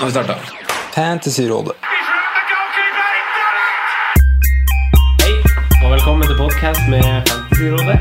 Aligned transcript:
Nå 0.00 0.06
har 0.06 0.10
vi 0.10 0.12
starta. 0.12 0.34
Fantasyrådet. 0.94 1.72
Hei, 5.20 5.32
og 5.84 5.90
velkommen 5.92 6.24
til 6.24 6.38
podkast 6.38 6.86
med 6.88 7.04
Fantasyrådet. 7.28 7.98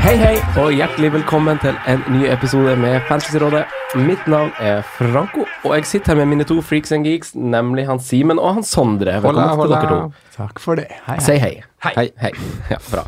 Hei, 0.00 0.14
hei, 0.16 0.38
og 0.62 0.72
hjertelig 0.72 1.10
velkommen 1.12 1.60
til 1.60 1.76
en 1.92 2.06
ny 2.14 2.22
episode 2.32 2.78
med 2.80 3.04
Fantasyrådet. 3.10 3.66
Mitt 4.00 4.24
navn 4.26 4.54
er 4.64 4.80
Franco, 4.96 5.44
og 5.64 5.76
jeg 5.76 5.84
sitter 5.92 6.14
her 6.14 6.22
med 6.22 6.32
mine 6.32 6.48
to 6.48 6.62
freaks 6.64 6.96
and 6.96 7.04
geeks, 7.04 7.34
nemlig 7.34 7.84
han 7.90 8.00
Simen 8.00 8.40
og 8.40 8.54
han 8.54 8.64
Sondre. 8.64 9.18
Velkommen 9.20 9.60
til 9.60 9.76
dere 9.76 9.92
to. 9.92 10.00
Takk 10.38 10.64
for 10.64 10.80
det. 10.80 10.88
Hei, 11.10 11.20
Si 11.20 11.36
hei. 11.36 11.52
Hei. 11.84 12.08
hei. 12.16 12.32
Ja, 12.70 12.80
bra. 12.88 13.04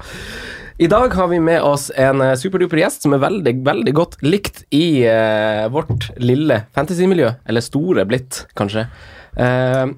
I 0.81 0.87
dag 0.87 1.09
har 1.15 1.29
vi 1.29 1.41
med 1.41 1.63
oss 1.63 1.91
en 1.97 2.21
eh, 2.23 2.37
superduper 2.39 2.79
gjest 2.79 3.03
som 3.03 3.15
er 3.17 3.19
veldig, 3.19 3.53
veldig 3.67 3.93
godt 3.99 4.13
likt 4.23 4.61
i 4.71 5.02
eh, 5.11 5.65
vårt 5.75 6.12
lille 6.23 6.61
fantasymiljø. 6.77 7.33
Eller 7.51 7.65
store 7.66 8.05
blitt, 8.07 8.45
kanskje. 8.59 8.85
Eh, 9.35 9.91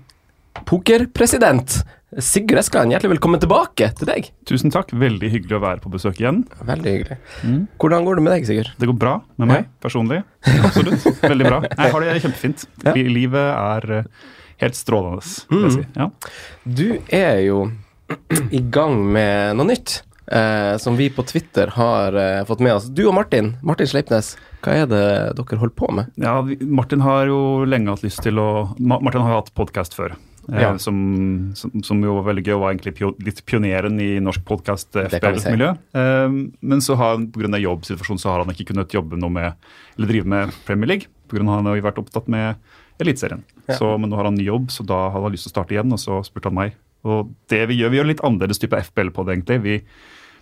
Pokerpresident 0.65 1.83
Sigurd 2.25 2.63
Eskeland, 2.63 2.95
hjertelig 2.95 3.13
velkommen 3.13 3.43
tilbake 3.45 3.91
til 4.01 4.09
deg. 4.09 4.33
Tusen 4.49 4.73
takk. 4.73 4.89
Veldig 4.97 5.29
hyggelig 5.31 5.59
å 5.61 5.63
være 5.63 5.85
på 5.85 5.93
besøk 5.93 6.17
igjen. 6.25 6.41
Veldig 6.65 6.97
hyggelig. 6.97 7.21
Hvordan 7.77 8.09
går 8.09 8.17
det 8.19 8.25
med 8.25 8.35
deg, 8.39 8.49
Sigurd? 8.49 8.73
Det 8.81 8.89
går 8.89 8.99
bra 9.05 9.15
med 9.37 9.53
meg 9.53 9.71
personlig. 9.85 10.25
Absolutt. 10.65 11.05
Veldig 11.21 11.47
bra. 11.53 11.63
Jeg 11.69 11.93
har 11.93 12.07
det 12.09 12.19
kjempefint. 12.25 12.69
Ja. 12.89 12.97
Livet 13.21 13.53
er 13.53 13.93
eh, 14.01 14.13
helt 14.65 14.81
strålende, 14.81 15.29
vil 15.53 15.69
jeg 15.69 15.77
si. 15.77 15.89
Ja. 16.01 16.09
Du 16.65 16.87
er 17.21 17.43
jo 17.45 17.67
i 18.59 18.65
gang 18.73 18.97
med 19.13 19.61
noe 19.61 19.75
nytt. 19.77 20.01
Eh, 20.31 20.77
som 20.79 20.95
vi 20.95 21.09
på 21.11 21.25
Twitter 21.27 21.67
har 21.75 22.15
eh, 22.15 22.45
fått 22.47 22.61
med 22.63 22.75
oss. 22.77 22.85
Du 22.95 23.03
og 23.09 23.15
Martin, 23.17 23.57
Martin 23.67 23.89
Sleipnes, 23.91 24.37
hva 24.63 24.77
er 24.79 24.87
det 24.87 25.01
dere 25.35 25.59
holder 25.59 25.75
på 25.75 25.89
med? 25.97 26.13
Ja, 26.23 26.37
vi- 26.47 26.59
Martin 26.63 27.01
har 27.03 27.27
jo 27.27 27.65
lenge 27.67 27.91
hatt 27.91 28.05
lyst 28.07 28.23
til 28.23 28.39
å 28.39 28.49
Martin 28.79 29.25
har 29.27 29.41
hatt 29.41 29.51
podkast 29.59 29.97
før. 29.99 30.15
eh, 30.53 30.61
Ja. 30.63 30.77
Som, 30.79 31.51
som, 31.55 31.71
som 31.83 32.01
jo 32.03 32.15
var 32.21 32.33
veldig 32.33 32.45
gøy, 32.47 32.55
og 32.55 32.61
var 32.63 32.73
egentlig 32.75 32.95
pio, 32.97 33.11
litt 33.27 33.43
pioneren 33.45 33.99
i 34.01 34.21
norsk 34.23 34.45
kan 35.21 35.33
vi 35.35 35.41
si. 35.43 35.51
Eh, 35.95 36.29
men 36.63 36.81
så 36.81 36.97
har 36.97 37.17
han 37.17 37.27
pga. 37.35 37.59
jobbsituasjonen 37.61 38.21
så 38.23 38.31
har 38.31 38.45
han 38.45 38.55
ikke 38.55 38.71
kunnet 38.73 38.89
jobbe 38.95 39.19
noe 39.19 39.31
med 39.31 39.53
eller 39.99 40.07
drive 40.09 40.27
med 40.27 40.53
Premier 40.65 40.87
League. 40.95 41.07
På 41.29 41.37
grunn 41.39 41.49
av 41.49 41.57
han 41.59 41.67
har 41.67 41.75
jo 41.77 41.83
vært 41.91 41.99
opptatt 41.99 42.29
med 42.29 42.55
Eliteserien. 43.01 43.43
Ja. 43.67 43.75
Så, 43.79 43.99
Men 43.99 44.11
nå 44.11 44.17
har 44.17 44.25
han 44.31 44.35
ny 44.39 44.45
jobb, 44.45 44.69
så 44.71 44.87
da 44.87 45.09
hadde 45.11 45.23
han 45.27 45.33
lyst 45.33 45.47
til 45.49 45.51
å 45.51 45.57
starte 45.59 45.75
igjen, 45.75 45.91
og 45.93 45.99
så 45.99 46.23
spurte 46.27 46.51
han 46.51 46.55
meg. 46.55 46.75
Og 47.05 47.31
det 47.49 47.67
vi 47.71 47.79
gjør, 47.81 47.91
vi 47.91 47.97
gjør 47.99 48.09
litt 48.11 48.21
annerledes 48.27 48.59
type 48.61 48.77
FBL 48.77 49.09
på 49.11 49.25
det, 49.25 49.39
egentlig. 49.39 49.63
Vi, 49.65 49.77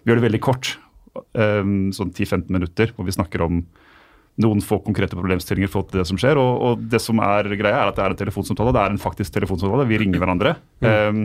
vi 0.08 0.14
gjør 0.14 0.22
det 0.22 0.28
veldig 0.30 0.40
kort, 0.40 0.72
eh, 1.36 1.60
sånn 1.92 2.14
10-15 2.14 2.48
minutter, 2.54 2.94
hvor 2.96 3.04
vi 3.04 3.12
snakker 3.12 3.44
om 3.44 3.60
noen 4.38 4.62
få 4.62 4.78
konkrete 4.86 5.18
problemstillinger 5.18 5.70
for 5.70 5.86
det 5.92 6.06
som 6.08 6.18
skjer. 6.20 6.38
Og, 6.40 6.62
og 6.64 6.82
det 6.88 7.00
som 7.02 7.20
er 7.20 7.50
greia 7.58 7.82
er 7.82 7.90
at 7.90 7.98
det 7.98 8.04
er 8.04 8.14
en 8.14 8.20
telefonsamtale. 8.22 8.72
Det 8.72 8.82
er 8.84 8.94
en 8.94 9.02
faktisk 9.02 9.34
telefonsamtale. 9.34 9.88
Vi 9.90 9.98
ringer 10.00 10.22
hverandre. 10.22 10.54
Um, 10.80 11.24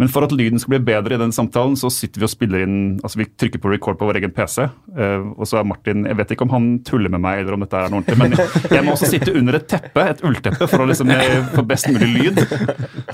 men 0.00 0.10
for 0.10 0.26
at 0.26 0.32
lyden 0.34 0.58
skal 0.58 0.74
bli 0.74 0.80
bedre 0.88 1.14
i 1.14 1.20
den 1.20 1.32
samtalen, 1.34 1.76
så 1.78 1.90
sitter 1.92 2.22
vi 2.22 2.26
og 2.26 2.32
spiller 2.32 2.64
inn 2.64 2.78
altså 2.98 3.20
Vi 3.20 3.26
trykker 3.38 3.62
på 3.62 3.70
record 3.70 3.98
på 4.00 4.08
vår 4.08 4.18
egen 4.18 4.32
PC. 4.34 4.66
uh, 4.98 5.26
og 5.36 5.46
så 5.46 5.60
er 5.60 5.68
Martin 5.68 6.04
Jeg 6.08 6.18
vet 6.18 6.34
ikke 6.34 6.46
om 6.48 6.54
han 6.54 6.66
tuller 6.86 7.12
med 7.14 7.22
meg, 7.22 7.42
eller 7.42 7.56
om 7.56 7.62
dette 7.64 7.78
er 7.78 7.92
noe 7.92 8.02
ordentlig, 8.02 8.18
men 8.18 8.74
jeg 8.74 8.84
må 8.86 8.94
også 8.96 9.10
sitte 9.12 9.34
under 9.38 9.58
et 9.60 9.68
teppe, 9.70 10.06
et 10.10 10.24
ullteppe, 10.26 10.68
for 10.70 10.82
å 10.82 10.88
liksom 10.90 11.12
eh, 11.14 11.38
få 11.54 11.64
best 11.68 11.88
mulig 11.92 12.10
lyd. 12.10 12.40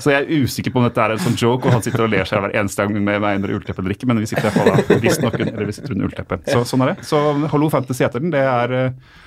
Så 0.01 0.13
jeg 0.13 0.23
er 0.23 0.43
usikker 0.43 0.73
på 0.73 0.81
om 0.81 0.87
dette 0.87 1.03
er 1.03 1.15
en 1.15 1.21
sånn 1.21 1.37
joke, 1.37 1.67
og 1.67 1.77
han 1.77 1.85
sitter 1.85 2.05
og 2.05 2.11
ler 2.13 2.27
seg 2.29 2.41
hver 2.43 2.55
eneste 2.57 2.85
gang 2.85 2.97
med 2.97 3.21
meg 3.23 3.41
under 3.41 3.55
ullteppet 3.57 3.83
eller 3.83 3.97
ikke, 3.97 4.09
men 4.09 4.21
vi 4.21 4.29
sitter 4.29 4.47
i 4.47 4.49
hvert 4.49 4.59
fall 4.59 4.71
da, 4.71 4.99
visstnok 5.05 5.37
under, 5.39 5.69
under 5.69 6.07
ullteppet. 6.09 6.51
Så 6.53 6.63
sånn 6.67 6.85
er 6.85 6.93
det. 6.93 7.07
Så 7.07 7.21
Hallo 7.53 7.69
Fantasy 7.73 8.05
heter 8.05 8.23
den. 8.23 8.33
Det 8.33 8.41
er 8.41 8.75
eh, 8.77 9.17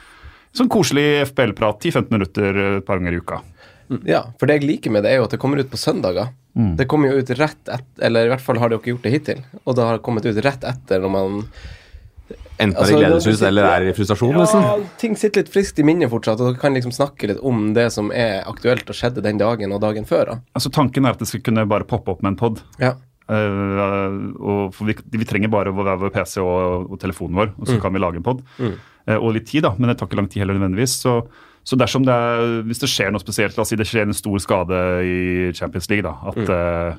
sånn 0.54 0.70
koselig 0.72 1.06
FPL-prat, 1.30 1.82
10-15 1.82 2.14
minutter 2.14 2.62
eh, 2.64 2.76
et 2.80 2.86
par 2.88 3.00
ganger 3.00 3.16
i 3.16 3.22
uka. 3.22 3.42
Ja, 4.08 4.22
for 4.40 4.46
det 4.50 4.60
jeg 4.60 4.66
liker 4.68 4.90
med 4.94 5.04
det, 5.04 5.12
er 5.12 5.20
jo 5.20 5.28
at 5.28 5.34
det 5.36 5.40
kommer 5.42 5.60
ut 5.60 5.70
på 5.72 5.80
søndager. 5.80 6.32
Det 6.54 6.86
kommer 6.86 7.10
jo 7.10 7.18
ut 7.18 7.30
rett 7.34 7.66
etter, 7.66 8.02
eller 8.06 8.28
i 8.28 8.30
hvert 8.30 8.42
fall 8.44 8.60
har 8.62 8.70
det 8.70 8.76
jo 8.76 8.80
ikke 8.82 8.92
gjort 8.92 9.06
det 9.08 9.12
hittil, 9.16 9.40
og 9.64 9.74
det 9.74 9.86
har 9.88 9.98
kommet 10.06 10.26
ut 10.28 10.36
rett 10.44 10.62
etter 10.70 11.02
når 11.02 11.10
man 11.10 11.40
Enten 12.54 12.78
Altså, 12.78 12.94
er 12.94 13.00
i 13.00 13.02
gledeshus 13.02 13.40
eller 13.42 13.66
er 13.66 13.88
i 13.90 13.94
frustrasjon, 13.96 14.30
Ja, 14.36 14.44
nesten. 14.44 14.84
ting 15.02 15.16
sitter 15.18 15.42
litt 15.42 15.50
friskt 15.50 15.80
i 15.82 15.84
minnet 15.84 16.08
fortsatt, 16.12 16.38
og 16.38 16.52
dere 16.52 16.60
kan 16.62 16.76
liksom 16.76 16.92
snakke 16.94 17.26
litt 17.32 17.40
om 17.42 17.72
det 17.74 17.88
som 17.92 18.12
er 18.14 18.46
aktuelt 18.46 18.86
og 18.88 18.94
skjedde 18.94 19.24
den 19.26 19.40
dagen 19.42 19.74
og 19.74 19.80
dagen 19.82 20.06
før. 20.06 20.24
da. 20.30 20.36
Altså 20.54 20.70
Tanken 20.70 21.04
er 21.04 21.16
at 21.16 21.18
det 21.18 21.26
skal 21.26 21.42
kunne 21.42 21.66
bare 21.66 21.82
poppe 21.84 22.14
opp 22.14 22.22
med 22.22 22.32
en 22.32 22.38
pod. 22.38 22.62
Ja. 22.78 22.94
Uh, 23.26 24.30
og 24.38 24.74
for 24.76 24.86
vi, 24.86 24.94
vi 25.18 25.26
trenger 25.26 25.50
bare 25.50 25.72
vår, 25.74 25.96
vår 25.98 26.12
PC 26.14 26.38
og, 26.44 26.92
og 26.92 27.00
telefonen 27.02 27.40
vår, 27.42 27.54
og 27.58 27.66
så 27.66 27.80
kan 27.82 27.92
vi 27.92 28.02
lage 28.04 28.22
en 28.22 28.26
pod. 28.26 28.44
Eh, 28.60 29.18
og 29.18 29.34
litt 29.34 29.48
tid, 29.50 29.64
da, 29.66 29.74
men 29.76 29.90
det 29.90 29.98
tar 29.98 30.08
ikke 30.08 30.20
lang 30.22 30.30
tid 30.30 30.44
heller 30.44 30.56
nødvendigvis. 30.60 30.94
Så, 31.02 31.18
så 31.64 31.78
dersom 31.80 32.04
det 32.04 32.12
er, 32.12 32.60
hvis 32.68 32.82
det 32.82 32.90
skjer 32.92 33.12
noe 33.12 33.22
spesielt, 33.22 33.56
la 33.56 33.64
oss 33.64 33.72
si 33.72 33.78
det 33.80 33.88
skjer 33.88 34.04
en 34.04 34.16
stor 34.16 34.36
skade 34.42 34.80
i 35.08 35.18
Champions 35.56 35.88
League, 35.88 36.04
da, 36.04 36.12
at, 36.28 36.36
mm. 36.36 36.98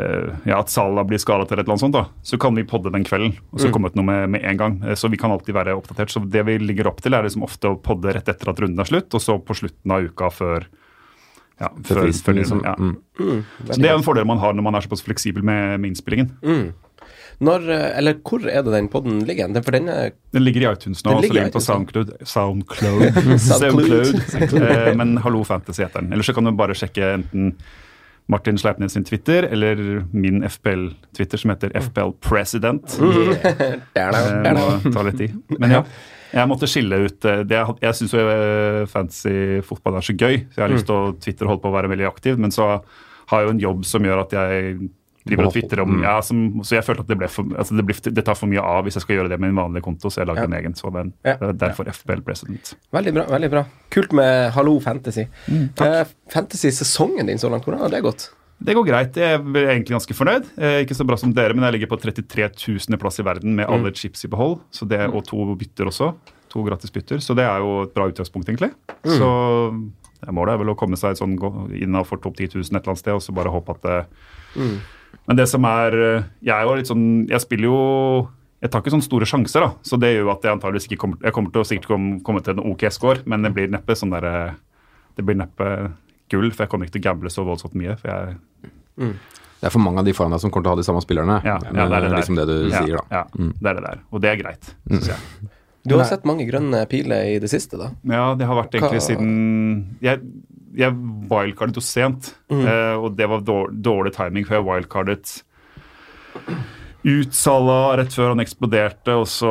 uh, 0.00 0.32
ja, 0.50 0.58
at 0.58 0.72
Salah 0.72 1.06
blir 1.06 1.22
skadet 1.22 1.46
eller 1.46 1.62
et 1.62 1.68
eller 1.68 1.76
annet 1.76 1.84
sånt, 1.84 1.94
da, 1.94 2.08
så 2.26 2.40
kan 2.42 2.58
vi 2.58 2.66
podde 2.66 2.90
den 2.94 3.06
kvelden 3.06 3.36
og 3.52 3.62
så 3.62 3.70
komme 3.74 3.92
ut 3.92 3.98
noe 3.98 4.08
med, 4.08 4.34
med 4.34 4.42
en 4.50 4.58
gang. 4.58 4.80
Eh, 4.82 4.98
så 4.98 5.10
vi 5.12 5.20
kan 5.20 5.30
alltid 5.34 5.54
være 5.54 5.76
oppdatert. 5.78 6.10
Så 6.10 6.24
det 6.26 6.42
vi 6.48 6.58
ligger 6.58 6.90
opp 6.90 6.98
til, 7.04 7.14
er 7.14 7.24
liksom 7.26 7.46
ofte 7.46 7.70
å 7.70 7.78
podde 7.78 8.12
rett 8.16 8.28
etter 8.28 8.50
at 8.50 8.60
runden 8.64 8.82
er 8.82 8.90
slutt, 8.90 9.14
og 9.14 9.22
så 9.22 9.38
på 9.38 9.56
slutten 9.62 9.94
av 9.94 10.10
uka 10.10 10.32
før 10.34 10.68
ja, 11.58 11.72
Før 11.82 12.04
før, 12.14 12.36
liksom. 12.38 12.60
ja. 12.62 12.74
Mm. 12.78 13.40
Så 13.66 13.80
Det 13.80 13.88
er 13.88 13.96
en 13.96 14.04
fordel 14.06 14.26
man 14.30 14.38
har 14.38 14.52
når 14.54 14.62
man 14.62 14.76
er 14.78 14.84
såpass 14.84 15.02
fleksibel 15.02 15.42
med, 15.42 15.80
med 15.82 15.90
innspillingen. 15.90 16.28
Når, 17.40 17.68
eh, 17.70 17.98
eller 18.00 18.16
hvor 18.26 18.42
er 18.50 18.64
det 18.66 18.72
den 18.74 18.88
podden 18.90 19.20
ligger? 19.26 19.50
Den, 19.54 19.62
for 19.62 19.76
den 19.76 19.88
er 19.92 20.10
Den 20.34 20.42
ligger 20.42 20.64
i 20.64 20.72
iTunes 20.72 21.04
nå, 21.06 21.12
så 21.14 21.22
ligger 21.22 21.52
på 21.54 21.60
Soundcloud. 21.62 22.10
Soundcloud. 22.34 23.38
Soundcloud. 23.38 24.56
Eh, 24.62 24.94
Men 24.98 25.16
Hallo 25.22 25.44
Fantasy 25.46 25.84
heter 25.84 26.02
den. 26.02 26.12
Eller 26.12 26.26
så 26.26 26.34
kan 26.34 26.48
du 26.48 26.52
bare 26.58 26.74
sjekke 26.78 27.12
enten 27.20 27.52
Martin 28.28 28.58
Sleipnes 28.60 28.92
sin 28.92 29.06
Twitter 29.08 29.46
eller 29.48 29.78
min 30.12 30.42
FPL-Twitter, 30.44 31.40
som 31.40 31.54
heter 31.54 31.72
FPL 31.80 32.10
President. 32.20 32.98
Da, 33.94 34.08
Eh, 34.44 34.52
må 34.58 34.92
ta 34.92 35.02
litt 35.06 35.22
i. 35.24 35.30
Men 35.56 35.78
ja, 35.78 35.84
jeg 36.34 36.50
måtte 36.50 36.68
skille 36.68 36.98
ut 37.06 37.24
det, 37.24 37.56
Jeg, 37.80 37.94
syns 37.96 38.12
jo 38.12 38.26
fantasy 38.92 39.62
fotball 39.64 39.96
er 39.96 40.04
så 40.04 40.12
gøy, 40.12 40.42
så 40.50 40.58
jeg 40.60 40.64
har 40.66 40.74
lyst 40.74 40.90
til 40.90 40.98
å 40.98 41.14
Twitter 41.22 41.48
holde 41.48 41.62
på 41.64 41.70
å 41.70 41.76
være 41.78 41.88
veldig 41.94 42.08
aktiv, 42.10 42.36
men 42.36 42.52
så 42.52 42.68
har 43.30 43.40
jeg 43.40 43.48
jo 43.48 43.54
en 43.54 43.62
jobb 43.64 43.84
som 43.88 44.04
gjør 44.04 44.26
at 44.26 44.36
jeg 44.36 44.76
driver 45.28 45.48
og 45.48 45.54
twitterer 45.54 45.82
om 45.84 45.98
ja, 46.02 46.14
som, 46.24 46.40
Så 46.66 46.76
jeg 46.78 46.84
følte 46.86 47.04
at 47.06 47.10
det, 47.12 47.18
ble 47.20 47.28
for, 47.32 47.44
altså 47.58 47.76
det, 47.78 47.84
ble, 47.88 47.96
det 48.18 48.24
tar 48.26 48.38
for 48.38 48.50
mye 48.50 48.64
av 48.64 48.82
hvis 48.86 48.98
jeg 48.98 49.04
skal 49.06 49.16
gjøre 49.20 49.32
det 49.32 49.38
med 49.42 49.52
en 49.52 49.60
vanlig 49.62 49.82
konto, 49.86 50.10
så 50.10 50.22
jeg 50.24 50.30
lagde 50.32 50.44
Ja. 50.44 50.50
en 50.50 50.58
egen. 50.60 50.74
Så 50.78 50.90
den, 50.94 51.12
Ja. 51.24 51.36
det 51.40 51.48
er 51.54 51.60
derfor 51.68 51.88
FPL 51.92 52.24
President. 52.26 52.74
Veldig 52.92 53.14
bra. 53.14 53.24
veldig 53.30 53.50
bra. 53.52 53.64
Kult 53.94 54.12
med 54.12 54.50
Hallo 54.56 54.78
Fantasy. 54.80 55.26
Mm, 55.48 55.70
eh, 55.80 56.04
Fantasy-sesongen 56.34 57.26
din 57.26 57.38
så 57.38 57.50
langt, 57.50 57.64
hvordan 57.64 57.80
har 57.86 57.88
det 57.90 58.02
gått? 58.02 58.30
Det 58.60 58.74
går 58.74 58.86
greit. 58.88 59.14
Jeg 59.14 59.38
er 59.38 59.68
egentlig 59.70 59.94
ganske 59.94 60.14
fornøyd. 60.18 60.48
Eh, 60.58 60.80
ikke 60.82 60.96
så 60.98 61.06
bra 61.06 61.16
som 61.16 61.32
dere, 61.32 61.54
men 61.54 61.62
jeg 61.68 61.76
ligger 61.78 61.92
på 61.92 62.00
33 62.02 62.48
000. 62.90 62.98
plass 62.98 63.20
i 63.20 63.22
verden 63.22 63.54
med 63.54 63.66
alle 63.70 63.92
chips 63.94 64.24
i 64.24 64.28
behold. 64.28 64.58
Så 64.72 64.88
det, 64.88 64.98
og 65.14 65.24
to 65.28 65.54
bytter 65.54 65.86
også. 65.86 66.14
To 66.50 66.64
gratis 66.64 66.90
bytter. 66.90 67.18
Så 67.22 67.36
det 67.36 67.44
er 67.44 67.58
jo 67.62 67.82
et 67.84 67.94
bra 67.94 68.08
utgangspunkt, 68.10 68.48
egentlig. 68.48 68.72
Så 69.04 69.28
det 70.24 70.34
målet 70.34 70.54
er 70.56 70.58
vel 70.64 70.72
å 70.74 70.76
komme 70.76 70.96
seg 70.98 71.14
sånn 71.14 71.36
innafor 71.70 72.18
topp 72.20 72.34
10 72.40 72.56
000 72.56 72.64
et 72.64 72.70
eller 72.82 72.90
annet 72.90 72.98
sted, 72.98 73.14
og 73.14 73.22
så 73.22 73.34
bare 73.36 73.52
håpe 73.54 73.70
at 73.76 73.82
det 73.82 73.98
Men 75.28 75.36
det 75.36 75.44
som 75.50 75.64
er 75.68 75.92
eh, 76.00 76.22
Jeg 76.42 76.54
er 76.56 76.64
jo 76.64 76.74
litt 76.78 76.88
sånn 76.90 77.06
Jeg 77.28 77.40
spiller 77.44 77.68
jo 77.68 77.78
jeg 78.58 78.72
tar 78.74 78.80
ikke 78.82 78.90
sånne 78.90 79.06
store 79.06 79.26
sjanser, 79.30 79.62
da. 79.62 79.68
så 79.86 79.94
det 80.02 80.08
gjør 80.16 80.24
jo 80.24 80.30
at 80.32 80.42
jeg 80.42 80.50
antageligvis 80.56 80.88
ikke 80.88 80.96
kommer 80.98 81.20
Jeg 81.22 81.34
kommer 81.36 81.52
til 81.54 81.62
å 81.62 81.66
sikkert 81.68 81.86
komme, 81.92 82.16
komme 82.26 82.40
til 82.42 82.56
en 82.56 82.64
OK 82.72 82.88
score, 82.90 83.20
men 83.30 83.44
det 83.46 83.52
blir 83.54 83.68
neppe 83.70 83.94
sånn 83.94 84.10
der, 84.10 84.56
Det 85.14 85.22
blir 85.28 85.38
neppe 85.38 85.68
gull, 86.32 86.48
for 86.50 86.64
jeg 86.64 86.72
kommer 86.72 86.88
ikke 86.88 86.96
til 86.96 87.04
å 87.04 87.06
gamble 87.06 87.30
så 87.30 87.44
voldsomt 87.46 87.76
mye. 87.78 87.94
for 88.00 88.10
jeg 88.10 88.34
Det 88.98 89.68
er 89.68 89.70
for 89.70 89.78
mange 89.84 90.02
av 90.02 90.08
de 90.08 90.12
foran 90.16 90.34
deg 90.34 90.42
som 90.42 90.50
kommer 90.50 90.66
til 90.66 90.72
å 90.72 90.74
ha 90.74 90.80
de 90.82 90.86
samme 90.88 91.02
spillerne. 91.04 91.38
Ja, 91.46 91.54
ja, 91.62 91.70
det 91.70 91.84
er 91.84 91.88
det 91.94 92.10
der. 92.10 92.16
liksom 92.18 92.36
det 92.38 92.48
du 92.50 92.56
ja, 92.68 92.82
sier, 92.82 92.98
da. 92.98 93.04
Ja, 93.14 93.22
det 93.62 93.70
er 93.70 93.78
det 93.78 93.84
der. 93.86 94.02
Og 94.10 94.20
det 94.22 94.30
er 94.32 94.36
greit, 94.42 94.68
syns 94.90 95.08
jeg. 95.12 95.48
Du 95.88 95.94
har 95.96 96.04
sett 96.10 96.26
mange 96.28 96.44
grønne 96.50 96.82
piler 96.90 97.30
i 97.32 97.38
det 97.42 97.48
siste, 97.50 97.78
da. 97.80 97.88
Ja, 98.10 98.34
det 98.38 98.46
har 98.50 98.58
vært 98.58 98.74
egentlig 98.74 99.00
Hva- 99.00 99.06
siden 99.06 99.96
Jeg, 100.02 100.20
jeg 100.76 100.94
wildcardet 101.30 101.78
jo 101.78 101.84
sent, 101.84 102.32
eh, 102.52 102.96
og 102.98 103.14
det 103.16 103.28
var 103.30 103.44
dårlig, 103.46 103.78
dårlig 103.84 104.12
timing, 104.16 104.44
for 104.48 104.58
jeg 104.58 104.66
wildcardet 104.66 105.38
ut 107.08 107.34
Salah 107.34 107.92
rett 107.96 108.12
før 108.12 108.32
han 108.32 108.42
eksploderte, 108.42 109.14
og 109.16 109.28
så 109.30 109.50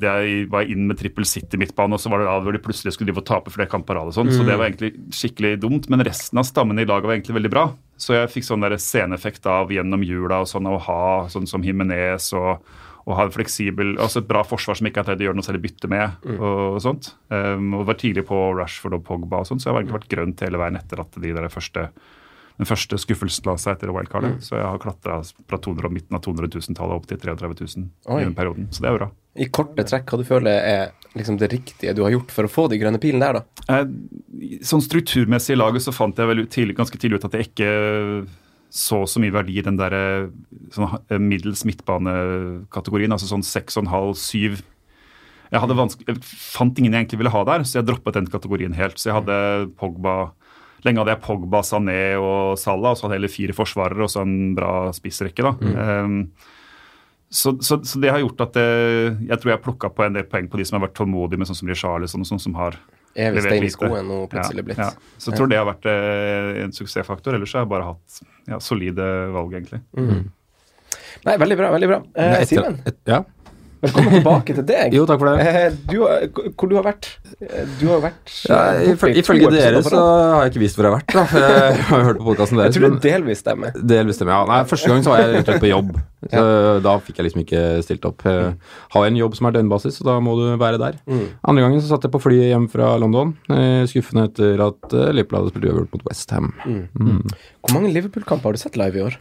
jeg, 0.00 0.46
var 0.52 0.62
jeg 0.62 0.76
inn 0.76 0.86
med 0.88 0.98
trippel 1.00 1.26
City 1.28 1.58
midtbane, 1.60 1.96
og 1.96 2.00
så 2.00 2.12
var 2.12 2.22
det 2.22 2.28
da 2.28 2.36
hvor 2.44 2.54
de 2.54 2.62
plutselig 2.62 2.94
skulle 2.94 3.10
drive 3.10 3.24
og 3.24 3.28
tape 3.28 3.52
flere 3.52 3.70
kamper 3.70 3.98
av 3.98 4.12
og 4.12 4.16
Sånn, 4.16 4.30
Så 4.32 4.46
det 4.46 4.56
var 4.56 4.70
egentlig 4.70 4.94
skikkelig 5.14 5.56
dumt, 5.64 5.90
men 5.92 6.04
resten 6.06 6.40
av 6.40 6.46
stammen 6.48 6.78
i 6.78 6.86
laget 6.86 7.10
var 7.10 7.16
egentlig 7.18 7.40
veldig 7.40 7.52
bra. 7.52 7.66
Så 8.00 8.14
jeg 8.14 8.30
fikk 8.32 8.46
sånn 8.48 8.64
der 8.64 8.78
sceneeffekt 8.80 9.48
av 9.50 9.72
gjennom 9.74 10.04
jula 10.06 10.44
og 10.44 10.50
sånn 10.50 10.68
å 10.70 10.78
ha 10.86 11.02
sånn 11.32 11.48
som 11.50 11.64
Jimenez 11.66 12.30
og, 12.38 12.62
og 13.06 13.14
ha 13.14 13.24
en 13.28 13.34
fleksibel, 13.34 13.94
altså 14.02 14.18
et 14.18 14.28
bra 14.28 14.42
forsvar 14.42 14.78
som 14.78 14.88
ikke 14.88 14.98
har 15.02 15.06
greid 15.12 15.22
å 15.22 15.28
gjøre 15.28 15.38
noe 15.38 15.46
særlig 15.46 15.62
bytte 15.68 15.90
med. 15.92 16.26
og 16.42 16.80
sånt. 16.82 17.12
Um, 17.30 17.68
og 17.78 17.86
var 17.86 18.00
tidlig 18.00 18.26
på 18.26 18.40
Rashford 18.58 18.98
og 18.98 19.04
Pogba, 19.06 19.44
og 19.44 19.46
sånt, 19.46 19.62
så 19.62 19.70
jeg 19.70 19.76
har 19.76 19.84
egentlig 19.84 20.00
vært 20.00 20.12
grønt 20.16 20.42
hele 20.42 20.58
veien 20.58 20.78
etter 20.80 21.02
at 21.04 21.20
de 21.22 21.34
der 21.36 21.46
første 21.52 21.90
den 22.56 22.68
første 22.68 22.96
skuffelsen 22.96 23.44
la 23.50 23.54
seg 23.60 23.74
etter 23.76 23.90
wildcardet. 23.92 24.38
Så 24.44 24.56
jeg 24.56 24.64
har 24.64 24.80
klatra 24.80 25.18
fra 25.20 25.58
200, 25.60 25.90
midten 25.92 26.16
av 26.16 26.22
200 26.24 26.48
000-tallet 26.54 26.96
opp 26.96 27.08
til 27.10 27.18
33 27.20 27.50
000 27.52 27.84
Oi. 28.14 28.20
i 28.22 28.24
den 28.24 28.36
perioden. 28.38 28.70
Så 28.72 28.84
det 28.84 28.90
er 28.90 28.96
bra. 28.96 29.10
I 29.36 29.48
korte 29.52 29.84
trekk, 29.84 30.08
hva 30.08 30.18
du 30.22 30.24
føler 30.24 30.56
er 30.64 31.12
liksom 31.16 31.36
det 31.40 31.50
riktige 31.52 31.92
du 31.96 32.00
har 32.06 32.14
gjort 32.14 32.32
for 32.32 32.48
å 32.48 32.52
få 32.52 32.64
de 32.72 32.78
grønne 32.80 33.00
pilene 33.02 33.28
der, 33.28 33.42
da? 33.42 33.76
Eh, 33.76 34.62
Sånn 34.64 34.84
strukturmessig 34.84 35.54
i 35.54 35.60
laget 35.60 35.84
så 35.84 35.92
fant 35.92 36.16
jeg 36.16 36.28
vel 36.28 36.42
tidlig, 36.48 36.76
ganske 36.80 36.98
tidlig 37.00 37.20
ut 37.20 37.28
at 37.28 37.36
jeg 37.36 37.50
ikke 37.50 37.68
så 38.72 39.02
så 39.08 39.20
mye 39.22 39.34
verdi 39.34 39.58
i 39.58 39.64
den 39.64 39.78
der 39.78 39.94
eh, 39.96 40.30
sånn 40.74 40.96
eh, 41.08 41.20
middels 41.22 41.64
midtbanekategorien, 41.68 43.14
altså 43.14 43.28
sånn 43.30 43.44
6,5-7. 43.46 44.58
Jeg, 45.46 45.62
halv, 45.62 45.78
syv. 45.94 46.02
jeg 46.08 46.18
fant 46.26 46.78
ingen 46.80 46.96
jeg 46.96 47.04
egentlig 47.04 47.20
ville 47.22 47.32
ha 47.32 47.44
der, 47.46 47.64
så 47.64 47.78
jeg 47.78 47.86
droppet 47.88 48.18
den 48.18 48.28
kategorien 48.30 48.74
helt. 48.76 48.98
Så 48.98 49.12
jeg 49.12 49.20
hadde 49.20 49.38
Pogba 49.78 50.34
Lenge 50.84 51.00
hadde 51.00 51.14
jeg 51.16 51.22
Pogba, 51.24 51.62
Sané 51.66 52.00
og 52.20 52.58
Salah, 52.60 52.92
og 52.92 52.98
så 52.98 53.06
hadde 53.06 53.16
jeg 53.16 53.20
heller 53.22 53.32
fire 53.32 53.54
forsvarere 53.56 54.04
og 54.04 54.12
så 54.12 54.22
en 54.22 54.52
bra 54.54 54.92
spissrekke. 54.94 55.42
da. 55.42 55.54
Um, 56.04 56.18
så, 57.26 57.56
så, 57.64 57.80
så 57.82 57.98
det 57.98 58.12
har 58.12 58.22
gjort 58.22 58.44
at 58.44 58.54
det, 58.54 58.66
jeg 59.26 59.40
tror 59.40 59.50
jeg 59.50 59.56
har 59.56 59.64
plukka 59.64 59.90
på 59.90 60.04
en 60.04 60.14
del 60.14 60.28
poeng 60.30 60.46
på 60.50 60.60
de 60.60 60.66
som 60.68 60.78
har 60.78 60.86
vært 60.86 60.94
tålmodige 61.00 61.40
med 61.40 61.48
sånn 61.48 61.58
som 61.58 61.72
Richarlison 61.72 62.22
og 62.22 62.28
sånn 62.28 62.44
som 62.44 62.54
har 62.60 62.78
Evig 63.16 63.40
levert 63.40 63.50
stein 63.50 63.64
i 63.66 63.72
skoen 63.72 64.08
nå 64.10 64.18
plutselig 64.32 64.64
blitt. 64.66 64.80
Ja, 64.82 64.90
ja. 64.92 65.14
Så 65.16 65.32
jeg 65.32 65.40
tror 65.40 65.48
det 65.52 65.60
har 65.60 65.68
vært 65.68 65.88
eh, 65.88 66.62
en 66.64 66.74
suksessfaktor. 66.76 67.36
Ellers 67.38 67.54
har 67.56 67.64
jeg 67.64 67.72
bare 67.72 67.92
hatt 67.94 68.18
ja, 68.52 68.60
solide 68.62 69.06
valg, 69.32 69.56
egentlig. 69.56 69.80
Nei, 71.26 71.36
veldig 71.40 71.56
bra. 71.58 71.70
veldig 71.74 71.88
bra. 71.90 72.00
Eh, 72.22 72.42
Simen, 72.48 72.78
ja. 73.08 73.22
Velkommen 73.82 74.12
tilbake 74.16 74.54
til 74.56 74.64
deg. 74.68 74.94
Jo, 74.96 75.04
takk 75.08 75.20
for 75.20 75.30
det. 75.30 75.46
Eh, 75.46 75.74
du, 75.90 75.96
hvor 76.56 76.70
du 76.70 76.74
har 76.78 76.84
vært? 76.86 77.08
Eh, 77.40 77.64
Du 77.80 77.86
har 77.90 78.00
vært 78.04 78.32
Ja, 78.48 78.58
eh, 78.80 78.92
ifølge, 78.94 79.50
dere 79.52 79.82
så 79.84 80.00
har 80.00 80.44
jeg 80.46 80.52
ikke 80.54 80.62
visst 80.62 80.78
hvor 80.78 80.86
jeg 80.88 80.94
har 80.94 81.00
vært. 81.00 81.14
da 81.14 81.24
Jeg 81.40 81.80
har 81.90 82.04
hørt 82.08 82.20
på 82.20 82.26
podkasten 82.30 82.62
Jeg 82.64 82.74
tror 82.76 82.86
det 82.96 83.00
delvis 83.04 83.42
stemmer. 83.44 83.72
Delvis 83.76 84.18
stemmer, 84.20 84.32
ja. 84.36 84.44
Nei, 84.50 84.60
Første 84.70 84.90
gang 84.92 85.02
så 85.04 85.12
var 85.12 85.22
jeg 85.24 85.44
slett 85.46 85.62
på 85.64 85.70
jobb. 85.72 85.96
Så 86.36 86.44
Da 86.82 86.94
fikk 87.06 87.20
jeg 87.20 87.28
liksom 87.28 87.42
ikke 87.44 87.64
stilt 87.86 88.06
opp. 88.08 88.24
Jeg 88.26 88.54
har 88.96 89.04
en 89.06 89.18
jobb 89.20 89.36
som 89.38 89.46
er 89.46 89.54
døgnbasis, 89.58 89.98
så 90.00 90.06
da 90.08 90.16
må 90.24 90.32
du 90.40 90.46
være 90.58 90.80
der. 90.82 90.96
Mm. 91.06 91.26
Andre 91.46 91.62
gangen 91.66 91.82
så 91.84 91.92
satt 91.92 92.02
jeg 92.08 92.14
på 92.16 92.20
flyet 92.24 92.48
hjem 92.50 92.64
fra 92.72 92.88
London, 92.98 93.34
eh, 93.52 93.84
skuffende 93.86 94.24
etter 94.32 94.58
at 94.64 94.96
eh, 94.96 95.12
Liverpool 95.14 95.38
hadde 95.44 95.52
spilt 95.54 95.68
uavgjort 95.70 95.92
mot 95.94 96.06
Westham. 96.08 96.48
Mm. 96.66 97.20
Hvor 97.62 97.76
mange 97.76 97.92
Liverpool-kamper 97.94 98.50
har 98.50 98.58
du 98.58 98.62
sett 98.64 98.80
live 98.80 98.98
i 98.98 99.04
år? 99.06 99.18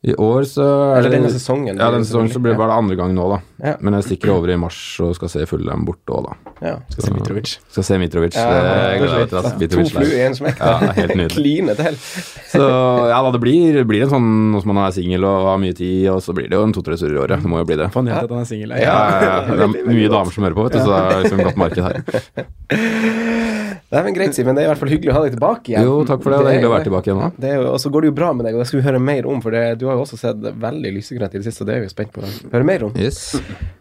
I 0.00 0.14
år 0.16 0.46
så 0.48 0.64
er 0.64 1.02
Eller 1.02 1.12
denne 1.12 1.28
sesongen, 1.28 1.76
Ja, 1.76 1.90
denne 1.92 2.06
sesongen 2.08 2.30
så 2.32 2.40
blir 2.40 2.54
det 2.54 2.58
bare 2.60 2.70
det 2.72 2.76
andre 2.80 2.94
gang 2.96 3.10
nå, 3.12 3.24
da. 3.28 3.36
Ja. 3.60 3.72
Men 3.84 3.98
jeg 3.98 4.06
stikker 4.06 4.30
over 4.32 4.48
i 4.48 4.56
mars 4.56 4.78
og 5.04 5.10
skal 5.18 5.28
se 5.28 5.42
Fullem 5.50 5.82
borte 5.84 6.14
òg, 6.16 6.24
da. 6.30 6.54
Ja. 6.64 6.72
Skal 6.94 7.04
se 7.04 7.12
Mitrovic. 7.18 7.52
Skal 7.74 7.84
se 7.84 7.98
Mitrovic. 8.00 8.38
Ja, 8.38 8.46
det 8.48 8.62
gleder 9.02 9.20
jeg 9.20 9.44
meg 9.44 9.58
til. 9.60 9.68
to 9.74 9.84
flu 9.92 10.06
i 10.06 10.22
én 10.22 10.30
en 10.30 10.38
smekk. 10.38 10.62
Ja, 10.70 10.94
helt 10.96 11.14
nydelig. 11.20 11.36
Kline 11.36 11.76
til. 11.76 11.98
Så 12.54 12.64
ja 13.12 13.20
da, 13.26 13.34
det 13.36 13.42
blir, 13.44 13.80
blir 13.90 14.06
en 14.06 14.12
sånn 14.14 14.30
nå 14.54 14.62
man 14.70 14.80
er 14.86 14.96
singel 14.96 15.26
og 15.28 15.50
har 15.50 15.60
mye 15.60 15.76
tid, 15.76 16.08
og 16.14 16.24
så 16.24 16.32
blir 16.36 16.48
det 16.48 16.56
jo 16.56 16.64
en 16.64 16.72
to-tre 16.76 16.96
turer 16.96 17.18
i 17.18 17.22
året. 17.26 17.44
Det 17.44 17.52
må 17.52 17.60
jo 17.60 17.68
bli 17.68 17.76
det. 17.82 17.90
Få 17.92 18.00
nyhet 18.06 18.24
at 18.24 18.32
han 18.32 18.40
er 18.46 18.48
singel. 18.48 18.72
Ja, 18.80 18.96
ja, 19.04 19.20
ja. 19.28 19.38
Det 19.52 19.68
er 19.84 19.92
mye 19.92 20.12
damer 20.16 20.32
som 20.32 20.48
hører 20.48 20.56
på, 20.56 20.64
vet 20.70 20.78
du, 20.78 20.80
så 20.80 20.96
det 20.96 21.00
er 21.04 21.26
liksom 21.28 21.44
godt 21.44 21.60
marked 21.60 21.84
her. 21.90 23.68
Nei, 23.90 24.04
men 24.06 24.14
Greit, 24.14 24.36
Simen. 24.36 24.54
Det 24.54 24.62
er 24.62 24.68
i 24.68 24.70
hvert 24.70 24.78
fall 24.78 24.92
hyggelig 24.92 25.10
å 25.10 25.14
ha 25.16 25.20
deg 25.24 25.32
tilbake 25.34 25.72
igjen. 25.72 25.86
Jo, 25.88 25.94
takk 26.06 26.20
for 26.22 26.30
det. 26.30 26.38
Det 26.44 26.50
er 26.50 26.56
hyggelig 26.56 26.68
å 26.68 26.74
være 26.76 26.86
tilbake 26.86 27.10
igjen. 27.10 27.32
Det 27.42 27.48
er 27.50 27.64
og 27.66 27.78
så 27.82 27.90
går 27.90 28.04
det 28.04 28.10
jo 28.12 28.14
bra 28.20 28.28
med 28.38 28.46
deg, 28.46 28.54
og 28.54 28.62
det 28.62 28.66
skal 28.70 28.78
vi 28.78 28.84
høre 28.86 29.00
mer 29.02 29.26
om. 29.26 29.40
For 29.42 29.56
det, 29.56 29.62
du 29.80 29.88
har 29.88 29.98
jo 29.98 30.04
også 30.04 30.18
sett 30.20 30.44
veldig 30.62 30.92
lysegrønt 30.94 31.34
i 31.34 31.40
det 31.40 31.48
siste, 31.48 31.64
og 31.64 31.70
det 31.70 31.74
er 31.74 31.82
vi 31.82 31.90
spent 31.90 32.12
på 32.14 32.22
å 32.22 32.30
høre 32.52 32.68
mer 32.68 32.84
om. 32.86 32.94
Yes. 32.94 33.34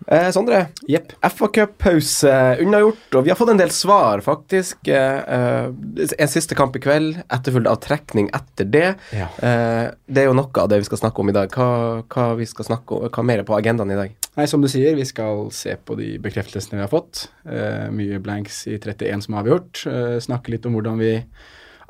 Eh, 0.09 0.31
Sondre, 0.33 0.63
yep. 0.89 1.13
FA-cuppause 1.21 2.33
unnagjort, 2.63 3.19
og 3.19 3.27
vi 3.27 3.29
har 3.29 3.37
fått 3.37 3.53
en 3.53 3.61
del 3.61 3.69
svar, 3.75 4.23
faktisk. 4.25 4.81
Eh, 4.89 5.19
eh, 5.37 6.09
en 6.09 6.33
siste 6.33 6.57
kamp 6.57 6.79
i 6.79 6.81
kveld, 6.81 7.21
etterfulgt 7.29 7.69
av 7.69 7.77
trekning 7.85 8.31
etter 8.33 8.65
det. 8.65 8.87
Ja. 9.13 9.29
Eh, 9.45 9.91
det 10.09 10.23
er 10.23 10.31
jo 10.31 10.39
noe 10.39 10.49
av 10.63 10.71
det 10.73 10.81
vi 10.81 10.89
skal 10.89 11.03
snakke 11.03 11.21
om 11.21 11.29
i 11.29 11.37
dag. 11.37 11.53
Hva, 11.53 12.01
hva 12.09 12.31
vi 12.39 12.49
skal 12.49 12.71
snakke 12.71 12.97
om, 12.97 13.13
hva 13.13 13.27
mer 13.29 13.43
er 13.43 13.45
på 13.45 13.57
agendaen 13.59 13.93
i 13.93 13.99
dag? 14.01 14.17
Nei, 14.39 14.45
som 14.47 14.61
du 14.63 14.69
sier, 14.71 14.93
vi 14.95 15.05
skal 15.07 15.49
se 15.51 15.73
på 15.83 15.97
de 15.99 16.13
bekreftelsene 16.21 16.77
vi 16.77 16.83
har 16.85 16.91
fått. 16.91 17.25
Eh, 17.43 17.89
mye 17.91 18.21
blanks 18.23 18.61
i 18.71 18.77
31 18.77 19.25
som 19.25 19.35
er 19.35 19.41
avgjort. 19.41 19.81
Eh, 19.89 19.98
snakke 20.23 20.53
litt 20.53 20.65
om 20.69 20.75
hvordan 20.77 20.99
vi 21.01 21.13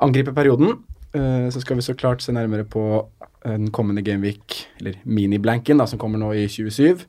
angriper 0.00 0.36
perioden. 0.36 0.78
Eh, 1.12 1.48
så 1.50 1.62
skal 1.62 1.78
vi 1.78 1.86
så 1.86 1.96
klart 1.98 2.22
se 2.22 2.34
nærmere 2.34 2.64
på 2.68 2.84
den 3.44 3.70
kommende 3.72 4.02
Gameweek, 4.04 4.66
eller 4.80 4.98
mini-blanken, 5.04 5.80
som 5.88 5.98
kommer 5.98 6.20
nå 6.20 6.32
i 6.36 6.46
27. 6.48 7.06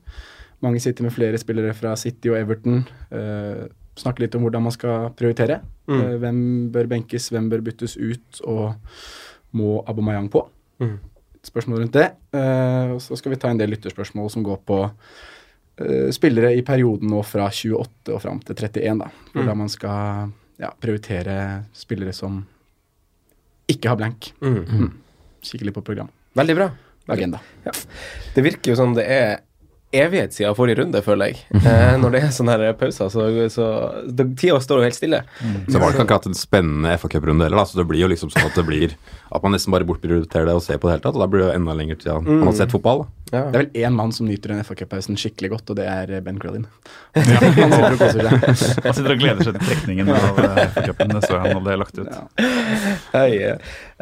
Mange 0.62 0.80
sitter 0.80 1.04
med 1.04 1.12
flere 1.12 1.38
spillere 1.38 1.74
fra 1.74 1.94
City 1.96 2.30
og 2.32 2.38
Everton. 2.38 2.84
Eh, 3.12 3.68
snakke 3.98 4.24
litt 4.24 4.34
om 4.38 4.46
hvordan 4.46 4.64
man 4.64 4.74
skal 4.74 5.10
prioritere. 5.18 5.60
Mm. 5.90 6.00
Eh, 6.00 6.16
hvem 6.22 6.42
bør 6.72 6.90
benkes, 6.94 7.28
hvem 7.34 7.50
bør 7.52 7.64
byttes 7.66 7.96
ut, 7.98 8.42
og 8.48 8.74
må 9.58 9.82
Abomayang 9.90 10.30
på? 10.32 10.46
Mm. 10.80 10.98
Spørsmål 11.44 11.82
rundt 11.82 11.98
det. 11.98 12.08
Eh, 12.38 12.94
og 12.94 13.02
så 13.02 13.18
skal 13.18 13.34
vi 13.34 13.40
ta 13.42 13.50
en 13.50 13.60
del 13.60 13.74
lytterspørsmål 13.74 14.30
som 14.30 14.44
går 14.46 14.62
på 14.66 14.78
eh, 14.86 16.08
spillere 16.14 16.54
i 16.56 16.62
perioden 16.66 17.10
nå 17.10 17.24
fra 17.26 17.50
28 17.50 18.14
og 18.14 18.22
fram 18.22 18.40
til 18.46 18.56
31, 18.56 19.02
da. 19.02 19.10
Hvordan 19.34 19.60
man 19.64 19.72
skal 19.72 20.32
ja, 20.62 20.70
prioritere 20.80 21.36
spillere 21.74 22.14
som 22.16 22.42
ikke 23.70 23.90
har 23.90 23.98
blank. 23.98 24.32
Mm. 24.42 24.90
Kikke 25.42 25.66
litt 25.66 25.76
på 25.76 25.84
program. 25.84 26.10
Veldig 26.38 26.56
bra. 26.58 26.68
Agenda. 27.10 27.40
Det 28.34 28.44
virker 28.44 28.72
jo 28.72 28.78
som 28.78 28.94
det 28.94 29.06
er 29.10 29.40
evighet 29.92 30.34
siden 30.36 30.54
forrige 30.56 30.80
runde, 30.82 31.02
føler 31.04 31.30
jeg. 31.32 31.40
Eh, 31.62 31.94
når 32.00 32.14
det 32.16 32.22
er 32.24 32.34
sånne 32.34 32.56
her 32.58 32.76
pauser, 32.80 33.08
så, 33.12 33.26
så 33.52 33.66
Tida 34.38 34.58
står 34.64 34.80
jo 34.82 34.86
helt 34.88 34.96
stille. 34.98 35.22
Så 35.68 35.78
var 35.78 35.88
det 35.90 35.96
ikke 35.98 36.06
akkurat 36.08 36.28
en 36.30 36.38
spennende 36.38 36.94
FA 36.98 37.10
Cup-runde 37.12 37.44
heller, 37.46 37.60
da. 37.62 37.66
Så 37.68 37.80
det 37.80 37.86
blir 37.90 38.02
jo 38.04 38.10
liksom 38.12 38.32
sånn 38.32 38.48
at 38.48 38.56
det 38.56 38.64
blir 38.68 38.94
At 39.32 39.40
man 39.44 39.54
nesten 39.56 39.72
bare 39.72 39.86
bortprioriterer 39.88 40.48
det 40.48 40.54
og 40.58 40.62
ser 40.64 40.80
på 40.80 40.88
det 40.90 40.96
hele 40.98 41.04
tatt. 41.06 41.16
Og 41.16 41.22
da 41.24 41.28
blir 41.32 41.44
det 41.44 41.50
jo 41.50 41.58
enda 41.60 41.76
lenger 41.76 42.00
til 42.02 42.22
man 42.28 42.48
har 42.50 42.56
sett 42.58 42.72
fotball. 42.74 43.04
da. 43.04 43.10
Ja. 43.32 43.42
Det 43.48 43.56
er 43.56 43.62
vel 43.62 43.78
én 43.86 43.94
mann 43.96 44.10
som 44.12 44.26
nyter 44.28 44.52
den 44.52 44.64
FA 44.66 44.74
Cup-pausen 44.76 45.16
skikkelig 45.16 45.48
godt, 45.54 45.70
og 45.72 45.78
det 45.78 45.86
er 45.88 46.10
Ben 46.24 46.36
Crellin. 46.40 46.66
Han 47.16 47.24
sitter 47.24 47.94
og 47.94 48.02
koser 48.02 48.26
seg. 48.28 48.44
Han 48.84 48.96
sitter 48.98 49.14
og 49.14 49.22
gleder 49.22 49.46
seg 49.46 49.56
til 49.56 49.70
trekningen 49.70 50.10
av 50.12 50.26
FA 50.36 50.66
FA-cupen. 50.74 51.14
Det 51.16 51.22
så 51.24 51.38
jeg 51.38 51.46
han 51.46 51.56
hadde 51.62 51.78
lagt 51.80 51.96
ut. 52.02 52.10
Ja. 52.12 52.50
Hei. 53.14 53.30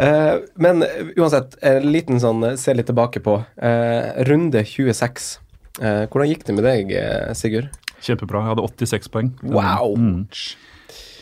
eh, 0.02 0.32
men 0.66 0.82
uansett, 1.14 1.54
en 1.62 1.87
liten 1.94 2.19
sånn 2.22 2.42
eh, 2.50 2.56
se 2.58 2.75
litt 2.75 2.90
tilbake 2.90 3.22
på. 3.22 3.38
eh, 3.62 4.25
runde 4.26 4.64
26. 4.66 5.31
Eh, 5.80 6.06
hvordan 6.12 6.28
gikk 6.28 6.44
det 6.46 6.56
med 6.56 6.66
deg, 6.66 6.92
eh, 6.92 7.30
Sigurd? 7.34 7.70
Kjempebra. 8.00 8.44
Jeg 8.44 8.54
hadde 8.54 8.66
86 8.68 9.08
poeng. 9.12 9.30
Wow! 9.42 9.94
Mm. 9.96 10.26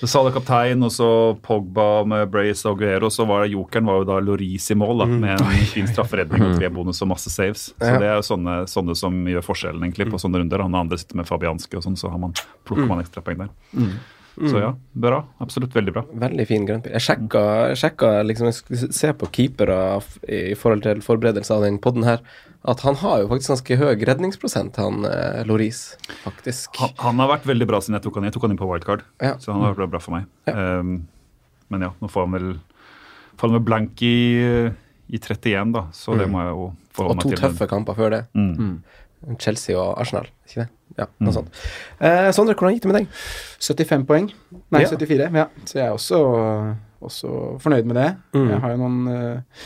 Salah 0.06 0.30
kaptein, 0.30 0.82
og 0.86 0.92
så 0.94 1.08
Pogba 1.42 2.04
med 2.06 2.28
Brace 2.30 2.62
og 2.68 2.76
Aguero. 2.78 3.08
Så 3.10 3.26
var 3.26 3.42
det 3.42 3.52
jokeren 3.56 3.88
var 3.90 3.98
jo 3.98 4.04
da 4.06 4.18
Loris 4.22 4.68
i 4.70 4.76
mål, 4.78 5.02
da, 5.02 5.06
med 5.10 5.40
en 5.40 5.64
fin 5.72 5.88
strafferedning 5.90 6.44
og 6.46 6.54
tre 6.60 6.70
bonus 6.70 7.02
og 7.02 7.10
masse 7.14 7.32
saves. 7.34 7.72
Så 7.78 7.88
Mm. 7.88 7.98
Det 7.98 8.06
er 8.06 8.14
jo 8.14 8.26
sånne, 8.28 8.54
sånne 8.70 8.94
som 8.96 9.24
gjør 9.26 9.42
forskjellen 9.42 9.82
egentlig 9.82 10.10
på 10.12 10.20
sånne 10.22 10.38
runder. 10.38 10.62
Han 10.62 10.74
andre 10.74 10.98
sitter 10.98 11.16
med 11.16 11.26
Fabianski 11.26 11.76
og 11.76 11.82
sånn, 11.82 11.98
så 11.98 12.10
har 12.10 12.18
man, 12.18 12.32
plukker 12.64 12.86
man 12.86 13.02
ekstrapoeng 13.02 13.38
der. 13.38 13.50
poeng 13.74 13.98
der. 14.40 14.50
Så 14.52 14.60
ja, 14.62 14.70
bra. 15.06 15.18
Absolutt 15.44 15.74
veldig 15.76 15.94
bra. 15.94 16.02
Veldig 16.26 16.46
fin 16.48 16.66
grønnpil. 16.68 16.92
Jeg 16.96 17.04
sjekka, 17.04 17.42
sjekka 17.78 18.10
liksom, 18.26 18.48
jeg 18.50 18.58
skulle 18.58 18.92
se 18.98 19.12
på 19.20 19.28
keepere 19.34 19.78
i 20.28 20.54
forhold 20.58 20.84
til 20.86 21.02
forberedelse 21.04 21.54
av 21.54 21.66
den 21.66 21.78
podden 21.82 22.06
her, 22.06 22.22
at 22.68 22.80
han 22.86 22.98
har 23.02 23.22
jo 23.22 23.28
faktisk 23.30 23.54
ganske 23.54 23.76
høy 23.80 24.04
redningsprosent, 24.08 24.76
han 24.82 25.04
eh, 25.08 25.42
Loris, 25.48 25.82
faktisk. 26.24 26.74
Han, 26.82 26.94
han 27.04 27.22
har 27.22 27.30
vært 27.36 27.46
veldig 27.48 27.68
bra 27.70 27.80
siden 27.82 27.98
jeg 27.98 28.06
tok 28.08 28.18
han 28.18 28.26
inn. 28.26 28.30
Jeg 28.32 28.36
tok 28.38 28.48
han 28.48 28.56
inn 28.56 28.60
på 28.60 28.70
wildcard, 28.70 29.04
Ja. 29.22 29.36
så 29.42 29.54
han 29.54 29.62
har 29.66 29.78
vært 29.78 29.94
bra 29.94 30.02
for 30.02 30.18
meg. 30.18 30.26
Ja. 30.50 30.56
Um, 30.80 30.96
men 31.68 31.84
ja, 31.84 31.92
nå 32.00 32.08
får 32.10 32.26
han 32.26 32.36
vel 32.38 32.50
får 33.38 33.46
han 33.48 33.56
med 33.58 33.66
blank 33.68 34.02
i, 34.02 34.14
i 35.08 35.18
31, 35.20 35.72
da, 35.76 35.84
så 35.94 36.16
det 36.18 36.26
må 36.30 36.42
jeg 36.42 36.54
jo 36.56 36.64
forholde 36.96 37.22
Og 37.22 37.30
to 37.36 37.38
tøffe 37.38 37.68
kamper 37.70 37.94
før 37.98 38.14
det. 38.16 38.22
Mm. 38.34 38.80
Chelsea 39.38 39.76
og 39.78 39.94
Arsenal, 40.02 40.26
ikke 40.48 40.64
det? 40.64 40.68
Ja, 40.98 41.06
noe 41.22 41.32
sånt. 41.32 41.48
Eh, 42.00 42.28
Sondre, 42.34 42.54
hvordan 42.58 42.74
gikk 42.74 42.82
det 42.82 42.90
med 42.92 42.98
deg? 43.00 43.08
75 43.62 44.04
poeng. 44.08 44.28
Nei, 44.74 44.80
Ja. 44.82 44.88
74. 44.90 45.30
Ja. 45.34 45.46
Så 45.64 45.78
jeg 45.78 45.86
er 45.86 45.94
også, 45.94 46.20
også 47.00 47.32
fornøyd 47.62 47.86
med 47.86 47.96
det. 48.00 48.08
Mm. 48.34 48.48
Jeg 48.50 48.60
har 48.64 48.70
jo 48.74 48.80
noen 48.82 48.98
eh, 49.14 49.62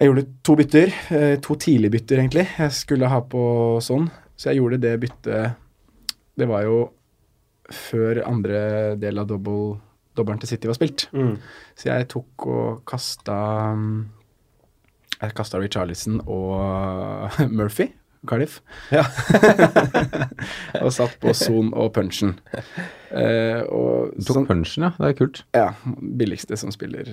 Jeg 0.00 0.08
gjorde 0.08 0.26
to 0.44 0.56
bytter. 0.58 0.94
eh, 1.10 1.36
To 1.42 1.54
tidlige 1.54 1.90
bytter, 1.96 2.18
egentlig. 2.22 2.46
Jeg 2.58 2.72
skulle 2.72 3.08
ha 3.10 3.20
på 3.20 3.42
sånn. 3.82 4.08
Så 4.36 4.50
jeg 4.50 4.58
gjorde 4.62 4.80
det 4.82 4.94
byttet 5.00 5.54
Det 6.38 6.48
var 6.48 6.62
jo 6.64 6.90
før 7.72 8.22
andre 8.26 8.96
del 9.00 9.18
av 9.18 9.26
double, 9.30 9.78
dobbelen 10.16 10.40
til 10.42 10.48
City 10.48 10.66
var 10.68 10.74
spilt. 10.74 11.06
Så 11.76 11.86
jeg 11.88 12.08
tok 12.08 12.46
og 12.46 12.82
kasta 12.84 13.36
Jeg 15.22 15.34
kasta 15.38 15.58
Richarlison 15.62 16.20
og 16.26 17.30
Murphy. 17.58 17.90
Cardiff. 18.28 18.60
Ja. 18.94 19.02
og 20.82 20.92
satt 20.94 21.16
på 21.22 21.32
Son 21.34 21.72
og 21.74 21.92
Punchen. 21.96 22.36
Eh, 23.12 23.62
og 23.66 24.12
Du 24.16 24.22
tok 24.24 24.36
sånn- 24.38 24.46
punchen, 24.48 24.86
ja. 24.86 24.92
Det 24.98 25.08
er 25.10 25.16
kult. 25.18 25.42
ja, 25.56 25.66
billigste 26.22 26.56
som 26.60 26.70
spiller 26.74 27.08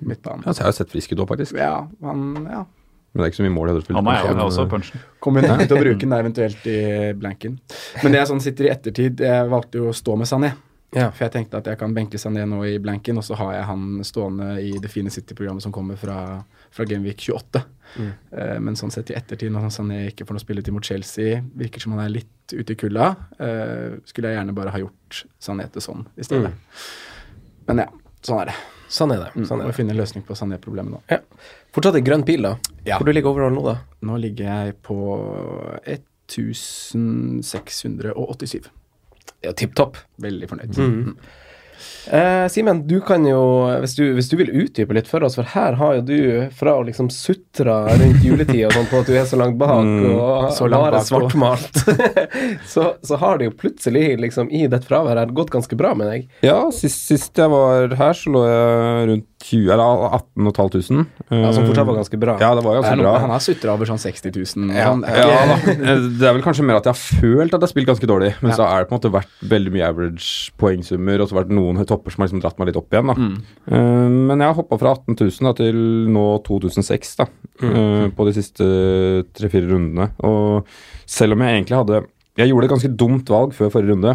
midtbane. 0.00 0.44
Ja, 0.44 0.52
så 0.52 0.60
jeg 0.60 0.66
har 0.68 0.74
jo 0.74 0.78
sett 0.82 0.92
frisk 0.92 1.14
ut 1.14 1.22
òg, 1.24 1.30
faktisk. 1.32 1.56
Ja, 1.58 1.86
han 2.04 2.26
ja. 2.44 2.64
Men 3.10 3.18
det 3.18 3.24
er 3.24 3.30
ikke 3.32 3.40
så 3.40 3.46
mye 3.48 3.56
mål 3.56 3.66
jeg 3.66 3.74
hadde 3.74 3.84
spilt. 3.88 3.96
Han 3.98 4.06
er 4.06 4.18
jeg, 4.20 4.34
jeg 4.36 4.44
også 4.44 4.64
punchen. 4.70 5.00
Kommer 5.18 5.46
hun 5.48 5.64
til 5.66 5.74
å 5.74 5.80
bruke 5.82 5.98
den 6.04 6.12
eventuelt 6.14 6.66
i 6.70 6.78
blanken. 7.18 7.56
Men 8.04 8.12
det 8.14 8.20
er 8.20 8.28
sånn 8.30 8.42
sitter 8.44 8.68
i 8.68 8.70
ettertid. 8.70 9.24
Jeg 9.26 9.48
valgte 9.50 9.80
jo 9.80 9.88
å 9.90 9.96
stå 9.96 10.14
med 10.20 10.30
Sané. 10.30 10.52
Ja. 10.96 11.10
For 11.14 11.22
jeg 11.26 11.34
tenkte 11.36 11.60
at 11.60 11.68
jeg 11.70 11.78
kan 11.78 11.92
benke 11.94 12.18
Sané 12.18 12.42
nå 12.50 12.58
i 12.66 12.78
blanken, 12.82 13.18
og 13.20 13.24
så 13.26 13.34
har 13.38 13.52
jeg 13.54 13.66
han 13.68 13.82
stående 14.06 14.48
i 14.58 14.72
det 14.82 14.90
fine 14.90 15.10
City-programmet 15.14 15.62
som 15.62 15.72
kommer 15.74 15.94
fra, 16.00 16.16
fra 16.74 16.86
Gameweek 16.88 17.22
28. 17.28 17.62
Mm. 17.94 18.08
Uh, 18.34 18.56
men 18.66 18.78
sånn 18.78 18.90
sett 18.94 19.10
i 19.12 19.16
ettertid, 19.18 19.50
når 19.54 19.60
Sané 19.74 19.98
ikke 20.10 20.24
får 20.26 20.34
noe 20.36 20.42
spilletid 20.42 20.74
mot 20.74 20.86
Chelsea, 20.86 21.28
virker 21.58 21.80
som 21.84 21.94
han 21.94 22.02
er 22.08 22.16
litt 22.18 22.56
ute 22.56 22.74
i 22.74 22.78
kulda, 22.80 23.06
Uh, 23.40 23.96
skulle 24.04 24.28
jeg 24.28 24.36
gjerne 24.36 24.52
bare 24.56 24.72
ha 24.74 24.78
gjort 24.82 25.22
Sané 25.40 25.64
til 25.72 25.82
sånn 25.84 26.02
i 26.20 26.24
stedet. 26.26 26.50
Men 27.70 27.76
ja, 27.84 27.88
sånn 28.26 28.40
er 28.42 28.46
det. 28.50 28.56
Sånn 28.90 29.12
er 29.14 29.18
det. 29.22 29.30
Mm. 29.36 29.44
Sånn 29.46 29.58
Må 29.62 29.64
er 29.64 29.68
det. 29.70 29.76
finne 29.78 29.92
en 29.94 30.00
løsning 30.00 30.22
på 30.26 30.34
Sané-problemet 30.36 30.92
nå. 30.92 30.98
Ja. 31.12 31.20
Fortsatt 31.72 31.96
i 32.00 32.04
grønn 32.04 32.24
pil, 32.26 32.42
da. 32.42 32.52
Ja. 32.84 32.96
Hvor 32.98 33.06
du 33.06 33.12
ligger 33.14 33.30
overall 33.30 33.54
nå, 33.54 33.62
da? 33.62 33.76
Nå 34.04 34.16
ligger 34.20 34.44
jeg 34.50 34.74
på 34.82 34.96
1687. 35.86 38.70
Ja, 39.44 39.52
Tipp 39.56 39.74
topp. 39.78 40.00
Veldig 40.22 40.48
fornøyd. 40.50 40.76
Mm. 40.76 41.14
Eh, 42.08 42.46
Simen, 42.48 42.82
du 42.88 42.98
kan 43.04 43.24
jo, 43.26 43.40
hvis 43.82 43.94
du, 43.98 44.04
hvis 44.16 44.30
du 44.30 44.36
vil 44.40 44.52
utdype 44.62 44.96
litt 44.96 45.08
for 45.10 45.24
oss, 45.26 45.36
for 45.38 45.48
her 45.52 45.76
har 45.80 45.98
jo 45.98 46.04
du 46.06 46.20
fra 46.56 46.76
å 46.78 46.84
liksom 46.86 47.10
sutre 47.12 47.76
rundt 47.90 48.24
juletid 48.24 48.64
og 48.68 48.76
sånn 48.76 48.88
på 48.90 49.02
at 49.02 49.10
du 49.10 49.16
er 49.20 49.28
så 49.28 49.38
langt 49.40 49.58
bak 49.60 49.84
og 49.84 50.50
så 50.56 50.68
langt 50.70 50.86
bare 50.88 51.02
svartmalt, 51.06 51.82
så, 52.72 52.92
så 53.04 53.20
har 53.20 53.40
det 53.40 53.50
jo 53.50 53.56
plutselig 53.64 54.14
liksom 54.22 54.50
i 54.54 54.66
ditt 54.70 54.86
fravær 54.88 55.20
her 55.20 55.34
gått 55.36 55.52
ganske 55.52 55.78
bra 55.78 55.92
med 55.98 56.10
deg. 56.10 56.30
Ja, 56.46 56.62
sist, 56.74 57.04
sist 57.10 57.38
jeg 57.38 57.52
var 57.52 57.92
her, 58.00 58.16
så 58.16 58.32
lå 58.32 58.46
jeg 58.48 59.10
rundt 59.12 59.28
20, 59.40 59.72
eller 59.72 59.84
18 60.14 60.52
500. 60.52 61.04
Ja, 61.30 61.52
som 61.52 61.66
fortsatt 61.66 61.86
var 61.86 61.96
ganske 61.96 62.18
bra. 62.20 62.36
Ja, 62.40 62.54
det 62.54 62.64
var 62.64 62.74
ganske 62.74 62.96
bra. 63.00 63.12
han 63.18 63.32
har 63.32 63.40
sutra 63.40 63.72
over 63.72 63.88
sånn 63.88 64.00
60 64.00 64.34
000. 64.36 64.72
Ja, 64.76 64.90
ja 64.92 65.44
da. 65.50 65.56
Det 65.64 66.28
er 66.28 66.36
vel 66.36 66.44
kanskje 66.44 66.66
mer 66.66 66.80
at 66.80 66.88
jeg 66.88 66.92
har 66.92 67.00
følt 67.00 67.54
at 67.54 67.56
jeg 67.56 67.64
har 67.64 67.72
spilt 67.72 67.88
ganske 67.88 68.10
dårlig, 68.10 68.34
men 68.44 68.52
så 68.52 68.68
har 68.68 68.84
det 68.84 68.90
på 68.90 68.96
en 68.96 69.00
måte 69.00 69.12
vært 69.14 69.46
veldig 69.52 69.72
mye 69.76 69.88
average 69.88 70.52
poengsummer, 70.60 71.22
og 71.22 71.30
så 71.30 71.36
har 71.36 71.46
det 71.46 71.48
vært 71.48 71.56
noen 71.56 71.80
topper 71.90 72.14
som 72.14 72.22
har 72.22 72.28
liksom 72.30 72.40
dratt 72.42 72.58
meg 72.60 72.70
litt 72.70 72.78
opp 72.80 72.94
igjen. 72.94 73.10
da. 73.10 73.28
Eh, 73.74 74.08
men 74.30 74.40
jeg 74.40 74.48
har 74.48 74.56
hoppa 74.58 74.78
fra 74.80 74.94
18 74.96 75.18
000 75.18 75.48
da, 75.48 75.52
til 75.58 75.78
nå 76.14 76.24
2006 76.46 77.14
da, 77.20 77.26
eh, 77.66 78.08
på 78.16 78.26
de 78.28 78.34
siste 78.38 78.66
tre-fire 79.36 79.68
rundene. 79.70 80.10
Og 80.26 80.66
selv 81.10 81.34
om 81.36 81.44
jeg 81.46 81.58
egentlig 81.60 81.80
hadde 81.82 82.02
Jeg 82.38 82.48
gjorde 82.52 82.64
et 82.68 82.72
ganske 82.72 82.92
dumt 82.96 83.28
valg 83.28 83.52
før 83.52 83.72
forrige 83.74 83.92
runde, 83.92 84.12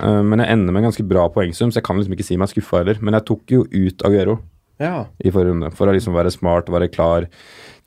eh, 0.00 0.20
men 0.24 0.38
jeg 0.40 0.54
ender 0.54 0.72
med 0.72 0.84
en 0.84 0.88
ganske 0.90 1.04
bra 1.10 1.26
poengsum, 1.34 1.68
så 1.68 1.80
jeg 1.82 1.84
kan 1.84 1.98
liksom 1.98 2.14
ikke 2.16 2.24
si 2.24 2.36
meg 2.40 2.48
skuffa 2.48 2.78
heller. 2.80 2.96
Men 3.02 3.14
jeg 3.18 3.26
tok 3.26 3.52
jo 3.52 3.64
ut 3.68 4.04
Aguero 4.06 4.38
Ja. 4.80 5.04
i 5.20 5.30
forrige 5.34 5.50
runde, 5.52 5.72
for 5.74 5.86
å 5.90 5.92
liksom 5.96 6.14
være 6.16 6.30
smart 6.32 6.68
og 6.70 6.76
være 6.78 6.88
klar 6.94 7.26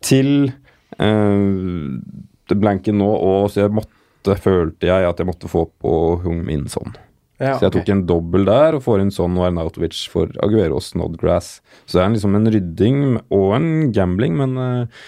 til 0.03 0.51
uh, 0.99 2.55
blanken 2.55 2.97
nå, 2.99 3.07
og 3.07 3.49
så 3.51 3.63
jeg 3.65 3.73
måtte, 3.77 4.35
følte 4.41 4.89
jeg 4.89 5.05
at 5.07 5.17
jeg 5.21 5.27
måtte 5.29 5.49
få 5.49 5.65
på 5.81 5.93
Hung 6.23 6.43
Min 6.45 6.65
sånn. 6.71 6.93
Ja, 7.39 7.55
så 7.55 7.67
jeg 7.67 7.75
tok 7.77 7.85
okay. 7.85 7.95
en 7.95 8.05
dobbel 8.07 8.47
der 8.49 8.75
og 8.75 8.83
får 8.83 9.03
inn 9.03 9.11
sånn 9.15 9.37
og 9.39 9.47
Arnautovic 9.47 9.95
for 10.11 10.31
Aguero 10.43 10.79
og 10.79 10.83
Snodgrass. 10.83 11.59
Så 11.85 11.97
det 11.97 12.03
er 12.03 12.15
liksom 12.17 12.35
en 12.35 12.49
rydding 12.51 13.03
og 13.31 13.53
en 13.55 13.69
gambling, 13.95 14.35
men 14.39 14.57
uh, 14.59 15.05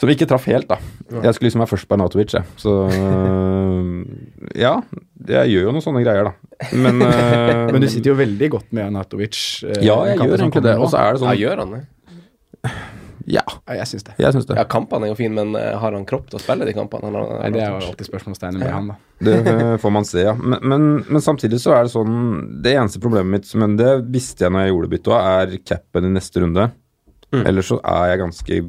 som 0.00 0.12
ikke 0.12 0.28
traff 0.28 0.46
helt, 0.48 0.68
da. 0.68 0.78
Jeg 1.10 1.36
skulle 1.36 1.50
liksom 1.50 1.64
være 1.64 1.72
først 1.72 1.88
på 1.88 1.96
Arnautovic, 1.96 2.34
jeg. 2.36 2.44
Så 2.60 2.76
uh, 2.92 4.04
ja, 4.64 4.76
jeg 5.28 5.54
gjør 5.54 5.68
jo 5.70 5.74
noen 5.76 5.84
sånne 5.84 6.04
greier, 6.04 6.30
da. 6.30 6.70
Men, 6.76 7.00
uh, 7.00 7.66
Men 7.72 7.80
du 7.80 7.88
sitter 7.88 8.12
jo 8.12 8.20
veldig 8.20 8.52
godt 8.58 8.70
med 8.76 8.90
Arnautovic. 8.90 9.40
Ja, 9.80 10.02
jeg 10.08 10.20
gjør 10.20 10.36
egentlig 10.36 10.66
det. 10.68 10.76
Og 10.76 10.92
så 10.92 11.00
er 11.00 11.16
det 11.16 11.24
Ja, 11.24 11.34
jeg 11.36 11.46
gjør 11.48 11.64
han 11.64 11.78
det? 11.78 11.84
Ja, 13.30 13.44
Ja, 13.68 13.74
jeg 13.78 13.86
syns 13.86 14.02
det. 14.08 14.14
jeg 14.18 14.34
syns 14.34 14.46
det. 14.48 14.56
Ja, 14.58 14.64
kampene 14.66 15.06
er 15.06 15.12
jo 15.12 15.16
fine, 15.18 15.36
men 15.38 15.54
eh, 15.58 15.76
har 15.78 15.94
han 15.94 16.04
kropp 16.08 16.26
til 16.32 16.40
å 16.40 16.42
spille 16.42 16.66
de 16.66 16.74
kampene? 16.74 17.12
Nei, 17.14 17.50
det 17.54 17.62
er 17.62 17.70
jo 17.76 17.90
alltid 17.92 18.08
spørsmålstegnet 18.08 18.58
med 18.64 18.72
han, 18.74 18.88
da. 18.90 18.96
Det 19.20 19.34
eh, 19.52 19.76
får 19.82 19.92
man 19.94 20.08
se, 20.08 20.24
ja. 20.26 20.34
Men, 20.34 20.58
men, 20.72 20.86
men 21.06 21.22
samtidig 21.22 21.60
så 21.62 21.74
er 21.76 21.84
det 21.86 21.92
sånn 21.92 22.14
Det 22.64 22.72
eneste 22.74 23.02
problemet 23.04 23.30
mitt, 23.38 23.50
men 23.60 23.76
det 23.78 23.90
visste 24.10 24.46
jeg 24.48 24.54
når 24.56 24.64
jeg 24.66 24.72
gjorde 24.74 24.92
byttet, 24.96 25.16
er 25.30 25.56
capen 25.72 26.08
i 26.08 26.14
neste 26.16 26.42
runde. 26.42 26.70
Ellers 27.44 27.68
så 27.70 27.76
er 27.86 28.08
jeg 28.14 28.22
ganske 28.24 28.60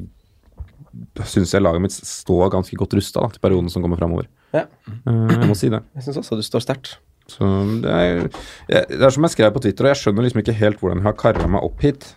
Syns 1.24 1.54
jeg 1.54 1.62
laget 1.64 1.80
mitt 1.86 1.94
står 1.96 2.50
ganske 2.52 2.76
godt 2.76 2.94
rusta 2.98 3.22
til 3.32 3.40
perioden 3.42 3.70
som 3.72 3.82
kommer 3.84 3.96
framover. 4.00 4.26
Ja, 4.52 4.66
Jeg 5.08 5.48
må 5.48 5.54
si 5.56 5.70
det. 5.72 5.80
jeg 5.96 6.04
syns 6.04 6.18
også 6.20 6.36
du 6.36 6.42
står 6.44 6.60
sterkt. 6.66 6.90
Så 7.32 7.46
det 7.80 7.88
er, 7.88 8.26
det 8.68 8.98
er 9.00 9.14
som 9.14 9.24
jeg 9.24 9.32
skrev 9.32 9.54
på 9.54 9.62
Twitter, 9.64 9.86
og 9.88 9.94
jeg 9.94 10.00
skjønner 10.02 10.26
liksom 10.26 10.42
ikke 10.42 10.56
helt 10.58 10.82
hvordan 10.82 11.00
jeg 11.00 11.06
har 11.08 11.16
kara 11.16 11.46
meg 11.48 11.64
opp 11.64 11.80
hit. 11.80 12.10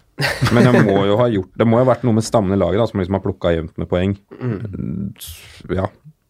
Men 0.56 0.64
det 0.70 0.84
må 0.86 1.02
jo 1.10 1.18
ha 1.20 1.26
gjort 1.28 1.50
Det 1.60 1.66
må 1.68 1.80
jo 1.80 1.84
ha 1.84 1.90
vært 1.90 2.06
noe 2.08 2.16
med 2.16 2.24
stammen 2.24 2.56
i 2.56 2.60
laget 2.60 2.80
da, 2.80 2.86
som 2.88 3.02
liksom 3.02 3.18
har 3.18 3.24
plukka 3.26 3.52
jevnt 3.52 3.74
med 3.82 3.90
poeng. 3.92 4.14
Ja, 5.76 5.88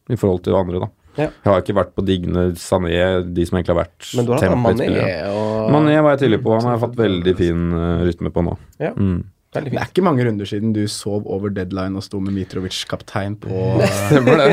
i 0.10 0.18
forhold 0.18 0.42
til 0.46 0.58
andre, 0.58 0.82
da. 0.86 0.90
Ja. 1.16 1.30
Jeg 1.32 1.48
har 1.48 1.62
ikke 1.62 1.76
vært 1.78 1.94
på 1.96 2.04
Digne, 2.04 2.42
Sané, 2.60 2.98
de 3.24 3.46
som 3.48 3.56
egentlig 3.56 3.72
har 3.72 3.78
vært 3.86 4.10
Men 4.18 4.26
du 4.28 4.34
har 4.34 4.42
hatt 4.44 4.58
Mané 4.60 4.90
og 5.32 5.70
Mané 5.72 5.94
var 6.04 6.16
jeg 6.18 6.26
tidlig 6.26 6.42
på, 6.44 6.52
han 6.58 6.66
har 6.68 6.76
jeg 6.76 6.84
fått 6.84 6.98
veldig 7.00 7.34
fin 7.40 7.62
eh, 7.72 8.02
rytme 8.10 8.32
på 8.36 8.44
nå. 8.50 8.58
Ja, 8.84 8.92
Mm. 8.96 9.24
Veldig 9.56 9.74
Det 9.74 9.80
er 9.82 9.90
ikke 9.92 10.04
mange 10.06 10.26
runder 10.28 10.50
siden 10.50 10.74
du 10.76 10.82
sov 10.92 11.26
over 11.32 11.54
deadline 11.56 11.98
og 12.00 12.06
sto 12.06 12.20
med 12.24 12.36
Mitrovic 12.36 12.82
kaptein 12.90 13.38
på 13.42 13.64
Stemmer 14.06 14.42
det. 14.44 14.50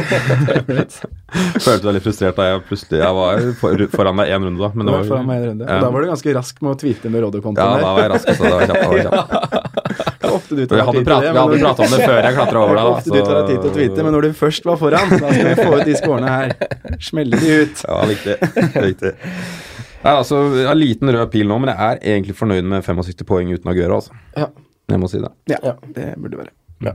Følte 1.65 1.83
deg 1.87 1.97
litt 1.97 2.07
frustrert 2.07 2.39
da 2.39 2.49
jeg 2.51 2.65
plutselig 2.69 3.01
Jeg 3.03 3.17
var 3.19 3.47
for, 3.61 3.85
foran 3.95 4.23
deg 4.23 4.33
én 4.37 4.47
runde, 4.49 4.61
da. 4.63 4.71
Men 4.75 4.89
det 4.89 4.97
var, 4.97 5.09
foran 5.09 5.29
meg 5.29 5.43
en 5.43 5.49
runde. 5.53 5.69
Ja. 5.69 5.79
Og 5.79 5.87
da 5.87 5.93
var 5.97 6.05
du 6.07 6.11
ganske 6.13 6.35
rask 6.39 6.63
med 6.65 6.75
å 6.75 6.79
tweete 6.83 7.13
med 7.13 7.21
Ja, 7.21 7.27
Rodde-kontoen 7.27 7.83
da 7.83 7.93
var 7.97 8.03
jeg 8.05 8.13
rask, 8.15 8.33
altså. 8.33 8.45
Det 8.45 8.53
var 8.53 8.67
kjapt. 8.69 8.83
Det 8.83 8.89
var 8.93 9.07
kjapt. 9.09 9.69
Er 10.23 10.31
ofte 10.31 10.55
du 10.55 10.61
Vi 10.63 10.67
tar 10.71 10.81
hadde 10.87 10.93
tid 10.93 11.03
til 11.03 11.09
prat- 11.09 11.25
det, 11.25 11.33
vi 11.35 11.41
hadde 11.43 11.57
men 11.57 11.65
pratet 11.67 11.85
om 11.85 11.93
det 11.93 12.07
før 12.07 12.19
jeg 12.23 12.35
klatra 12.37 12.61
over 12.63 12.79
deg, 12.79 12.91
Ofte 12.93 13.09
så... 13.11 13.15
du 13.15 13.19
tar 13.27 13.35
deg 13.35 13.49
tid 13.51 13.59
til 13.59 13.69
å 13.69 13.75
tweete, 13.75 14.05
men 14.07 14.15
når 14.15 14.27
du 14.29 14.37
først 14.39 14.69
var 14.71 14.79
foran, 14.81 15.11
da 15.13 15.33
skal 15.33 15.49
vi 15.49 15.55
få 15.59 15.73
ut 15.75 15.89
de 15.89 15.97
skårene 15.99 16.31
her. 16.33 16.55
Smelle 17.03 17.41
de 17.43 17.57
ut. 17.65 17.83
Ja, 17.89 17.99
riktig. 18.09 18.37
riktig. 18.87 19.13
Nei, 20.03 20.13
altså, 20.17 20.39
jeg 20.59 20.67
har 20.67 20.79
liten 20.79 21.13
rød 21.15 21.31
pil 21.35 21.51
nå, 21.51 21.59
men 21.63 21.73
jeg 21.75 21.79
er 21.91 22.01
egentlig 22.15 22.35
fornøyd 22.39 22.67
med 22.71 22.87
65 22.87 23.27
poeng 23.29 23.51
uten 23.55 23.71
Aguero, 23.75 23.99
altså. 24.01 24.17
Ja. 24.39 24.49
Jeg 24.93 25.01
må 25.03 25.09
si 25.11 25.21
det. 25.23 25.33
Ja, 25.53 25.75
det 25.97 26.13
burde 26.21 26.43
være. 26.43 26.55
Ja. 26.85 26.93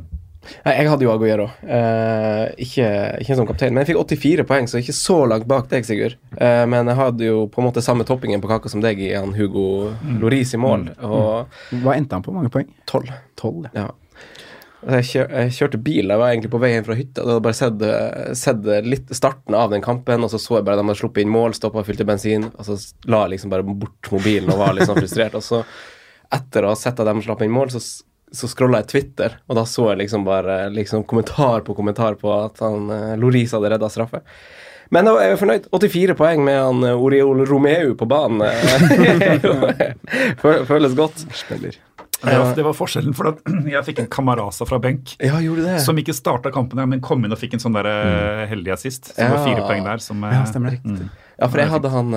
jeg 0.68 0.88
hadde 0.92 1.04
jo 1.06 1.12
Aguero. 1.12 1.48
Eh, 1.66 2.44
ikke, 2.64 2.88
ikke 3.24 3.38
som 3.40 3.48
kaptein, 3.50 3.74
men 3.76 3.84
jeg 3.84 3.92
fikk 3.94 4.02
84 4.16 4.46
poeng, 4.48 4.68
så 4.70 4.80
ikke 4.82 4.96
så 4.96 5.18
langt 5.30 5.48
bak 5.50 5.70
deg, 5.72 5.88
Sigurd. 5.88 6.18
Eh, 6.38 6.64
men 6.70 6.88
jeg 6.92 7.00
hadde 7.02 7.28
jo 7.30 7.46
på 7.52 7.62
en 7.64 7.70
måte 7.70 7.84
samme 7.84 8.06
toppingen 8.08 8.44
på 8.44 8.52
kaka 8.52 8.72
som 8.72 8.84
deg 8.84 9.02
i 9.04 9.14
han 9.16 9.34
Hugo 9.38 9.94
Loris 10.22 10.54
i 10.56 10.62
mål, 10.62 10.92
og 11.04 11.58
Hva 11.84 11.98
endte 11.98 12.20
han 12.20 12.26
på? 12.26 12.36
Mange 12.36 12.54
poeng? 12.54 12.70
12. 12.86 13.16
Tolv. 13.40 13.72
ja. 13.74 13.88
Ja. 13.88 13.94
Jeg, 14.88 15.04
kjør, 15.10 15.32
jeg 15.34 15.54
kjørte 15.56 15.80
bil, 15.84 16.12
jeg 16.14 16.20
var 16.22 16.30
egentlig 16.32 16.52
på 16.54 16.60
vei 16.62 16.70
hjem 16.70 16.84
fra 16.86 16.96
hytta. 16.96 17.24
Jeg 17.24 17.28
hadde 17.34 17.44
bare 17.44 17.58
sett, 17.58 17.82
sett 18.38 18.68
litt 18.86 19.10
starten 19.18 19.56
av 19.58 19.74
den 19.74 19.82
kampen, 19.84 20.24
og 20.24 20.30
så 20.32 20.40
så 20.40 20.60
jeg 20.60 20.68
bare 20.68 20.78
de 20.80 20.86
hadde 20.86 21.00
sluppet 21.00 21.26
inn 21.26 21.32
mål, 21.34 21.56
stoppa 21.58 21.82
og 21.82 21.88
fylte 21.90 22.06
bensin, 22.08 22.46
og 22.54 22.68
så 22.68 22.78
la 23.10 23.24
jeg 23.26 23.34
liksom 23.34 23.52
bare 23.52 23.66
bort 23.68 24.12
mobilen 24.14 24.54
og 24.54 24.62
var 24.62 24.78
litt 24.78 24.88
sånn 24.88 25.00
frustrert. 25.02 25.36
Og 25.36 25.44
så, 25.44 25.64
etter 26.34 26.66
å 26.66 26.74
ha 26.74 26.78
sett 26.80 27.00
at 27.00 27.08
de 27.08 27.26
slapp 27.26 27.42
inn 27.46 27.54
mål, 27.54 27.72
så, 27.74 27.82
så 28.36 28.50
scrolla 28.52 28.82
jeg 28.84 28.92
Twitter, 28.94 29.40
og 29.48 29.60
da 29.60 29.66
så 29.70 29.90
jeg 29.92 30.04
liksom 30.04 30.26
bare 30.28 30.68
liksom 30.74 31.06
kommentar 31.08 31.64
på 31.68 31.76
kommentar 31.78 32.18
på 32.20 32.32
at 32.36 32.64
han 32.64 32.90
eh, 32.94 33.18
Loris 33.20 33.56
hadde 33.56 33.74
redda 33.76 33.92
straffe. 33.94 34.24
Men 34.94 35.08
da 35.08 35.18
er 35.20 35.34
jeg 35.34 35.42
fornøyd. 35.42 35.66
84 35.76 36.16
poeng 36.20 36.46
med 36.48 36.58
han 36.62 36.86
eh, 36.88 37.04
Oriol 37.08 37.44
Romeu 37.48 37.92
på 38.00 38.08
banen. 38.08 38.44
Føles 40.70 40.96
godt. 40.96 41.26
Spiller. 41.36 41.76
Det 42.18 42.34
var, 42.34 42.56
det 42.58 42.64
var 42.66 42.74
forskjellen, 42.74 43.14
for 43.14 43.30
at 43.30 43.44
jeg 43.76 43.84
fikk 43.92 44.02
en 44.02 44.10
Kamaraza 44.12 44.66
fra 44.66 44.80
benk. 44.82 45.18
Ja, 45.22 45.38
gjorde 45.44 45.68
det. 45.68 45.80
Som 45.86 46.00
ikke 46.02 46.16
starta 46.18 46.52
kampene, 46.56 46.88
men 46.90 47.04
kom 47.04 47.26
inn 47.26 47.36
og 47.36 47.42
fikk 47.42 47.58
en 47.58 47.64
sånn 47.64 47.78
der 47.78 47.90
eh, 47.92 48.46
heldig 48.50 48.74
assist. 48.74 49.12
Så 49.12 49.20
det 49.20 49.32
var 49.36 49.44
fire 49.46 49.66
poeng 49.68 49.86
der. 49.86 50.04
Som, 50.04 50.24
Ja, 50.26 50.46
stemmer 50.50 50.80
mm. 50.82 51.04
Ja, 51.38 51.46
for 51.46 51.62
jeg 51.62 51.70
hadde 51.70 51.92
han 51.94 52.16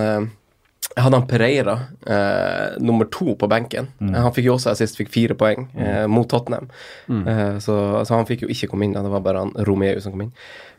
Jeg 0.96 1.04
hadde 1.06 1.18
han 1.20 1.26
Pereira 1.30 1.74
eh, 2.10 2.78
nummer 2.82 3.06
to 3.14 3.36
på 3.38 3.46
benken. 3.48 3.86
Mm. 4.02 4.14
Han 4.24 4.32
fikk 4.34 4.48
jo 4.48 4.56
også 4.56 4.72
assist, 4.72 4.96
fikk 4.98 5.12
fire 5.14 5.36
poeng 5.38 5.68
eh, 5.78 6.06
mot 6.10 6.26
Tottenham. 6.28 6.66
Eh, 7.06 7.58
så, 7.62 7.76
altså, 8.00 8.16
han 8.18 8.26
fikk 8.26 8.42
jo 8.42 8.50
ikke 8.50 8.72
komme 8.72 8.88
inn, 8.88 8.96
det 8.96 9.04
var 9.12 9.22
bare 9.22 9.44
han 9.44 9.52
Romeo 9.68 10.00
som 10.02 10.12
kom 10.16 10.24
inn. 10.26 10.32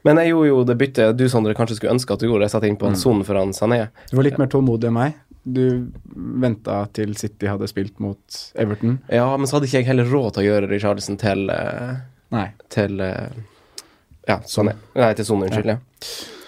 Men 0.03 0.19
jeg 0.19 0.33
gjorde 0.33 0.49
jo 0.49 0.61
det 0.67 0.75
byttet 0.81 1.15
du 1.19 1.23
Sondre 1.31 1.53
kanskje 1.55 1.77
skulle 1.79 1.93
ønske 1.95 2.11
at 2.15 2.19
du 2.19 2.27
gjorde. 2.27 2.43
Jeg 2.49 2.53
satte 2.57 2.67
inn 2.67 2.75
Mm. 2.75 2.81
på 2.83 2.89
en 2.91 2.99
Son 2.99 3.23
for 3.23 3.39
han 3.39 3.53
Sané. 3.55 3.85
Du 4.09 4.17
var 4.17 4.27
litt 4.27 4.37
mer 4.41 4.51
tålmodig 4.51 4.89
enn 4.91 4.97
meg. 4.97 5.13
Du 5.47 5.87
venta 6.43 6.81
til 6.93 7.15
City 7.17 7.47
hadde 7.49 7.69
spilt 7.71 7.99
mot 8.03 8.41
Everton. 8.59 8.99
Ja, 9.09 9.29
men 9.37 9.47
så 9.47 9.57
hadde 9.57 9.69
ikke 9.69 9.79
jeg 9.81 9.87
heller 9.93 10.11
råd 10.11 10.33
til 10.35 10.43
å 10.43 10.47
gjøre 10.49 10.69
Richarlison 10.69 11.17
til 11.21 11.47
eh, 11.55 11.95
Nei. 12.35 12.49
Til 12.69 12.99
eh, 12.99 13.31
Ja, 14.27 14.37
Sané. 14.45 14.75
Nei, 14.95 15.13
til 15.17 15.25
Son, 15.25 15.41
unnskyld. 15.47 15.71
Ja. 15.71 15.79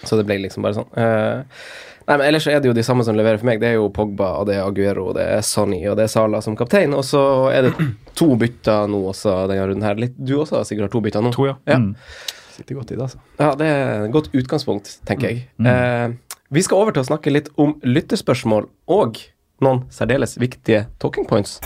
Så 0.03 0.19
det 0.19 0.27
ble 0.27 0.35
liksom 0.43 0.61
bare 0.67 0.75
sånn. 0.77 0.91
Eh, 0.99 1.63
nei, 2.07 2.17
men 2.17 2.25
Ellers 2.27 2.47
er 2.51 2.59
det 2.61 2.69
jo 2.69 2.75
de 2.75 2.83
samme 2.85 3.05
som 3.07 3.17
leverer 3.17 3.41
for 3.41 3.49
meg. 3.49 3.61
Det 3.61 3.71
er 3.71 3.77
jo 3.77 3.89
Pogba, 3.93 4.33
og 4.41 4.47
det 4.49 4.57
er 4.57 4.67
Aguero, 4.67 5.09
og 5.11 5.17
det 5.17 5.25
er 5.37 5.43
Sonny 5.45 5.81
og 5.87 5.97
det 5.99 6.07
er 6.07 6.13
Sala 6.13 6.41
som 6.43 6.57
kaptein. 6.59 6.95
Og 6.97 7.05
så 7.07 7.23
er 7.53 7.67
det 7.67 7.73
to 8.19 8.33
bytter 8.39 8.91
nå 8.91 9.01
også 9.13 9.43
denne 9.51 9.67
runden 9.71 9.87
her. 9.87 9.99
Litt, 9.99 10.15
du 10.17 10.35
også 10.41 10.63
sikkert 10.67 10.89
har 10.89 10.95
to 10.95 11.03
bytter 11.05 11.25
nå? 11.25 11.33
To, 11.35 11.47
ja. 11.51 11.57
Ja. 11.69 11.79
Mm. 11.81 11.93
Sitter 12.53 12.77
godt 12.77 12.91
i 12.93 12.97
det, 12.99 13.07
altså. 13.07 13.21
Ja, 13.39 13.53
det 13.57 13.67
er 13.71 14.05
et 14.05 14.13
godt 14.13 14.29
utgangspunkt, 14.37 14.97
tenker 15.09 15.31
jeg. 15.31 15.47
Eh, 15.65 16.37
vi 16.53 16.61
skal 16.61 16.83
over 16.83 16.93
til 16.93 17.01
å 17.01 17.07
snakke 17.07 17.33
litt 17.33 17.49
om 17.57 17.79
lyttespørsmål 17.81 18.67
og 18.93 19.17
noen 19.63 19.85
særdeles 19.93 20.37
viktige 20.41 20.85
talking 21.01 21.25
points. 21.25 21.57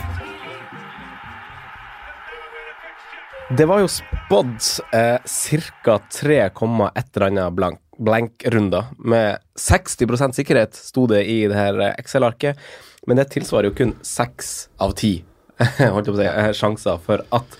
Det 3.57 3.63
var 3.67 3.79
jo 3.79 3.87
spådd 3.87 4.55
eh, 4.91 5.19
ca. 5.23 5.97
3,1 6.11 7.03
eller 7.15 7.27
annet 7.29 7.53
blank, 7.55 7.79
blank-runder 7.97 8.91
med 8.97 9.41
60% 9.59 10.37
sikkerhet, 10.37 10.77
sto 10.77 11.07
det 11.09 11.23
i 11.29 11.39
det 11.49 11.57
her 11.57 11.79
eh, 11.81 11.95
Excel-arket. 12.01 12.59
Men 13.07 13.19
det 13.19 13.29
tilsvarer 13.33 13.69
jo 13.69 13.77
kun 13.77 13.95
seks 14.05 14.67
av 14.83 14.95
ti 14.99 15.13
si, 15.61 16.25
eh, 16.27 16.51
sjanser 16.53 16.99
for 17.03 17.23
at 17.33 17.57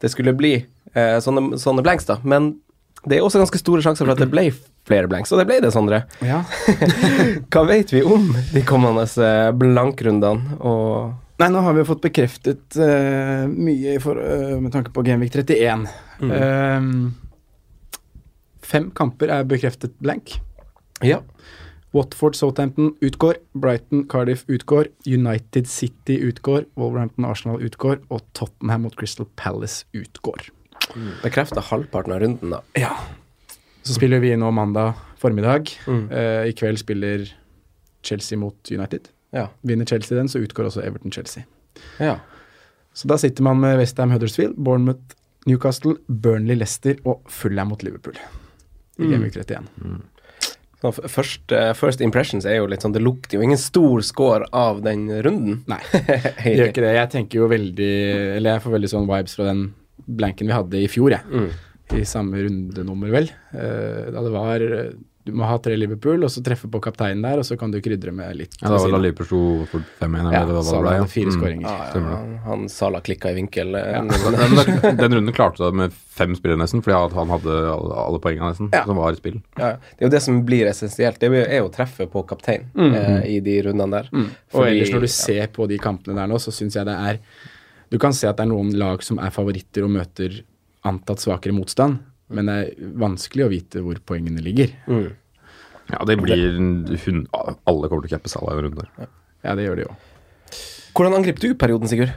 det 0.00 0.10
skulle 0.12 0.34
bli 0.36 0.56
eh, 0.58 1.16
sånne, 1.22 1.58
sånne 1.60 1.84
blanks, 1.86 2.08
da. 2.08 2.18
Men 2.24 2.54
det 3.06 3.16
er 3.16 3.24
også 3.24 3.40
ganske 3.40 3.60
store 3.60 3.84
sjanser 3.84 4.04
for 4.04 4.12
at 4.12 4.20
det 4.20 4.28
ble 4.32 4.50
flere 4.88 5.08
blanks, 5.08 5.32
og 5.32 5.40
det 5.40 5.46
ble 5.48 5.60
det, 5.64 5.72
Sondre. 5.72 6.02
Ja. 6.24 6.42
Hva 7.52 7.64
vet 7.68 7.94
vi 7.94 8.04
om 8.04 8.30
de 8.52 8.64
kommende 8.66 9.06
eh, 9.06 9.48
blankrundene? 9.56 10.60
Og 10.60 11.18
Nei, 11.40 11.48
nå 11.48 11.62
har 11.64 11.72
vi 11.72 11.80
jo 11.80 11.88
fått 11.88 12.02
bekreftet 12.04 12.76
uh, 12.76 13.46
mye 13.48 13.94
for, 14.04 14.18
uh, 14.20 14.58
med 14.60 14.74
tanke 14.74 14.92
på 14.92 15.00
Genvik 15.06 15.32
31. 15.32 15.86
Eh, 16.20 16.88
fem 18.70 18.90
kamper 18.96 19.32
er 19.34 19.44
bekreftet 19.50 19.98
blank. 20.02 20.38
ja. 21.02 21.22
Watford 21.92 22.36
Southampton 22.38 22.92
utgår. 23.02 23.34
Brighton 23.52 24.04
Cardiff 24.08 24.44
utgår. 24.46 24.86
United 25.06 25.66
City 25.66 26.20
utgår. 26.22 26.64
Wolverhampton 26.78 27.24
Arsenal 27.26 27.58
utgår. 27.66 27.96
Og 28.14 28.20
Tottenham 28.32 28.84
mot 28.86 28.94
Crystal 28.94 29.26
Palace 29.36 29.88
utgår. 29.92 30.52
Bekrefta 31.24 31.60
halvparten 31.66 32.14
av 32.14 32.20
runden, 32.22 32.54
da. 32.54 32.60
Ja. 32.78 32.92
Så 33.82 33.96
spiller 33.96 34.22
vi 34.22 34.30
nå 34.38 34.52
mandag 34.54 34.94
formiddag. 35.18 35.72
Mm. 35.90 36.04
Uh, 36.12 36.46
I 36.46 36.52
kveld 36.54 36.78
spiller 36.78 37.26
Chelsea 38.06 38.38
mot 38.38 38.70
United. 38.70 39.10
Ja. 39.34 39.48
Vinner 39.66 39.84
Chelsea 39.90 40.14
den, 40.18 40.28
så 40.30 40.38
utgår 40.38 40.70
også 40.70 40.84
Everton-Chelsea. 40.86 41.42
ja. 41.98 42.20
Så 42.94 43.08
da 43.08 43.18
sitter 43.18 43.42
man 43.42 43.58
med 43.60 43.78
Westham 43.78 44.10
Huddersfield, 44.10 44.54
Bournemouth 44.58 45.14
Newcastle, 45.46 45.94
Burnley 46.06 46.54
Leicester 46.54 46.96
og 47.04 47.22
Fulham 47.28 47.68
mot 47.74 47.82
Liverpool. 47.82 48.14
I 49.00 49.06
Mm. 49.06 49.12
Gameweek 49.14 49.36
31. 49.40 49.68
Så 50.80 50.88
f- 50.94 51.10
Først, 51.12 51.52
eh, 51.52 51.72
first 51.76 52.00
impressions 52.00 52.46
er 52.48 52.56
jo 52.60 52.66
litt 52.66 52.80
sånn 52.80 52.92
Det 52.94 53.02
lukter 53.02 53.36
jo 53.36 53.42
ingen 53.44 53.58
stor 53.60 54.00
score 54.06 54.46
av 54.52 54.82
den 54.84 55.08
runden. 55.24 55.62
Nei, 55.68 55.80
det 55.92 56.54
gjør 56.56 56.70
ikke 56.72 56.84
det. 56.86 56.94
Jeg 56.96 57.10
tenker 57.16 57.40
jo 57.42 57.48
veldig 57.52 57.90
Eller 58.36 58.54
jeg 58.54 58.62
får 58.64 58.76
veldig 58.78 58.92
sånn 58.94 59.08
vibes 59.10 59.34
fra 59.36 59.44
den 59.50 59.66
blanken 60.08 60.48
vi 60.48 60.56
hadde 60.56 60.80
i 60.80 60.88
fjor, 60.88 61.10
jeg. 61.12 61.24
Mm. 61.28 61.50
I 62.00 62.04
samme 62.08 62.38
rundenummer, 62.46 63.10
vel. 63.12 63.28
Uh, 63.52 64.10
da 64.14 64.22
det 64.24 64.30
var 64.32 64.62
eh, 64.62 64.90
Du 65.22 65.32
må 65.36 65.44
ha 65.44 65.58
tre 65.60 65.74
Liverpool, 65.76 66.22
og 66.24 66.30
så 66.32 66.40
treffe 66.42 66.64
på 66.72 66.78
kapteinen 66.80 67.20
der, 67.22 67.38
og 67.42 67.44
så 67.44 67.56
kan 67.60 67.70
du 67.70 67.76
krydre 67.84 68.08
med 68.10 68.38
litt 68.38 68.54
Ja, 68.62 68.70
da 68.72 68.78
var 68.80 68.90
da. 68.94 69.00
Liverpool 69.04 69.26
sto 69.28 69.40
for 69.68 69.82
5-1. 70.00 70.30
Ja, 70.32 70.46
det 70.48 70.62
Salah 70.64 70.94
hadde 70.96 71.10
fire 71.12 71.26
Mm. 71.28 71.34
skåringer. 71.36 71.66
Ja, 71.68 72.00
ja, 72.00 72.38
han, 72.46 72.62
Salah 72.68 72.68
Sala 72.68 73.00
klikka 73.04 73.30
i 73.30 73.34
vinkel. 73.36 73.74
eh, 73.76 73.90
Ja. 73.92 74.00
men- 74.06 74.56
Den, 74.64 74.80
den, 74.80 74.96
den 74.96 75.12
runden 75.18 75.34
klarte 75.36 75.58
det 75.66 75.74
med 75.74 75.92
fem 75.92 76.34
spillere 76.34 76.56
nesten, 76.62 76.80
fordi 76.82 77.12
han 77.14 77.28
hadde 77.28 77.52
alle, 77.74 77.94
alle 78.06 78.18
poengene 78.18 78.48
nesten 78.54 78.70
Ja. 78.72 78.84
som 78.86 78.96
var 78.96 79.12
i 79.12 79.16
spill. 79.20 79.42
Ja, 79.58 79.76
det 79.76 80.00
er 80.00 80.06
jo 80.08 80.08
det 80.16 80.22
som 80.22 80.42
blir 80.46 80.66
essensielt. 80.72 81.18
Det 81.20 81.28
er 81.30 81.58
jo 81.60 81.68
å 81.68 81.72
treffe 81.74 82.08
på 82.10 82.24
kaptein 82.26 82.64
eh, 82.78 83.22
i 83.36 83.40
de 83.40 83.60
rundene 83.62 83.90
der. 83.90 84.08
Mm. 84.12 84.28
Og 84.54 84.66
ellers, 84.66 84.90
når 84.90 85.00
du 85.00 85.06
ser 85.08 85.46
på 85.48 85.68
de 85.68 85.76
kampene 85.78 86.16
der 86.16 86.26
nå, 86.32 86.36
så 86.40 86.50
syns 86.50 86.74
jeg 86.80 86.86
det 86.86 86.96
er 86.96 87.18
Du 87.90 87.98
kan 87.98 88.12
se 88.12 88.26
at 88.28 88.36
det 88.38 88.44
er 88.46 88.50
noen 88.54 88.72
lag 88.78 89.02
som 89.02 89.18
er 89.18 89.30
favoritter 89.30 89.82
og 89.84 89.90
møter 89.90 90.42
antatt 90.86 91.18
svakere 91.20 91.52
motstand, 91.52 91.98
men 92.30 92.50
det 92.50 92.56
er 92.62 92.94
vanskelig 93.00 93.46
å 93.46 93.50
vite 93.52 93.82
hvor 93.84 94.00
poengene 94.06 94.42
ligger. 94.44 94.72
Mm. 94.86 95.10
Ja, 95.90 96.00
det 96.06 96.20
blir 96.20 96.54
hun, 96.54 97.24
Alle 97.34 97.90
kommer 97.90 98.06
til 98.06 98.12
å 98.12 98.14
cappe 98.14 98.30
Salah 98.30 98.54
i 98.54 98.60
en 98.60 98.68
runde. 98.68 98.88
Ja, 99.42 99.56
det 99.58 99.66
gjør 99.66 99.80
de 99.80 99.86
jo. 99.88 99.94
Hvordan 100.94 101.16
angrep 101.18 101.40
du 101.42 101.48
perioden, 101.58 101.90
Sigurd? 101.90 102.14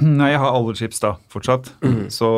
Nei, 0.00 0.32
jeg 0.32 0.40
har 0.40 0.54
alle 0.56 0.74
chips 0.78 1.02
da, 1.02 1.16
fortsatt. 1.30 1.68
Så 2.14 2.30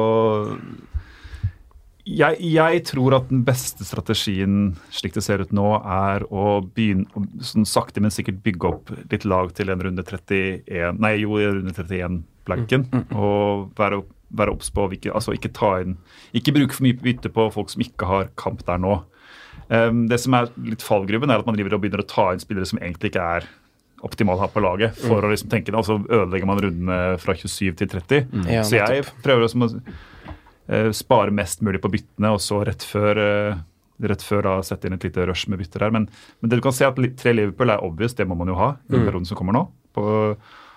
jeg, 2.05 2.37
jeg 2.53 2.81
tror 2.85 3.17
at 3.17 3.31
den 3.31 3.45
beste 3.47 3.87
strategien, 3.87 4.75
slik 4.93 5.15
det 5.17 5.23
ser 5.25 5.41
ut 5.41 5.55
nå, 5.57 5.69
er 5.81 6.27
å 6.29 6.59
begynne 6.75 7.25
sånn 7.45 7.65
sakte, 7.69 8.03
men 8.05 8.13
sikkert 8.13 8.43
bygge 8.45 8.69
opp 8.69 8.93
litt 9.13 9.25
lag 9.29 9.55
til 9.57 9.73
en 9.73 9.85
runde 9.87 10.05
31 10.05 11.01
Nei, 11.01 11.15
jo, 11.23 11.39
en 11.41 11.63
runde 11.63 11.73
31-blanken. 11.73 12.85
Og 13.17 13.71
være, 13.79 14.03
være 14.37 14.55
obs 14.55 14.71
på 14.75 14.87
ikke, 14.97 15.13
altså 15.15 15.35
ikke 15.37 15.53
ta 15.55 15.77
inn 15.83 15.97
Ikke 16.37 16.55
bruke 16.55 16.77
for 16.77 16.87
mye 16.87 16.99
bytte 16.99 17.31
på 17.33 17.49
folk 17.55 17.73
som 17.73 17.85
ikke 17.85 18.09
har 18.09 18.31
kamp 18.41 18.65
der 18.67 18.81
nå. 18.83 19.01
Um, 19.69 20.05
det 20.11 20.19
som 20.21 20.35
er 20.37 20.51
litt 20.61 20.85
fallgruven, 20.85 21.31
er 21.31 21.43
at 21.43 21.47
man 21.49 21.57
driver 21.57 21.77
og 21.77 21.85
begynner 21.85 22.03
å 22.03 22.09
ta 22.09 22.31
inn 22.33 22.43
spillere 22.43 22.69
som 22.69 22.81
egentlig 22.83 23.13
ikke 23.13 23.29
er 23.39 23.47
optimalt 24.05 24.43
her 24.43 24.51
på 24.53 24.61
laget, 24.61 24.99
for 25.01 25.25
å 25.25 25.31
liksom 25.31 25.49
tenke 25.53 25.73
det, 25.73 25.79
og 25.81 25.87
så 25.87 25.97
ødelegger 26.03 26.49
man 26.49 26.59
rundene 26.61 26.99
fra 27.23 27.33
27 27.39 27.79
til 27.81 27.89
30. 27.89 28.27
Ja, 28.53 28.65
så 28.67 28.83
jeg 28.83 29.07
prøver 29.25 29.47
også 29.47 29.63
å 29.65 29.69
eh, 29.73 30.91
spare 30.93 31.33
mest 31.33 31.65
mulig 31.65 31.81
på 31.81 31.89
byttene, 31.95 32.35
og 32.35 32.43
så 32.45 32.61
rett 32.69 32.85
før 32.85 33.21
eh, 33.23 33.63
rett 34.03 34.25
før 34.27 34.45
da 34.45 34.55
sette 34.67 34.89
inn 34.89 34.97
et 34.97 35.07
lite 35.07 35.25
rush 35.29 35.49
med 35.49 35.61
bytter 35.63 35.87
her. 35.87 35.95
Men, 35.95 36.09
men 36.41 36.51
det 36.51 36.59
du 36.59 36.65
kan 36.65 36.75
se 36.75 36.87
at 36.87 36.99
tre 37.21 37.33
Liverpool 37.33 37.73
er 37.73 37.85
obvious, 37.87 38.17
det 38.19 38.27
må 38.29 38.37
man 38.39 38.51
jo 38.51 38.59
ha 38.59 38.75
i 38.75 38.97
mm. 38.97 39.07
perioden 39.07 39.29
som 39.29 39.39
kommer 39.39 39.57
nå. 39.57 39.65
På, 39.95 40.05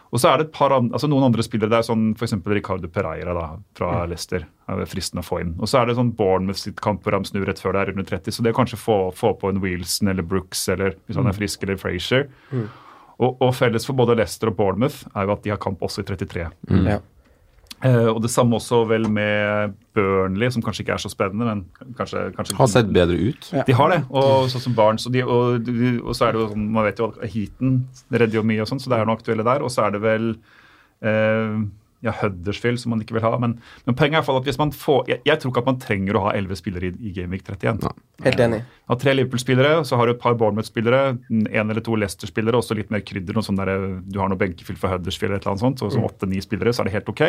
og 0.07 0.21
så 0.21 0.29
er 0.31 0.39
det 0.39 0.47
et 0.47 0.53
par 0.55 0.71
andre, 0.71 0.95
altså 0.95 1.09
noen 1.11 1.27
andre 1.27 1.43
spillere 1.43 1.71
der, 1.71 1.83
sånn 1.83 2.13
f.eks. 2.15 2.37
Ricardo 2.47 2.87
Pereira 2.91 3.33
da, 3.35 3.45
fra 3.75 4.05
Leicester. 4.07 4.45
er 4.71 4.87
fristende 4.87 5.23
å 5.23 5.27
få 5.27 5.41
inn. 5.43 5.53
Og 5.59 5.67
så 5.67 5.81
er 5.81 5.89
det 5.89 5.97
sånn 5.97 6.13
Bournemouth 6.15 6.61
sitt 6.61 6.79
kamp 6.83 7.03
hvor 7.03 7.17
han 7.17 7.27
snur 7.27 7.47
rett 7.47 7.59
før 7.59 7.75
det 7.75 7.83
er 7.83 7.93
under 7.95 8.07
30. 8.07 8.35
Så 8.35 8.45
det 8.45 8.55
å 8.55 8.59
kanskje 8.59 8.79
få, 8.79 8.97
få 9.15 9.33
på 9.39 9.51
en 9.51 9.59
Wilson 9.63 10.11
eller 10.13 10.23
Brooks 10.27 10.63
eller 10.73 10.95
hvis 11.07 11.19
han 11.19 11.27
er 11.27 11.35
frisk, 11.35 11.63
eller 11.67 11.79
Frazier. 11.81 12.29
Og, 13.17 13.35
og 13.41 13.53
felles 13.57 13.87
for 13.87 13.97
både 13.97 14.15
Leicester 14.19 14.51
og 14.51 14.57
Bournemouth 14.59 15.03
er 15.13 15.27
jo 15.27 15.35
at 15.35 15.43
de 15.43 15.53
har 15.55 15.61
kamp 15.61 15.83
også 15.83 16.03
i 16.05 16.09
33. 16.11 16.47
Ja. 16.87 16.99
Eh, 17.85 18.07
og 18.09 18.23
det 18.23 18.31
samme 18.33 18.57
også 18.57 18.79
vel 18.89 19.05
med 19.13 19.75
Burnley, 19.93 20.49
som 20.53 20.63
kanskje 20.65 20.81
ikke 20.81 20.95
er 20.95 21.01
så 21.03 21.11
spennende, 21.13 21.45
men 21.45 21.91
kanskje, 21.97 22.23
kanskje 22.33 22.55
Har 22.57 22.69
sett 22.71 22.89
bedre 22.93 23.17
ut. 23.29 23.49
De 23.67 23.75
har 23.77 23.91
det, 23.93 23.99
og 24.09 24.47
sånn 24.49 24.63
som 24.63 24.77
Barnes. 24.77 25.05
Og, 25.05 25.13
de, 25.13 25.21
og, 25.23 25.69
og 26.01 26.17
så 26.17 26.27
er 26.27 26.33
det 26.33 26.41
jo 26.41 26.47
sånn, 26.55 26.69
man 26.73 26.87
vet 26.87 27.01
jo 27.01 27.11
at 27.11 27.19
Heaton 27.29 27.75
redder 28.09 28.39
jo 28.39 28.45
mye, 28.49 28.63
og 28.63 28.71
sånn, 28.71 28.81
så 28.81 28.89
det 28.93 28.97
er 28.97 29.09
noe 29.09 29.19
aktuelle 29.19 29.45
der. 29.45 29.65
Og 29.65 29.73
så 29.73 29.85
er 29.85 29.93
det 29.93 30.01
vel 30.01 30.31
eh, 31.05 31.59
ja, 32.05 32.13
Huddersfield 32.21 32.81
som 32.81 32.93
man 32.93 33.01
ikke 33.01 33.15
vil 33.17 33.25
ha. 33.25 33.31
Men, 33.41 33.57
men 33.87 33.97
poenget 33.97 34.13
er 34.13 34.17
i 34.17 34.21
hvert 34.21 34.27
fall 34.29 34.39
at 34.41 34.49
hvis 34.49 34.59
man 34.61 34.73
får 34.75 35.11
jeg, 35.11 35.21
jeg 35.25 35.41
tror 35.41 35.53
ikke 35.53 35.63
at 35.63 35.69
man 35.71 35.79
trenger 35.81 36.19
å 36.19 36.25
ha 36.27 36.33
elleve 36.37 36.57
spillere 36.59 36.91
i, 36.91 36.93
i 37.09 37.13
Gameweek 37.15 37.45
31. 37.47 37.85
Ja, 37.87 37.93
Helt 38.27 38.43
enig. 38.47 38.61
Har 38.89 38.99
tre 39.01 39.15
Liverpool-spillere, 39.17 39.81
så 39.87 39.99
har 39.99 40.07
du 40.07 40.13
et 40.13 40.21
par 40.21 40.37
Bournemouth-spillere, 40.39 41.01
en 41.31 41.63
eller 41.63 41.83
to 41.85 41.97
Leicester-spillere, 41.99 42.59
og 42.59 42.65
så 42.65 42.77
litt 42.77 42.93
mer 42.93 43.03
krydder. 43.05 43.37
Noe 43.37 43.45
sånn 43.45 43.59
der, 43.59 43.73
du 44.05 44.21
har 44.21 44.31
noe 44.31 44.39
benkefyll 44.41 44.77
for 44.79 44.93
Huddersfield 44.93 45.31
eller 45.31 45.41
et 45.41 45.47
eller 45.47 45.57
annet 45.57 45.65
sånt, 45.65 45.83
så 45.83 46.05
åtte-ni 46.07 46.41
spillere, 46.43 46.73
så 46.73 46.83
er 46.83 46.89
det 46.89 46.97
helt 46.99 47.11
ok. 47.13 47.25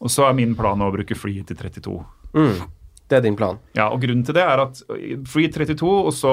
Og 0.00 0.12
så 0.12 0.26
er 0.28 0.36
min 0.38 0.54
plan 0.56 0.80
å 0.80 0.92
bruke 0.94 1.16
free 1.18 1.42
til 1.46 1.58
32. 1.60 1.96
Mm. 2.36 2.60
Det 3.10 3.18
er 3.18 3.24
din 3.24 3.36
plan. 3.38 3.58
Ja, 3.74 3.88
og 3.90 3.98
Grunnen 4.04 4.22
til 4.26 4.36
det 4.36 4.44
er 4.46 4.62
at 4.62 4.80
free 5.28 5.50
32, 5.50 5.88
og 5.88 6.12
så 6.14 6.32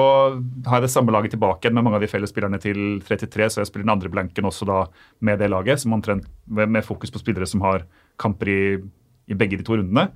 har 0.68 0.78
jeg 0.78 0.86
det 0.86 0.92
samme 0.92 1.14
laget 1.14 1.34
tilbake 1.34 1.66
igjen 1.66 1.74
med 1.74 1.88
mange 1.88 1.98
av 1.98 2.04
de 2.04 2.10
fellesspillerne 2.10 2.60
til 2.62 3.00
33, 3.06 3.48
så 3.50 3.62
jeg 3.62 3.70
spiller 3.70 3.88
den 3.88 3.94
andre 3.96 4.12
blanken 4.12 4.46
også 4.46 4.68
da 4.68 4.84
med 5.26 5.42
det 5.42 5.50
laget, 5.50 5.82
som 5.82 5.96
omtrent 5.96 6.28
med, 6.46 6.70
med 6.70 6.86
fokus 6.86 7.10
på 7.10 7.22
spillere 7.22 7.48
som 7.50 7.64
har 7.66 7.82
kamper 8.22 8.52
i, 8.52 8.60
i 9.26 9.38
begge 9.38 9.58
de 9.58 9.66
to 9.66 9.80
rundene. 9.80 10.06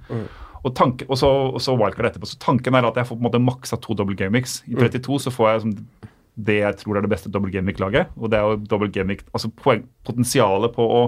Og, 0.62 0.70
tanke, 0.78 1.08
og, 1.10 1.18
så, 1.18 1.28
og 1.50 1.58
så 1.62 1.74
wildcard 1.74 2.12
etterpå. 2.12 2.30
Så 2.30 2.38
tanken 2.38 2.78
er 2.78 2.86
at 2.86 3.00
jeg 3.00 3.08
får 3.08 3.18
på 3.18 3.24
en 3.24 3.26
måte 3.26 3.42
maksa 3.42 3.80
to 3.82 3.98
double 3.98 4.14
gamics. 4.14 4.60
I 4.70 4.78
32 4.78 5.18
så 5.26 5.34
får 5.34 5.50
jeg 5.50 5.64
som 5.66 5.76
det 6.46 6.60
jeg 6.62 6.78
tror 6.80 6.96
er 6.96 7.04
det 7.04 7.10
beste 7.12 7.30
double 7.32 7.52
gamic-laget, 7.52 8.14
Og 8.16 8.30
det 8.30 8.38
er 8.38 8.46
jo 8.46 8.62
double 8.70 8.88
gamic 8.88 9.26
altså 9.34 9.50
poeng, 9.52 9.82
Potensialet 10.06 10.72
på 10.72 10.86
å 10.86 11.02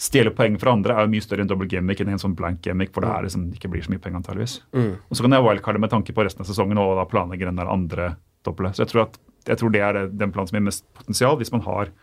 stjele 0.00 0.32
poeng 0.34 0.56
fra 0.60 0.72
andre 0.74 0.96
er 0.96 1.06
jo 1.06 1.12
mye 1.12 1.22
større 1.24 1.44
enn 1.44 1.50
double 1.50 1.68
gimmick 1.70 2.00
enn 2.02 2.10
en 2.14 2.20
sånn 2.20 2.34
blank 2.38 2.64
gimmick, 2.66 2.90
for 2.94 3.04
det 3.04 3.12
er 3.14 3.28
liksom, 3.28 3.46
ikke 3.54 3.70
blir 3.70 3.84
så 3.84 3.92
mye 3.92 4.02
penger 4.02 4.20
antageligvis. 4.22 4.56
Og 5.08 5.16
så 5.16 5.24
kan 5.24 5.36
jeg 5.36 5.46
wildcarde 5.46 5.82
med 5.84 5.92
tanke 5.92 6.16
på 6.16 6.24
resten 6.26 6.42
av 6.42 6.50
sesongen 6.50 6.80
og 6.82 6.96
da 6.98 7.06
planlegge 7.08 7.46
den 7.46 7.60
der 7.60 7.70
andre 7.70 8.16
doble. 8.44 8.72
Så 8.74 8.84
jeg 8.84 8.90
tror, 8.90 9.06
at, 9.06 9.18
jeg 9.46 9.60
tror 9.60 9.72
det 9.74 9.82
er 9.86 9.96
det, 9.96 10.04
den 10.18 10.34
planen 10.34 10.50
som 10.50 10.58
gir 10.58 10.66
mest 10.66 10.84
potensial, 10.98 11.38
hvis 11.40 11.54
man 11.54 11.64
har 11.68 11.94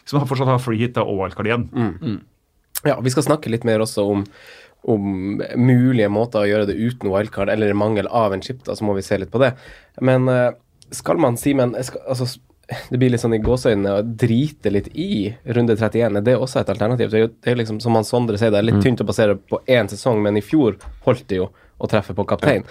hvis 0.00 0.16
man 0.16 0.26
fortsatt 0.26 0.48
har 0.48 0.62
free 0.62 0.80
hit 0.80 0.96
da, 0.96 1.04
og 1.04 1.18
wildcard 1.20 1.48
igjen. 1.50 1.68
Ja, 2.86 2.96
vi 3.04 3.12
skal 3.12 3.26
snakke 3.26 3.50
litt 3.52 3.66
mer 3.68 3.82
også 3.84 4.06
om, 4.08 4.24
om 4.88 5.08
mulige 5.60 6.08
måter 6.12 6.40
å 6.40 6.48
gjøre 6.48 6.70
det 6.70 6.78
uten 6.80 7.10
wildcard, 7.12 7.52
eller 7.52 7.76
mangel 7.76 8.08
av 8.08 8.32
en 8.32 8.42
chip, 8.42 8.62
da, 8.64 8.76
så 8.78 8.86
må 8.88 8.94
vi 8.96 9.04
se 9.04 9.18
litt 9.20 9.32
på 9.32 9.42
det. 9.42 9.52
Men 10.00 10.28
eh, 10.32 10.54
skal 10.96 11.20
man, 11.20 11.36
Simen 11.40 11.76
skal, 11.84 12.02
altså, 12.08 12.30
Det 12.90 12.98
blir 13.00 13.10
litt 13.10 13.22
sånn 13.22 13.34
i 13.34 13.40
gåseøynene 13.42 13.96
å 13.98 14.02
drite 14.04 14.70
litt 14.70 14.90
i 14.94 15.32
runde 15.56 15.74
31. 15.76 16.20
Det 16.24 16.34
Er 16.36 16.42
også 16.44 16.60
et 16.60 16.70
alternativ? 16.70 17.10
Det 17.10 17.18
er 17.18 17.24
jo 17.26 17.32
det 17.32 17.50
er 17.52 17.58
liksom, 17.58 17.80
som 17.82 17.96
han 17.98 18.06
Sondre 18.06 18.38
sier, 18.38 18.52
det 18.54 18.60
er 18.60 18.68
litt 18.68 18.82
tynt 18.84 19.02
å 19.02 19.08
basere 19.08 19.34
på 19.36 19.58
én 19.66 19.90
sesong, 19.90 20.22
men 20.22 20.38
i 20.38 20.44
fjor 20.44 20.76
holdt 21.06 21.26
det 21.32 21.40
jo 21.40 21.48
å 21.80 21.88
treffe 21.88 22.12
på 22.14 22.26
kaptein. 22.28 22.62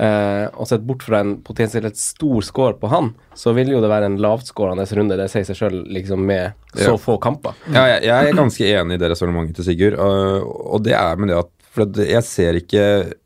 Eh, 0.00 0.46
og 0.56 0.66
sett 0.66 0.84
bort 0.88 1.02
fra 1.04 1.20
en 1.20 1.34
potensielt 1.44 1.98
stor 2.00 2.40
score 2.46 2.78
på 2.80 2.88
han, 2.88 3.10
så 3.36 3.52
vil 3.56 3.74
jo 3.74 3.82
det 3.84 3.90
være 3.92 4.08
en 4.08 4.16
lavtskårende 4.24 4.86
runde. 4.96 5.18
Det 5.20 5.28
sier 5.30 5.44
seg 5.44 5.58
sjøl, 5.58 5.82
liksom, 5.92 6.24
med 6.24 6.54
så 6.72 6.94
Ja. 6.94 6.96
få 6.96 7.18
kamper. 7.20 7.52
Ja, 7.68 7.84
jeg, 7.92 8.04
jeg 8.08 8.30
er 8.30 8.38
ganske 8.40 8.70
enig 8.80 8.96
i 8.96 9.02
det 9.02 9.10
resonnementet 9.12 9.60
til 9.60 9.68
Sigurd, 9.68 9.98
og, 10.00 10.48
og 10.74 10.82
det 10.82 10.96
er 10.96 11.20
med 11.20 11.28
det 11.28 11.42
at 11.44 11.52
for 11.74 11.90
jeg 12.06 12.22
ser 12.22 12.54
ikke 12.54 12.82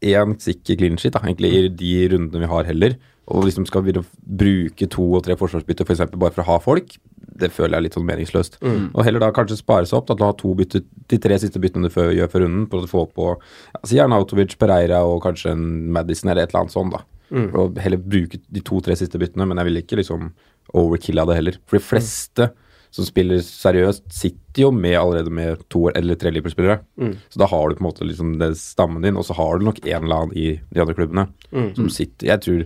én 0.09 0.35
sikker 0.41 0.79
clean 0.81 0.97
sheet 0.97 1.13
da, 1.13 1.21
egentlig 1.21 1.51
i 1.53 1.69
de 1.69 2.09
rundene 2.15 2.41
vi 2.41 2.49
har 2.49 2.65
heller. 2.65 2.95
Og 3.29 3.45
liksom 3.45 3.67
skal 3.69 3.83
vi 3.85 3.93
bruke 3.93 4.87
to 4.89 5.05
og 5.19 5.25
tre 5.27 5.35
forsvarsbytter 5.37 5.85
for 5.85 5.93
eksempel, 5.97 6.21
bare 6.23 6.33
for 6.33 6.45
å 6.45 6.49
ha 6.49 6.59
folk, 6.65 6.95
det 7.39 7.51
føler 7.55 7.77
jeg 7.77 7.79
er 7.79 7.85
litt 7.85 7.97
sånn 7.99 8.07
meningsløst. 8.09 8.57
Og 8.97 9.05
heller 9.05 9.21
da 9.23 9.29
kanskje 9.37 9.59
spare 9.61 9.87
seg 9.87 9.99
opp 10.01 10.07
til 10.09 10.17
å 10.25 10.31
ha 10.31 10.37
to 10.41 10.55
bytter, 10.59 10.83
de 11.13 11.19
tre 11.23 11.37
siste 11.39 11.61
byttene 11.63 11.91
du 11.91 11.95
gjør 12.17 12.31
før 12.33 12.47
runden, 12.47 12.65
for 12.73 12.83
å 12.83 12.91
få 12.91 13.05
på 13.15 13.27
altså 13.83 13.99
gjerne 13.99 14.17
Autovic, 14.17 14.57
Pereira 14.59 15.03
og 15.07 15.21
kanskje 15.27 15.53
en 15.53 15.67
Madison 15.93 16.31
eller 16.33 16.47
et 16.47 16.55
eller 16.55 16.65
annet 16.65 16.75
sånt. 16.75 16.97
da. 16.97 17.05
Og 17.53 17.77
heller 17.85 18.01
bruke 18.01 18.41
de 18.49 18.61
to-tre 18.65 18.97
siste 18.97 19.21
byttene, 19.21 19.47
men 19.47 19.61
jeg 19.61 19.69
vil 19.69 19.83
ikke 19.83 20.01
liksom 20.01 20.31
overkille 20.75 21.21
av 21.23 21.29
det 21.29 21.37
heller. 21.39 21.61
For 21.69 21.79
de 21.79 21.85
fleste 21.85 22.49
som 22.91 23.05
spiller 23.05 23.43
seriøst, 23.45 24.07
sitter 24.17 24.63
jo 24.63 24.71
med 24.73 24.97
allerede 24.97 25.29
med 25.31 25.61
to 25.69 25.91
eller 25.93 26.17
tre 26.17 26.31
Liverpool-spillere. 26.33 26.81
Så 27.29 27.37
da 27.39 27.47
har 27.47 27.69
du 27.69 27.77
på 27.77 27.85
en 27.85 27.89
måte 27.91 28.07
liksom 28.09 28.39
det 28.41 28.55
stammen 28.57 29.05
din, 29.05 29.17
og 29.21 29.27
så 29.29 29.37
har 29.37 29.59
du 29.61 29.67
nok 29.69 29.83
en 29.85 30.05
eller 30.09 30.17
annen 30.23 30.33
i 30.41 30.47
de 30.73 30.81
andre 30.81 30.97
klubbene 30.97 31.27
som 31.77 31.91
sitter 31.93 32.27
Jeg 32.33 32.41
tror 32.41 32.65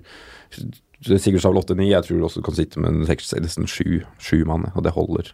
Sigurd 0.53 1.43
Stavl 1.43 1.59
8-9, 1.59 1.89
jeg 1.89 2.07
tror 2.07 2.19
du 2.21 2.27
også 2.29 2.43
kan 2.47 2.55
sitte 2.55 2.83
med 2.83 3.01
nesten 3.03 3.67
sju, 3.71 4.03
sju 4.23 4.45
mann, 4.49 4.69
og 4.75 4.85
det 4.87 4.93
holder. 4.95 5.33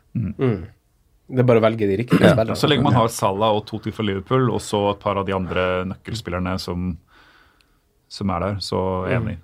Det 1.28 1.42
er 1.42 1.48
bare 1.50 1.60
å 1.60 1.64
velge 1.66 1.88
de 1.90 1.98
riktige 2.00 2.30
spillerne. 2.32 2.56
Så 2.56 2.70
lenge 2.70 2.86
man 2.86 2.96
har 2.96 3.10
Salah 3.12 3.52
og 3.58 3.66
Toti 3.68 3.92
for 3.92 4.08
Liverpool, 4.08 4.48
og 4.48 4.62
så 4.64 4.80
et 4.94 5.02
par 5.02 5.20
av 5.20 5.26
de 5.28 5.34
andre 5.36 5.66
nøkkelspillerne 5.90 6.54
som, 6.62 6.94
som 8.08 8.32
er 8.32 8.46
der, 8.46 8.56
så 8.64 8.80
er 9.02 9.12
jeg 9.12 9.20
enig. 9.20 9.36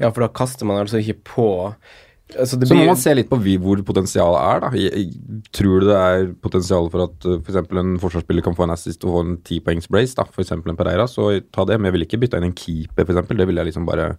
Ja, 0.00 0.08
for 0.08 0.24
da 0.24 0.30
kaster 0.32 0.64
man 0.64 0.80
altså 0.80 1.02
ikke 1.02 1.18
på 1.34 1.48
altså 2.38 2.58
det 2.58 2.68
Så 2.70 2.76
må 2.76 2.86
man 2.88 2.98
se 3.00 3.14
litt 3.14 3.30
på 3.30 3.38
vi, 3.42 3.56
hvor 3.60 3.80
potensialet 3.86 4.38
er, 4.40 4.62
da. 4.64 4.70
Jeg, 4.78 4.92
jeg, 4.98 5.40
tror 5.54 5.82
du 5.82 5.88
det 5.88 5.98
er 5.98 6.26
potensial 6.44 6.88
for 6.92 7.06
at 7.06 7.28
uh, 7.28 7.38
f.eks. 7.40 7.58
en 7.82 7.96
forsvarsspiller 8.02 8.46
kan 8.46 8.56
få 8.58 8.66
en 8.66 8.74
assist 8.74 9.04
og 9.06 9.16
få 9.16 9.24
en 9.26 9.34
tipoengs 9.46 9.90
brace, 9.92 10.16
da, 10.18 10.26
f.eks. 10.28 10.54
en 10.56 10.78
Pereira, 10.78 11.08
så 11.10 11.30
ta 11.54 11.66
det. 11.68 11.78
Men 11.78 11.90
jeg 11.90 11.96
ville 11.96 12.08
ikke 12.08 12.22
bytta 12.24 12.40
inn 12.40 12.50
en 12.50 12.56
keeper, 12.56 13.06
f.eks. 13.06 13.32
Det 13.32 13.48
ville 13.48 13.64
jeg 13.64 13.72
liksom 13.72 13.88
bare 13.88 14.12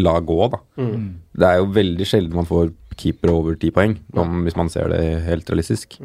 la 0.00 0.16
gå, 0.20 0.40
da. 0.52 0.62
Det 0.78 1.50
er 1.50 1.60
jo 1.60 1.70
veldig 1.76 2.08
sjelden 2.08 2.40
man 2.40 2.50
får 2.50 2.74
keeper 2.98 3.32
over 3.32 3.56
ti 3.58 3.72
poeng, 3.74 3.96
om, 4.18 4.44
hvis 4.46 4.58
man 4.58 4.70
ser 4.72 4.92
det 4.92 5.02
helt 5.26 5.50
realistisk. 5.50 5.98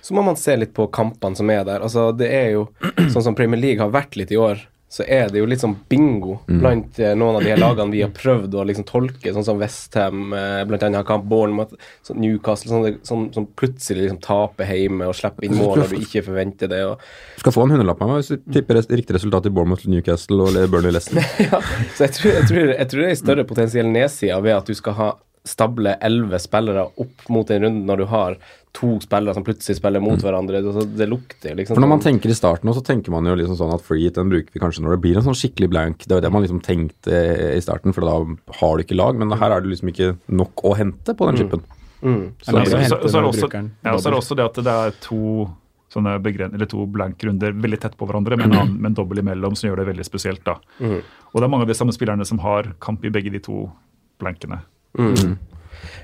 Så 0.00 0.14
må 0.16 0.22
man 0.24 0.38
se 0.38 0.54
litt 0.58 0.72
på 0.76 0.86
kampene 0.92 1.38
som 1.38 1.50
er 1.52 1.64
der. 1.66 1.84
Altså, 1.84 2.10
det 2.16 2.28
er 2.34 2.52
jo 2.54 2.66
sånn 3.12 3.24
som 3.30 3.36
Premier 3.38 3.60
League 3.60 3.82
har 3.82 3.92
vært 3.94 4.18
litt 4.20 4.32
i 4.34 4.40
år, 4.40 4.62
så 4.90 5.04
er 5.06 5.28
det 5.30 5.38
jo 5.38 5.46
litt 5.46 5.62
sånn 5.62 5.76
bingo 5.88 6.40
blant 6.48 6.98
eh, 6.98 7.12
noen 7.14 7.36
av 7.38 7.44
de 7.44 7.52
her 7.52 7.60
lagene 7.62 7.94
vi 7.94 8.00
har 8.02 8.10
prøvd 8.10 8.56
å 8.58 8.64
liksom 8.66 8.86
tolke, 8.88 9.30
sånn 9.36 9.46
som 9.46 9.60
Westham, 9.60 10.32
eh, 10.34 10.62
blant 10.66 10.82
annet 10.82 11.06
kamp 11.06 11.28
Bournemouth, 11.30 11.76
sånn 12.06 12.18
Newcastle, 12.18 12.72
sånn, 12.72 12.98
sånn, 13.06 13.28
som 13.36 13.46
plutselig 13.54 14.08
liksom 14.08 14.18
taper 14.24 14.66
hjemme 14.66 15.06
og 15.06 15.14
slipper 15.14 15.46
inn 15.46 15.54
mål 15.60 15.84
når 15.84 15.94
du 15.94 16.02
ikke 16.02 16.24
forventer 16.26 16.72
det. 16.72 16.82
Og, 16.88 17.06
Du 17.36 17.44
skal 17.44 17.54
få 17.54 17.68
en 17.68 17.76
hundrelapp 17.76 18.02
av 18.02 18.10
meg 18.10 18.24
hvis 18.24 18.32
du 18.34 18.52
tipper 18.58 18.82
riktig 18.82 19.14
resultat 19.14 19.46
i 19.46 19.54
Bournemouth, 19.54 19.86
Newcastle 19.86 20.48
og 20.48 20.58
Burnley 20.74 20.96
Leicester. 20.96 21.22
ja, 21.46 21.62
så 21.94 22.08
jeg 22.08 22.16
tror, 22.18 22.32
jeg, 22.34 22.50
tror, 22.50 22.74
jeg 22.74 22.90
tror 22.90 23.04
det 23.04 23.08
er 23.12 23.14
en 23.14 23.24
større 23.24 23.48
potensiell 23.54 23.94
nedside 23.94 24.42
ved 24.42 24.58
at 24.58 24.66
du 24.66 24.74
skal 24.74 24.98
ha 24.98 25.12
stable 25.44 25.94
elleve 26.04 26.38
spillere 26.38 26.82
opp 27.00 27.28
mot 27.32 27.48
en 27.50 27.62
runde 27.64 27.86
når 27.88 27.96
du 28.02 28.04
har 28.10 28.36
to 28.76 28.98
spillere 29.00 29.34
som 29.34 29.42
plutselig 29.42 29.78
spiller 29.80 30.00
mot 30.04 30.20
hverandre. 30.22 30.60
Det, 30.62 30.84
det 30.98 31.08
lukter 31.08 31.56
liksom 31.56 31.74
For 31.74 31.80
når 31.82 31.88
man 31.90 32.02
tenker 32.04 32.30
i 32.30 32.36
starten, 32.36 32.70
så 32.76 32.82
tenker 32.84 33.10
man 33.10 33.24
jo 33.26 33.34
liksom 33.34 33.56
sånn 33.58 33.72
at 33.74 33.82
free 33.82 34.04
hit 34.04 34.14
den 34.20 34.28
bruker 34.30 34.52
vi 34.54 34.60
kanskje 34.62 34.84
når 34.84 34.94
det 34.96 35.00
blir 35.06 35.16
en 35.16 35.24
sånn 35.26 35.38
skikkelig 35.38 35.70
blank. 35.72 36.04
Det 36.06 36.12
er 36.12 36.20
jo 36.20 36.26
det 36.28 36.32
man 36.32 36.44
liksom 36.44 36.60
tenkte 36.62 37.22
i 37.56 37.60
starten, 37.64 37.92
for 37.96 38.06
da 38.06 38.14
har 38.60 38.76
du 38.76 38.84
ikke 38.84 38.98
lag. 39.00 39.16
Men 39.18 39.32
her 39.32 39.50
er 39.56 39.60
det 39.64 39.72
liksom 39.72 39.90
ikke 39.90 40.12
nok 40.28 40.62
å 40.62 40.76
hente 40.76 41.16
på 41.16 41.26
den 41.30 41.36
chipen. 41.40 41.64
mm. 42.02 42.22
Så 42.42 42.52
så- 42.52 42.58
er 42.60 42.64
så- 42.64 43.00
så 43.08 43.18
er 43.18 43.22
det 43.22 43.32
også- 43.32 43.52
Ja, 43.84 43.92
og 43.94 44.00
så 44.00 44.06
er 44.06 44.10
det 44.12 44.20
også 44.20 44.36
det 44.36 44.44
at 44.44 44.54
det 44.54 44.66
er 44.66 44.90
to 45.00 45.50
sånne 45.90 46.22
begren 46.22 46.54
eller 46.54 46.66
to 46.66 46.86
blankrunder 46.86 47.50
veldig 47.52 47.80
tett 47.80 47.96
på 47.98 48.06
hverandre, 48.06 48.36
men, 48.38 48.52
en, 48.52 48.58
annen, 48.60 48.80
med 48.80 48.94
dobbel 48.94 49.18
imellom, 49.18 49.56
som 49.56 49.70
gjør 49.70 49.78
det 49.84 49.86
veldig 49.96 50.04
spesielt. 50.06 50.44
da. 50.44 50.54
Og 50.80 51.34
det 51.34 51.42
er 51.42 51.48
mange 51.48 51.62
av 51.62 51.66
de 51.68 51.74
samme 51.74 51.90
spillerne 51.92 52.24
som 52.24 52.38
har 52.38 52.62
kamp 52.78 53.04
i 53.04 53.08
begge 53.10 53.32
de 53.32 53.40
to 53.40 53.72
blankene. 54.20 54.60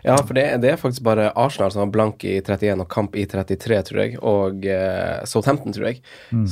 Ja, 0.07 0.15
for 0.23 0.37
det, 0.39 0.45
det 0.63 0.71
er 0.71 0.79
faktisk 0.79 1.03
bare 1.03 1.33
Arsenal 1.35 1.73
som 1.75 1.83
har 1.83 1.91
blank 1.93 2.23
i 2.25 2.37
31 2.39 2.85
og 2.85 2.89
kamp 2.93 3.17
i 3.19 3.25
33, 3.27 3.81
tror 3.89 4.01
jeg, 4.05 4.15
og 4.23 4.65
eh, 4.71 5.25
Southampton, 5.27 5.75
tror 5.75 5.89
jeg. 5.91 5.99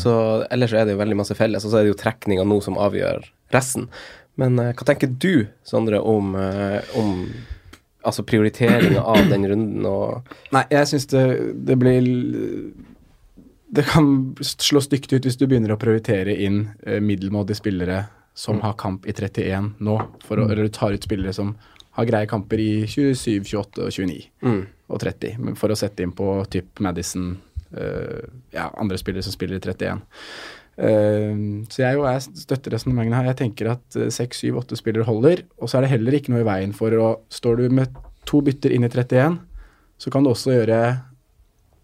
Så 0.01 0.13
ellers 0.51 0.75
så 0.75 0.81
er 0.81 0.89
det 0.89 0.97
jo 0.97 1.01
veldig 1.01 1.21
masse 1.21 1.37
felles, 1.39 1.65
og 1.65 1.71
så 1.71 1.79
er 1.79 1.87
det 1.87 1.95
jo 1.95 2.01
trekninga 2.03 2.45
nå 2.51 2.59
som 2.65 2.81
avgjør 2.83 3.23
resten. 3.55 3.87
Men 4.41 4.59
eh, 4.59 4.73
hva 4.75 4.87
tenker 4.89 5.11
du, 5.11 5.47
Sondre, 5.67 6.01
om, 6.01 6.35
eh, 6.35 6.97
om 6.99 7.15
altså 8.05 8.25
prioriteringa 8.27 9.01
av 9.01 9.31
den 9.31 9.47
runden 9.49 9.87
og 9.89 10.35
Nei, 10.53 10.65
jeg 10.73 10.91
syns 10.91 11.07
det, 11.09 11.23
det 11.65 11.77
blir 11.81 12.05
Det 13.75 13.85
kan 13.89 14.11
slå 14.45 14.83
stygt 14.85 15.15
ut 15.15 15.25
hvis 15.25 15.39
du 15.41 15.47
begynner 15.47 15.73
å 15.75 15.81
prioritere 15.81 16.35
inn 16.35 16.67
eh, 16.85 17.01
middelmådige 17.01 17.63
spillere 17.63 18.05
som 18.35 18.59
har 18.65 18.75
kamp 18.75 19.07
i 19.07 19.15
31 19.15 19.77
nå, 19.87 19.95
for 20.27 20.43
å, 20.43 20.49
eller 20.51 20.67
du 20.67 20.75
tar 20.75 20.93
ut 20.93 21.07
spillere 21.07 21.33
som 21.33 21.55
har 21.95 22.09
greie 22.09 22.31
kamper 22.31 22.61
i 22.63 22.71
27, 22.91 23.45
28 23.45 23.85
og 23.87 23.95
29 23.95 24.21
og 24.91 25.01
30, 25.01 25.55
for 25.59 25.73
å 25.73 25.79
sette 25.79 26.05
inn 26.05 26.13
på 26.17 26.29
typ 26.53 26.83
Madison, 26.85 27.33
uh, 27.79 28.25
ja, 28.55 28.69
andre 28.69 28.99
spillere 29.01 29.25
som 29.25 29.35
spiller 29.35 29.59
i 29.59 29.63
31. 29.63 30.03
Uh, 30.75 31.63
så 31.71 31.85
jeg, 31.85 31.99
jo, 31.99 32.05
jeg 32.09 32.43
støtter 32.45 32.75
resonnementene 32.75 33.21
her. 33.21 33.31
Jeg 33.31 33.41
tenker 33.45 33.71
at 33.77 33.87
seks, 33.95 34.43
6, 34.43 34.43
7, 34.51 34.59
8 34.65 34.81
spillere 34.83 35.07
holder. 35.09 35.45
Og 35.63 35.71
så 35.71 35.79
er 35.79 35.87
det 35.87 35.95
heller 35.95 36.19
ikke 36.19 36.35
noe 36.35 36.43
i 36.43 36.49
veien 36.51 36.75
for 36.77 36.99
å 36.99 37.15
Står 37.33 37.63
du 37.63 37.79
med 37.79 37.95
to 38.29 38.41
bytter 38.45 38.73
inn 38.75 38.87
i 38.87 38.91
31, 38.91 39.39
så 40.01 40.13
kan 40.13 40.25
du 40.25 40.33
også 40.33 40.55
gjøre 40.57 40.81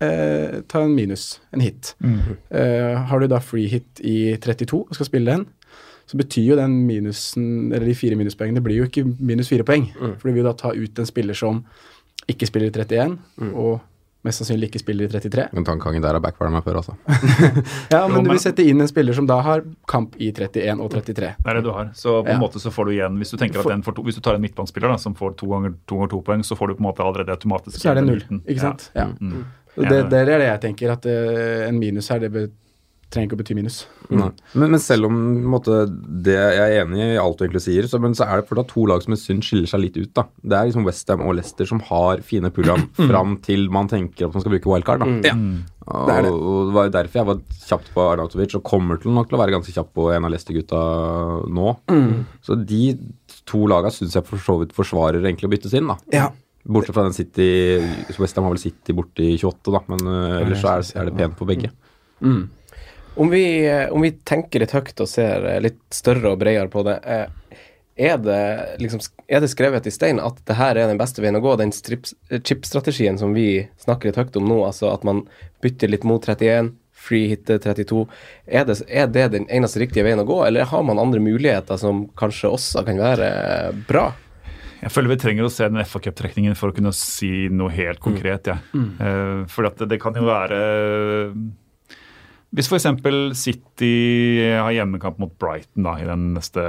eh, 0.02 0.60
Ta 0.68 0.84
en 0.84 0.94
minus, 0.96 1.40
en 1.54 1.64
hit. 1.64 1.94
Eh, 2.50 2.96
har 3.10 3.20
du 3.20 3.28
da 3.30 3.40
free 3.44 3.68
hit 3.70 4.00
i 4.00 4.34
32 4.40 4.82
og 4.86 4.96
skal 4.96 5.08
spille 5.08 5.36
den, 5.36 5.46
så 6.10 6.18
betyr 6.18 6.48
jo 6.52 6.56
den 6.58 6.72
minusen, 6.88 7.44
eller 7.70 7.86
de 7.86 7.94
fire 7.94 8.16
minuspoengene, 8.18 8.62
blir 8.64 8.80
jo 8.82 8.88
ikke 8.90 9.04
minus 9.20 9.50
fire 9.52 9.62
poeng. 9.68 9.86
For 10.18 10.26
du 10.30 10.34
vil 10.40 10.48
da 10.48 10.56
ta 10.58 10.72
ut 10.74 10.98
en 10.98 11.06
spiller 11.06 11.38
som 11.38 11.62
ikke 12.30 12.48
spiller 12.50 12.66
i 12.70 12.74
31, 12.74 13.14
og 13.54 13.78
mest 14.26 14.42
sannsynlig 14.42 14.68
ikke 14.68 14.80
spiller 14.82 15.06
i 15.06 15.12
33. 15.14 15.46
Den 15.56 15.64
tankegangen 15.64 16.02
der 16.04 16.12
har 16.18 16.20
backfire 16.20 16.50
meg 16.52 16.64
før, 16.66 16.80
altså. 16.82 16.92
Ja, 17.94 18.02
men 18.10 18.26
du 18.26 18.28
vil 18.34 18.42
sette 18.42 18.66
inn 18.68 18.82
en 18.84 18.90
spiller 18.90 19.16
som 19.16 19.24
da 19.30 19.38
har 19.46 19.62
kamp 19.88 20.18
i 20.20 20.28
31 20.34 20.82
og 20.84 20.90
33. 20.92 21.30
Det 21.38 21.48
er 21.54 21.56
det 21.60 21.62
du 21.64 21.70
har. 21.72 21.88
Så 21.96 22.18
på 22.18 22.26
en 22.28 22.34
Ja. 22.34 22.40
måte 22.42 22.60
så 22.60 22.68
får 22.74 22.90
du 22.90 22.92
igjen 22.98 23.16
Hvis 23.22 23.32
du 23.32 23.38
tenker 23.40 23.62
at 23.62 23.70
den 23.72 23.82
får 23.86 23.96
to, 23.96 24.04
hvis 24.04 24.18
du 24.18 24.20
tar 24.26 24.36
en 24.36 24.42
midtbanespiller 24.44 24.92
da, 24.92 24.98
som 25.00 25.14
får 25.16 25.38
to 25.40 25.48
ganger 25.54 25.72
to, 25.88 25.96
ganger 25.96 26.12
to 26.12 26.20
poeng, 26.26 26.42
så 26.44 26.58
får 26.58 26.68
du 26.68 26.74
på 26.76 26.84
en 26.84 26.88
måte 26.90 27.06
allerede 27.06 27.32
automatisk 27.38 27.80
Så 27.80 27.90
er 27.94 28.00
det 28.02 28.04
null, 28.10 28.20
ikke 28.44 28.60
sant? 28.60 28.90
Ja. 28.98 29.06
Mm. 29.20 29.44
Ja, 29.78 29.88
det, 29.88 30.10
det- 30.10 30.10
det 30.10 30.34
er 30.34 30.38
det 30.44 30.50
jeg 30.50 30.60
tenker, 30.66 30.92
at 30.98 31.06
eh, 31.06 31.68
en 31.70 31.78
minus 31.80 32.08
her, 32.12 32.18
det 32.20 32.32
be, 32.34 32.48
trenger 33.10 33.28
ikke 33.28 33.36
å 33.36 33.40
bety 33.40 33.56
minus. 33.58 33.76
Mm. 34.08 34.20
Men, 34.54 34.70
men 34.74 34.82
selv 34.82 35.08
om 35.08 35.16
på 35.18 35.50
måte, 35.56 35.80
det 36.26 36.36
jeg 36.36 36.60
er 36.62 36.84
enig 36.84 37.00
i 37.02 37.18
alt 37.20 37.40
du 37.40 37.44
egentlig 37.44 37.62
sier, 37.64 37.88
så, 37.90 37.98
men 38.02 38.14
så 38.16 38.26
er 38.26 38.40
det 38.40 38.48
for 38.48 38.60
da 38.60 38.64
to 38.70 38.86
lag 38.90 39.02
som 39.02 39.14
jeg 39.16 39.22
syns 39.24 39.50
skiller 39.50 39.70
seg 39.70 39.82
litt 39.82 39.98
ut. 39.98 40.12
da. 40.16 40.26
Det 40.42 40.56
er 40.56 40.70
liksom 40.70 40.86
Westham 40.86 41.24
og 41.26 41.34
Leicester 41.38 41.68
som 41.68 41.82
har 41.90 42.22
fine 42.26 42.52
program 42.54 42.86
fram 43.10 43.36
til 43.46 43.66
man 43.74 43.90
tenker 43.90 44.28
at 44.28 44.36
man 44.36 44.44
skal 44.44 44.54
bruke 44.54 44.70
wildcard. 44.70 45.02
da. 45.02 45.32
Ja. 45.32 45.36
Det 45.90 46.14
er 46.14 46.26
det. 46.26 46.30
og 46.30 46.68
det 46.68 46.74
var 46.76 46.86
jo 46.86 46.92
derfor 46.94 47.18
jeg 47.18 47.28
var 47.30 47.40
kjapt 47.64 47.88
på 47.94 48.04
Arnautovic, 48.04 48.54
og 48.58 48.66
kommer 48.66 49.00
til 49.00 49.14
nok 49.16 49.30
til 49.30 49.38
å 49.38 49.40
være 49.40 49.56
ganske 49.56 49.74
kjapp 49.74 49.90
på 49.96 50.06
en 50.14 50.28
av 50.28 50.30
Leicester-gutta 50.34 50.82
nå. 51.50 51.72
Så 52.46 52.58
de 52.62 52.84
to 53.48 53.64
laga 53.70 53.90
syns 53.94 54.14
jeg 54.14 54.28
for 54.28 54.42
så 54.44 54.60
vidt 54.60 54.76
forsvarer 54.76 55.24
egentlig 55.24 55.50
å 55.50 55.52
byttes 55.56 55.74
inn, 55.74 55.90
da. 55.90 55.98
Ja. 56.14 56.30
Bortsett 56.70 56.94
fra 56.94 57.06
den 57.06 57.16
City 57.16 57.48
Westham 58.20 58.44
har 58.46 58.52
vel 58.54 58.62
City 58.62 58.94
borte 58.94 59.24
i 59.24 59.36
28, 59.40 59.72
da, 59.72 59.80
men 59.90 60.06
uh, 60.06 60.40
ellers 60.42 60.60
så 60.62 60.74
er, 60.74 60.88
er 61.00 61.08
det 61.08 61.16
pent 61.16 61.38
på 61.38 61.48
begge. 61.48 61.72
Om 63.20 63.30
vi, 63.30 63.68
eh, 63.68 63.88
om 63.92 64.00
vi 64.00 64.14
tenker 64.24 64.62
litt 64.62 64.72
høyt 64.72 65.00
og 65.02 65.08
ser 65.10 65.44
eh, 65.44 65.58
litt 65.60 65.82
større 65.92 66.30
og 66.32 66.38
bredere 66.40 66.70
på 66.72 66.80
det, 66.86 66.94
eh, 67.04 67.58
er 68.00 68.16
det, 68.16 68.44
liksom, 68.80 69.02
er 69.28 69.42
det 69.44 69.50
skrevet 69.52 69.84
i 69.84 69.92
stein 69.92 70.22
at 70.24 70.38
det 70.48 70.56
her 70.56 70.78
er 70.80 70.88
den 70.88 70.96
beste 70.96 71.20
veien 71.20 71.36
å 71.36 71.42
gå, 71.44 71.52
den 71.60 71.74
chip-strategien 71.74 73.20
som 73.20 73.34
vi 73.36 73.66
snakker 73.82 74.08
litt 74.08 74.22
høyt 74.22 74.40
om 74.40 74.48
nå, 74.48 74.56
altså 74.64 74.88
at 74.94 75.04
man 75.04 75.26
bytter 75.60 75.92
litt 75.92 76.08
mot 76.08 76.24
31, 76.24 76.72
free 76.96 77.28
hitte 77.34 77.60
32, 77.60 78.06
er 78.48 78.64
det, 78.70 78.80
er 78.88 79.12
det 79.12 79.28
den 79.36 79.44
eneste 79.52 79.84
riktige 79.84 80.08
veien 80.08 80.24
å 80.24 80.28
gå, 80.28 80.40
eller 80.48 80.72
har 80.72 80.88
man 80.88 81.04
andre 81.04 81.20
muligheter 81.20 81.76
som 81.80 82.06
kanskje 82.16 82.54
også 82.56 82.88
kan 82.88 83.04
være 83.04 83.30
bra? 83.84 84.08
Jeg 84.80 84.94
føler 84.94 85.12
vi 85.12 85.20
trenger 85.20 85.44
å 85.44 85.52
se 85.52 85.68
den 85.68 85.84
FA 85.84 86.00
Cup-trekningen 86.06 86.56
for 86.56 86.72
å 86.72 86.80
kunne 86.80 86.96
si 86.96 87.50
noe 87.52 87.68
helt 87.76 88.00
konkret. 88.00 88.48
Ja. 88.48 88.60
Eh, 88.72 89.42
for 89.52 89.68
at 89.68 89.76
det, 89.76 89.90
det 89.92 90.00
kan 90.00 90.16
jo 90.16 90.24
være 90.24 90.60
Hvis 92.50 92.66
f.eks. 92.66 92.86
City 93.38 93.90
har 94.58 94.72
hjemmekamp 94.74 95.20
mot 95.22 95.30
Brighton 95.38 95.84
da, 95.86 95.92
i 96.02 96.06
den 96.08 96.32
neste, 96.34 96.62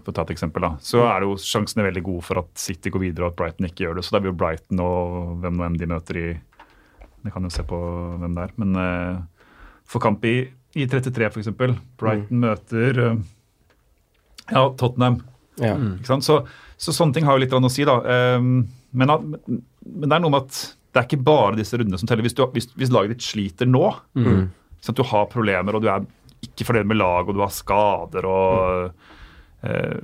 for 0.00 0.12
å 0.12 0.16
ta 0.16 0.24
et 0.24 0.32
eksempel, 0.32 0.64
da, 0.64 0.70
så 0.80 1.02
er 1.10 1.26
jo 1.26 1.36
sjansene 1.40 1.84
veldig 1.84 2.02
gode 2.06 2.24
for 2.24 2.40
at 2.40 2.52
City 2.60 2.92
går 2.92 3.02
videre 3.02 3.26
og 3.26 3.34
at 3.34 3.40
Brighton 3.42 3.68
ikke 3.68 3.84
gjør 3.84 3.98
det. 3.98 4.06
Så 4.06 4.16
da 4.16 4.22
blir 4.22 4.32
jo 4.32 4.38
Brighton 4.40 4.80
og 4.80 5.34
hvem 5.42 5.58
nå 5.58 5.66
enn 5.68 5.76
de 5.80 5.90
møter 5.92 6.20
i 6.22 6.26
Jeg 6.30 7.34
kan 7.34 7.44
jo 7.44 7.52
se 7.52 7.66
på 7.68 7.82
hvem 8.22 8.36
det 8.38 8.46
er. 8.46 8.56
Men 8.62 8.80
uh, 8.80 9.52
for 9.84 10.00
kamp 10.00 10.24
i, 10.24 10.38
i 10.78 10.88
33 10.88 11.28
f.eks. 11.28 11.52
Brighton 12.00 12.40
møter 12.46 13.02
uh, 13.02 13.24
ja, 14.48 14.66
Tottenham. 14.78 15.20
Ja. 15.60 15.76
Ikke 15.76 16.14
sant? 16.14 16.24
Så, 16.24 16.40
så 16.80 16.96
sånne 16.96 17.16
ting 17.16 17.28
har 17.28 17.36
jo 17.36 17.44
litt 17.44 17.54
å 17.56 17.72
si, 17.72 17.84
da. 17.88 18.00
Ehm, 18.08 18.60
men, 18.96 19.12
men 19.48 20.08
det 20.08 20.16
er 20.16 20.22
noe 20.22 20.32
med 20.32 20.44
at 20.44 20.60
det 20.92 21.02
er 21.02 21.08
ikke 21.08 21.26
bare 21.26 21.58
disse 21.58 21.76
rundene 21.76 21.98
som 22.00 22.08
teller. 22.08 22.24
Hvis, 22.24 22.36
du, 22.36 22.44
hvis, 22.54 22.70
hvis 22.78 22.92
laget 22.94 23.16
ditt 23.16 23.26
sliter 23.26 23.68
nå, 23.68 23.82
sånn 24.80 24.94
at 24.94 25.00
du 25.00 25.06
har 25.10 25.30
problemer 25.32 25.76
og 25.76 25.84
du 25.84 25.90
er 25.92 26.04
ikke 26.46 26.68
fornøyd 26.68 26.90
med 26.90 27.00
lag 27.00 27.28
og 27.28 27.36
du 27.36 27.42
har 27.44 27.54
skader 27.54 28.28
og 28.28 29.64
eh, 29.66 29.98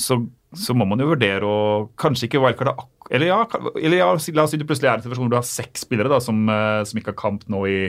så, 0.00 0.18
så 0.56 0.76
må 0.76 0.88
man 0.88 1.02
jo 1.02 1.12
vurdere 1.12 1.46
å 1.46 1.86
kanskje 2.00 2.28
ikke 2.28 2.42
wildcard 2.42 2.86
eller 3.06 3.30
ja, 3.30 3.40
eller 3.78 4.00
ja, 4.00 4.10
la 4.10 4.44
oss 4.44 4.54
si 4.54 4.58
du 4.58 4.66
plutselig 4.66 4.90
er 4.90 4.96
i 4.96 5.00
en 5.00 5.06
situasjon 5.06 5.28
hvor 5.28 5.36
du 5.36 5.38
har 5.38 5.46
seks 5.48 5.86
spillere 5.86 6.10
da, 6.10 6.20
som, 6.22 6.42
eh, 6.50 6.82
som 6.88 7.00
ikke 7.00 7.14
har 7.14 7.20
kamp 7.22 7.46
nå 7.52 7.64
i, 7.70 7.80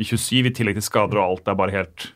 i 0.00 0.06
27, 0.06 0.48
i 0.48 0.54
tillegg 0.56 0.80
til 0.80 0.88
skader 0.88 1.20
og 1.20 1.26
alt 1.26 1.52
er 1.52 1.58
bare 1.60 1.76
helt 1.76 2.08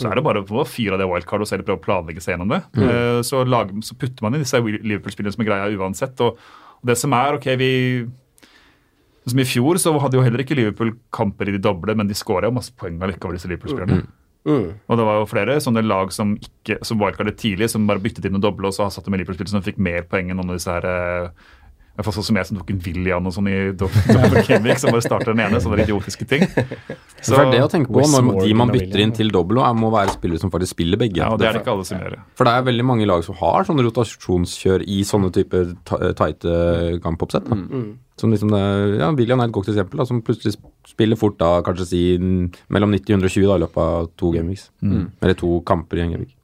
så 0.00 0.08
er 0.08 0.18
det 0.18 0.24
bare 0.24 0.42
å 0.42 0.64
fyre 0.66 0.96
av 0.96 1.02
det 1.02 1.08
wildcard 1.10 1.44
og 1.44 1.48
selv 1.48 1.66
prøve 1.68 1.80
å 1.80 1.84
planlegge 1.84 2.22
seg 2.24 2.34
gjennom 2.34 2.54
det. 2.54 2.62
Eh, 2.80 3.20
så, 3.26 3.42
lager, 3.44 3.76
så 3.84 3.96
putter 3.98 4.24
man 4.24 4.34
inn 4.34 4.44
disse 4.44 4.60
Liverpool-spillene 4.62 5.34
som 5.34 5.44
er 5.44 5.50
greia 5.50 5.68
uansett. 5.76 6.22
Og, 6.24 6.40
og 6.80 6.90
det 6.90 6.96
som 6.98 7.14
er, 7.16 7.36
ok, 7.38 7.48
vi 7.60 7.72
som 9.30 9.38
I 9.38 9.46
fjor 9.46 9.78
så 9.78 9.92
hadde 10.02 10.18
jo 10.18 10.24
heller 10.24 10.42
ikke 10.42 10.56
Liverpool 10.58 10.96
kamper 11.14 11.50
i 11.50 11.54
de 11.54 11.62
doble, 11.62 11.94
men 11.98 12.08
de 12.08 12.16
skåra 12.18 12.50
masse 12.54 12.74
poeng 12.78 12.98
allikevel, 13.02 13.38
disse 13.38 13.50
Liverpool-spillerne. 13.50 14.02
Mm. 14.42 14.70
Og 14.90 14.98
det 14.98 15.04
var 15.06 15.20
jo 15.20 15.28
flere 15.30 15.60
sånne 15.62 15.84
lag 15.86 16.10
som 16.14 16.34
ikke, 16.34 16.80
som 16.82 16.98
wildcardet 16.98 17.38
tidlig, 17.38 17.68
som 17.70 17.86
bare 17.86 18.02
byttet 18.02 18.26
inn 18.26 18.40
og 18.40 18.42
doble, 18.42 18.70
og 18.70 18.74
så 18.74 18.88
satt 18.90 19.06
de 19.06 19.14
med 19.14 19.22
Liverpool-spillere 19.22 19.54
som 19.54 19.66
fikk 19.66 19.78
mer 19.78 20.08
poeng 20.10 20.32
enn 20.32 20.40
noen 20.40 20.50
av 20.50 20.58
disse 20.58 20.74
her 20.74 20.88
eh, 20.90 21.52
hvert 21.98 22.06
fall 22.06 22.14
sånn 22.16 22.24
som 22.24 22.38
jeg 22.40 22.48
som 22.48 22.58
tok 22.58 22.70
en 22.72 22.78
William 22.86 23.26
og 23.28 23.34
sånn 23.36 23.48
i 23.52 23.56
Dover 23.76 24.38
Kenwick, 24.46 24.78
som 24.80 24.94
bare 24.94 25.04
starter 25.04 25.34
den 25.34 25.42
ene. 25.44 25.60
Sånne 25.60 25.84
idiotiske 25.84 26.24
ting. 26.28 26.46
Så 27.20 27.34
det 27.34 27.42
er 27.42 27.50
det 27.52 27.60
å 27.66 27.70
tenke 27.72 27.92
på 27.92 28.04
når 28.08 28.38
de 28.46 28.54
man 28.56 28.72
bytter 28.72 29.02
inn 29.04 29.12
til 29.16 29.32
dobbel, 29.34 29.60
må 29.76 29.90
være 29.92 30.14
spillere 30.14 30.40
som 30.40 30.52
faktisk 30.52 30.72
spiller 30.76 31.00
begge. 31.00 31.20
Ja, 31.20 31.28
og 31.34 31.42
Det 31.42 31.50
er 31.50 31.58
det 31.58 31.62
ikke 31.64 31.74
alle 31.74 31.84
som 31.88 32.00
gjør. 32.00 32.16
For 32.38 32.48
det 32.48 32.54
er 32.56 32.64
veldig 32.70 32.86
mange 32.88 33.08
lag 33.10 33.24
som 33.26 33.36
har 33.42 33.68
sånne 33.68 33.84
rotasjonskjør 33.88 34.86
i 34.88 35.02
sånne 35.08 35.32
typer 35.36 35.74
tighte 36.16 36.56
kampoppsett. 37.04 37.50
Da. 37.52 37.60
Som 38.20 38.32
liksom 38.32 38.52
det, 38.52 38.62
ja, 39.00 39.10
William 39.16 39.40
er 39.42 39.50
et 39.50 39.56
godt 39.56 39.68
eksempel, 39.72 40.00
da, 40.00 40.06
som 40.08 40.20
plutselig 40.24 40.56
spiller 40.88 41.18
fort 41.20 41.36
da, 41.40 41.58
kanskje 41.66 41.88
si 41.92 42.02
mellom 42.72 42.92
90 42.94 43.18
og 43.18 43.26
120 43.26 43.48
da, 43.50 43.56
i 43.58 43.64
løpet 43.66 43.82
av 43.84 44.08
to 44.20 44.32
gameweeks. 44.34 44.70
Eller 45.20 45.36
to 45.38 45.58
kamper 45.68 46.00
i 46.00 46.06
en 46.06 46.16
gameweek. 46.16 46.38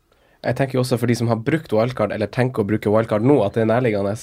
Jeg 0.44 0.54
tenker 0.54 0.78
jo 0.78 0.84
også 0.84 1.00
for 1.00 1.10
de 1.10 1.16
som 1.18 1.28
har 1.32 1.40
brukt 1.42 1.72
wildcard, 1.74 2.12
eller 2.14 2.30
tenker 2.30 2.62
å 2.62 2.68
bruke 2.68 2.92
wildcard 2.92 3.24
nå, 3.26 3.40
at 3.42 3.56
det 3.56 3.64
er 3.64 3.72
nærliggende, 3.72 4.14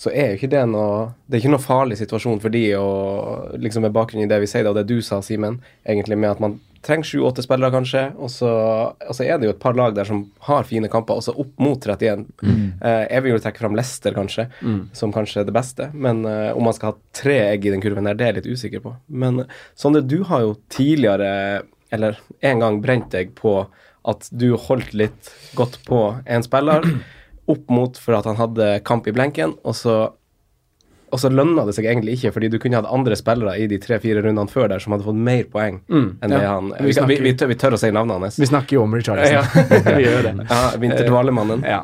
så 0.00 0.08
er 0.16 0.32
jo 0.32 0.38
ikke 0.38 0.48
det 0.54 0.62
noe 0.70 1.10
Det 1.26 1.36
er 1.36 1.42
ikke 1.42 1.52
noe 1.52 1.62
farlig 1.62 1.98
situasjon 2.00 2.40
for 2.40 2.52
de, 2.54 2.64
og 2.80 3.56
liksom 3.60 3.84
med 3.84 3.94
bakgrunn 3.94 4.24
i 4.24 4.30
det 4.30 4.40
vi 4.40 4.48
sier, 4.48 4.68
og 4.70 4.78
det 4.78 4.88
du 4.88 4.98
sa, 5.04 5.20
Simen, 5.24 5.60
egentlig 5.84 6.16
med 6.18 6.32
at 6.32 6.40
man 6.42 6.58
trenger 6.80 7.04
sju-åtte 7.04 7.44
spillere, 7.44 7.72
kanskje, 7.74 8.06
og 8.16 8.30
så, 8.32 8.50
og 8.96 9.16
så 9.16 9.26
er 9.26 9.36
det 9.36 9.50
jo 9.50 9.52
et 9.52 9.60
par 9.60 9.76
lag 9.76 9.92
der 9.96 10.08
som 10.08 10.22
har 10.46 10.64
fine 10.64 10.88
kamper, 10.88 11.20
også 11.20 11.34
opp 11.42 11.50
mot 11.60 11.76
31. 11.84 12.24
Eh, 12.80 13.02
jeg 13.04 13.24
vil 13.26 13.34
jo 13.34 13.42
trekke 13.44 13.60
fram 13.60 13.76
Leicester, 13.76 14.16
kanskje, 14.16 14.46
som 14.96 15.12
kanskje 15.12 15.42
er 15.42 15.50
det 15.50 15.56
beste, 15.58 15.90
men 15.92 16.24
eh, 16.24 16.56
om 16.56 16.64
man 16.64 16.76
skal 16.76 16.94
ha 16.94 16.98
tre 17.12 17.36
egg 17.50 17.68
i 17.68 17.74
den 17.74 17.84
kurven 17.84 18.08
der, 18.08 18.16
det 18.16 18.24
er 18.24 18.32
jeg 18.32 18.38
litt 18.40 18.56
usikker 18.56 18.84
på. 18.86 18.94
Men 19.12 19.44
Sondre, 19.76 20.00
du 20.00 20.22
har 20.30 20.46
jo 20.46 20.56
tidligere, 20.72 21.66
eller 21.92 22.16
en 22.40 22.64
gang 22.64 22.80
brent 22.80 23.12
deg 23.12 23.36
på 23.36 23.58
at 24.08 24.30
du 24.32 24.54
holdt 24.56 24.96
litt 24.96 25.34
godt 25.58 25.82
på 25.84 26.06
en 26.24 26.46
spiller 26.46 26.86
opp 27.50 27.68
mot 27.72 27.98
for 28.00 28.18
at 28.18 28.28
han 28.28 28.38
hadde 28.40 28.72
kamp 28.86 29.06
i 29.10 29.14
blenken, 29.14 29.56
og 29.66 29.76
så, 29.76 29.96
og 31.10 31.20
så 31.20 31.30
lønna 31.32 31.64
det 31.66 31.74
seg 31.76 31.88
egentlig 31.90 32.16
ikke, 32.18 32.32
fordi 32.36 32.50
du 32.52 32.58
kunne 32.62 32.78
hatt 32.78 32.88
andre 32.90 33.16
spillere 33.18 33.56
i 33.58 33.66
de 33.70 33.80
tre-fire 33.82 34.22
rundene 34.24 34.50
før 34.50 34.70
der 34.72 34.82
som 34.82 34.94
hadde 34.94 35.06
fått 35.08 35.18
mer 35.18 35.44
poeng 35.50 35.80
enn 35.90 36.32
det 36.32 36.40
han 36.44 36.70
Vi 36.78 36.94
vi, 36.94 37.04
vi, 37.10 37.18
vi, 37.26 37.34
tør, 37.38 37.50
vi 37.50 37.58
tør 37.58 37.76
å 37.76 37.80
si 37.82 37.90
navnet 37.94 38.16
hans. 38.16 38.38
Vi 38.40 38.48
snakker 38.48 38.78
jo 38.78 38.84
om 38.86 38.94
Richarlison. 38.94 39.40
Ja. 39.40 39.92
vi 39.98 40.06
gjør 40.06 40.28
det. 40.28 40.34
Ja, 40.50 40.60
Vinterdvalemannen. 40.82 41.64
Ja. 41.66 41.80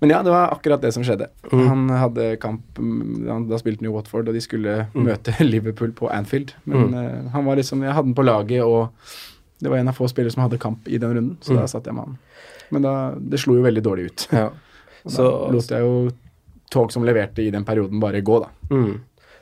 Men 0.00 0.14
ja, 0.14 0.22
det 0.26 0.34
var 0.34 0.54
akkurat 0.54 0.82
det 0.82 0.92
som 0.94 1.04
skjedde. 1.06 1.30
Han 1.50 1.86
hadde 1.90 2.32
kamp 2.42 2.78
mm, 2.78 3.26
han, 3.28 3.46
Da 3.50 3.60
spilte 3.60 3.82
han 3.82 3.90
jo 3.90 3.96
Watford, 3.98 4.30
og 4.30 4.36
de 4.36 4.42
skulle 4.44 4.84
møte 4.94 5.34
Liverpool 5.52 5.94
på 5.96 6.10
Anfield. 6.12 6.54
Men 6.64 6.94
uh, 6.94 7.32
han 7.34 7.46
var 7.46 7.58
liksom 7.58 7.82
Jeg 7.86 7.94
hadde 7.96 8.10
den 8.10 8.18
på 8.18 8.26
laget, 8.26 8.62
og 8.62 8.92
det 9.58 9.72
var 9.72 9.78
en 9.78 9.88
av 9.88 9.96
få 9.96 10.08
spillere 10.10 10.34
som 10.34 10.44
hadde 10.44 10.60
kamp 10.60 10.88
i 10.88 10.98
den 11.00 11.14
runden, 11.16 11.36
så 11.40 11.56
da 11.56 11.64
satt 11.70 11.86
jeg 11.88 11.96
med 11.96 12.10
han. 12.10 12.16
Men 12.74 12.84
da, 12.84 12.94
det 13.16 13.40
slo 13.40 13.56
jo 13.56 13.64
veldig 13.64 13.82
dårlig 13.84 14.10
ut. 14.10 14.26
Ja. 14.34 14.50
Så, 15.10 15.26
lot 15.52 15.70
jeg 15.70 15.84
jo 15.84 16.08
tog 16.72 16.92
som 16.92 17.04
leverte 17.06 17.44
i 17.44 17.50
den 17.54 17.64
perioden, 17.64 18.00
bare 18.02 18.24
gå, 18.26 18.40
da. 18.42 18.50
mm. 18.70 18.96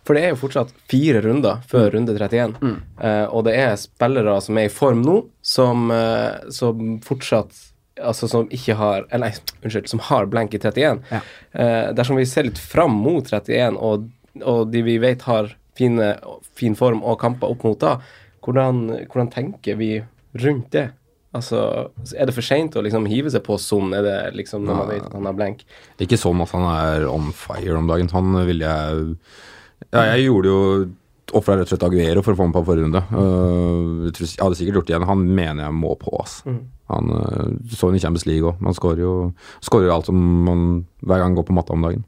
For 0.04 0.16
det 0.16 0.26
er 0.26 0.34
jo 0.34 0.40
fortsatt 0.42 0.72
fire 0.90 1.22
runder 1.24 1.62
før 1.68 1.94
runde 1.94 2.12
31, 2.12 2.58
eh, 3.00 3.22
og 3.24 3.46
det 3.46 3.54
er 3.56 3.78
spillere 3.80 4.34
som 4.44 4.58
er 4.60 4.68
i 4.68 4.72
form 4.72 5.00
nå, 5.04 5.14
som, 5.40 5.86
uh, 5.92 6.50
som 6.52 6.98
fortsatt 7.04 7.70
Altså 7.94 8.26
som 8.26 8.48
ikke 8.50 8.74
har 8.74 9.04
Eller 9.14 9.28
nei, 9.28 9.52
unnskyld, 9.62 9.86
som 9.86 10.00
har 10.02 10.24
blank 10.26 10.50
i 10.56 10.58
31. 10.58 11.04
Ja. 11.14 11.20
Uh, 11.54 11.92
dersom 11.94 12.18
vi 12.18 12.24
ser 12.26 12.48
litt 12.48 12.58
fram 12.58 12.96
mot 12.98 13.28
31, 13.30 13.78
og, 13.78 14.08
og 14.42 14.72
de 14.72 14.82
vi 14.82 14.96
vet 14.98 15.22
har 15.28 15.52
fine, 15.78 16.08
fin 16.58 16.74
form 16.74 17.04
og 17.06 17.20
kamper 17.22 17.54
opp 17.54 17.62
mot 17.62 17.78
da, 17.78 17.92
hvordan, 18.42 18.82
hvordan 19.06 19.30
tenker 19.30 19.78
vi 19.78 19.92
rundt 20.42 20.72
det? 20.74 20.88
Altså, 21.34 21.60
Er 22.14 22.28
det 22.28 22.34
for 22.36 22.46
seint 22.46 22.76
å 22.78 22.82
liksom 22.84 23.08
hive 23.10 23.30
seg 23.32 23.42
på 23.46 23.56
Son? 23.58 23.90
Er 23.96 24.04
det 24.06 24.18
liksom 24.38 24.66
når 24.66 24.80
man 24.80 24.92
vet 24.92 25.06
at 25.08 25.16
han 25.16 25.30
er 25.30 25.38
blank? 25.38 25.64
Ikke 26.02 26.18
sånn 26.20 26.42
at 26.44 26.52
han 26.54 26.66
er 26.70 27.06
on 27.10 27.32
fire 27.34 27.78
om 27.80 27.88
dagen. 27.90 28.10
Han 28.14 28.38
ville 28.46 28.68
jeg 28.68 29.16
Ja, 29.90 30.04
jeg 30.14 30.28
gjorde 30.28 30.52
jo 30.52 30.60
Ofra 31.34 31.56
rett 31.56 31.66
og 31.66 31.72
slett 31.72 31.86
Aguero 31.86 32.20
for 32.22 32.34
å 32.34 32.36
få 32.36 32.44
ham 32.44 32.52
på 32.52 32.60
forrige 32.68 32.84
runde. 32.84 33.00
Uh, 33.10 34.04
jeg, 34.06 34.26
jeg 34.36 34.42
hadde 34.42 34.58
sikkert 34.58 34.76
gjort 34.78 34.90
det 34.90 34.92
igjen. 34.92 35.06
Han 35.08 35.22
mener 35.24 35.64
jeg 35.64 35.74
må 35.74 35.94
på, 35.98 36.12
ass. 36.20 36.34
Han 36.92 37.08
uh, 37.10 37.48
så 37.72 37.88
han 37.88 37.96
i 37.96 38.02
Champions 38.02 38.26
League 38.28 38.50
òg. 38.50 38.60
Han 38.60 38.76
skårer 38.76 39.00
jo, 39.02 39.14
jo 39.72 39.94
alt 39.94 40.10
som 40.10 40.20
man 40.46 40.66
hver 41.02 41.24
gang 41.24 41.34
går 41.34 41.46
på 41.48 41.56
matta 41.56 41.74
om 41.74 41.86
dagen. 41.88 42.04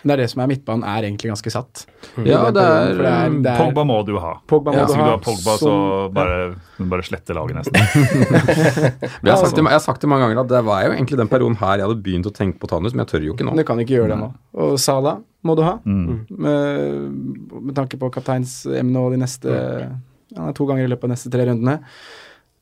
Det 0.00 0.14
er 0.14 0.20
det 0.22 0.26
som 0.32 0.40
er 0.40 0.48
midtbanen, 0.48 0.84
er 0.88 1.04
egentlig 1.04 1.28
ganske 1.28 1.50
satt. 1.52 1.82
Ja, 2.24 2.46
det 2.48 2.62
er, 2.62 2.92
det 2.96 3.08
er, 3.10 3.34
det 3.44 3.50
er 3.52 3.58
Pogba 3.60 3.82
må 3.84 3.98
du 4.08 4.14
ha. 4.22 4.30
Pogba 4.48 4.72
må 4.72 4.78
Ja, 4.78 4.86
du 4.86 4.92
Hvis 4.92 4.96
ikke 4.96 5.08
du 5.08 5.12
har 5.12 5.22
Pogba, 5.26 5.56
så 5.60 5.66
så 5.66 5.74
bare, 6.16 6.38
bare 6.92 7.04
slette 7.04 7.36
laget 7.36 7.58
nesten. 7.58 7.76
Jeg, 9.20 9.28
har 9.28 9.36
sagt 9.42 9.56
det, 9.58 9.64
jeg 9.64 9.74
har 9.76 9.82
sagt 9.84 10.00
det 10.00 10.08
mange 10.08 10.24
ganger 10.24 10.40
at 10.42 10.52
det 10.52 10.62
var 10.64 10.86
jo 10.86 10.94
egentlig 10.94 11.18
den 11.20 11.28
perioden 11.30 11.58
her 11.60 11.74
jeg 11.80 11.86
hadde 11.86 12.04
begynt 12.04 12.28
å 12.30 12.32
tenke 12.34 12.60
på 12.62 12.70
Tanus, 12.70 12.94
men 12.94 13.04
jeg 13.04 13.10
tør 13.12 13.26
jo 13.26 13.34
ikke 13.34 13.46
nå. 13.48 13.54
Du 13.58 13.64
kan 13.68 13.82
ikke 13.82 13.98
gjøre 13.98 14.14
det 14.14 14.18
nå. 14.22 14.30
Og 14.64 14.72
Sala 14.80 15.18
må 15.46 15.56
du 15.58 15.62
ha. 15.66 15.76
Med, 15.84 17.20
med 17.68 17.76
tanke 17.76 18.00
på 18.00 18.10
kapteinsemnet 18.14 19.00
og 19.00 19.14
de 19.14 19.20
neste 19.20 19.60
Han 20.36 20.48
er 20.48 20.56
to 20.56 20.66
ganger 20.68 20.86
i 20.86 20.90
løpet 20.90 21.04
av 21.06 21.12
de 21.12 21.16
neste 21.18 21.32
tre 21.32 21.46
rundene. 21.48 21.76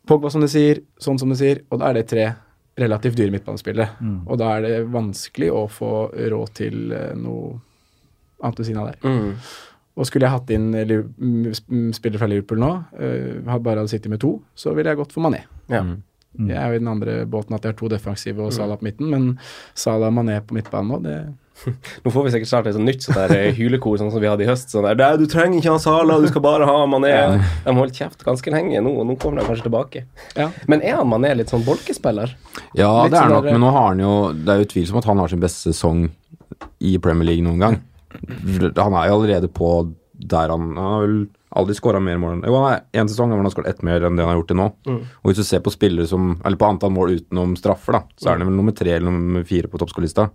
Pogba, 0.09 0.31
som 0.33 0.43
du 0.43 0.49
sier, 0.51 0.83
sånn 1.03 1.19
som 1.21 1.31
du 1.31 1.37
sier, 1.39 1.63
og 1.69 1.83
da 1.83 1.91
er 1.91 2.01
det 2.01 2.07
tre 2.11 2.29
relativt 2.79 3.19
dyre 3.19 3.35
midtbanespillere. 3.35 3.89
Og 4.27 4.39
da 4.41 4.53
er 4.57 4.67
det 4.67 4.75
vanskelig 4.93 5.51
å 5.55 5.65
få 5.73 5.93
råd 6.35 6.53
til 6.59 6.93
eh, 6.95 7.15
noe 7.19 7.57
annet 8.43 8.61
ved 8.61 8.69
siden 8.69 8.83
av 8.83 8.93
der. 8.93 9.01
Mm. 9.03 9.33
Og 9.99 10.07
skulle 10.07 10.29
jeg 10.29 10.37
hatt 10.37 10.51
inn 10.55 10.69
spillere 11.97 12.21
fra 12.21 12.29
Liverpool 12.31 12.61
nå, 12.63 12.69
uh, 13.01 13.57
bare 13.59 13.81
hadde 13.81 13.91
sittet 13.91 14.13
med 14.13 14.21
to, 14.23 14.37
så 14.55 14.71
ville 14.77 14.93
jeg 14.93 15.01
gått 15.01 15.11
for 15.17 15.25
Mané. 15.25 15.41
Ja. 15.67 15.83
Jeg 16.39 16.55
er 16.55 16.71
jo 16.71 16.79
i 16.79 16.83
den 16.85 16.91
andre 16.93 17.17
båten 17.27 17.57
at 17.57 17.65
jeg 17.67 17.73
har 17.73 17.79
to 17.81 17.89
defensive 17.91 18.45
og 18.45 18.53
Salah 18.55 18.79
på 18.79 18.87
midten, 18.87 19.09
men 19.11 19.25
Salah 19.75 20.13
og 20.13 20.15
Mané 20.21 20.37
på 20.45 20.55
midtbanen 20.55 20.93
nå, 20.93 21.01
det 21.03 21.17
Nå 22.05 22.11
får 22.15 22.25
vi 22.27 22.31
sikkert 22.35 22.49
snart 22.51 22.67
et 22.71 22.75
sånt 22.77 22.87
nytt 22.89 23.03
sånt 23.03 23.17
der 23.19 23.33
eh, 23.37 23.53
hylekor 23.57 23.99
sånn 24.01 24.13
som 24.15 24.23
vi 24.23 24.29
hadde 24.31 24.45
i 24.45 24.49
høst. 24.49 24.71
Sånn 24.73 24.87
der, 24.87 25.17
Du 25.19 25.27
trenger 25.31 25.59
ikke 25.59 25.73
ha 25.75 25.79
Sala, 25.83 26.19
du 26.23 26.29
skal 26.31 26.45
bare 26.45 26.69
ha 26.69 26.77
Mané. 26.91 27.13
De 27.65 27.75
holdt 27.77 27.99
kjeft 27.99 28.23
ganske 28.27 28.53
lenge 28.55 28.81
nå, 28.85 28.93
og 29.03 29.07
nå 29.09 29.17
kommer 29.21 29.41
de 29.43 29.49
kanskje 29.49 29.67
tilbake. 29.67 30.05
Ja. 30.39 30.49
Men 30.71 30.83
er 30.87 30.97
han 31.01 31.11
Mané 31.11 31.35
litt 31.41 31.51
sånn 31.53 31.65
bolkespiller? 31.67 32.35
Ja, 32.79 32.93
Litt 33.05 33.13
det 33.13 33.19
er 33.19 33.27
sånn 33.27 33.35
nok, 33.35 33.45
der- 33.49 33.53
men 33.59 33.65
nå 33.67 33.73
har 33.75 33.89
han 33.91 33.99
jo 34.05 34.15
Det 34.33 34.49
er 34.55 34.61
jo 34.63 34.69
utvilsomt 34.69 35.03
at 35.03 35.11
han 35.11 35.19
har 35.19 35.29
sin 35.29 35.41
beste 35.43 35.73
sesong 35.73 36.09
i 36.81 36.97
Premier 37.03 37.27
League 37.33 37.45
noen 37.45 37.59
gang. 37.59 37.81
Han 38.77 38.95
er 38.95 39.09
jo 39.11 39.19
allerede 39.19 39.49
på 39.53 39.73
der 40.19 40.49
han 40.51 40.73
Han 40.75 40.85
har 40.85 41.01
vel 41.07 41.19
aldri 41.57 41.75
skåra 41.75 42.01
mer 42.03 42.19
mål 42.21 42.35
enn 42.37 42.45
Jo, 42.45 42.57
han 42.61 42.75
er 42.75 43.01
én 43.01 43.09
sesong 43.09 43.31
hvor 43.31 43.41
han 43.41 43.47
har 43.49 43.55
skåret 43.55 43.71
ett 43.73 43.83
mer 43.87 44.05
enn 44.05 44.17
det 44.19 44.25
han 44.25 44.33
har 44.35 44.41
gjort 44.41 44.51
til 44.53 44.59
nå. 44.61 44.67
Og 44.93 45.31
hvis 45.31 45.41
du 45.41 45.45
ser 45.49 45.63
på 45.65 45.73
spillere 45.73 46.07
som 46.11 46.41
Eller 46.45 46.61
på 46.61 46.69
antall 46.69 46.93
mål 46.93 47.15
utenom 47.19 47.57
straffer, 47.57 47.93
da, 47.99 48.03
så 48.21 48.29
er 48.31 48.39
han 48.39 48.49
vel 48.51 48.57
nummer 48.59 48.77
tre 48.77 48.97
eller 48.97 49.11
nummer 49.11 49.45
fire 49.49 49.69
på 49.71 49.81
toppskårerlista. 49.81 50.29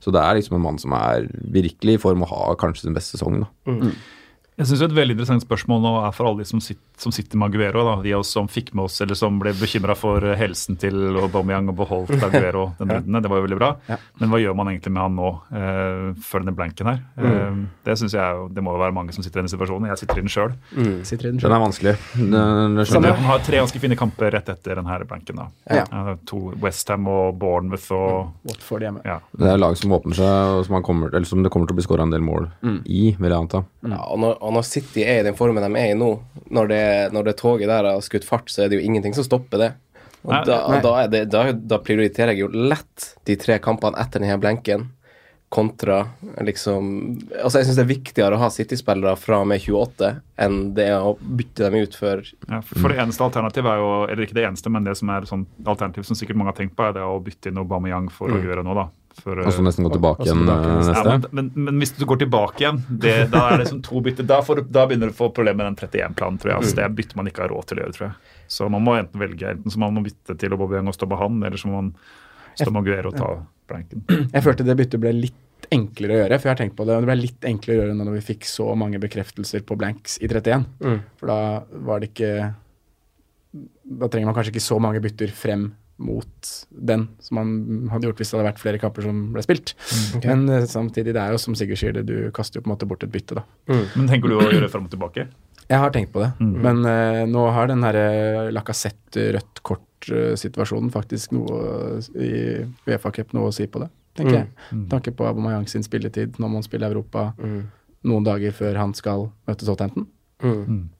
Så 0.00 0.12
det 0.14 0.22
er 0.22 0.38
liksom 0.40 0.56
en 0.56 0.64
mann 0.64 0.78
som 0.78 0.92
er 0.96 1.28
virkelig 1.52 1.98
i 1.98 2.02
form 2.02 2.24
å 2.24 2.30
ha 2.32 2.54
kanskje 2.56 2.86
sin 2.86 2.96
beste 2.96 3.18
sesong, 3.18 3.44
da. 3.44 3.90
Jeg 4.56 4.66
synes 4.70 4.82
Et 4.86 4.94
veldig 4.96 5.12
interessant 5.18 5.44
spørsmål 5.44 5.82
nå 5.84 5.90
er 6.06 6.12
for 6.16 6.30
alle 6.30 6.40
de 6.40 6.48
som, 6.48 6.60
sitter, 6.64 6.80
som 6.96 7.12
sitter 7.12 7.38
med 7.38 7.50
Aguero. 7.50 7.84
Da. 7.84 8.02
De 8.02 8.14
av 8.14 8.20
oss 8.24 8.32
som 8.32 8.48
fikk 8.48 8.72
med 8.74 8.86
oss, 8.86 9.00
eller 9.04 9.18
som 9.18 9.38
ble 9.40 9.52
bekymra 9.56 9.96
for 9.98 10.24
helsen 10.38 10.78
til 10.80 11.16
Aubameyang 11.20 11.68
og 11.72 11.78
beholdt 11.82 12.22
Aguero 12.26 12.70
den 12.78 12.92
runden. 12.94 13.20
Det 13.22 13.30
var 13.32 13.40
jo 13.40 13.46
veldig 13.46 13.58
bra. 13.60 13.70
Ja. 13.90 13.98
Men 14.20 14.32
hva 14.32 14.40
gjør 14.40 14.56
man 14.58 14.70
egentlig 14.72 14.92
med 14.94 15.04
han 15.04 15.18
nå, 15.18 15.32
uh, 15.52 16.24
før 16.24 16.44
denne 16.44 16.56
blanken 16.56 16.90
her? 16.90 17.02
Eh, 17.16 17.60
det 17.86 17.96
synes 18.00 18.14
jeg 18.16 18.46
det 18.54 18.64
må 18.64 18.74
jo 18.74 18.80
være 18.80 18.94
mange 18.96 19.14
som 19.14 19.24
sitter 19.24 19.40
i 19.40 19.42
denne 19.42 19.52
situasjonen. 19.52 19.90
Jeg 19.92 20.02
sitter 20.02 20.20
i 20.20 20.24
den 20.24 20.32
sjøl. 20.32 20.54
Mm. 20.72 21.02
den 21.04 21.40
Den 21.42 21.56
er 21.56 21.62
vanskelig. 21.62 21.94
Den, 22.16 22.78
den 22.80 23.26
har 23.28 23.44
tre 23.44 23.60
ganske 23.60 23.82
fine 23.82 23.98
kamper 23.98 24.32
rett 24.34 24.48
etter 24.52 24.80
denne 24.80 24.98
blanken. 25.06 25.42
da. 25.42 25.48
Ja. 25.82 25.84
Uh, 25.92 26.14
to 26.28 26.40
Westham 26.62 27.08
og 27.12 27.36
Bournemouth 27.40 27.92
og 27.94 28.48
Watford 28.48 28.86
hjemme. 28.86 29.04
ja. 29.04 29.20
Det 29.36 29.50
er 29.52 29.60
lag 29.60 29.76
som 29.78 29.92
åpner 29.92 30.16
seg, 30.16 30.56
og 30.56 30.64
som, 30.66 30.78
han 30.78 30.86
kommer, 30.86 31.12
eller 31.12 31.28
som 31.28 31.42
det 31.44 31.52
kommer 31.52 31.68
til 31.68 31.76
å 31.76 31.80
bli 31.80 31.86
skåra 31.86 32.06
en 32.06 32.14
del 32.14 32.24
mål 32.24 32.48
i, 32.84 33.12
vil 33.18 33.30
jeg 33.30 33.36
anta. 33.36 33.62
Ja, 33.86 34.00
og 34.08 34.20
når, 34.22 34.38
og 34.40 34.56
når 34.56 34.66
City 34.66 35.04
er 35.04 35.20
i 35.20 35.26
den 35.26 35.36
formen 35.38 35.64
de 35.64 35.80
er 35.80 35.92
i 35.92 35.98
nå, 35.98 36.10
når 36.56 36.70
det, 36.72 36.82
når 37.14 37.30
det 37.30 37.36
toget 37.40 37.70
der 37.70 37.88
har 37.90 38.04
skutt 38.04 38.26
fart, 38.28 38.50
så 38.52 38.64
er 38.64 38.72
det 38.72 38.80
jo 38.80 38.86
ingenting 38.86 39.16
som 39.16 39.26
stopper 39.26 39.62
det. 39.62 39.72
Og 40.26 40.32
Nei, 40.34 40.42
da, 40.48 40.58
nei. 40.70 40.82
da, 40.82 40.92
er 41.04 41.10
det, 41.12 41.24
da, 41.30 41.46
da 41.54 41.78
prioriterer 41.82 42.34
jeg 42.34 42.46
jo 42.46 42.50
lett 42.50 43.12
de 43.28 43.36
tre 43.38 43.60
kampene 43.62 43.98
etter 44.02 44.22
denne 44.24 44.38
blenken 44.42 44.88
kontra 45.48 46.00
liksom 46.42 46.88
Altså, 47.42 47.60
jeg 47.60 47.68
syns 47.68 47.76
det 47.78 47.84
er 47.84 47.90
viktigere 47.92 48.34
å 48.34 48.40
ha 48.40 48.48
City-spillere 48.50 49.14
fra 49.20 49.38
og 49.44 49.46
med 49.52 49.62
28 49.62 50.08
enn 50.42 50.56
det 50.74 50.88
å 50.98 51.14
bytte 51.20 51.68
dem 51.68 51.86
ut 51.86 51.94
før 51.94 52.24
Ja, 52.24 52.58
for, 52.58 52.80
for 52.82 52.90
det 52.90 52.98
eneste 53.04 53.22
alternativet 53.28 53.70
er 53.70 53.82
jo, 53.82 53.92
eller 54.10 54.26
ikke 54.26 54.38
det 54.40 54.48
eneste, 54.48 54.72
men 54.74 54.88
det 54.88 54.96
som 54.98 55.12
er 55.14 55.28
sånn 55.30 55.46
alternativ 55.62 56.08
som 56.08 56.18
sikkert 56.18 56.40
mange 56.40 56.50
har 56.50 56.58
tenkt 56.58 56.74
på, 56.74 56.88
er 56.88 56.96
det 56.98 57.06
å 57.06 57.20
bytte 57.22 57.52
inn 57.52 57.62
Aubameyang 57.62 58.10
for 58.12 58.34
å 58.34 58.42
gjøre 58.42 58.66
noe 58.66 58.80
da. 58.80 58.88
For, 59.16 59.40
Og 59.42 59.52
så 59.56 59.62
nesten 59.64 59.86
gå 59.86 59.90
tilbake 59.94 60.26
igjen 60.26 60.42
tilbake 60.44 60.66
eh, 60.68 60.76
neste. 60.76 60.92
neste. 60.92 61.12
ja, 61.12 61.18
men, 61.32 61.48
men, 61.56 61.64
men 61.70 61.80
hvis 61.82 61.94
du 61.96 62.04
går 62.06 62.20
tilbake 62.24 62.62
igjen, 62.62 62.82
det, 63.02 63.14
da 63.32 63.46
er 63.54 63.62
det 63.62 63.68
sånn 63.70 63.80
to 63.86 64.02
bytter. 64.04 64.26
Da, 64.28 64.42
får, 64.44 64.60
du- 64.60 64.68
da 64.76 64.84
begynner 64.90 65.10
du 65.10 65.14
å 65.16 65.18
få 65.22 65.30
problemer 65.34 65.64
med 65.64 65.72
den 65.72 65.88
31-planen, 65.88 66.38
tror 66.42 66.52
jeg. 66.52 66.60
Altså, 66.62 66.76
det 66.78 66.90
bytter 67.00 67.20
man 67.22 67.30
ikke 67.32 67.44
har 67.46 67.52
råd 67.54 67.70
til 67.70 67.80
å 67.80 67.84
gjøre, 67.86 67.96
tror 67.96 68.06
jeg. 68.10 68.36
Så 68.56 68.68
man 68.70 68.84
må 68.86 68.94
enten 69.00 69.22
velge 69.24 69.48
enten 69.56 69.72
så 69.74 69.80
man 69.82 69.96
må 69.96 70.04
bytte 70.06 70.36
til 70.38 70.54
Aubameyang 70.54 70.92
og 70.92 70.94
stå 70.98 71.08
med 71.10 71.18
han, 71.24 71.40
eller 71.48 71.58
så 71.62 71.70
må 71.72 71.80
man 71.80 71.90
stå 72.60 72.68
med 72.70 72.82
Aguero 72.84 73.10
og 73.14 73.18
ta 73.18 73.30
blanken. 73.72 74.04
Jeg 74.36 74.44
følte 74.46 74.66
det 74.68 74.76
byttet 74.78 75.02
ble 75.02 75.14
litt 75.16 75.42
enklere 75.72 76.14
å 76.14 76.18
gjøre, 76.20 76.36
for 76.38 76.46
jeg 76.46 76.52
har 76.52 76.58
tenkt 76.60 76.76
på 76.78 76.84
det. 76.86 76.94
Det 77.00 77.08
ble 77.08 77.14
litt 77.18 77.46
enklere 77.48 77.74
å 77.80 77.80
gjøre 77.88 77.94
når 77.98 78.12
vi 78.18 78.20
fikk 78.28 78.44
så 78.46 78.66
mange 78.78 79.00
bekreftelser 79.02 79.64
på 79.66 79.74
blanks 79.80 80.18
i 80.22 80.28
31. 80.30 80.66
Mm. 80.84 81.00
For 81.18 81.32
da 81.32 81.38
var 81.88 82.04
det 82.04 82.10
ikke 82.12 82.30
Da 83.98 84.08
trenger 84.12 84.28
man 84.28 84.36
kanskje 84.36 84.52
ikke 84.54 84.62
så 84.66 84.78
mange 84.82 85.00
bytter 85.02 85.32
frem 85.34 85.64
mot 85.98 86.50
den 86.70 87.06
som 87.24 87.38
man 87.38 87.88
hadde 87.92 88.04
gjort 88.10 88.18
hvis 88.20 88.30
det 88.30 88.36
hadde 88.38 88.48
vært 88.50 88.60
flere 88.60 88.78
kamper 88.82 89.02
som 89.06 89.32
ble 89.32 89.42
spilt. 89.46 89.72
Okay. 90.18 90.28
Men 90.34 90.48
eh, 90.52 90.66
samtidig, 90.68 91.14
det 91.16 91.22
er 91.22 91.32
jo 91.32 91.38
som 91.40 91.54
Sigurd 91.56 91.78
sier 91.80 91.92
det, 91.96 92.04
du 92.06 92.30
kaster 92.36 92.58
jo 92.60 92.64
på 92.66 92.68
en 92.70 92.74
måte 92.76 92.88
bort 92.90 93.02
et 93.06 93.12
bytte, 93.14 93.38
da. 93.38 93.44
Men 93.96 94.08
tenker 94.10 94.28
du 94.28 94.36
å 94.36 94.44
gjøre 94.50 94.68
fram 94.72 94.84
og 94.84 94.92
tilbake? 94.92 95.28
Jeg 95.66 95.78
har 95.82 95.90
tenkt 95.90 96.12
på 96.14 96.20
det, 96.22 96.28
Mm. 96.38 96.52
men 96.62 96.84
uh, 96.86 97.24
nå 97.26 97.46
har 97.50 97.66
den 97.66 97.82
herre 97.82 98.50
Lacassette 98.54 99.32
rødt 99.34 99.62
kort-situasjonen 99.66 100.92
faktisk 100.94 101.32
noe 101.34 101.98
i 102.14 102.62
Uefa 102.86 103.10
Cup 103.16 103.32
noe 103.34 103.48
å 103.50 103.54
si 103.54 103.66
på 103.66 103.80
det, 103.82 103.88
tenker 104.14 104.36
Mm. 104.36 104.38
jeg. 104.38 104.48
Med 104.78 104.90
tanke 104.92 105.10
på 105.16 105.26
Aubameyang 105.26 105.66
sin 105.68 105.82
spilletid 105.82 106.38
når 106.38 106.48
man 106.52 106.62
spiller 106.62 106.92
Europa 106.92 107.32
Mm. 107.38 107.64
noen 108.04 108.24
dager 108.24 108.52
før 108.52 108.76
han 108.76 108.94
skal 108.94 109.30
møte 109.48 109.64
Southampton. 109.66 110.06
Mm. 110.42 110.90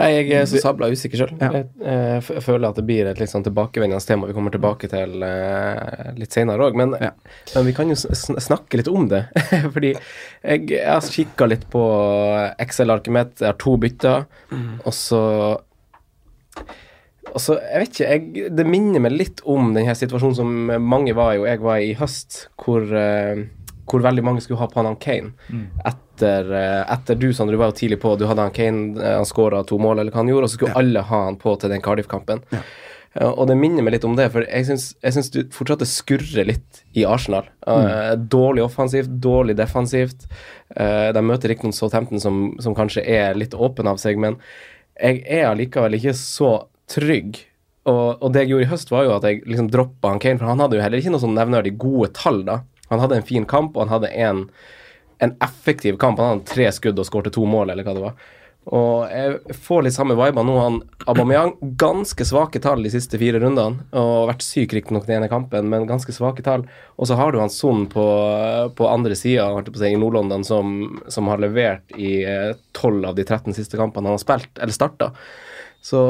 Jeg 0.00 0.30
er 0.32 0.46
så 0.48 0.60
sabla 0.62 0.88
usikker 0.88 1.20
sjøl. 1.20 1.32
Ja. 1.40 1.50
Jeg, 1.52 1.66
eh, 1.84 2.16
f- 2.22 2.40
føler 2.44 2.68
at 2.70 2.76
det 2.80 2.84
blir 2.88 3.06
et 3.10 3.18
litt 3.20 3.28
sånn 3.32 3.44
tilbakevendende 3.44 4.00
tema 4.08 4.26
vi 4.30 4.32
kommer 4.36 4.54
tilbake 4.54 4.88
til 4.88 5.22
eh, 5.26 6.12
litt 6.16 6.32
senere 6.32 6.68
òg. 6.70 6.78
Men, 6.80 6.94
Ja. 7.00 7.10
men 7.54 7.66
vi 7.68 7.74
kan 7.76 7.88
jo 7.92 7.96
sn 7.98 8.38
snakke 8.40 8.80
litt 8.80 8.88
om 8.88 9.08
det. 9.12 9.26
Fordi 9.74 9.92
jeg, 9.94 10.70
jeg 10.70 10.86
har 10.88 11.00
kikka 11.04 11.48
litt 11.52 11.66
på 11.72 11.82
Excel-arket 12.58 13.12
mitt. 13.12 13.34
Jeg 13.42 13.52
har 13.52 13.58
to 13.60 13.76
bytter, 13.76 14.24
og 14.84 14.94
så 14.96 15.24
og 17.30 17.38
så, 17.38 17.54
jeg 17.62 17.78
vet 17.84 17.92
ikke, 17.94 18.06
jeg, 18.10 18.48
Det 18.58 18.64
minner 18.66 19.02
meg 19.04 19.12
litt 19.14 19.40
om 19.46 19.68
denne 19.76 19.92
situasjonen 19.94 20.34
som 20.34 20.48
mange 20.82 21.12
var 21.14 21.36
i, 21.36 21.38
og 21.38 21.46
jeg 21.46 21.60
var 21.62 21.76
i 21.84 21.92
høst, 21.94 22.40
hvor, 22.58 22.82
eh, 22.90 23.44
hvor 23.90 24.04
veldig 24.04 24.24
mange 24.26 24.44
skulle 24.44 24.60
ha 24.60 24.68
på 24.70 24.80
han 24.80 24.90
han 24.90 25.00
Kane. 25.02 25.32
Etter, 25.86 26.52
eh, 26.56 26.82
etter 26.94 27.18
du, 27.18 27.30
Sander, 27.34 27.56
du 27.56 27.60
var 27.60 27.72
jo 27.72 27.78
tidlig 27.80 28.00
på, 28.02 28.14
du 28.18 28.26
hadde 28.30 28.46
han 28.46 28.54
Kane, 28.54 28.94
eh, 29.00 29.16
han 29.18 29.28
skåra 29.28 29.64
to 29.66 29.80
mål, 29.82 29.98
eller 29.98 30.14
hva 30.14 30.22
han 30.22 30.30
gjorde, 30.32 30.48
og 30.48 30.52
så 30.52 30.60
skulle 30.60 30.78
alle 30.78 31.04
ha 31.10 31.24
han 31.26 31.40
på 31.40 31.56
til 31.60 31.72
den 31.72 31.84
Cardiff-kampen. 31.84 32.44
Ja. 32.54 32.62
og 33.26 33.48
det 33.50 33.56
minner 33.58 33.82
meg 33.82 33.96
litt 33.96 34.04
om 34.06 34.12
det, 34.14 34.28
for 34.30 34.46
jeg 34.46 34.68
syns, 34.68 35.30
du 35.34 35.40
fortsatt 35.50 35.80
det 35.82 35.88
skurrer 35.90 36.46
litt 36.46 36.82
i 36.94 37.02
Arsenal. 37.02 37.48
Mm. 37.66 38.28
Dårlig 38.30 38.62
offensivt, 38.62 39.10
dårlig 39.18 39.56
defensivt. 39.58 40.28
Eh, 40.76 41.10
de 41.16 41.22
møter 41.26 41.50
riktignok 41.50 41.74
Southampton, 41.74 42.22
som, 42.22 42.42
som 42.62 42.76
kanskje 42.78 43.02
er 43.02 43.34
litt 43.34 43.56
åpen 43.58 43.90
av 43.90 43.98
seg, 43.98 44.20
men 44.22 44.38
jeg 45.00 45.24
er 45.26 45.48
allikevel 45.48 45.98
ikke 45.98 46.14
så 46.14 46.52
trygg. 46.90 47.40
Og, 47.88 48.20
og 48.20 48.32
det 48.32 48.44
jeg 48.44 48.52
gjorde 48.52 48.66
i 48.66 48.70
høst, 48.70 48.90
var 48.92 49.06
jo 49.06 49.14
at 49.16 49.26
jeg 49.26 49.42
liksom 49.48 49.70
droppa 49.72 50.12
Kane, 50.20 50.38
for 50.38 50.50
han 50.50 50.60
hadde 50.62 50.78
jo 50.78 50.84
heller 50.84 51.00
ikke 51.00 51.14
noe 51.14 51.22
sånn 51.22 51.36
nevneverdig 51.38 51.74
gode 51.80 52.12
tall, 52.16 52.42
da. 52.46 52.60
Han 52.90 53.02
hadde 53.02 53.20
en 53.20 53.26
fin 53.26 53.46
kamp, 53.48 53.76
og 53.76 53.86
han 53.86 53.94
hadde 53.94 54.12
en, 54.26 54.44
en 55.22 55.32
effektiv 55.42 55.98
kamp. 56.02 56.20
Han 56.20 56.36
hadde 56.36 56.50
tre 56.50 56.68
skudd 56.74 56.98
og 57.00 57.08
skårte 57.08 57.32
to 57.34 57.46
mål, 57.48 57.72
eller 57.72 57.86
hva 57.86 57.96
det 57.96 58.04
var. 58.04 58.30
Og 58.68 59.08
jeg 59.08 59.56
får 59.64 59.84
litt 59.86 59.94
samme 59.96 60.14
viber 60.18 60.44
nå. 60.44 60.54
Han 60.60 60.80
Aubameyang, 61.08 61.54
ganske 61.80 62.26
svake 62.28 62.60
tall 62.62 62.84
de 62.84 62.92
siste 62.92 63.18
fire 63.18 63.40
rundene. 63.40 63.86
Og 63.96 64.28
vært 64.28 64.44
syk 64.44 64.74
riktignok 64.76 65.06
den 65.08 65.16
ene 65.16 65.30
kampen, 65.32 65.70
men 65.72 65.88
ganske 65.88 66.12
svake 66.14 66.44
tall. 66.46 66.66
Og 67.00 67.08
så 67.08 67.16
har 67.18 67.32
du 67.32 67.40
han 67.40 67.52
Son 67.52 67.86
på, 67.90 68.04
på 68.76 68.90
andre 68.90 69.16
sida, 69.18 69.48
i 69.88 69.94
Nord-London, 69.96 70.44
som, 70.44 71.00
som 71.08 71.30
har 71.32 71.40
levert 71.40 71.96
i 71.96 72.20
tolv 72.76 73.08
av 73.08 73.16
de 73.16 73.24
13 73.24 73.56
siste 73.56 73.80
kampene 73.80 74.10
han 74.10 74.18
har 74.18 74.22
spilt, 74.22 74.52
eller 74.60 74.76
starta. 74.76 75.10
Så 75.80 76.02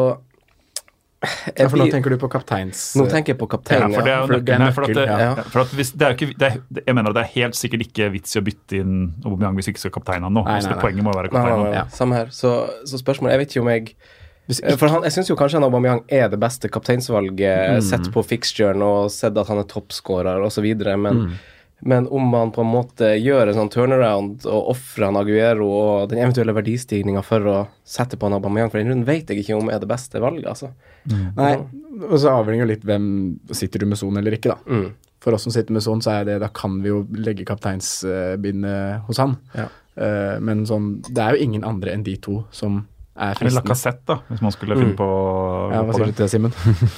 Ja, 1.20 1.66
for 1.68 1.76
nå 1.76 1.87
tenker 1.92 2.14
du 2.14 2.16
på 2.16 2.30
kapteins... 2.33 2.94
nå 2.96 3.04
tenker 3.11 3.35
jeg 3.35 3.40
på 3.40 3.48
Ja, 3.50 3.88
for 3.92 4.06
det 4.06 4.12
er 4.12 4.22
jo 4.22 4.28
for 4.28 4.33
det 4.33 4.56
nøkkelen. 4.62 4.72
For 4.76 4.94
det, 4.96 5.04
ja. 5.04 5.35
for 5.52 5.64
at 5.66 5.74
hvis, 5.76 5.90
det 5.92 6.06
er 6.06 6.14
ikke, 6.16 6.30
det 6.40 6.48
er, 6.48 6.54
jeg 6.87 6.96
mener 6.96 7.12
at 7.12 7.18
det 7.18 7.24
er 7.26 7.35
helt 7.35 7.59
sikkert 7.59 7.85
ikke 7.85 8.09
vits 8.14 8.33
i 8.37 8.40
å 8.40 8.44
bytte 8.46 8.80
inn 8.80 8.94
Aubameyang 9.26 9.59
hvis 9.61 9.68
ikke 9.74 9.85
skal 9.85 9.92
kapteine 9.98 10.30
han 10.30 10.38
nå. 10.38 10.46
Nei, 10.48 10.56
Så 10.64 10.70
nei, 10.70 10.78
nei. 10.78 10.85
Poenget 10.87 11.04
må 11.04 11.12
være 11.12 11.28
Nei, 11.28 11.35
nei, 11.37 11.42
kaptein 11.44 11.61
nei, 11.61 11.68
nå. 11.68 11.76
nei. 11.76 11.98
Samme 11.98 12.22
her. 12.22 12.33
Så, 12.33 12.54
så 12.88 13.02
spørsmålet 13.02 13.37
Jeg 13.37 13.42
vet 13.44 13.54
ikke 13.54 13.66
om 13.66 13.72
jeg 13.74 13.92
Eh, 14.50 14.76
For 14.78 14.90
han, 14.90 15.04
Jeg 15.06 15.14
syns 15.14 15.30
jo 15.30 15.37
kanskje 15.38 15.61
han 15.61 15.66
Aubameyang 15.68 16.02
er 16.11 16.28
det 16.33 16.40
beste 16.42 16.70
kapteinsvalget, 16.72 17.83
sett 17.87 18.11
på 18.14 18.24
fixturen 18.26 18.83
og 18.85 19.11
sett 19.14 19.38
at 19.38 19.50
han 19.50 19.62
er 19.62 19.68
toppskårer 19.70 20.42
osv., 20.46 20.66
men, 20.98 21.24
men 21.80 22.08
om 22.12 22.26
man 22.32 22.52
på 22.52 22.64
en 22.64 22.72
måte 22.72 23.12
gjør 23.16 23.50
en 23.50 23.56
sånn 23.56 23.72
turnaround 23.72 24.46
og 24.48 24.72
ofrer 24.74 25.08
han 25.08 25.18
Aguero 25.20 25.68
og 25.68 26.10
den 26.10 26.20
eventuelle 26.20 26.54
verdistigninga 26.56 27.22
for 27.24 27.46
å 27.48 27.58
sette 27.86 28.18
på 28.20 28.28
han 28.28 28.36
Aubameyang 28.36 28.72
for 28.72 28.80
den 28.80 28.92
runden, 28.92 29.06
vet 29.08 29.30
jeg 29.32 29.42
ikke 29.42 29.56
om 29.56 29.70
er 29.72 29.80
det 29.80 29.88
beste 29.90 30.20
valget, 30.22 30.48
altså. 30.50 30.72
Nei, 31.08 31.54
og 32.04 32.16
så 32.20 32.34
avhenger 32.36 32.66
jo 32.66 32.72
litt 32.74 32.82
hvem 32.84 33.06
Sitter 33.56 33.80
du 33.80 33.88
med 33.88 33.98
sonen 33.98 34.20
eller 34.20 34.36
ikke, 34.36 34.52
da. 34.52 34.60
Mm. 34.68 34.90
For 35.20 35.36
oss 35.36 35.44
som 35.46 35.52
sitter 35.52 35.74
med 35.76 35.84
Son, 35.84 36.00
så 36.04 36.20
er 36.20 36.28
det 36.28 36.38
Da 36.42 36.48
kan 36.54 36.78
vi 36.82 36.92
jo 36.92 37.02
legge 37.12 37.46
kapteinsbindet 37.48 39.04
hos 39.08 39.20
han. 39.20 39.36
Ja. 39.56 39.66
Eh, 40.00 40.36
men 40.40 40.64
sånn 40.68 40.94
Det 41.04 41.20
er 41.20 41.36
jo 41.36 41.48
ingen 41.48 41.66
andre 41.66 41.94
enn 41.94 42.06
de 42.06 42.16
to 42.22 42.42
som 42.54 42.84
er 43.20 43.28
Eller 43.28 43.38
fristende. 43.38 43.61
Lacassette, 43.61 44.02
da, 44.09 44.16
hvis 44.30 44.42
man 44.42 44.54
skulle 44.54 44.76
finne 44.80 44.96
på, 44.98 45.06
Ja, 45.74 45.83
hva 45.85 45.94
sier 45.94 46.09
du 46.09 46.12
til 46.16 46.24
det, 46.24 46.30
Simen? 46.33 46.54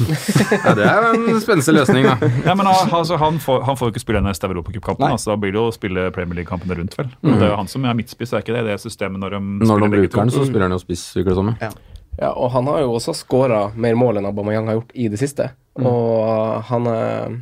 Ja, 0.66 0.74
det 0.78 0.86
er 0.86 1.06
en 1.10 1.40
spennende 1.42 1.74
løsning, 1.76 2.06
da. 2.06 2.30
Ja, 2.48 2.54
men 2.58 2.70
han, 2.70 2.92
altså, 3.00 3.18
han, 3.20 3.40
får, 3.42 3.62
han 3.66 3.78
får 3.80 3.90
jo 3.90 3.94
ikke 3.96 4.04
spille 4.04 4.22
den 4.22 4.28
neste 4.30 4.46
Europacup-kampen. 4.50 5.08
altså, 5.10 5.32
da 5.34 5.38
blir 5.42 5.52
det 5.54 5.60
jo 5.60 5.66
å 5.68 5.74
spille 5.74 6.08
Premier 6.14 6.40
League-kampene 6.40 6.78
rundt, 6.78 6.94
vel. 6.98 7.10
Og 7.24 7.32
Det 7.34 7.48
er 7.48 7.52
jo 7.52 7.58
han 7.60 7.70
som 7.74 7.84
er 7.90 7.98
midtspiss, 7.98 8.32
er 8.32 8.44
ikke 8.46 8.54
det? 8.56 8.64
Det 8.70 8.76
er 8.78 8.82
systemet 8.82 9.20
når 9.22 9.36
de 9.36 9.42
Når 9.66 9.84
de 9.86 9.90
bruker 9.96 10.22
den, 10.22 10.30
så 10.38 10.46
spiller 10.46 10.68
han 10.70 10.76
jo 10.78 10.82
spiss, 10.84 11.08
virker 11.18 11.34
det 11.34 11.40
som. 11.42 11.52
ja. 11.60 11.72
Ja, 12.20 12.28
og 12.36 12.50
han 12.52 12.66
har 12.68 12.82
jo 12.82 12.90
også 12.92 13.14
skåra 13.16 13.70
mer 13.74 13.94
mål 13.96 14.18
enn 14.20 14.26
Aubameyang 14.28 14.66
har 14.68 14.74
gjort 14.76 14.90
i 15.00 15.06
det 15.08 15.16
siste. 15.16 15.46
Og 15.80 16.60
han 16.68 16.86
er 16.92 17.38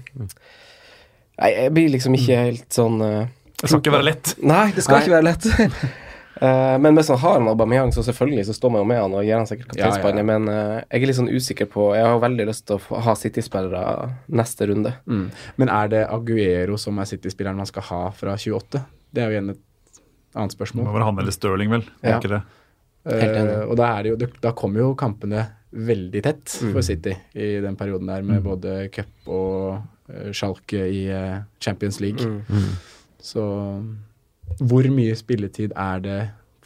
Nei, 1.40 1.48
jeg 1.56 1.72
blir 1.74 1.88
liksom 1.90 2.14
ikke 2.14 2.36
helt 2.36 2.66
sånn 2.76 3.00
uh, 3.02 3.24
Det 3.58 3.66
skal 3.70 3.80
ikke 3.82 3.94
være 3.96 4.06
lett. 4.12 4.34
Nei, 4.46 4.68
det 4.76 4.84
skal 4.84 5.00
Nei. 5.00 5.02
ikke 5.02 5.16
være 5.16 5.26
lett. 5.26 5.48
Eh, 6.40 6.76
men 6.80 6.96
hvis 6.96 7.08
han 7.12 7.18
har 7.20 7.36
en 7.40 7.48
Aubameyang, 7.52 7.90
så 7.92 8.00
selvfølgelig 8.06 8.46
så 8.48 8.54
står 8.56 8.70
man 8.72 8.80
jo 8.80 8.88
med 8.88 9.00
han 9.02 9.12
og 9.18 9.24
gir 9.26 9.36
han 9.36 9.46
sikkert 9.48 9.74
Ja, 9.76 9.90
ja, 9.92 10.12
ja. 10.16 10.22
Men 10.24 10.48
eh, 10.48 10.76
jeg 10.90 11.02
er 11.02 11.10
litt 11.10 11.18
sånn 11.18 11.28
usikker 11.28 11.68
på 11.68 11.90
Jeg 11.98 12.06
har 12.06 12.22
veldig 12.22 12.46
lyst 12.48 12.64
til 12.70 12.78
å 12.80 13.00
ha 13.04 13.14
City-spillere 13.14 13.82
neste 14.40 14.68
runde. 14.70 14.94
Mm. 15.04 15.26
Men 15.60 15.68
er 15.74 15.90
det 15.92 16.00
Aguero 16.08 16.78
som 16.80 16.96
er 17.02 17.10
City-spilleren 17.10 17.60
man 17.60 17.68
skal 17.68 17.84
ha 17.90 18.00
fra 18.16 18.38
28? 18.40 18.80
Det 19.12 19.20
er 19.22 19.28
jo 19.28 19.36
igjen 19.36 19.52
et 19.52 19.60
annet 20.34 20.54
Det 20.54 20.56
spørsmål. 20.58 20.86
må 20.88 20.96
være 20.96 21.08
han 21.10 21.18
eller 21.18 21.34
Stirling, 21.34 21.70
vel. 21.76 21.84
Ja. 22.06 22.16
Ikke 22.18 22.32
det? 22.32 22.42
Helt 23.10 23.36
enig. 23.36 23.54
Eh, 23.58 23.64
og 23.68 23.76
da, 23.80 23.86
er 23.98 24.02
det 24.02 24.10
jo, 24.14 24.16
da 24.40 24.52
kommer 24.56 24.80
jo 24.84 24.94
kampene 24.94 25.46
veldig 25.72 26.20
tett 26.24 26.56
Mm. 26.62 26.72
for 26.74 26.82
City 26.82 27.12
i 27.34 27.60
den 27.62 27.76
perioden 27.78 28.06
der, 28.08 28.22
med 28.26 28.42
både 28.42 28.88
cup 28.90 29.28
og 29.28 29.76
uh, 30.10 30.30
Schalke 30.34 30.80
i 30.88 31.04
uh, 31.14 31.42
Champions 31.62 32.00
League. 32.00 32.24
Mm. 32.26 32.72
Så 33.22 33.44
hvor 34.58 34.90
mye 34.92 35.16
spilletid 35.18 35.72
er 35.78 36.02
det 36.04 36.20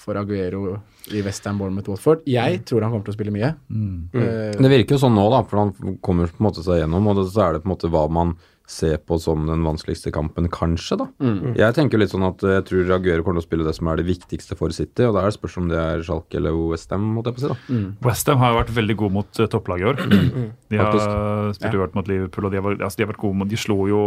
for 0.04 0.18
Aguero 0.20 0.78
i 1.12 1.20
Westham, 1.24 1.60
Bournemouth, 1.60 1.90
Watford? 1.92 2.24
Jeg 2.28 2.64
tror 2.68 2.84
han 2.84 2.92
kommer 2.94 3.06
til 3.06 3.14
å 3.14 3.18
spille 3.18 3.34
mye. 3.34 3.52
Mm. 3.68 4.08
Uh, 4.14 4.56
Det 4.56 4.72
virker 4.72 4.96
jo 4.96 5.04
sånn 5.04 5.14
nå, 5.16 5.28
da, 5.32 5.44
for 5.48 5.62
han 5.62 5.98
kommer 6.04 6.32
på 6.32 6.42
en 6.42 6.48
måte 6.48 6.64
seg 6.64 6.82
gjennom, 6.82 7.06
og 7.12 7.22
så 7.28 7.46
er 7.46 7.54
det 7.54 7.64
på 7.64 7.70
en 7.70 7.74
måte 7.76 7.92
hva 7.92 8.08
man 8.12 8.34
ser 8.64 8.96
på 9.04 9.18
som 9.20 9.42
den 9.44 9.60
vanskeligste 9.60 10.08
kampen, 10.08 10.46
kanskje, 10.48 10.96
da. 10.96 11.06
mm. 11.20 11.50
Jeg 11.60 11.76
tenker 11.76 12.00
litt 12.00 12.14
sånn 12.14 12.24
at 12.24 12.40
eh, 12.46 12.54
jeg 12.56 12.64
tror 12.70 12.92
Aguero 12.96 13.24
kommer 13.26 13.42
til 13.42 13.44
å 13.44 13.48
spille 13.50 13.66
det 13.66 13.74
som 13.76 13.90
er 13.92 14.00
det 14.00 14.06
viktigste 14.08 14.56
for 14.56 14.72
City, 14.72 15.04
og 15.04 15.12
da 15.12 15.20
er 15.20 15.28
det 15.28 15.36
spørsmål 15.36 15.66
om 15.66 15.72
det 15.74 15.82
er 15.82 16.04
Schalke 16.06 16.40
eller 16.40 16.56
Westham, 16.70 17.04
måtte 17.12 17.28
jeg 17.28 17.36
på 17.36 17.44
si, 17.44 17.50
da. 17.52 17.58
mm. 17.68 17.90
Westham 18.08 18.40
har 18.40 18.54
jo 18.54 18.60
vært 18.62 18.72
veldig 18.80 18.96
god 19.04 19.16
mot 19.18 19.42
uh, 19.42 19.50
topplaget 19.52 19.84
i 19.84 19.90
år. 19.92 20.00
De 20.72 20.80
har 20.80 20.88
Faktisk. 20.88 21.60
spilt 21.60 21.76
ja. 21.76 21.90
mot 21.98 22.08
Liverpool, 22.08 22.48
og 22.48 22.56
de 22.56 22.62
har, 22.64 22.80
altså, 22.80 22.96
de 22.96 23.04
har 23.04 23.12
vært 23.12 23.22
gode 23.26 23.40
mot 23.42 23.52
De 23.52 23.60
slo 23.60 23.76
jo 23.92 24.02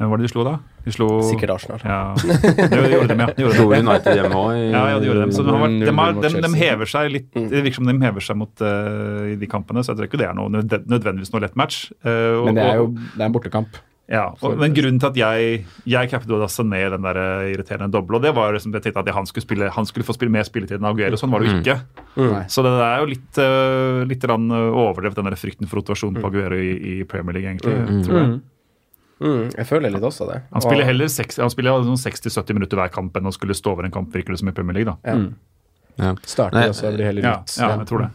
Hvem 0.00 0.08
var 0.08 0.16
det 0.16 0.24
de 0.24 0.32
slo, 0.32 0.44
da? 0.46 0.54
De 0.86 0.92
slo 0.94 1.06
Sikkert 1.28 1.50
Arsenal. 1.52 1.82
Ja, 1.84 1.98
det 2.16 2.88
gjorde 2.88 3.10
de, 3.12 3.16
ja. 3.20 3.26
De 3.36 3.44
gjorde. 3.44 3.80
United 3.84 4.16
hjemme 4.16 4.38
òg 4.40 4.54
Ja, 4.72 4.84
ja, 4.94 4.96
de 5.02 5.10
gjorde 5.10 5.26
dem. 5.26 5.34
Så 5.36 5.44
de, 5.44 5.52
har 5.52 5.74
de, 5.76 5.92
har, 5.98 6.14
de, 6.24 6.30
de 6.46 6.50
hever 6.62 6.88
seg 6.88 7.12
litt 7.12 7.28
Det 7.36 7.60
virker 7.66 7.76
som 7.82 7.90
de 7.90 7.98
hever 8.00 8.24
seg 8.24 8.38
mot 8.40 8.64
uh, 8.64 9.28
i 9.28 9.36
de 9.36 9.50
kampene, 9.52 9.84
så 9.84 9.92
jeg 9.92 10.00
tror 10.00 10.08
ikke 10.08 10.22
det 10.22 10.30
er 10.30 10.38
noe 10.40 10.48
nødvendigvis 10.56 11.34
noe 11.36 11.44
lett 11.44 11.60
match. 11.60 11.90
Uh, 12.00 12.40
og- 12.40 12.48
Men 12.48 12.56
det 12.62 12.64
er 12.70 12.80
jo 12.80 12.88
det 12.96 13.20
er 13.20 13.26
en 13.28 13.34
bortekamp. 13.36 13.76
ja, 14.10 14.24
og, 14.42 14.56
men 14.58 14.72
grunnen 14.74 14.98
til 14.98 15.10
at 15.12 15.18
jeg 15.20 15.60
jeg 15.86 16.10
cappet 16.10 16.32
ned 16.32 16.48
Sané 16.50 16.80
den 16.90 17.04
der 17.04 17.20
eh, 17.20 17.50
irriterende 17.52 17.92
doble, 17.94 18.16
og 18.18 18.24
det 18.24 18.32
var 18.34 18.56
liksom, 18.56 18.72
jeg 18.74 18.82
tenkte 18.88 19.04
at 19.04 19.12
han 19.14 19.28
skulle, 19.28 19.44
spille, 19.44 19.68
han 19.70 19.86
skulle 19.86 20.08
få 20.08 20.16
spille 20.16 20.32
mer 20.34 20.48
spilletid 20.48 20.80
enn 20.80 20.88
Aguero. 20.88 21.14
Sånn 21.20 21.30
var 21.30 21.44
det 21.44 21.52
jo 21.52 21.60
ikke. 21.60 21.76
Mm. 22.16 22.32
Så 22.50 22.64
det 22.66 22.72
er 22.88 22.96
jo 23.04 23.10
litt, 23.12 23.38
uh, 23.38 24.00
litt 24.10 24.24
overdrevet, 24.26 25.14
den 25.20 25.28
der 25.30 25.36
frykten 25.38 25.68
for 25.70 25.78
rotasjon 25.78 26.16
på 26.18 26.26
Aguero 26.32 26.58
i, 26.58 26.72
i 26.96 27.04
Premier 27.04 27.36
League, 27.38 27.52
egentlig. 27.52 27.76
tror 28.08 28.18
jeg. 28.24 28.40
Mm, 29.20 29.50
jeg 29.56 29.66
føler 29.68 29.90
litt 29.92 30.02
også 30.02 30.26
det. 30.32 30.42
Han 30.52 30.62
spiller 30.64 30.84
heller 30.88 31.08
seks- 31.12 31.36
han 31.36 31.50
spiller 31.52 31.82
sånn 31.84 31.98
60-70 32.00 32.54
minutter 32.56 32.76
hver 32.80 32.88
kamp 32.94 33.16
enn 33.20 33.26
å 33.28 33.32
skulle 33.36 33.52
stå 33.54 33.72
over 33.74 33.84
en 33.84 33.90
kamp, 33.92 34.12
virker 34.14 34.32
det 34.32 34.38
som 34.40 34.48
i 34.48 34.52
Premier 34.56 34.74
League. 34.80 34.92
da. 34.92 35.10
Ja. 35.10 35.16
Mm. 35.18 35.34
Ja. 36.00 36.14
Starter 36.24 36.68
også 36.70 36.88
og 36.88 36.94
blir 36.96 37.04
heller 37.10 37.22
Ja, 37.22 37.34
ut. 37.42 37.56
ja, 37.58 37.68
jeg 37.76 37.86
tror 37.90 37.98
det. 38.06 38.10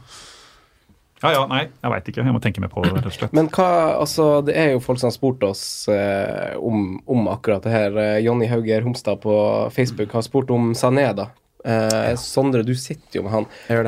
Ja, 1.23 1.31
ja, 1.31 1.45
nei, 1.47 1.61
jeg 1.81 1.91
veit 1.91 2.09
ikke. 2.11 2.23
Jeg 2.25 2.33
må 2.33 2.41
tenke 2.43 2.59
mer 2.61 2.67
på 2.69 2.83
det, 2.83 2.91
rett 2.93 3.05
og 3.05 3.13
slett. 3.15 3.33
Men 3.33 3.47
hva, 3.49 3.67
altså, 4.01 4.43
det 4.45 4.55
er 4.57 4.71
jo 4.73 4.79
folk 4.83 4.99
som 4.99 5.07
har 5.07 5.15
spurt 5.15 5.43
oss 5.47 5.87
eh, 5.89 6.55
om, 6.59 6.99
om 7.07 7.27
akkurat 7.31 7.63
det 7.63 7.71
her. 7.71 7.95
Eh, 7.97 8.19
Jonny 8.25 8.45
Hauger 8.51 8.81
Homstad 8.85 9.21
på 9.23 9.71
Facebook 9.73 10.11
har 10.11 10.21
spurt 10.21 10.49
om 10.51 10.73
Sané, 10.73 11.07
da. 11.15 11.29
Eh, 11.65 12.15
Sondre, 12.21 12.61
du 12.61 12.75
sitter 12.77 13.19
jo 13.19 13.23
med 13.25 13.33
han. 13.33 13.47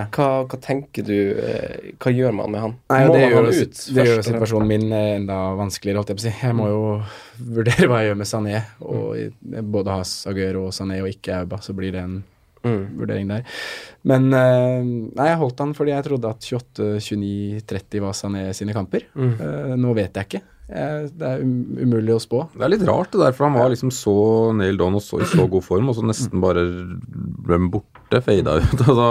Hva, 0.09 0.29
hva 0.49 0.57
tenker 0.57 1.05
du 1.05 1.13
eh, 1.37 1.91
Hva 2.01 2.09
gjør 2.09 2.33
man 2.33 2.49
med 2.55 2.63
han? 2.63 2.71
Nei, 2.89 3.01
Må 3.05 3.13
det 3.13 3.19
man 3.21 3.35
gjør, 3.35 3.37
han 3.37 3.67
ut 3.67 3.81
det 3.93 4.05
gjør 4.07 4.23
situasjonen 4.25 4.71
min 4.71 4.87
eh, 4.89 5.09
enda 5.19 5.37
vanskeligere, 5.59 6.01
holdt 6.01 6.13
jeg 6.13 6.17
på 6.17 6.23
å 6.23 6.25
si. 6.25 6.33
Jeg 6.41 6.57
må 6.57 6.71
jo 6.71 6.81
vurdere 7.59 7.91
hva 7.91 8.01
jeg 8.01 8.11
gjør 8.11 8.17
med 8.23 8.31
Sané, 8.31 8.63
og 8.81 9.05
mm. 9.21 9.61
både 9.75 9.99
ha 9.99 10.07
Aguero 10.31 10.65
og 10.71 10.73
Sané 10.73 11.03
og 11.03 11.11
ikke 11.11 11.43
Auba, 11.43 11.61
så 11.61 11.77
blir 11.77 11.93
det 11.93 12.03
en 12.07 12.17
Mm. 12.67 12.97
vurdering 12.97 13.29
der. 13.29 13.43
Men 14.09 14.27
eh, 14.33 14.81
nei, 14.83 15.27
jeg 15.29 15.39
holdt 15.39 15.61
han 15.63 15.73
fordi 15.77 15.93
jeg 15.93 16.03
trodde 16.07 16.31
at 16.33 16.43
28, 16.43 16.87
29, 17.05 17.61
30 17.69 18.03
var 18.03 18.15
Sané 18.17 18.47
sine 18.57 18.75
kamper. 18.75 19.05
Mm. 19.15 19.33
Eh, 19.37 19.73
nå 19.79 19.93
vet 19.95 20.17
jeg 20.17 20.27
ikke. 20.27 20.41
Jeg, 20.67 21.11
det 21.15 21.27
er 21.31 21.43
um, 21.45 21.51
umulig 21.79 22.11
å 22.11 22.19
spå. 22.19 22.41
Det 22.51 22.65
er 22.65 22.71
litt 22.73 22.81
rart, 22.87 23.07
det 23.13 23.21
der, 23.21 23.31
for 23.37 23.47
han 23.47 23.55
var 23.55 23.69
liksom 23.71 23.87
så 23.95 24.13
nailed 24.57 24.81
on 24.83 24.97
og 24.99 25.03
så 25.05 25.21
i 25.23 25.27
så 25.29 25.45
god 25.47 25.63
form, 25.63 25.87
og 25.87 25.95
så 25.95 26.03
nesten 26.03 26.41
bare 26.43 26.65
ble 27.47 27.59
borte, 27.71 28.19
fada 28.25 28.57
ut. 28.59 28.81
Altså, 28.87 29.07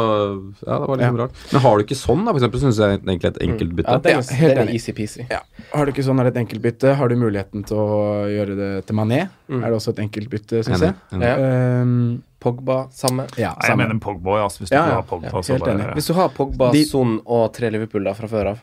ja, 0.67 0.77
det 0.83 0.89
var 0.91 1.01
liksom 1.01 1.19
rart. 1.23 1.41
Men 1.53 1.65
har 1.65 1.77
du 1.81 1.85
ikke 1.87 1.97
sånn, 1.97 2.23
da, 2.27 2.35
for 2.35 2.41
eksempel, 2.43 2.61
syns 2.67 2.81
jeg 2.83 2.99
egentlig 3.01 3.31
et 3.33 3.41
enkelt 3.49 3.73
bytte. 3.79 3.97
Ja, 3.97 4.03
det 4.05 4.15
Ja, 4.17 4.21
helt 4.43 4.55
det 4.61 4.67
er 4.67 4.75
easy-peasy. 4.77 5.27
Ja. 5.33 5.41
Har 5.73 5.89
du 5.89 5.93
ikke 5.95 6.05
sånn 6.07 6.21
er 6.21 6.29
det 6.29 6.35
et 6.37 6.43
enkeltbytte, 6.45 6.95
har 7.01 7.09
du 7.13 7.17
muligheten 7.21 7.65
til 7.69 7.81
å 7.81 7.99
gjøre 8.29 8.57
det 8.61 8.71
til 8.91 9.01
Mané, 9.01 9.25
Mm. 9.47 9.61
er 9.63 9.71
det 9.71 9.77
også 9.79 9.93
et 9.95 10.01
enkeltbytte, 10.03 10.61
syns 10.67 10.81
jeg. 10.83 10.95
enig. 11.15 11.23
Ja. 11.23 11.83
Um, 11.83 12.23
Pogba, 12.43 12.81
samme. 12.93 13.25
ja, 13.39 13.53
jeg 13.63 13.77
mener 13.79 13.97
Pogba, 14.03 14.37
ja. 14.41 14.45
altså, 14.49 14.61
Hvis 14.65 14.71
du 14.71 14.75
Ja, 14.77 14.83
ikke 14.87 14.97
har 14.99 15.05
Pogba, 15.09 15.31
Ja, 15.33 15.41
så 15.47 15.53
helt 15.55 15.65
bare 15.65 15.75
enig. 15.79 15.87
Hvis 15.97 16.07
du 16.11 16.15
har 16.19 16.29
Pogba, 16.35 16.71
De- 16.75 16.85
Son 16.85 17.21
og 17.25 17.53
tre 17.55 17.71
Liverpool 17.71 18.05
da 18.05 18.13
fra 18.19 18.27
før 18.29 18.51
av, 18.53 18.59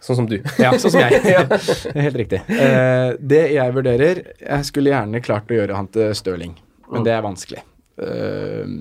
sånn 0.00 0.22
som 0.22 0.28
du 0.28 0.38
Ja, 0.60 0.72
sånn 0.80 0.94
som 0.94 1.02
jeg. 1.02 1.20
ja. 1.34 1.44
Helt 2.06 2.18
riktig. 2.18 2.42
Uh, 2.48 3.16
det 3.20 3.44
jeg 3.54 3.76
vurderer 3.76 4.22
Jeg 4.38 4.68
skulle 4.68 4.92
gjerne 4.94 5.22
klart 5.24 5.50
å 5.50 5.58
gjøre 5.60 5.78
han 5.78 5.90
til 5.92 6.14
Stirling, 6.16 6.56
men 6.90 7.06
det 7.06 7.14
er 7.14 7.24
vanskelig. 7.24 7.64
Uh, 8.00 8.80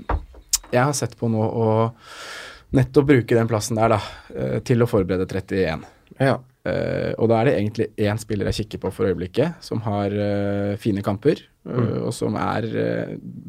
jeg 0.69 0.81
har 0.81 0.93
sett 0.97 1.17
på 1.19 1.29
nå 1.31 1.43
å 1.43 1.71
nettopp 2.77 3.07
bruke 3.09 3.35
den 3.35 3.49
plassen 3.49 3.79
der 3.79 3.95
da, 3.95 3.99
uh, 4.35 4.59
til 4.65 4.85
å 4.85 4.89
forberede 4.89 5.27
31. 5.29 5.87
Ja. 6.19 6.39
Og 6.69 7.29
da 7.31 7.37
er 7.39 7.47
det 7.47 7.53
egentlig 7.55 7.85
én 8.03 8.19
spiller 8.21 8.49
jeg 8.49 8.59
kikker 8.59 8.81
på 8.83 8.89
for 8.93 9.07
øyeblikket, 9.07 9.63
som 9.63 9.79
har 9.81 10.13
fine 10.77 11.01
kamper, 11.01 11.39
mm. 11.65 11.79
og 12.03 12.11
som 12.13 12.35
er 12.37 12.67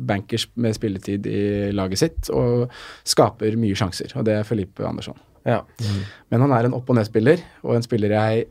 bankers 0.08 0.46
med 0.54 0.78
spilletid 0.78 1.26
i 1.28 1.42
laget 1.74 2.00
sitt, 2.00 2.30
og 2.32 2.70
skaper 3.04 3.58
mye 3.60 3.76
sjanser. 3.76 4.14
Og 4.14 4.24
det 4.24 4.38
er 4.38 4.48
Felipe 4.48 4.86
Andersson. 4.88 5.18
Ja. 5.47 5.62
Men 6.30 6.41
han 6.45 6.53
er 6.53 6.64
en 6.68 6.74
opp- 6.76 6.91
og 6.91 6.97
ned-spiller, 6.97 7.41
og 7.62 7.76
en 7.76 7.82
spiller 7.86 8.11
jeg 8.16 8.47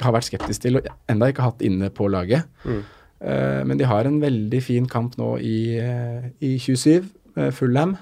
har 0.00 0.12
vært 0.14 0.28
skeptisk 0.28 0.62
til 0.62 0.76
og 0.78 0.86
enda 1.10 1.26
ikke 1.32 1.42
hatt 1.42 1.62
inne 1.66 1.90
på 1.90 2.06
laget. 2.10 2.44
Mm. 2.64 2.82
Uh, 3.18 3.62
men 3.66 3.78
de 3.80 3.84
har 3.90 4.06
en 4.06 4.20
veldig 4.22 4.60
fin 4.62 4.86
kamp 4.86 5.16
nå 5.18 5.32
i, 5.42 5.78
uh, 5.82 6.28
i 6.40 6.52
27, 6.62 7.08
uh, 7.36 7.48
Fullham. 7.50 7.96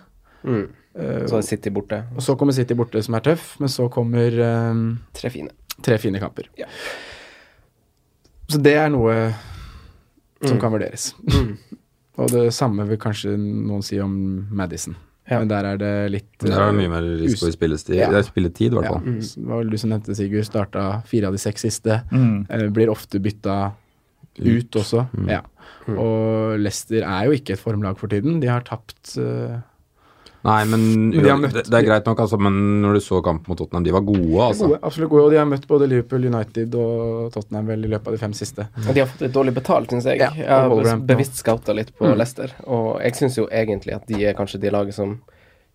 Mm. 0.44 0.66
Eh, 0.96 1.26
Så 1.28 1.36
er 1.36 1.42
City 1.44 1.68
borte. 1.70 2.02
og 2.16 2.22
så 2.22 2.36
kommer 2.38 2.52
City 2.56 2.72
borte, 2.74 3.02
som 3.02 3.14
er 3.14 3.20
tøff, 3.20 3.58
men 3.60 3.68
så 3.68 3.88
kommer 3.92 4.32
eh, 4.32 4.78
Tre 5.12 5.28
fine. 5.30 5.50
tre 5.82 5.98
fine 5.98 6.18
kamper. 6.22 6.46
Ja. 6.56 6.64
Så 8.48 8.60
det 8.62 8.76
er 8.76 8.88
noe 8.88 9.34
som 10.44 10.56
Mm. 10.56 10.60
kan 10.60 10.72
vurderes. 10.72 11.14
Mm. 11.32 11.56
Og 12.18 12.30
det 12.30 12.52
samme 12.54 12.86
vil 12.88 12.96
kanskje 12.98 13.34
noen 13.36 13.82
si 13.84 13.98
om 14.00 14.46
Madison. 14.50 14.94
Ja. 15.28 15.38
Men 15.40 15.48
der 15.50 15.64
er 15.72 15.76
det 15.80 15.92
litt 16.12 16.38
Der 16.44 16.52
er 16.60 16.70
det 16.70 16.76
mye 16.78 16.88
mer 16.92 17.02
risiko 17.18 17.48
i 17.48 17.54
spilletid, 17.54 17.96
Ja. 17.96 18.10
er 18.14 18.22
spilletid, 18.22 18.70
i 18.70 18.76
hvert 18.76 18.84
Ja, 18.84 18.92
fall. 18.92 19.02
Mm. 19.02 19.20
det 19.20 19.46
var 19.48 19.58
vel 19.58 19.70
du 19.70 19.76
som 19.76 19.90
nevnte, 19.90 20.14
Sigurd. 20.14 20.44
Starta 20.46 21.02
fire 21.04 21.26
av 21.26 21.32
de 21.32 21.38
seks 21.38 21.62
siste. 21.66 22.02
Mm. 22.12 22.46
Eh, 22.48 22.68
blir 22.70 22.88
ofte 22.92 23.18
bytta 23.18 23.72
ut 24.38 24.70
også. 24.76 25.06
Mm. 25.16 25.28
Ja. 25.28 25.40
Og 25.88 26.58
Leicester 26.60 27.02
er 27.02 27.24
jo 27.26 27.32
ikke 27.32 27.52
et 27.54 27.58
formlag 27.62 27.98
for 27.98 28.06
tiden. 28.08 28.40
De 28.40 28.46
har 28.50 28.60
tapt 28.66 29.16
eh, 29.18 29.58
Nei, 30.46 30.58
men 30.70 30.86
de 31.10 31.22
har 31.28 31.38
møtt- 31.42 31.52
det, 31.58 31.64
det 31.68 31.78
er 31.80 31.86
greit 31.88 32.06
nok, 32.08 32.22
altså, 32.24 32.38
men 32.40 32.56
når 32.84 32.98
du 32.98 33.00
så 33.04 33.20
kampen 33.26 33.50
mot 33.52 33.58
Tottenham, 33.58 33.84
de 33.84 33.94
var 33.96 34.04
gode, 34.06 34.40
altså. 34.46 34.68
gode, 34.70 34.80
absolutt 34.86 35.10
gode. 35.10 35.24
Og 35.26 35.30
de 35.34 35.40
har 35.42 35.48
møtt 35.50 35.66
både 35.68 35.88
Liverpool, 35.90 36.24
United 36.30 36.74
og 36.80 37.32
Tottenham 37.34 37.66
vel 37.74 37.84
i 37.84 37.92
løpet 37.96 38.06
av 38.12 38.16
de 38.16 38.22
fem 38.24 38.32
siste. 38.38 38.68
Og 38.86 38.92
de 38.94 39.00
har 39.04 39.10
fått 39.12 39.26
litt 39.26 39.34
dårlig 39.36 39.54
betalt, 39.58 39.90
syns 39.92 40.06
jeg. 40.12 40.22
Ja, 40.22 40.30
jeg 40.36 40.48
har 40.48 41.00
bevisst 41.12 41.42
scouta 41.42 41.74
litt 41.76 41.90
på 41.98 42.06
Mm. 42.06 42.16
Leicester, 42.20 42.52
og 42.66 43.00
jeg 43.02 43.12
syns 43.18 43.36
jo 43.40 43.48
egentlig 43.50 43.94
at 43.96 44.06
de 44.06 44.24
er 44.24 44.34
kanskje 44.38 44.60
de 44.62 44.70
laget 44.70 44.94
som 44.94 45.18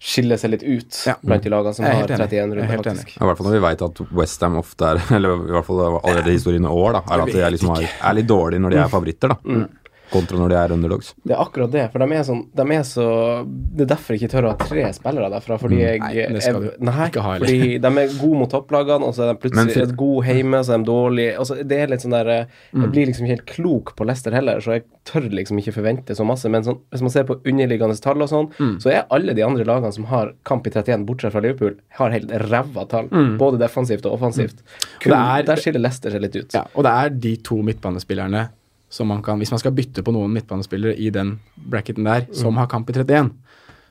skiller 0.02 0.38
seg 0.42 0.50
litt 0.56 0.64
ut 0.66 0.96
Ja. 1.06 1.14
blant 1.22 1.44
de 1.44 1.50
lagene 1.54 1.76
som 1.76 1.86
har 1.86 1.94
helt 1.94 2.10
enig. 2.10 2.30
31 2.32 2.40
er 2.40 2.56
runder, 2.58 2.78
faktisk. 2.82 3.12
Ja, 3.20 3.22
I 3.22 3.28
hvert 3.30 3.38
fall 3.38 3.48
når 3.52 3.54
vi 3.60 3.66
vet 3.68 3.82
at 3.86 4.02
Westham 4.18 4.56
ofte 4.58 4.82
er 4.88 5.02
Eller 5.16 5.36
i 5.36 5.52
hvert 5.54 5.66
fall 5.68 5.82
allerede 6.02 6.32
historien 6.34 6.64
i 6.66 6.72
år, 6.74 6.94
da, 6.94 7.02
er 7.06 7.22
at 7.22 7.30
de 7.36 7.42
er, 7.44 7.52
liksom, 7.54 7.76
er 7.78 8.14
litt 8.18 8.26
dårlige 8.32 8.64
når 8.64 8.70
de 8.74 8.78
er 8.82 8.90
favoritter, 8.90 9.30
da. 9.30 9.38
Mm. 9.46 9.68
Kontra 10.12 10.38
når 10.38 10.50
de 10.50 10.56
er 10.60 10.72
underdogs. 10.76 11.14
Det 11.26 11.32
er 11.36 11.40
akkurat 11.40 11.72
det, 11.72 11.86
for 11.92 12.00
de 12.04 12.16
er 12.18 12.24
sånn 12.28 12.42
de 12.54 12.62
er 12.76 12.84
så, 12.84 13.06
Det 13.48 13.86
er 13.86 13.96
derfor 13.96 14.14
jeg 14.16 14.22
ikke 14.22 14.32
tør 14.36 14.48
å 14.50 14.52
ha 14.52 14.58
tre 14.68 14.84
spillere 14.94 15.30
derfra, 15.32 15.58
fordi 15.62 15.78
jeg 15.80 16.00
Nei, 16.02 16.14
det 16.14 16.42
skal 16.44 16.62
jeg- 16.64 16.80
du 16.80 16.86
nei, 16.86 17.08
ikke 17.10 17.22
ha 17.22 17.34
heller. 17.34 17.46
fordi 17.48 17.80
de 17.82 17.88
er 17.88 18.08
gode 18.20 18.38
mot 18.42 18.50
topplagene, 18.52 19.04
og 19.08 19.14
så 19.16 19.24
er 19.30 19.34
de 19.34 19.40
plutselig 19.40 19.74
for- 19.88 19.96
gode 19.96 20.26
hjemme, 20.28 20.60
så 20.66 20.74
er 20.74 20.78
de 20.84 20.86
dårlige 20.92 21.38
altså, 21.38 21.56
Det 21.68 21.78
er 21.80 21.88
litt 21.88 22.02
sånn 22.02 22.12
der 22.12 22.28
eh, 22.28 22.46
Mm. 22.74 22.82
Jeg 22.84 22.92
blir 22.92 23.06
liksom 23.08 23.26
ikke 23.26 23.36
helt 23.36 23.46
klok 23.46 23.96
på 23.96 24.06
Leicester 24.06 24.32
heller, 24.32 24.58
så 24.60 24.74
jeg 24.74 24.84
tør 25.06 25.30
liksom 25.32 25.58
ikke 25.60 25.74
forvente 25.74 26.16
så 26.16 26.26
masse. 26.26 26.50
Men 26.50 26.64
sånn, 26.64 26.80
hvis 26.92 27.02
man 27.02 27.10
ser 27.10 27.24
på 27.24 27.36
underliggende 27.46 28.00
tall 28.02 28.22
og 28.22 28.30
sånn, 28.30 28.50
Mm. 28.60 28.78
så 28.82 28.92
er 28.92 29.06
alle 29.12 29.34
de 29.34 29.42
andre 29.44 29.64
lagene 29.66 29.94
som 29.94 30.06
har 30.06 30.34
kamp 30.46 30.66
i 30.68 30.70
31, 30.70 31.06
bortsett 31.06 31.32
fra 31.32 31.42
Liverpool, 31.42 31.76
har 31.92 32.10
helt 32.12 32.30
ræva 32.30 32.88
tall. 32.88 33.08
Både 33.38 33.58
defensivt 33.60 34.06
og 34.06 34.20
offensivt. 34.20 34.62
Kun, 35.00 35.14
og 35.14 35.40
er- 35.40 35.44
der 35.44 35.56
skiller 35.56 35.80
Leicester 35.82 36.10
seg 36.12 36.22
litt 36.22 36.36
ut. 36.36 36.54
Ja, 36.54 36.64
og 36.76 36.84
det 36.84 36.92
er 36.92 37.10
de 37.10 37.36
to 37.38 37.56
midtbanespillerne 37.62 38.50
som 38.92 39.08
man 39.08 39.24
kan 39.24 39.40
Hvis 39.40 39.52
man 39.54 39.62
skal 39.62 39.72
bytte 39.72 40.04
på 40.04 40.12
noen 40.12 40.34
midtbanespillere 40.36 40.98
i 41.00 41.10
den 41.10 41.38
bracketen 41.56 42.08
der, 42.08 42.28
som 42.36 42.58
har 42.60 42.68
kamp 42.68 42.90
i 42.92 42.94
31, 42.94 43.32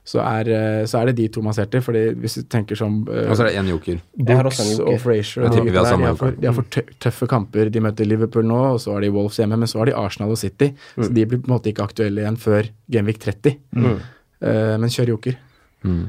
så 0.04 0.20
er, 0.24 0.48
eh, 0.48 0.84
så 0.88 1.00
er 1.00 1.10
det 1.10 1.16
de 1.18 1.26
to 1.32 1.42
man 1.44 1.54
ser 1.56 1.68
til. 1.70 1.82
Fordi 1.84 2.02
hvis 2.22 2.38
du 2.40 2.42
tenker 2.50 2.78
som 2.78 3.02
uh, 3.08 3.30
Og 3.30 3.36
så 3.36 3.44
er 3.44 3.50
det 3.50 3.58
én 3.60 3.68
joker. 3.70 4.00
Brooks 4.16 4.62
og 4.80 5.00
Frazier 5.02 5.44
og 5.44 5.52
de 5.54 5.74
har 5.76 5.96
de 5.96 6.04
har 6.04 6.16
for, 6.18 6.36
de 6.36 6.48
har 6.48 6.56
for 6.56 6.80
tøffe 7.04 7.28
kamper. 7.30 7.70
De 7.72 7.82
møter 7.84 8.08
Liverpool 8.08 8.48
nå, 8.48 8.60
og 8.74 8.80
så 8.80 8.96
har 8.96 9.04
de 9.04 9.12
Wolves 9.14 9.38
hjemme, 9.40 9.58
men 9.60 9.70
så 9.70 9.82
har 9.82 9.90
de 9.90 9.96
Arsenal 9.96 10.32
og 10.32 10.40
City. 10.40 10.72
Så 10.96 11.10
de 11.12 11.26
blir 11.26 11.42
på 11.42 11.50
en 11.50 11.54
måte 11.54 11.70
ikke 11.72 11.86
aktuelle 11.86 12.24
igjen 12.24 12.40
før 12.40 12.72
Genvik 12.90 13.20
30. 13.20 13.60
Mm. 13.76 14.00
Uh, 14.40 14.74
men 14.80 14.88
kjør 14.90 15.14
joker. 15.14 15.38
Mm. 15.84 16.08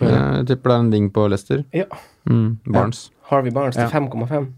Jeg 0.00 0.46
tipper 0.48 0.70
det 0.70 0.76
er 0.76 0.80
en 0.86 0.92
ding 0.94 1.12
på 1.12 1.26
Leicester. 1.28 1.64
Ja. 1.76 1.84
Mm. 2.30 2.58
Barnes. 2.72 3.10
Harvey 3.28 3.52
Barnes 3.52 3.76
til 3.76 3.84
Ja. 3.84 3.90
5,5. 3.92 4.52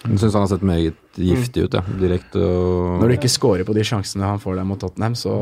Jeg 0.00 0.18
syns 0.22 0.32
han 0.32 0.44
har 0.46 0.48
sett 0.48 0.62
meget 0.64 0.96
giftig 1.20 1.66
ut, 1.66 1.74
ja. 1.74 1.82
Direkte 2.00 2.40
og 2.40 3.00
Når 3.02 3.10
du 3.10 3.14
ikke 3.18 3.30
scorer 3.30 3.66
på 3.68 3.74
de 3.76 3.82
sjansene 3.84 4.24
han 4.24 4.40
får 4.40 4.56
der 4.60 4.66
mot 4.68 4.80
Tottenham, 4.80 5.16
så 5.18 5.32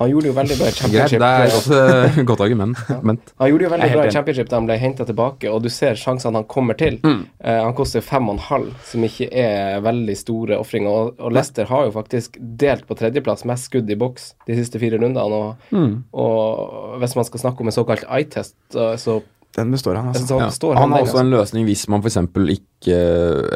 Han 0.00 0.10
gjorde 0.10 0.30
jo 0.30 0.34
veldig 0.36 0.56
bra 0.58 0.66
i 0.66 0.72
Greit, 0.72 0.80
championship. 0.80 1.20
det 1.22 1.28
er 1.28 1.54
også 1.58 1.80
et 2.08 2.26
godt 2.30 2.42
argument. 2.46 2.80
Ja. 2.88 2.98
Han 3.04 3.50
gjorde 3.52 3.68
jo 3.68 3.70
veldig 3.74 3.90
bra 3.92 4.06
i 4.08 4.14
championship 4.14 4.50
da 4.50 4.58
han 4.58 4.66
ble 4.70 4.78
henta 4.82 5.06
tilbake, 5.06 5.52
og 5.52 5.62
du 5.62 5.70
ser 5.72 6.00
sjansene 6.00 6.40
han 6.40 6.48
kommer 6.50 6.78
til. 6.80 6.98
Eh, 7.04 7.60
han 7.62 7.76
koster 7.78 8.04
fem 8.04 8.26
og 8.30 8.38
en 8.38 8.42
halv, 8.48 8.72
som 8.88 9.06
ikke 9.06 9.28
er 9.30 9.78
veldig 9.84 10.16
store 10.18 10.58
ofringer. 10.58 10.90
Og, 10.90 11.22
og 11.22 11.36
Leicester 11.36 11.70
har 11.70 11.86
jo 11.86 11.94
faktisk 11.94 12.40
delt 12.40 12.88
på 12.88 12.98
tredjeplass 12.98 13.46
mest 13.48 13.70
skudd 13.70 13.90
i 13.92 13.98
boks 14.00 14.32
de 14.48 14.58
siste 14.58 14.80
fire 14.82 14.98
rundene. 15.02 15.22
Og, 15.22 16.10
og 16.16 16.98
hvis 17.02 17.16
man 17.18 17.28
skal 17.28 17.46
snakke 17.46 17.62
om 17.62 17.70
en 17.70 17.78
såkalt 17.78 18.06
eye-test, 18.08 18.56
så, 18.72 18.94
så, 19.00 19.20
den 19.56 19.72
består 19.72 19.96
han, 19.98 20.12
altså. 20.12 20.38
ja. 20.38 20.50
Består, 20.50 20.74
han 20.76 20.86
han 20.86 20.92
har 20.92 21.02
der. 21.02 21.08
også 21.08 21.22
en 21.22 21.32
løsning 21.32 21.66
hvis 21.68 21.86
man 21.92 22.04
f.eks. 22.04 22.18
ikke 22.52 22.98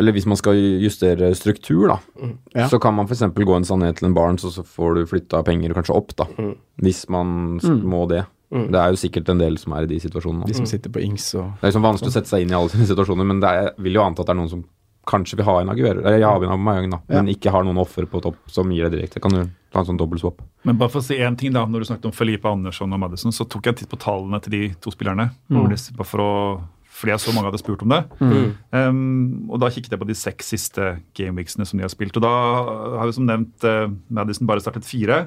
Eller 0.01 0.17
hvis 0.17 0.27
man 0.27 0.39
skal 0.41 0.59
justere 0.83 1.31
struktur, 1.37 1.93
da. 1.93 1.99
Ja. 2.57 2.69
Så 2.73 2.81
kan 2.83 2.97
man 2.97 3.09
f.eks. 3.09 3.27
gå 3.37 3.57
en 3.57 3.69
sannhet 3.69 4.01
til 4.01 4.09
en 4.09 4.17
Barents, 4.17 4.47
og 4.49 4.55
så 4.57 4.65
får 4.67 4.97
du 4.97 5.07
flytta 5.11 5.45
penger 5.47 5.77
kanskje 5.77 5.97
opp, 5.97 6.17
da. 6.19 6.29
Hvis 6.81 7.05
man 7.13 7.61
mm. 7.61 7.81
må 7.85 8.07
det. 8.11 8.25
Det 8.51 8.79
er 8.81 8.91
jo 8.91 8.99
sikkert 8.99 9.29
en 9.31 9.39
del 9.39 9.57
som 9.63 9.77
er 9.79 9.87
i 9.87 9.93
de 9.93 10.01
situasjonene. 10.03 10.49
De 10.51 10.57
som 10.57 10.67
sitter 10.67 10.91
på 10.91 11.03
Ings 11.05 11.29
og 11.39 11.53
Det 11.61 11.69
er 11.69 11.71
liksom 11.71 11.85
vanskelig 11.87 12.11
å 12.11 12.15
sette 12.17 12.33
seg 12.33 12.43
inn 12.43 12.51
i 12.51 12.57
alle 12.59 12.73
sine 12.73 12.89
situasjoner, 12.89 13.29
men 13.29 13.43
det 13.43 13.51
er, 13.51 13.69
jeg 13.69 13.87
vil 13.87 13.99
jo 14.01 14.03
anta 14.03 14.25
at 14.25 14.31
det 14.31 14.35
er 14.35 14.41
noen 14.41 14.51
som 14.51 14.65
kanskje 15.11 15.41
vil 15.41 15.49
ha 15.49 15.57
en 15.61 15.73
Aguero, 15.73 16.03
eller 16.05 16.23
ja, 16.23 16.31
en 16.37 16.53
Aubameyang, 16.55 16.91
da, 16.95 17.01
men 17.11 17.31
ikke 17.33 17.53
har 17.55 17.67
noen 17.67 17.81
offer 17.83 18.07
på 18.11 18.23
topp 18.25 18.39
som 18.51 18.71
gir 18.73 18.87
det 18.87 18.97
direkte. 18.97 19.23
Kan 19.23 19.35
du 19.35 19.43
ta 19.73 19.83
en 19.83 19.91
sånn 19.91 20.01
dobbeltswap? 20.01 20.43
Men 20.69 20.79
bare 20.81 20.93
for 20.93 21.03
å 21.03 21.07
si 21.07 21.19
én 21.19 21.39
ting, 21.39 21.55
da. 21.57 21.67
Når 21.67 21.83
du 21.83 21.91
snakket 21.91 22.11
om 22.11 22.17
Felipe 22.17 22.51
Andersson 22.51 22.95
og 22.95 23.03
Madison, 23.03 23.35
så 23.35 23.47
tok 23.49 23.67
jeg 23.67 23.75
en 23.75 23.81
titt 23.83 23.93
på 23.93 24.01
tallene 24.01 24.41
til 24.45 24.57
de 24.57 24.63
to 24.83 24.93
spillerne. 24.95 25.31
Mm. 25.51 25.71
Bare 25.99 26.09
for 26.09 26.25
å, 26.25 26.33
fordi 27.01 27.15
jeg 27.15 27.25
så 27.25 27.35
mange 27.35 27.51
hadde 27.51 27.63
spurt 27.63 27.85
om 27.87 27.95
det. 27.95 28.03
Um, 28.75 29.47
og 29.49 29.63
da 29.63 29.71
kikket 29.73 29.95
jeg 29.95 30.03
på 30.03 30.11
de 30.11 30.19
seks 30.19 30.53
siste 30.55 30.91
gameweeksene 31.19 31.67
som 31.69 31.81
de 31.81 31.87
har 31.87 31.93
spilt. 31.93 32.19
Og 32.19 32.27
da 32.27 32.35
har 33.01 33.09
jo 33.09 33.17
som 33.17 33.29
nevnt 33.29 33.67
uh, 33.67 33.87
Madison 34.13 34.49
bare 34.51 34.63
startet 34.65 34.89
fire. 34.89 35.25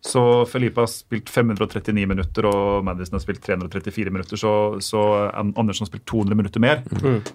Så 0.00 0.20
Felipe 0.46 0.80
har 0.80 0.86
spilt 0.86 1.28
539 1.32 2.06
minutter, 2.06 2.46
og 2.46 2.84
Madison 2.86 3.16
har 3.18 3.22
spilt 3.24 3.42
334 3.42 4.12
minutter. 4.14 4.38
Så, 4.38 4.52
så 4.84 5.00
Andersen 5.34 5.84
har 5.84 5.90
spilt 5.90 6.06
200 6.06 6.36
minutter 6.38 6.62
mer. 6.62 6.84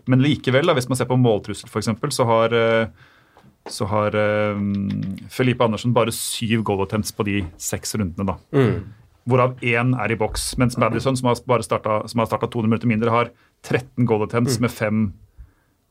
Men 0.07 0.23
likevel, 0.23 0.65
da, 0.69 0.73
hvis 0.77 0.87
man 0.89 0.97
ser 0.97 1.09
på 1.09 1.17
måltrussel 1.19 1.67
f.eks., 1.69 1.91
så 2.15 2.27
har 2.29 2.55
eh, 2.55 2.87
så 3.71 3.85
har 3.87 4.15
um, 4.15 5.15
Felipe 5.31 5.63
Andersen 5.63 5.93
bare 5.95 6.11
syv 6.11 6.63
goal 6.67 6.81
attempts 6.83 7.13
på 7.15 7.23
de 7.23 7.45
seks 7.57 7.95
rundene. 7.95 8.25
da. 8.27 8.35
Hvorav 9.23 9.53
én 9.63 9.93
er 10.03 10.11
i 10.11 10.17
boks. 10.19 10.57
Mens 10.59 10.75
Madison, 10.77 11.15
som 11.15 11.29
har 11.31 11.37
starta, 11.63 12.01
starta 12.07 12.47
200 12.51 12.67
minutter 12.67 12.87
mindre, 12.91 13.09
har 13.13 13.29
13 13.63 14.05
goal 14.05 14.25
attempts 14.25 14.59
med 14.59 14.71
fem 14.71 15.05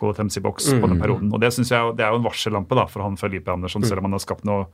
goal 0.02 0.12
attempts 0.12 0.36
i 0.36 0.42
boks 0.44 0.68
på 0.82 0.88
den 0.90 1.00
perioden. 1.00 1.32
Og 1.32 1.40
Det 1.40 1.52
synes 1.52 1.70
jeg 1.70 1.96
det 1.96 2.04
er 2.04 2.12
jo 2.12 2.20
en 2.20 2.26
varsellampe 2.26 2.76
da, 2.76 2.84
for 2.90 3.02
han 3.06 3.16
Felipe 3.16 3.52
Andersen, 3.52 3.84
selv 3.84 4.02
om 4.02 4.10
han 4.10 4.18
har 4.18 4.24
skapt 4.24 4.44
noe 4.44 4.66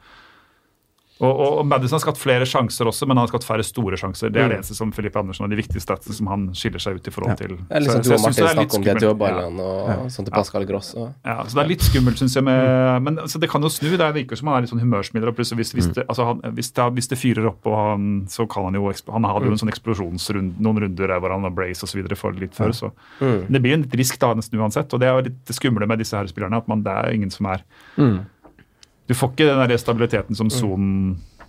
og, 1.21 1.33
og, 1.35 1.59
og 1.59 1.67
Madison 1.67 1.97
har 1.99 2.03
skapt 2.05 2.19
flere 2.23 2.47
sjanser 2.47 2.87
også, 2.87 3.07
men 3.09 3.17
han 3.19 3.25
har 3.27 3.31
skapt 3.33 3.45
færre 3.49 3.65
store 3.67 3.97
sjanser. 3.99 4.31
Det 4.31 4.39
er 4.41 4.49
det 4.53 4.59
eneste 4.61 4.77
som 4.79 4.93
Filippe 4.95 5.19
Andersen 5.19 5.45
og 5.45 5.51
de 5.51 5.57
viktige 5.59 5.83
statsene 5.83 6.15
som 6.15 6.27
han 6.31 6.45
skiller 6.55 6.79
seg 6.79 6.95
ut 7.01 7.09
i 7.09 7.11
forhold 7.11 7.37
til. 7.41 7.57
Er 7.71 7.81
liksom 7.83 8.03
Så- 8.03 8.03
så 8.03 8.09
du 8.09 8.15
og 8.15 8.19
jeg 8.19 8.21
synes 8.23 8.37
det 8.37 8.45
er 8.45 8.61
litt 8.63 8.73
skummelt. 8.73 9.03
Ja. 9.89 9.97
og 9.99 10.11
sånn 10.15 10.25
til 10.25 10.33
Pascal 10.33 10.65
Gross. 10.65 10.95
Og. 10.95 11.15
Ja, 11.25 11.43
så 11.45 11.55
Det 11.59 11.65
er 11.65 11.69
litt 11.69 11.81
skummelt, 11.83 12.19
syns 12.23 12.35
jeg. 12.35 12.45
Med, 12.45 13.03
men 13.03 13.17
altså, 13.19 13.41
Det 13.41 13.51
kan 13.51 13.63
jo 13.63 13.69
snu. 13.69 13.97
Det 13.99 14.15
virker 14.15 14.37
som 14.37 14.49
han 14.49 14.57
er 14.59 14.61
litt 14.63 14.71
sånn 14.71 14.81
humørsmidler. 14.81 15.29
og 15.29 15.37
plutselig 15.37 15.59
Hvis, 15.59 15.73
hvis, 15.75 15.87
det, 15.95 16.07
altså, 16.09 16.25
han, 16.27 16.41
hvis, 16.55 16.71
det, 16.73 16.93
hvis 16.95 17.09
det 17.09 17.19
fyrer 17.19 17.47
opp, 17.49 17.67
og 17.67 17.77
han, 17.77 18.27
så 18.29 18.47
kan 18.49 18.65
han 18.65 18.75
jo 18.75 18.93
Han 19.13 19.25
hadde 19.25 19.45
jo 19.47 19.51
en 19.53 19.59
sånn 19.59 19.73
eksplosjonsrunde, 19.75 20.55
noen 20.61 20.79
runder 20.81 21.07
der 21.09 21.19
hvor 21.21 21.31
han 21.35 21.43
har 21.43 21.51
brace 21.51 21.83
osv. 21.83 22.07
for 22.17 22.33
litt 22.33 22.55
før. 22.55 22.71
så 22.73 22.93
Det 23.51 23.61
blir 23.63 23.75
en 23.75 23.83
litt 23.83 23.95
risk 23.97 24.19
da 24.21 24.35
nesten 24.35 24.59
uansett. 24.59 24.93
Og 24.95 25.01
det 25.01 25.09
er 25.09 25.17
jo 25.19 25.25
litt 25.29 25.45
det 25.47 25.57
skumle 25.57 25.87
med 25.89 25.99
disse 25.99 26.15
her 26.17 26.27
spillerne, 26.27 26.57
at 26.57 26.69
man, 26.69 26.83
det 26.83 26.93
er 26.93 27.11
ingen 27.13 27.31
som 27.31 27.47
er 27.47 27.63
Du 29.09 29.15
får 29.17 29.33
ikke 29.35 29.49
den 29.49 29.63
der 29.73 29.81
stabiliteten 29.81 30.37
som 30.37 30.51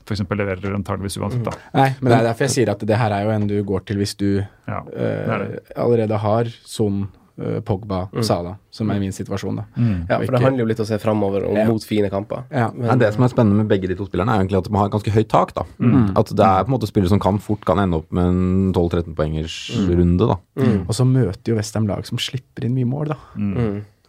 for 0.09 0.15
f.eks. 0.15 0.23
leverer 0.31 0.73
antageligvis 0.73 1.19
uansett. 1.21 1.43
da. 1.45 1.51
Nei, 1.75 1.89
men 2.01 2.09
det 2.09 2.17
er 2.17 2.27
derfor 2.31 2.47
jeg 2.47 2.55
sier 2.55 2.71
at 2.73 2.81
det 2.87 2.97
her 2.97 3.13
er 3.13 3.27
jo 3.27 3.33
en 3.35 3.47
du 3.47 3.57
går 3.67 3.83
til 3.85 3.99
hvis 4.01 4.15
du 4.17 4.27
Ja, 4.39 4.79
det 4.87 4.95
eh, 4.97 5.33
er 5.35 5.43
det. 5.43 5.63
allerede 5.77 6.17
har 6.23 6.49
Son, 6.65 7.03
Pogba 7.39 7.61
Pogba, 8.09 8.23
Sala, 8.25 8.57
som 8.73 8.89
er 8.91 8.99
min 8.99 9.13
situasjon. 9.15 9.55
da. 9.61 9.63
Ja, 10.09 10.17
for 10.25 10.33
det 10.35 10.41
handler 10.43 10.59
jo 10.65 10.65
litt 10.71 10.79
om 10.81 10.83
å 10.83 10.89
se 10.89 10.97
framover 10.99 11.45
og 11.47 11.55
Ja. 11.55 11.67
mot 11.69 11.83
fine 11.87 12.09
kamper. 12.11 12.43
Ja. 12.51 12.69
Nei, 12.75 12.95
det 12.99 13.13
som 13.13 13.23
er 13.23 13.29
spennende 13.31 13.55
med 13.61 13.69
begge 13.69 13.87
de 13.87 13.95
to 13.95 14.07
spillerne, 14.09 14.33
er 14.33 14.41
egentlig 14.43 14.57
at 14.57 14.67
de 14.67 14.75
har 14.75 14.87
et 14.89 14.91
ganske 14.91 15.13
høyt 15.13 15.29
tak. 15.29 15.53
da. 15.53 15.63
At 16.19 16.33
det 16.35 16.43
er 16.45 16.65
på 16.65 16.67
en 16.67 16.75
måte 16.75 16.89
spillere 16.89 17.07
som 17.13 17.19
kan 17.19 17.37
fort 17.39 17.63
kan 17.63 17.77
ende 17.79 17.95
opp 18.01 18.11
med 18.11 18.25
en 18.25 18.73
12-13 18.73 19.15
poengers 19.15 19.69
runde. 19.87 20.27
da. 20.27 20.35
Og 20.87 20.91
så 20.91 21.05
møter 21.07 21.53
jo 21.53 21.55
Westham 21.55 21.87
lag 21.87 22.03
som 22.05 22.17
slipper 22.17 22.65
inn 22.65 22.75
mye 22.75 22.85
mål, 22.89 23.07
da. 23.13 23.17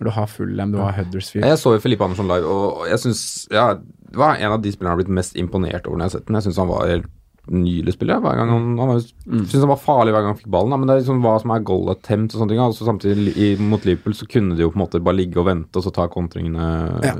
Mm. 0.00 0.04
Når 0.04 0.08
du 0.08 0.14
har 0.16 0.26
Fulham, 0.32 0.72
du 0.72 0.78
har 0.80 0.96
Huddersfield. 0.96 1.44
Jeg 1.44 1.60
så 1.60 1.74
jo 1.74 1.80
Filippe 1.84 2.04
Andersson 2.06 2.28
live, 2.30 2.48
og 2.48 2.86
jeg 2.88 2.98
synes, 3.02 3.48
ja, 3.52 3.74
det 3.76 4.16
var 4.16 4.40
en 4.40 4.54
av 4.56 4.62
de 4.64 4.72
spillerne 4.72 4.94
jeg 4.94 4.96
har 4.96 5.02
blitt 5.04 5.18
mest 5.20 5.36
imponert 5.36 5.86
over 5.86 5.98
når 5.98 6.06
jeg 6.06 6.10
har 6.10 6.14
sett 6.18 6.26
den. 6.30 6.38
Jeg 6.38 6.46
syns 6.48 6.60
han 6.62 6.70
var 6.70 6.88
helt 6.88 7.10
nydelig 7.50 7.94
spiller. 7.96 8.22
Hver 8.24 8.38
gang 8.38 8.50
han, 8.52 8.66
han 8.78 8.92
var, 8.94 9.04
synes 9.04 9.60
han 9.60 9.70
var 9.72 9.82
farlig 9.82 10.14
hver 10.14 10.24
gang 10.24 10.34
han 10.34 10.40
fikk 10.40 10.50
ballen, 10.54 10.72
da, 10.72 10.78
men 10.80 10.88
det 10.88 10.94
er 10.94 11.02
liksom 11.02 11.22
hva 11.24 11.36
som 11.42 11.52
er 11.54 11.68
goal 11.68 11.92
attempt 11.92 12.34
og 12.34 12.42
sånne 12.42 12.54
ting. 12.54 12.62
Altså, 12.64 12.88
samtidig 12.88 13.34
i, 13.36 13.50
mot 13.60 13.84
Liverpool 13.84 14.16
så 14.16 14.28
kunne 14.30 14.56
de 14.56 14.64
jo 14.64 14.72
på 14.72 14.80
en 14.80 14.84
måte 14.84 15.02
bare 15.04 15.18
ligge 15.20 15.40
og 15.40 15.48
vente 15.50 15.80
og 15.80 15.84
så 15.84 15.92
ta 15.94 16.08
kontringene. 16.10 16.72
Ja. 17.04 17.14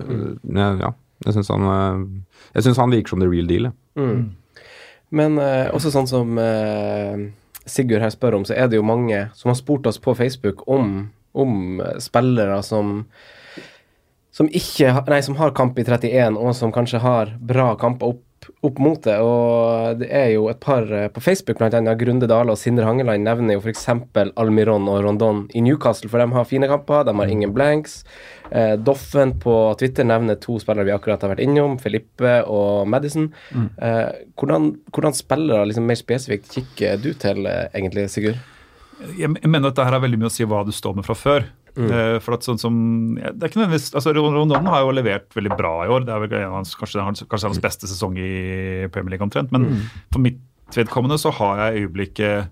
Ja, 0.57 0.73
ja. 0.87 0.93
Jeg 1.27 1.37
syns 1.37 1.51
han, 1.53 1.69
eh, 1.69 2.37
jeg 2.57 2.65
synes 2.65 2.81
han 2.81 2.93
virker 2.95 3.13
som 3.13 3.21
the 3.21 3.29
real 3.29 3.49
deal. 3.49 3.69
jeg. 3.69 3.75
Mm. 4.01 4.23
Men 5.21 5.39
eh, 5.43 5.69
også 5.75 5.93
sånn 5.93 6.09
som 6.09 6.39
eh, 6.41 7.29
Sigurd 7.69 8.01
her 8.01 8.13
spør 8.15 8.39
om, 8.39 8.45
så 8.49 8.55
er 8.57 8.71
det 8.71 8.79
jo 8.79 8.87
mange 8.87 9.27
som 9.37 9.51
har 9.51 9.59
spurt 9.59 9.87
oss 9.91 9.99
på 10.01 10.15
Facebook 10.17 10.63
om, 10.71 11.11
om 11.33 11.81
eh, 11.81 11.99
spillere 12.03 12.63
som 12.67 13.05
som 14.31 14.49
ikke 14.55 14.95
Nei, 15.11 15.23
som 15.27 15.39
har 15.41 15.55
kamp 15.57 15.79
i 15.79 15.85
31, 15.85 16.39
og 16.39 16.55
som 16.57 16.73
kanskje 16.75 17.03
har 17.03 17.33
bra 17.43 17.73
kamper 17.81 18.13
opp, 18.15 18.51
opp 18.65 18.79
mot 18.81 19.01
det. 19.05 19.17
Og 19.21 19.99
det 20.01 20.09
er 20.15 20.29
jo 20.37 20.47
et 20.53 20.61
par 20.63 20.87
eh, 20.87 21.09
på 21.13 21.23
Facebook, 21.25 21.61
annet 21.61 21.99
Grunde 22.01 22.29
Dale 22.31 22.55
og 22.55 22.61
Sindre 22.61 22.87
Hangeland, 22.87 23.27
nevner 23.27 23.59
jo 23.59 23.65
f.eks. 23.65 23.89
Almiron 24.41 24.87
og 24.89 25.03
Rondon 25.05 25.43
i 25.53 25.65
Newcastle, 25.67 26.09
for 26.13 26.23
de 26.23 26.31
har 26.37 26.47
fine 26.49 26.71
kamper, 26.71 27.03
de 27.09 27.17
har 27.19 27.35
ingen 27.35 27.53
blanks. 27.57 28.05
Eh, 28.51 28.77
Doffen 28.79 29.35
på 29.43 29.57
Twitter 29.83 30.07
nevner 30.07 30.39
to 30.41 30.61
spillere 30.63 30.87
vi 30.89 30.95
akkurat 30.95 31.27
har 31.27 31.35
vært 31.35 31.45
innom, 31.45 31.77
Filippe 31.83 32.39
og 32.47 32.87
Madison. 32.91 33.29
Eh, 33.83 34.07
hvordan, 34.41 34.73
hvordan 34.95 35.19
spillere 35.19 35.67
liksom 35.69 35.91
mer 35.91 35.99
spesifikt 35.99 36.55
kikker 36.55 37.03
du 37.03 37.13
til, 37.19 37.45
eh, 37.51 37.67
egentlig, 37.75 38.09
Sigurd? 38.15 38.41
Jeg 39.19 39.49
mener 39.49 39.71
at 39.71 39.79
det 39.79 39.87
her 39.87 39.97
har 39.97 40.05
veldig 40.05 40.21
mye 40.21 40.31
å 40.31 40.35
si 40.35 40.47
hva 40.49 40.63
du 40.67 40.73
står 40.75 40.99
med 40.99 41.09
fra 41.09 41.17
før. 41.19 41.49
Mm. 41.71 42.19
for 42.19 42.35
at 42.35 42.43
sånn 42.43 42.59
som, 42.59 42.75
ja, 43.15 43.31
det 43.31 43.45
er 43.47 43.51
ikke 43.53 43.61
nødvendigvis, 43.61 43.93
altså 43.95 44.11
Rondon 44.17 44.67
har 44.67 44.81
jo 44.83 44.91
levert 44.91 45.37
veldig 45.37 45.53
bra 45.55 45.71
i 45.87 45.93
år. 45.95 46.03
Det 46.03 46.13
er 46.13 46.23
vel 46.25 46.33
en 46.41 46.49
av 46.49 46.57
hans, 46.59 46.73
kanskje, 46.75 47.05
kanskje 47.31 47.47
hans 47.53 47.61
beste 47.63 47.89
sesong 47.89 48.19
i 48.19 48.31
Premier 48.91 49.15
League 49.15 49.25
omtrent. 49.25 49.53
Men 49.55 49.69
for 50.11 50.19
mitt 50.25 50.43
vedkommende 50.75 51.19
så 51.23 51.31
har 51.39 51.63
jeg 51.63 51.77
i 51.77 51.85
øyeblikket 51.85 52.51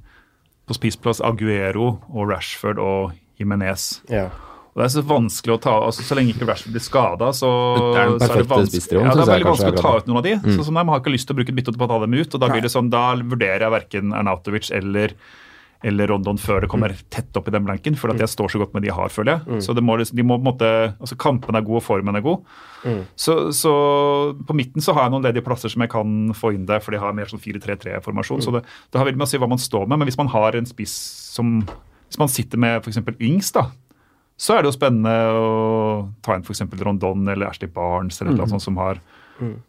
på 0.68 0.76
spisplass 0.76 1.22
Aguero 1.24 1.96
og 2.12 2.30
Rashford 2.30 2.78
og 2.82 3.16
Jimenez. 3.40 4.04
Ja. 4.12 4.28
Og 4.74 4.82
Det 4.82 4.86
er 4.86 4.94
så 4.94 5.02
vanskelig 5.08 5.54
å 5.56 5.60
ta 5.64 5.72
altså 5.88 6.04
Så 6.06 6.14
lenge 6.14 6.34
ikke 6.36 6.46
Rashford 6.46 6.74
blir 6.76 6.82
skada, 6.84 7.32
så, 7.34 7.48
Det 7.82 7.98
er 7.98 8.12
så 8.20 8.28
er 8.28 8.36
det 8.36 8.48
vanskelig, 8.52 9.00
Ja, 9.00 9.14
det 9.16 9.24
er 9.24 9.32
veldig 9.32 9.48
vanskelig 9.48 9.74
å 9.74 9.82
ta 9.82 9.92
ut 9.96 10.10
noen 10.10 10.20
av 10.20 10.26
de. 10.28 10.34
Så 10.54 10.66
sånn, 10.68 10.76
Man 10.78 10.92
har 10.92 11.02
ikke 11.02 11.14
lyst 11.14 11.26
til 11.26 11.34
å 11.34 11.40
bruke 11.40 11.50
et 11.54 11.58
bytte 11.58 11.74
på 11.74 11.88
å 11.88 11.90
ta 11.90 11.98
dem 12.04 12.14
ut. 12.14 12.34
og 12.34 12.40
Da 12.40 12.50
blir 12.52 12.62
det 12.62 12.70
sånn, 12.70 12.90
da 12.92 13.04
vurderer 13.16 13.66
jeg 13.66 13.74
verken 13.74 14.14
Arnautovic 14.14 14.70
eller 14.70 15.16
eller 15.84 16.08
Rondon 16.10 16.36
før 16.42 16.60
det 16.64 16.68
kommer 16.72 16.90
tett 17.10 17.36
opp 17.38 17.46
i 17.48 17.52
den 17.54 17.64
blanken, 17.64 17.94
for 17.96 18.10
at 18.10 18.18
jeg 18.18 18.28
står 18.32 18.50
så 18.50 18.58
godt 18.58 18.72
med 18.74 18.82
de 18.82 18.88
jeg 18.88 18.96
har, 18.96 19.08
føler 19.14 19.36
jeg. 19.36 19.60
Så 19.62 19.74
det 19.74 19.84
må, 19.86 19.94
liksom- 19.96 20.16
de 20.16 20.22
må 20.26 20.34
på 20.34 20.42
en 20.42 20.48
måte, 20.52 20.70
altså 20.98 21.16
Kampen 21.16 21.54
er 21.54 21.62
god, 21.62 21.76
og 21.76 21.82
formen 21.86 22.16
er 22.16 22.20
god. 22.24 22.42
Så, 23.14 23.52
så 23.54 23.72
på 24.46 24.54
midten 24.58 24.82
så 24.82 24.92
har 24.94 25.04
jeg 25.06 25.12
noen 25.12 25.22
ledige 25.22 25.44
plasser 25.46 25.68
som 25.70 25.80
jeg 25.82 25.90
kan 25.90 26.32
få 26.34 26.52
inn 26.54 26.66
der, 26.66 26.80
for 26.80 26.90
de 26.90 26.98
har 26.98 27.12
mer 27.14 27.26
sånn 27.30 27.38
4-3-3-formasjon. 27.42 28.42
Så 28.42 28.52
det, 28.52 28.64
det 28.90 28.98
har 28.98 29.06
veldig 29.06 29.18
med 29.22 29.26
å 29.28 29.30
si 29.30 29.38
hva 29.38 29.48
man 29.48 29.58
står 29.62 29.86
med. 29.86 29.98
Men 29.98 30.08
hvis 30.08 30.18
man 30.18 30.28
har 30.34 30.56
en 30.58 30.66
spiss 30.66 30.96
som 31.34 31.60
Hvis 32.08 32.18
man 32.18 32.28
sitter 32.28 32.56
med 32.58 32.80
f.eks. 32.82 32.98
Ings, 33.20 33.52
da, 33.52 33.66
så 34.38 34.54
er 34.56 34.62
det 34.62 34.70
jo 34.72 34.78
spennende 34.78 35.12
å 35.30 36.10
ta 36.22 36.34
inn 36.34 36.42
f.eks. 36.42 36.62
Rondon 36.80 37.28
eller 37.28 37.50
Ashley 37.50 37.68
Barnes 37.68 38.20
eller 38.22 38.32
noe 38.32 38.48
sånt 38.48 38.62
som 38.64 38.76
har 38.80 38.98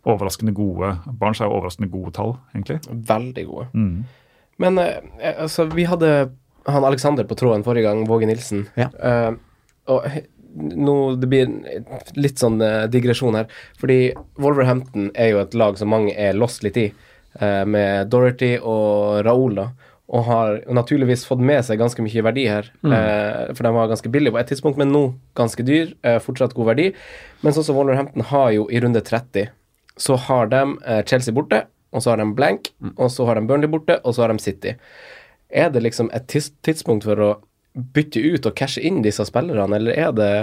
overraskende 0.06 0.54
gode 0.56 0.96
Barnes 1.20 1.38
har 1.40 1.50
jo 1.50 1.58
overraskende 1.60 1.92
gode 1.92 2.14
tall, 2.16 2.38
egentlig. 2.56 2.80
Veldig 2.90 3.44
gode. 3.46 3.68
Mm. 3.76 4.06
Men 4.60 4.78
eh, 4.78 5.00
altså, 5.36 5.66
vi 5.72 5.88
hadde 5.90 6.32
han 6.70 6.86
Alexander 6.86 7.24
på 7.28 7.38
tråden 7.40 7.64
forrige 7.66 7.88
gang, 7.88 8.04
Våge 8.10 8.28
Nilsen. 8.30 8.68
Ja. 8.80 8.90
Eh, 9.00 9.32
og 9.90 10.06
nå, 10.60 10.96
det 11.20 11.30
blir 11.30 11.52
litt 12.20 12.42
sånn 12.42 12.60
eh, 12.64 12.88
digresjon 12.92 13.38
her. 13.40 13.50
Fordi 13.80 14.00
Wolverhampton 14.42 15.12
er 15.16 15.34
jo 15.34 15.44
et 15.44 15.56
lag 15.58 15.80
som 15.80 15.92
mange 15.94 16.16
er 16.18 16.38
lost 16.38 16.66
litt 16.66 16.78
i, 16.80 16.90
eh, 17.40 17.64
med 17.66 18.12
Dorothy 18.12 18.58
og 18.60 19.24
Raoul, 19.28 19.56
da. 19.62 19.70
Og 20.10 20.26
har 20.26 20.56
naturligvis 20.74 21.28
fått 21.30 21.42
med 21.46 21.62
seg 21.68 21.78
ganske 21.82 22.02
mye 22.02 22.24
verdi 22.26 22.48
her. 22.50 22.72
Eh, 22.82 23.52
for 23.54 23.66
de 23.66 23.74
var 23.76 23.92
ganske 23.92 24.10
billige 24.10 24.34
på 24.34 24.42
et 24.42 24.50
tidspunkt, 24.50 24.80
men 24.82 24.90
nå 24.94 25.04
ganske 25.38 25.66
dyr. 25.66 25.94
Eh, 26.02 26.18
fortsatt 26.24 26.56
god 26.58 26.72
verdi. 26.72 26.88
Men 27.46 27.54
sånn 27.54 27.68
som 27.68 27.78
Wolverhampton 27.78 28.26
har 28.32 28.50
jo 28.56 28.66
i 28.74 28.82
runde 28.82 29.04
30, 29.06 29.52
så 30.00 30.18
har 30.18 30.50
de 30.50 30.64
eh, 30.82 31.04
Chelsea 31.06 31.36
borte, 31.36 31.68
og 31.92 32.04
så 32.04 32.14
har 32.14 32.22
de 32.22 32.28
blank, 32.36 32.72
og 32.96 33.12
så 33.12 33.26
har 33.26 33.40
de 33.40 33.48
Burnley 33.50 33.70
borte, 33.72 34.00
og 34.04 34.16
så 34.16 34.26
har 34.26 34.34
de 34.34 34.40
City. 34.44 34.76
Er 35.50 35.70
det 35.74 35.82
liksom 35.84 36.12
et 36.14 36.28
tids 36.30 36.52
tidspunkt 36.66 37.08
for 37.10 37.18
å 37.26 37.30
bytte 37.74 38.22
ut 38.22 38.46
og 38.46 38.56
cashe 38.58 38.82
inn 38.86 39.02
disse 39.06 39.26
spillerne, 39.26 39.76
eller 39.76 39.98
er 39.98 40.12
det 40.12 40.34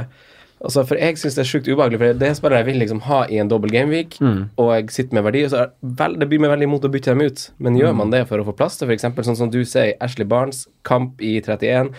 Altså, 0.57 0.87
For 0.89 0.97
jeg 0.97 1.19
syns 1.21 1.35
det 1.37 1.43
er 1.43 1.49
sjukt 1.51 1.67
ubehagelig, 1.69 1.99
for 2.01 2.17
det 2.17 2.29
er 2.31 2.37
spillere 2.39 2.63
jeg 2.63 2.67
vil 2.71 2.79
liksom 2.81 3.03
ha 3.05 3.19
i 3.29 3.37
en 3.43 3.49
dobbel 3.51 3.71
gameweek, 3.75 4.17
og 4.57 4.71
jeg 4.73 4.87
sitter 4.95 5.19
med 5.19 5.27
verdi, 5.27 5.43
og 5.45 5.51
så 5.53 5.59
er 5.61 5.73
vel, 5.99 6.17
det 6.17 6.29
blir 6.31 6.41
meg 6.41 6.49
veldig 6.55 6.65
imot 6.71 6.87
å 6.89 6.91
bytte 6.95 7.13
dem 7.13 7.27
ut. 7.29 7.43
Men 7.61 7.77
gjør 7.77 7.93
man 7.99 8.11
det 8.15 8.23
for 8.31 8.41
å 8.41 8.47
få 8.49 8.55
plass 8.57 8.79
til 8.81 8.89
f.eks. 8.89 9.05
sånn 9.29 9.37
som 9.37 9.51
du 9.53 9.61
sier, 9.69 9.93
Ashley 10.01 10.25
Barnes, 10.25 10.63
kamp 10.89 11.21
i 11.21 11.35
31, 11.45 11.93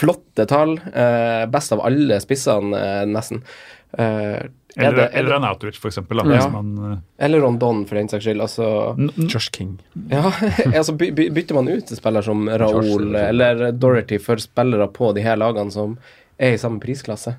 flotte 0.00 0.48
tall, 0.50 0.80
eh, 0.90 1.46
best 1.46 1.70
av 1.76 1.84
alle 1.86 2.18
spissene, 2.24 2.74
eh, 2.74 3.04
nesten. 3.06 3.44
Eh, 3.98 4.48
Eller, 4.76 4.96
det, 4.96 5.04
er 5.08 5.18
eller 5.18 5.28
det, 5.30 5.36
Arnautovic, 5.40 5.78
for 5.82 5.88
eksempel. 5.90 6.20
Da, 6.22 6.34
Ja. 6.36 6.48
man, 6.48 6.92
eh, 6.92 6.98
eller 7.26 7.40
Rondon, 7.40 7.84
for 7.86 7.94
den 7.98 8.08
saks 8.08 8.24
skyld. 8.24 8.40
Altså 8.40 8.94
Josh 9.28 9.50
King. 9.50 9.78
Ja, 10.10 10.30
altså 10.78 10.92
by, 10.96 11.10
by, 11.16 11.28
bytter 11.34 11.54
man 11.58 11.68
ut 11.68 11.90
en 11.90 11.96
spiller 11.96 12.22
som 12.22 12.48
Raoul 12.48 13.14
eller 13.16 13.72
Dorothy 13.72 14.18
for 14.22 14.36
spillere 14.42 14.86
på 14.94 15.12
de 15.16 15.24
her 15.26 15.36
lagene 15.36 15.70
som 15.74 15.98
er 16.38 16.54
i 16.54 16.58
samme 16.62 16.80
prisklasse? 16.80 17.34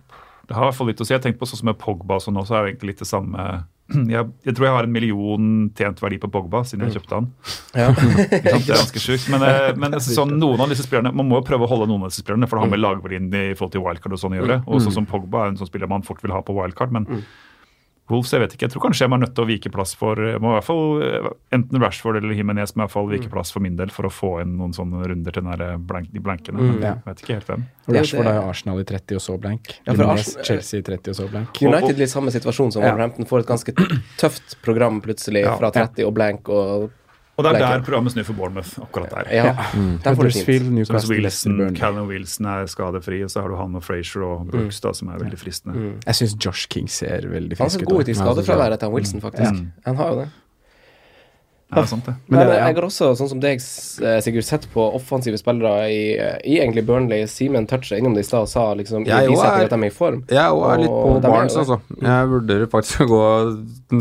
Det 0.48 0.56
har 0.58 0.66
i 0.66 0.70
hvert 0.72 0.76
fall 0.82 0.88
litt 0.92 1.00
å 1.02 1.06
si. 1.08 1.14
Jeg 1.14 1.24
tenker 1.24 1.40
på 1.40 1.48
sånn 1.48 1.62
som 1.62 1.70
med 1.72 1.78
Pogba 1.80 2.18
og 2.20 2.22
sånn 2.26 2.36
også, 2.42 2.58
er 2.58 2.66
det 2.66 2.74
egentlig 2.74 2.90
litt 2.96 3.04
det 3.06 3.08
samme. 3.08 3.46
Jeg, 4.16 4.28
jeg 4.48 4.56
tror 4.58 4.68
jeg 4.68 4.76
har 4.76 4.88
en 4.88 4.94
million 4.94 5.50
tjent 5.78 6.02
verdi 6.04 6.18
på 6.22 6.30
Pogba 6.32 6.64
siden 6.68 6.88
jeg 6.88 7.00
kjøpte 7.00 7.20
han. 7.20 7.30
Ja. 7.82 7.90
Det 8.32 8.42
er 8.42 8.66
ganske 8.68 9.02
sjukt. 9.04 9.30
Men, 9.32 9.46
eh, 9.48 9.70
men 9.82 9.96
sånn, 10.04 10.34
noen 10.42 10.64
av 10.64 10.72
disse 10.74 10.86
spillerne, 10.88 11.14
man 11.16 11.30
må 11.30 11.40
jo 11.40 11.48
prøve 11.48 11.68
å 11.68 11.72
holde 11.72 11.88
noen 11.92 12.06
av 12.06 12.12
disse 12.12 12.24
spillerne, 12.24 12.50
for 12.50 12.60
det 12.60 12.66
har 12.66 12.74
med 12.74 12.84
lagverdien 12.84 13.30
i 13.32 13.46
forhold 13.56 13.76
til 13.76 13.86
wildcard 13.86 14.18
og 14.18 14.24
sånn 14.24 14.36
å 14.36 14.42
gjøre. 14.42 14.60
Og 14.68 14.84
sånn 14.84 14.98
som 15.00 15.08
Pogba 15.10 15.46
er 15.46 15.54
en 15.54 15.62
sånn 15.62 15.70
spiller 15.70 15.92
man 15.92 16.06
fort 16.08 16.22
vil 16.24 16.34
ha 16.36 16.44
på 16.46 16.56
wildcard. 16.58 16.94
men 16.96 17.08
Wolves, 18.12 18.32
jeg 18.36 18.42
vet 18.44 18.54
ikke. 18.56 18.68
Jeg 18.68 18.74
tror 18.76 18.84
kanskje 18.86 19.06
jeg 19.06 19.10
må 19.14 19.18
nødt 19.22 19.34
til 19.38 19.44
å 19.46 19.48
vike 19.50 19.72
plass 19.74 19.96
for 19.98 20.16
må 20.44 20.52
i 20.52 20.56
hvert 20.60 20.68
fall 20.68 21.02
eh, 21.06 21.30
enten 21.58 21.82
Rashford 21.82 22.20
eller 22.20 22.36
Jimenez 22.38 22.76
må 22.76 22.84
i 22.84 22.86
hvert 22.86 22.94
fall 22.94 23.10
vike 23.10 23.32
plass 23.32 23.52
for 23.56 23.64
min 23.64 23.76
del 23.80 23.90
for 23.90 24.06
å 24.08 24.12
få 24.14 24.32
inn 24.44 24.58
noen 24.60 24.76
sånne 24.76 25.02
runder 25.10 25.32
til 25.32 25.44
den 25.48 25.52
der 25.58 25.78
blank, 25.80 26.12
de 26.14 26.20
blankene. 26.20 26.60
Mm, 26.60 26.82
Ja. 26.82 26.94
jeg 27.00 27.04
vet 27.10 27.24
ikke 27.26 27.34
helt 27.40 27.48
hvem. 27.48 27.66
Det 27.88 27.96
er 27.96 27.98
jo 27.98 28.02
Rashford 28.02 28.26
har 28.32 28.36
jo 28.42 28.48
Arsenal 28.52 28.80
i 28.80 28.84
30 28.94 29.16
og 29.16 29.22
så 29.26 29.40
blank. 29.42 29.74
Ja, 29.88 29.94
for 29.94 30.04
Arsenal- 30.14 30.46
Chelsea 30.52 30.80
i 30.80 30.84
30 30.84 31.10
og 31.10 31.16
så 31.16 31.30
blank. 31.32 31.62
United 31.62 32.00
i 32.02 32.08
samme 32.08 32.32
situasjon 32.32 32.72
som 32.74 32.82
Ja. 32.84 32.92
Wolverhampton. 32.92 33.26
Får 33.26 33.40
et 33.40 33.48
ganske 33.48 33.74
tøft 34.18 34.58
program 34.62 35.02
plutselig 35.02 35.44
Ja. 35.46 35.58
fra 35.58 35.72
30 35.72 36.06
og 36.06 36.14
blank 36.14 36.50
og 36.50 36.92
Og 37.38 37.46
det 37.46 37.52
er 37.56 37.60
der 37.64 37.82
programmet 37.86 38.12
snur 38.12 38.26
for 38.28 38.34
Bournemouth. 38.38 38.80
akkurat 38.82 39.10
der. 39.10 39.30
Ja, 39.34 39.44
der 40.04 40.16
får 40.16 40.30
Newcastle, 40.72 41.16
Wilson, 41.16 41.76
Callum 41.76 42.08
Wilson 42.08 42.46
er 42.46 42.66
skadefri, 42.66 43.24
og 43.24 43.32
så 43.32 43.42
har 43.42 43.48
du 43.50 43.56
han 43.56 43.76
og 43.76 43.84
Frazier 43.84 44.24
og 44.28 44.48
Brooks 44.52 44.82
da, 44.84 44.94
som 44.94 45.08
er 45.10 45.18
veldig 45.24 45.40
fristende. 45.40 45.94
Jeg 46.06 46.16
syns 46.16 46.36
Josh 46.46 46.68
King 46.68 46.90
ser 46.90 47.28
veldig 47.32 47.58
frisk 47.58 47.62
ut. 47.62 47.72
frisk 47.72 47.80
ser 47.80 47.88
ut. 47.88 47.94
god 47.94 48.02
ut 48.02 48.08
i 48.08 48.14
skadefraværet 48.14 48.80
til 48.80 48.90
Wilson, 48.90 49.22
faktisk. 49.22 49.64
Han 49.86 49.96
har 49.96 50.14
jo 50.14 50.20
det. 50.20 50.30
Ja, 51.72 51.86
sant 51.88 52.06
det. 52.06 52.14
Men 52.28 52.40
Men 52.42 52.50
jeg 52.52 52.76
har 52.76 52.84
også, 52.84 53.12
sånn 53.16 53.30
som 53.32 53.40
deg, 53.40 53.62
eh, 54.04 54.18
Sigurd, 54.22 54.44
sett 54.44 54.66
på 54.74 54.84
offensive 54.98 55.38
spillere 55.40 55.86
i, 55.88 56.02
i 56.44 56.58
egentlig 56.60 56.84
Burnley. 56.86 57.24
Simen 57.32 57.68
toucha 57.68 57.96
innom 57.98 58.14
det 58.14 58.26
i 58.26 58.28
stad 58.28 58.42
og 58.44 58.50
sa 58.52 58.74
liksom 58.76 59.06
Jeg 59.08 59.30
jo 59.30 59.38
er- 59.40 59.64
at 59.64 59.70
de 59.70 59.80
er 59.80 59.86
i 59.88 59.90
form. 59.90 60.24
Jeg 60.28 60.38
er 60.38 60.78
litt 60.82 60.90
på 60.92 61.16
Og 61.16 61.18
er 61.24 61.30
Barnes, 61.30 61.56
altså. 61.56 61.80
Jeg 62.02 62.28
vurderer 62.34 62.68
faktisk 62.68 63.06
å 63.06 63.08
gå 63.08 63.22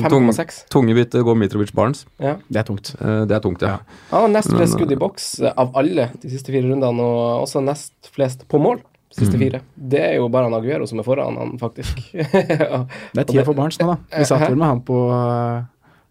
tung, 0.09 0.29
5,6. 0.33 0.65
tunge 0.69 0.95
bytte, 0.99 1.23
gå 1.23 1.37
Mitrovic 1.37 1.73
Barnes. 1.73 2.05
Ja. 2.19 2.37
Det 2.51 2.57
er 2.65 2.65
tungt. 2.65 2.95
Eh, 3.01 3.25
Det 3.27 3.37
er 3.37 3.41
tungt, 3.41 3.63
ja. 3.63 3.79
ja. 4.11 4.27
nest 4.27 4.51
flest 4.51 4.73
skudd 4.75 4.91
i 4.93 4.97
boks 4.97 5.41
eh, 5.41 5.53
av 5.57 5.71
alle 5.77 6.11
de 6.21 6.29
siste 6.29 6.51
fire 6.51 6.67
rundene, 6.67 7.01
og 7.01 7.47
også 7.47 7.63
nest 7.63 7.93
flest 8.11 8.49
på 8.49 8.59
mål. 8.61 8.83
de 9.11 9.25
Siste 9.25 9.39
fire. 9.39 9.61
Det 9.77 9.99
er 10.01 10.15
jo 10.17 10.29
bare 10.29 10.45
han 10.47 10.55
Aguero 10.55 10.87
som 10.87 10.99
er 11.01 11.03
foran 11.03 11.37
han, 11.37 11.57
faktisk. 11.59 11.99
ja. 12.15 12.85
Det 13.15 13.23
er 13.23 13.25
tida 13.27 13.45
for 13.45 13.55
Barnes 13.55 13.79
nå, 13.79 13.87
da. 13.87 14.19
Vi 14.19 14.25
satt 14.25 14.49
vel 14.49 14.57
med 14.59 14.69
han 14.69 14.81
på 14.87 14.99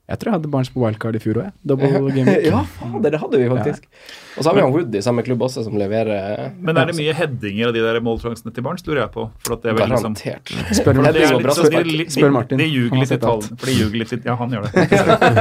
Jeg 0.10 0.20
tror 0.20 0.32
jeg 0.32 0.39
hadde 0.39 0.49
Barnes 0.49 0.72
på 0.74 0.82
wildcard 0.82 1.18
i 1.20 1.22
fjor 1.22 1.43
òg. 1.43 1.53
Double 1.70 1.89
game 2.16 2.26
week. 2.26 2.47
ja, 2.51 2.64
fader, 2.80 3.14
det 3.14 3.22
hadde 3.22 3.41
vi 3.41 3.49
faktisk. 3.51 3.86
Og 4.39 4.45
så 4.45 4.49
har 4.49 4.55
vi 4.55 4.62
han 4.64 4.72
Wood 4.72 4.95
i 4.95 5.01
samme 5.03 5.24
klubb 5.26 5.41
også, 5.43 5.66
som 5.66 5.76
leverer 5.78 6.53
Men 6.64 6.78
er 6.80 6.88
det 6.89 6.95
mye 6.95 7.14
headinger 7.18 7.70
av 7.70 7.76
de 7.76 7.82
der 7.84 7.99
målsjansene 8.05 8.53
til 8.55 8.64
Barnes, 8.64 8.86
lurer 8.88 9.01
jeg 9.03 9.12
på? 9.14 9.26
For 9.45 9.57
at 9.57 9.66
det 9.66 9.72
er 9.74 9.78
vel 9.78 9.91
liksom 9.91 10.16
Garantert. 10.16 10.53
Spør, 10.78 10.99
For 10.99 11.18
det 11.18 11.24
er 11.26 11.36
og 11.36 11.43
litt, 11.43 11.57
så 11.57 11.66
de, 11.68 11.82
de, 11.84 12.05
Spør 12.14 12.34
Martin. 12.34 12.62
De 12.62 12.68
ljuger 12.70 13.01
litt 13.01 13.14
i 13.14 13.20
tallene. 13.20 13.57
For 13.60 13.72
de 13.72 13.76
ljuger 13.76 14.03
litt 14.03 14.14
i 14.16 14.20
Ja, 14.30 14.36
han 14.39 14.55
gjør 14.55 14.68
det. 14.68 14.86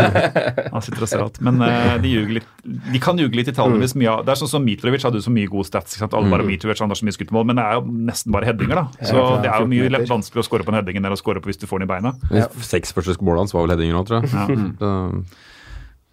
Han 0.75 0.85
sitter 0.85 1.07
og 1.07 1.11
ser 1.11 1.23
alt. 1.25 1.41
Men 1.45 1.63
eh, 1.65 1.95
de 2.03 2.11
ljuger 2.13 2.39
litt 2.39 2.49
De 2.93 3.01
kan 3.03 3.19
ljuge 3.19 3.39
litt 3.39 3.49
i 3.51 3.55
tallene 3.57 3.81
hvis 3.83 3.95
mye 3.99 4.11
av 4.13 4.25
Det 4.27 4.35
er 4.35 4.41
sånn 4.41 4.51
som 4.51 4.65
Mitrovic 4.65 5.05
hadde 5.07 5.21
jo 5.21 5.25
så 5.25 5.33
mye 5.35 5.49
gode 5.51 5.69
stats. 5.71 5.95
Ikke 5.95 6.05
sant? 6.05 6.17
Alle 6.19 6.33
bare 6.33 6.47
Mitrovic 6.49 6.83
han 6.83 6.93
har 6.93 6.99
så 6.99 7.09
mye 7.09 7.17
skutt 7.17 7.33
men 7.39 7.59
det 7.61 7.65
er 7.65 7.79
jo 7.79 7.83
nesten 8.09 8.35
bare 8.35 8.49
headinger, 8.49 8.81
da. 8.81 9.07
Så 9.07 9.25
det 9.45 9.51
er 9.53 9.63
jo 9.63 9.69
mye 9.71 10.03
vanskeligere 10.09 10.43
å 10.43 10.47
score 10.49 10.67
på 10.67 10.73
en 10.73 10.79
heading 10.81 10.99
enn 10.99 11.13
å 11.13 11.19
score 11.21 11.43
på 11.45 11.53
hvis 11.53 11.61
du 11.61 11.67
får 11.71 11.83
den 11.83 11.89
i 11.89 11.93
beina. 11.93 12.15
Seks 12.67 12.95
første 12.97 13.15
målene 13.21 13.47
hans 13.47 13.55
var 13.55 13.67
vel 13.67 13.75
headinger 13.77 13.99
nå, 13.99 14.05
tror 14.09 14.25
jeg. 14.25 14.58
Så- 14.79 15.25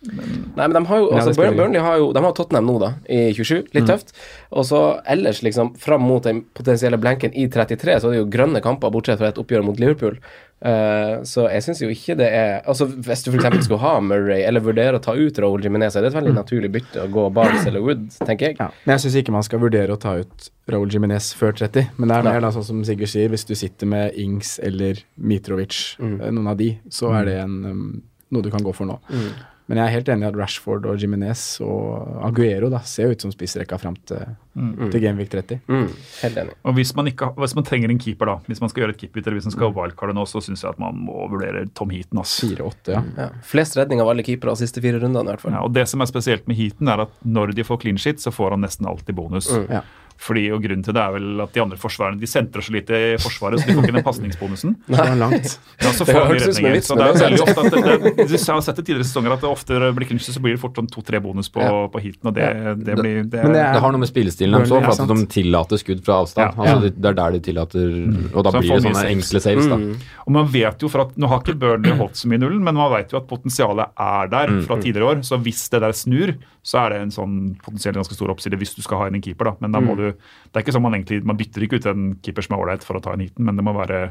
Nei, 0.05 0.67
men 0.67 0.73
de 0.73 0.85
har 0.85 0.99
jo, 1.01 1.05
Ja, 1.09 1.17
altså, 1.23 1.33
Burn- 1.33 1.55
Burnley 1.57 1.81
har 1.81 1.95
jo 1.97 2.11
De 2.13 2.21
har 2.21 2.31
Tottenham 2.37 2.67
nå, 2.67 2.79
da, 2.79 2.91
i 3.09 3.33
27. 3.33 3.63
Litt 3.73 3.87
tøft. 3.89 4.11
Og 4.53 4.63
så 4.63 5.01
ellers, 5.09 5.39
liksom, 5.41 5.71
fram 5.81 6.01
mot 6.05 6.21
den 6.21 6.43
potensielle 6.53 6.99
blanken 7.01 7.33
i 7.33 7.47
33, 7.49 7.95
så 7.99 8.05
er 8.09 8.11
det 8.11 8.19
jo 8.19 8.27
grønne 8.29 8.61
kamper, 8.61 8.91
bortsett 8.93 9.17
fra 9.17 9.31
et 9.31 9.39
oppgjør 9.41 9.63
mot 9.65 9.79
Liverpool. 9.79 10.19
Uh, 10.65 11.21
så 11.27 11.49
jeg 11.51 11.61
syns 11.65 11.81
jo 11.81 11.89
ikke 11.89 12.15
det 12.17 12.29
er 12.31 12.61
Altså, 12.65 12.85
hvis 12.87 13.23
du 13.25 13.31
f.eks. 13.31 13.65
skulle 13.65 13.79
ha 13.81 13.99
Murray, 13.99 14.43
eller 14.45 14.61
vurdere 14.61 14.93
å 14.99 15.01
ta 15.01 15.13
ut 15.13 15.37
Raoul 15.41 15.61
Jimenez, 15.65 15.93
så 15.93 15.97
er 15.97 16.01
det 16.05 16.13
et 16.15 16.21
veldig 16.23 16.35
naturlig 16.37 16.71
bytte 16.71 17.01
å 17.07 17.09
gå 17.11 17.25
Barnes 17.33 17.65
eller 17.65 17.81
Wood, 17.81 18.05
tenker 18.21 18.47
jeg. 18.51 18.57
Ja. 18.59 18.69
Men 18.85 18.97
jeg 18.99 19.07
syns 19.11 19.15
ikke 19.23 19.31
man 19.33 19.43
skal 19.43 19.59
vurdere 19.59 19.89
å 19.89 19.99
ta 19.99 20.13
ut 20.21 20.49
Raoul 20.69 20.87
Jiminez 20.93 21.33
før 21.33 21.51
30. 21.57 21.89
Men 21.97 22.09
det 22.09 22.17
er 22.17 22.23
mer 22.29 22.41
da, 22.41 22.51
sånn 22.51 22.63
som 22.63 22.83
Sigurd 22.85 23.09
sier, 23.09 23.27
hvis 23.29 23.45
du 23.45 23.55
sitter 23.55 23.87
med 23.87 24.13
Ings 24.15 24.59
eller 24.61 25.01
Mitrovic, 25.19 25.97
Mm. 25.99 26.21
eh, 26.21 26.29
noen 26.31 26.47
av 26.47 26.57
de, 26.57 26.77
så 26.89 27.11
er 27.19 27.25
det 27.25 27.39
en, 27.41 27.65
um, 27.65 28.03
noe 28.34 28.45
du 28.45 28.49
kan 28.53 28.63
gå 28.65 28.73
for 28.76 28.89
nå. 28.89 28.97
Mm. 29.09 29.30
Men 29.65 29.80
jeg 29.80 29.89
er 29.89 29.93
helt 29.95 30.09
enig 30.13 30.26
i 30.28 30.30
at 30.30 30.36
Rashford 30.38 30.84
og 30.86 30.99
Jiminez 31.01 31.41
og 31.65 32.19
Aguero 32.28 32.67
da, 32.69 32.84
ser 32.86 33.15
ut 33.15 33.23
som 33.23 33.32
spissrekka 33.34 33.80
fram 33.82 33.95
til, 34.05 34.21
til 34.53 35.01
Gameweek 35.01 35.32
30. 35.32 35.63
Mm, 35.65 35.88
helt 36.21 36.38
enig. 36.38 36.53
Og 36.69 36.76
hvis 36.78 36.91
man, 36.97 37.09
ikke, 37.09 37.32
hvis 37.41 37.55
man 37.57 37.65
trenger 37.65 37.89
en 37.89 38.01
keeper, 38.01 38.30
da, 38.30 38.36
hvis 38.45 38.61
man 38.61 38.69
skal 38.69 38.84
gjøre 38.84 38.93
et 38.93 39.01
keeperbytte, 39.01 39.32
eller 39.32 39.41
hvis 39.41 39.49
man 39.49 39.55
skal 39.57 39.73
wildcarde 39.73 40.13
nå, 40.19 40.28
så 40.30 40.43
syns 40.45 40.61
jeg 40.61 40.69
at 40.76 40.82
man 40.84 41.01
må 41.07 41.26
vurdere 41.34 41.65
Tom 41.73 41.89
Heaton. 41.95 42.21
ass. 42.21 42.38
4-8, 42.45 42.93
ja. 42.93 43.01
Ja. 43.17 43.28
Flest 43.55 43.80
redning 43.80 44.05
av 44.05 44.13
alle 44.13 44.26
keepere 44.28 44.53
de 44.53 44.67
siste 44.67 44.86
fire 44.86 45.01
rundene, 45.01 45.26
i 45.26 45.34
hvert 45.34 45.47
fall. 45.47 45.57
Ja, 45.57 45.65
og 45.65 45.73
Det 45.73 45.88
som 45.89 46.05
er 46.05 46.13
spesielt 46.13 46.45
med 46.45 46.61
Heaton, 46.61 46.93
er 46.93 47.07
at 47.07 47.17
når 47.26 47.57
de 47.57 47.65
får 47.65 47.82
clean 47.82 47.97
shit, 47.97 48.21
så 48.21 48.30
får 48.36 48.53
han 48.53 48.67
nesten 48.67 48.86
alltid 48.86 49.17
bonus. 49.17 49.49
Mm. 49.49 49.65
Ja. 49.80 49.82
Fordi, 50.18 50.49
og 50.55 50.61
Grunnen 50.63 50.84
til 50.84 50.93
det 50.95 51.01
er 51.03 51.11
vel 51.11 51.41
at 51.43 51.51
de 51.53 51.59
andre 51.61 51.78
forsvarene 51.78 52.20
de 52.22 52.26
sentrer 52.26 52.63
så 52.63 52.72
lite 52.72 52.95
i 52.95 53.18
forsvaret, 53.20 53.59
så 53.59 53.68
de 53.68 53.74
får 53.76 53.84
ikke 53.84 53.95
den 53.97 54.03
pasningsbonusen. 54.05 54.76
Ja, 54.89 55.91
så 55.91 56.05
Det 56.05 56.13
får 56.16 56.22
de 56.22 56.28
hørtes 56.30 56.47
ut 56.47 56.55
som 56.55 56.66
en 56.66 56.72
redninger. 56.72 56.82
Så 56.86 56.95
det 56.95 57.03
er 57.05 57.11
det 57.11 57.24
veldig 57.26 57.41
ofte 57.43 57.59
at 57.59 57.74
det, 57.76 57.82
det, 58.16 58.39
jeg 58.39 58.53
har 58.55 58.61
sett 58.63 58.80
i 58.80 58.86
tidligere 58.88 59.07
sesonger 59.09 59.34
at 59.36 59.41
det 59.43 59.49
ofte 59.49 59.80
blir 59.97 60.07
clinch, 60.07 60.24
så 60.32 60.39
blir 60.41 60.55
det 60.55 60.61
fort 60.61 60.80
sånn 60.80 60.88
to-tre 60.91 61.20
bonus 61.20 61.49
på, 61.51 61.59
Ja. 61.66 61.88
på 61.91 61.99
heaten, 62.01 62.30
og 62.32 62.34
det, 62.38 62.47
det 62.86 62.95
blir 62.95 63.24
det, 63.28 63.43
Men 63.43 63.51
det 63.53 63.61
er- 63.61 63.74
Det 63.76 63.82
har 63.84 63.91
noe 63.91 63.99
med 63.99 64.09
spillestilen 64.09 64.55
deres 64.55 64.72
òg, 64.72 64.86
for 64.88 65.03
at 65.03 65.11
de 65.11 65.26
tillater 65.36 65.78
skudd 65.82 66.01
fra 66.05 66.22
avstand. 66.24 66.55
Ja. 66.55 66.63
Altså, 66.76 66.89
det- 66.95 67.05
er 67.05 67.13
der 67.13 67.32
de 67.32 67.39
tillater 67.39 67.89
Og 68.36 68.43
da 68.43 68.51
Så 68.51 68.59
blir 68.61 68.72
det 68.72 68.84
sånne 68.84 68.95
saves. 68.95 69.11
enkle 69.11 69.39
saves, 69.41 69.68
da. 69.68 69.76
Mm. 69.78 69.95
Og 70.28 70.32
man 70.32 70.47
vet 70.47 70.80
jo 70.82 70.88
for 70.89 71.01
at 71.01 71.16
Nå 71.18 71.28
har 71.28 71.39
ikke 71.41 71.59
Burnley 71.59 71.91
holdt 71.95 72.16
så 72.16 72.28
mye 72.28 72.39
nullen, 72.39 72.63
men 72.63 72.76
man 72.76 72.91
vet 72.91 73.11
jo 73.11 73.18
at 73.18 73.28
potensialet 73.28 73.88
er 73.99 74.28
der 74.28 74.47
Mm. 74.47 74.63
fra 74.66 74.76
tidligere 74.80 75.03
år. 75.11 75.24
Så 75.24 75.38
hvis 75.41 75.70
det 75.70 75.82
der 75.82 75.91
snur, 75.91 76.36
så 76.63 76.86
er 76.86 76.89
det 76.89 77.01
en 77.01 77.09
sånn 77.11 77.57
potensielt 77.61 77.95
ganske 77.95 78.13
stor 78.13 78.30
oppside 78.30 78.57
hvis 78.57 78.76
du 78.76 78.82
skal 78.82 78.97
ha 78.97 79.05
inn 79.07 79.16
en 79.16 79.22
keeper. 79.22 79.45
da. 79.45 79.55
Men 79.61 79.72
da 79.72 79.80
Mm. 79.80 79.88
må 79.88 79.95
du, 79.97 80.04
det 80.13 80.59
er 80.59 80.65
ikke 80.65 80.75
sånn 80.77 80.85
man 80.85 80.93
egentlig, 80.99 81.23
man 81.25 81.37
bytter 81.39 81.65
ikke 81.67 81.81
ut 81.81 81.89
en 81.91 82.11
keeper 82.21 82.45
som 82.45 82.55
er 82.57 82.63
ålreit 82.65 82.83
for 82.85 82.99
å 82.99 83.03
ta 83.03 83.13
en 83.17 83.25
heaten, 83.25 83.45
men 83.45 83.55
det 83.57 83.65
må 83.65 83.73
være 83.77 84.05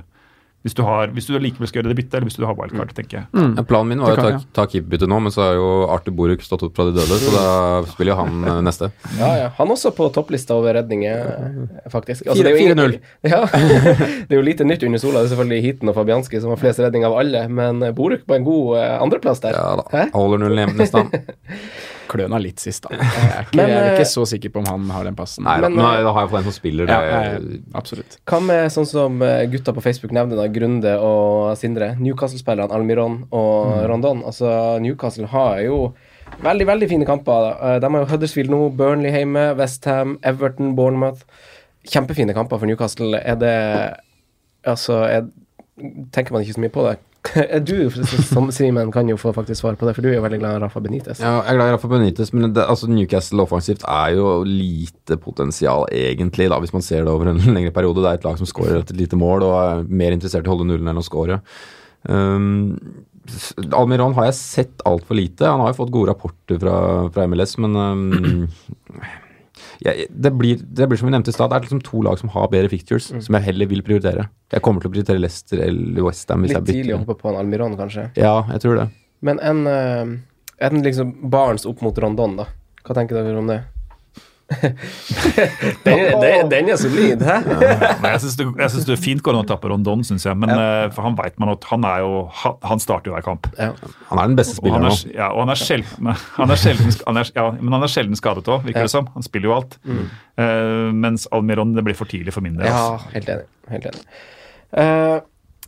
hvis 0.64 0.72
du, 0.72 0.80
har, 0.80 1.10
hvis 1.12 1.26
du 1.28 1.34
likevel 1.36 1.68
skal 1.68 1.82
gjøre 1.82 1.90
det 1.92 1.96
byttet, 1.98 2.14
eller 2.16 2.24
hvis 2.30 2.38
du 2.40 2.44
har 2.48 2.54
wildcard, 2.56 2.88
Mm. 2.88 2.96
tenker 2.96 3.18
jeg. 3.18 3.26
Ja, 3.36 3.62
planen 3.68 3.90
min 3.90 4.00
var 4.00 4.14
jo 4.14 4.16
å 4.16 4.22
kan 4.24 4.38
ta, 4.40 4.46
ta 4.56 4.64
keeperbytte 4.72 5.04
nå, 5.12 5.18
men 5.20 5.28
så 5.34 5.42
har 5.44 5.58
jo 5.58 5.66
Arthur 5.92 6.14
Boruk 6.16 6.40
stått 6.40 6.62
opp 6.64 6.72
fra 6.78 6.86
de 6.88 6.94
døde, 6.96 7.18
så 7.20 7.32
da 7.34 7.82
spiller 7.90 8.14
jo 8.14 8.16
han 8.22 8.38
eh, 8.48 8.60
neste. 8.64 8.88
Ja, 9.20 9.28
ja. 9.42 9.50
Han 9.58 9.68
også 9.74 9.92
på 9.92 10.06
topplista 10.16 10.56
over 10.56 10.72
redninger, 10.78 11.68
faktisk. 11.92 12.24
Altså, 12.32 12.46
det 12.46 12.54
er 12.54 12.56
jo 12.56 12.64
ingen- 12.64 12.80
4-0. 12.80 12.96
Ja. 13.34 13.42
det 14.24 14.32
er 14.32 14.38
jo 14.40 14.46
lite 14.48 14.64
nytt 14.64 14.86
under 14.88 14.98
sola. 15.04 15.20
Det 15.20 15.28
er 15.28 15.34
selvfølgelig 15.36 15.62
Heaton 15.68 15.92
og 15.92 15.98
Fabianski 16.00 16.40
som 16.40 16.54
har 16.54 16.62
flest 16.64 16.80
redninger 16.80 17.12
av 17.12 17.18
alle, 17.20 17.44
men 17.60 17.84
Boruk 17.92 18.24
på 18.24 18.38
en 18.40 18.48
god 18.48 18.78
eh, 18.80 18.96
andreplass 19.04 19.44
der. 19.44 19.52
Ja 19.60 19.76
da. 19.82 19.84
Hæ? 19.92 20.06
Holder 20.16 20.46
nullen 20.46 20.64
hjemme 20.64 20.80
nesten. 20.80 21.12
Kløna 22.14 22.38
litt 22.42 22.62
sist, 22.62 22.86
da. 22.86 22.94
Jeg 22.94 23.28
er, 23.28 23.44
ikke, 23.48 23.56
Men, 23.58 23.68
jeg 23.72 23.78
er 23.80 23.88
eh, 23.90 23.96
ikke 23.98 24.08
så 24.12 24.24
sikker 24.30 24.52
på 24.54 24.62
om 24.62 24.68
han 24.70 24.86
har 24.94 25.04
den 25.08 25.16
passen. 25.18 25.44
Nei 25.46 25.56
da, 25.60 25.68
Men, 25.68 25.76
men 25.80 25.86
eh, 25.98 26.04
da 26.06 26.12
har 26.16 26.24
jeg 26.26 26.30
fått 26.32 26.40
en 26.40 26.46
som 26.48 26.56
spiller. 26.56 26.90
Ja, 26.94 26.98
Det, 27.02 27.18
ja, 27.50 27.60
absolutt. 27.80 28.16
Hva 28.30 28.40
med 28.46 28.70
sånn 28.74 28.88
som 28.90 29.22
eh, 29.26 29.42
gutta 29.52 29.74
på 29.76 29.82
Facebook 29.84 30.14
nevner, 30.16 30.38
da, 30.40 30.48
Grunde 30.54 30.94
og 31.02 31.54
Sindre? 31.60 31.92
Newcastle-spillerne 32.00 32.72
Almiron 32.74 33.20
og 33.34 33.74
Rondon. 33.90 34.22
Altså, 34.30 34.48
Newcastle 34.84 35.26
har 35.34 35.60
jo 35.66 35.80
veldig, 36.44 36.66
veldig 36.70 36.88
fine 36.94 37.06
kamper. 37.08 37.50
Eh, 37.58 37.76
De 37.82 37.90
har 37.90 38.04
jo 38.06 38.10
Huddersfield 38.14 38.54
nå, 38.54 38.62
Burnley 38.78 39.12
hjemme, 39.14 39.48
Westham, 39.58 40.16
Everton, 40.22 40.72
Bournemouth. 40.78 41.26
Kjempefine 41.90 42.32
kamper 42.36 42.62
for 42.62 42.70
Newcastle. 42.70 43.18
Er 43.20 43.36
det 43.42 43.56
Altså, 44.64 45.02
er, 45.04 45.26
tenker 46.14 46.32
man 46.32 46.40
ikke 46.44 46.54
så 46.56 46.62
mye 46.64 46.72
på 46.72 46.84
det? 46.86 46.94
Du 47.68 47.90
som 48.28 48.50
Simen 48.52 48.90
kan 48.92 49.08
jo 49.08 49.16
få 49.20 49.32
faktisk 49.34 49.62
svar 49.62 49.78
på 49.80 49.88
det, 49.88 49.94
for 49.96 50.04
du 50.04 50.10
er 50.10 50.18
jo 50.18 50.24
veldig 50.24 50.40
glad 50.42 50.58
i 50.58 50.62
Rafa 50.64 50.82
Benitez. 50.84 51.22
ja, 51.22 51.38
jeg 51.40 51.54
er 51.54 51.58
glad 51.58 51.70
i 51.70 51.76
Rafa 51.76 51.90
Benitez, 51.90 52.32
men 52.36 52.52
det, 52.54 52.66
altså 52.68 52.90
Newcastle 52.90 53.46
offensivt 53.46 53.86
er 53.88 54.12
jo 54.18 54.34
lite 54.48 55.18
potensial, 55.20 55.86
egentlig, 55.94 56.50
da, 56.52 56.60
hvis 56.62 56.74
man 56.76 56.84
ser 56.84 57.06
det 57.06 57.14
over 57.14 57.32
en 57.32 57.40
lengre 57.56 57.72
periode. 57.74 58.04
Det 58.04 58.12
er 58.12 58.20
et 58.20 58.28
lag 58.28 58.38
som 58.40 58.50
skårer 58.50 58.82
et 58.82 58.94
lite 58.98 59.18
mål 59.20 59.46
og 59.48 59.56
er 59.62 59.88
mer 59.88 60.16
interessert 60.16 60.46
i 60.46 60.52
å 60.52 60.56
holde 60.56 60.68
nullen 60.68 60.92
enn 60.92 61.00
å 61.00 61.06
skåre. 61.06 61.40
Um, 62.04 62.76
Almiron 63.72 64.14
har 64.18 64.28
jeg 64.28 64.40
sett 64.40 64.84
altfor 64.84 65.16
lite. 65.16 65.48
Han 65.48 65.62
har 65.64 65.72
jo 65.72 65.80
fått 65.80 65.92
gode 65.94 66.12
rapporter 66.12 66.60
fra, 66.60 66.78
fra 67.14 67.28
MLS, 67.30 67.56
men 67.64 67.78
um, 67.80 68.48
jeg, 69.82 70.06
det, 70.10 70.32
blir, 70.38 70.60
det 70.62 70.88
blir 70.90 71.00
som 71.00 71.08
vi 71.08 71.14
nevnte 71.14 71.32
i 71.32 71.36
stad, 71.36 71.50
det 71.50 71.58
er 71.58 71.66
liksom 71.66 71.82
to 71.86 72.02
lag 72.06 72.18
som 72.20 72.30
har 72.34 72.50
bedre 72.52 72.70
fictures, 72.72 73.10
som 73.10 73.38
jeg 73.38 73.46
heller 73.48 73.70
vil 73.70 73.82
prioritere. 73.86 74.28
Jeg 74.54 74.64
kommer 74.64 74.84
til 74.84 74.92
å 74.92 74.94
prioritere 74.94 75.22
Leicester 75.22 75.62
eller 75.64 76.06
Westham 76.06 76.46
Litt 76.46 76.60
tidlig 76.68 76.94
å 76.96 77.00
hoppe 77.02 77.18
på 77.20 77.32
en 77.32 77.40
Almiron, 77.40 77.76
kanskje. 77.80 78.10
Ja, 78.20 78.36
jeg 78.52 78.64
tror 78.64 78.82
det. 78.82 78.88
Men 79.24 79.40
en, 79.40 79.66
eh, 79.66 80.14
en 80.68 80.82
liksom 80.84 81.14
Barents 81.32 81.66
opp 81.66 81.82
mot 81.82 81.98
Rondon, 81.98 82.36
da. 82.42 82.48
Hva 82.84 82.96
tenker 82.98 83.16
dere 83.16 83.38
om 83.40 83.48
det? 83.48 83.62
Den, 85.86 86.20
den, 86.22 86.50
den 86.50 86.70
er 86.72 86.78
solid, 86.80 87.22
hæ? 87.24 87.36
ja. 87.50 87.88
jeg 88.04 88.20
syns 88.24 88.36
det, 88.38 88.94
er 88.94 89.00
fint 89.00 89.24
an 89.30 89.40
å 89.40 89.58
Rondon, 89.72 90.04
syns 90.06 90.26
jeg. 90.26 90.38
Men 90.38 90.52
ja. 90.52 90.88
for 90.94 91.06
han 91.06 91.16
vet 91.18 91.38
man 91.42 91.54
at 91.54 91.66
han 91.70 91.86
er 91.88 92.02
jo 92.04 92.24
Han, 92.42 92.82
starter 92.82 93.10
jo 93.10 93.16
hver 93.16 93.26
kamp. 93.26 93.48
Ja. 93.58 93.70
Han 94.10 94.22
er 94.22 94.32
den 94.32 94.38
beste 94.38 94.56
spilleren 94.58 94.88
er, 94.88 94.94
nå. 94.94 95.14
ja, 95.14 95.30
og 95.32 95.44
han 95.44 95.54
er 95.54 95.60
sjelden, 95.60 96.12
han 96.38 96.54
er 96.54 96.60
sjelden, 96.60 96.96
han 97.06 97.20
er, 97.22 97.32
ja, 97.36 97.46
men 97.60 97.78
han 97.78 97.86
er 97.86 97.94
sjelden 97.94 98.20
skadet 98.20 98.48
òg, 98.48 98.64
virker 98.68 98.84
Ja. 98.84 98.88
det 98.88 98.94
som. 98.94 99.08
Han 99.14 99.26
spiller 99.26 99.50
jo 99.50 99.56
alt. 99.58 99.78
Eh, 99.84 100.90
mens 101.04 101.28
Almiron 101.34 101.74
det 101.76 101.84
blir 101.86 101.96
for 101.98 102.10
tidlig 102.10 102.34
for 102.34 102.44
min 102.44 102.58
del. 102.58 102.66
ja, 102.68 102.74
altså. 102.94 103.14
helt 103.14 103.30
enig. 103.36 103.48
Helt 103.70 103.86
enig. 103.92 104.04
Uh, 104.74 105.20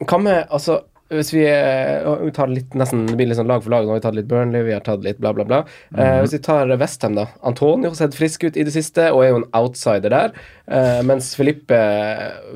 hva 0.02 0.18
med 0.18 0.50
Altså, 0.50 0.80
hvis 1.08 1.32
vi, 1.34 1.44
eh, 1.46 2.06
vi 2.24 2.32
tar 2.34 2.50
litt 2.50 2.74
nesten 2.74 3.04
det 3.06 3.14
blir 3.18 3.28
litt 3.30 3.38
sånn 3.38 3.46
lag 3.50 3.62
for 3.62 3.70
lag, 3.70 3.84
nå 3.86 3.94
har 3.94 4.00
vi 4.00 4.04
tatt 4.06 4.16
litt 4.18 4.28
Burnley, 4.30 4.64
vi 4.66 4.74
har 4.74 4.82
tatt 4.86 5.04
litt 5.06 5.20
bla, 5.22 5.32
bla, 5.36 5.44
bla. 5.46 5.60
Eh, 5.96 6.20
Hvis 6.24 6.34
vi 6.34 6.42
tar 6.42 6.72
Westham, 6.80 7.14
da. 7.14 7.28
Antonio 7.46 7.92
har 7.92 7.98
sett 7.98 8.16
frisk 8.18 8.44
ut 8.48 8.56
i 8.56 8.64
det 8.66 8.74
siste 8.74 9.12
og 9.12 9.22
er 9.22 9.30
jo 9.30 9.40
en 9.42 9.48
outsider 9.54 10.10
der. 10.10 10.34
Eh, 10.66 11.02
mens 11.06 11.34
Filippe 11.38 11.78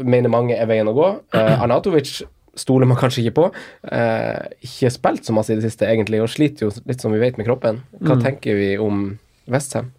mener 0.03 0.33
mange 0.33 0.59
er 0.59 0.67
veien 0.67 0.91
å 0.91 0.97
gå. 0.97 1.09
Eh, 1.39 1.63
Arnatovic 1.63 2.23
stoler 2.59 2.89
man 2.91 2.99
kanskje 2.99 3.23
ikke 3.25 3.37
på. 3.39 3.47
Eh, 3.93 4.49
ikke 4.67 4.91
spilt 4.91 5.25
så 5.25 5.33
masse 5.37 5.55
i 5.55 5.59
det 5.61 5.69
siste, 5.69 5.87
egentlig, 5.87 6.21
og 6.21 6.29
sliter 6.33 6.67
jo 6.67 6.73
litt 6.91 7.01
som 7.01 7.15
vi 7.15 7.23
vet 7.23 7.39
med 7.39 7.47
kroppen. 7.47 7.83
Hva 8.03 8.19
tenker 8.21 8.59
vi 8.59 8.73
om 8.83 9.19
Westham? 9.47 9.93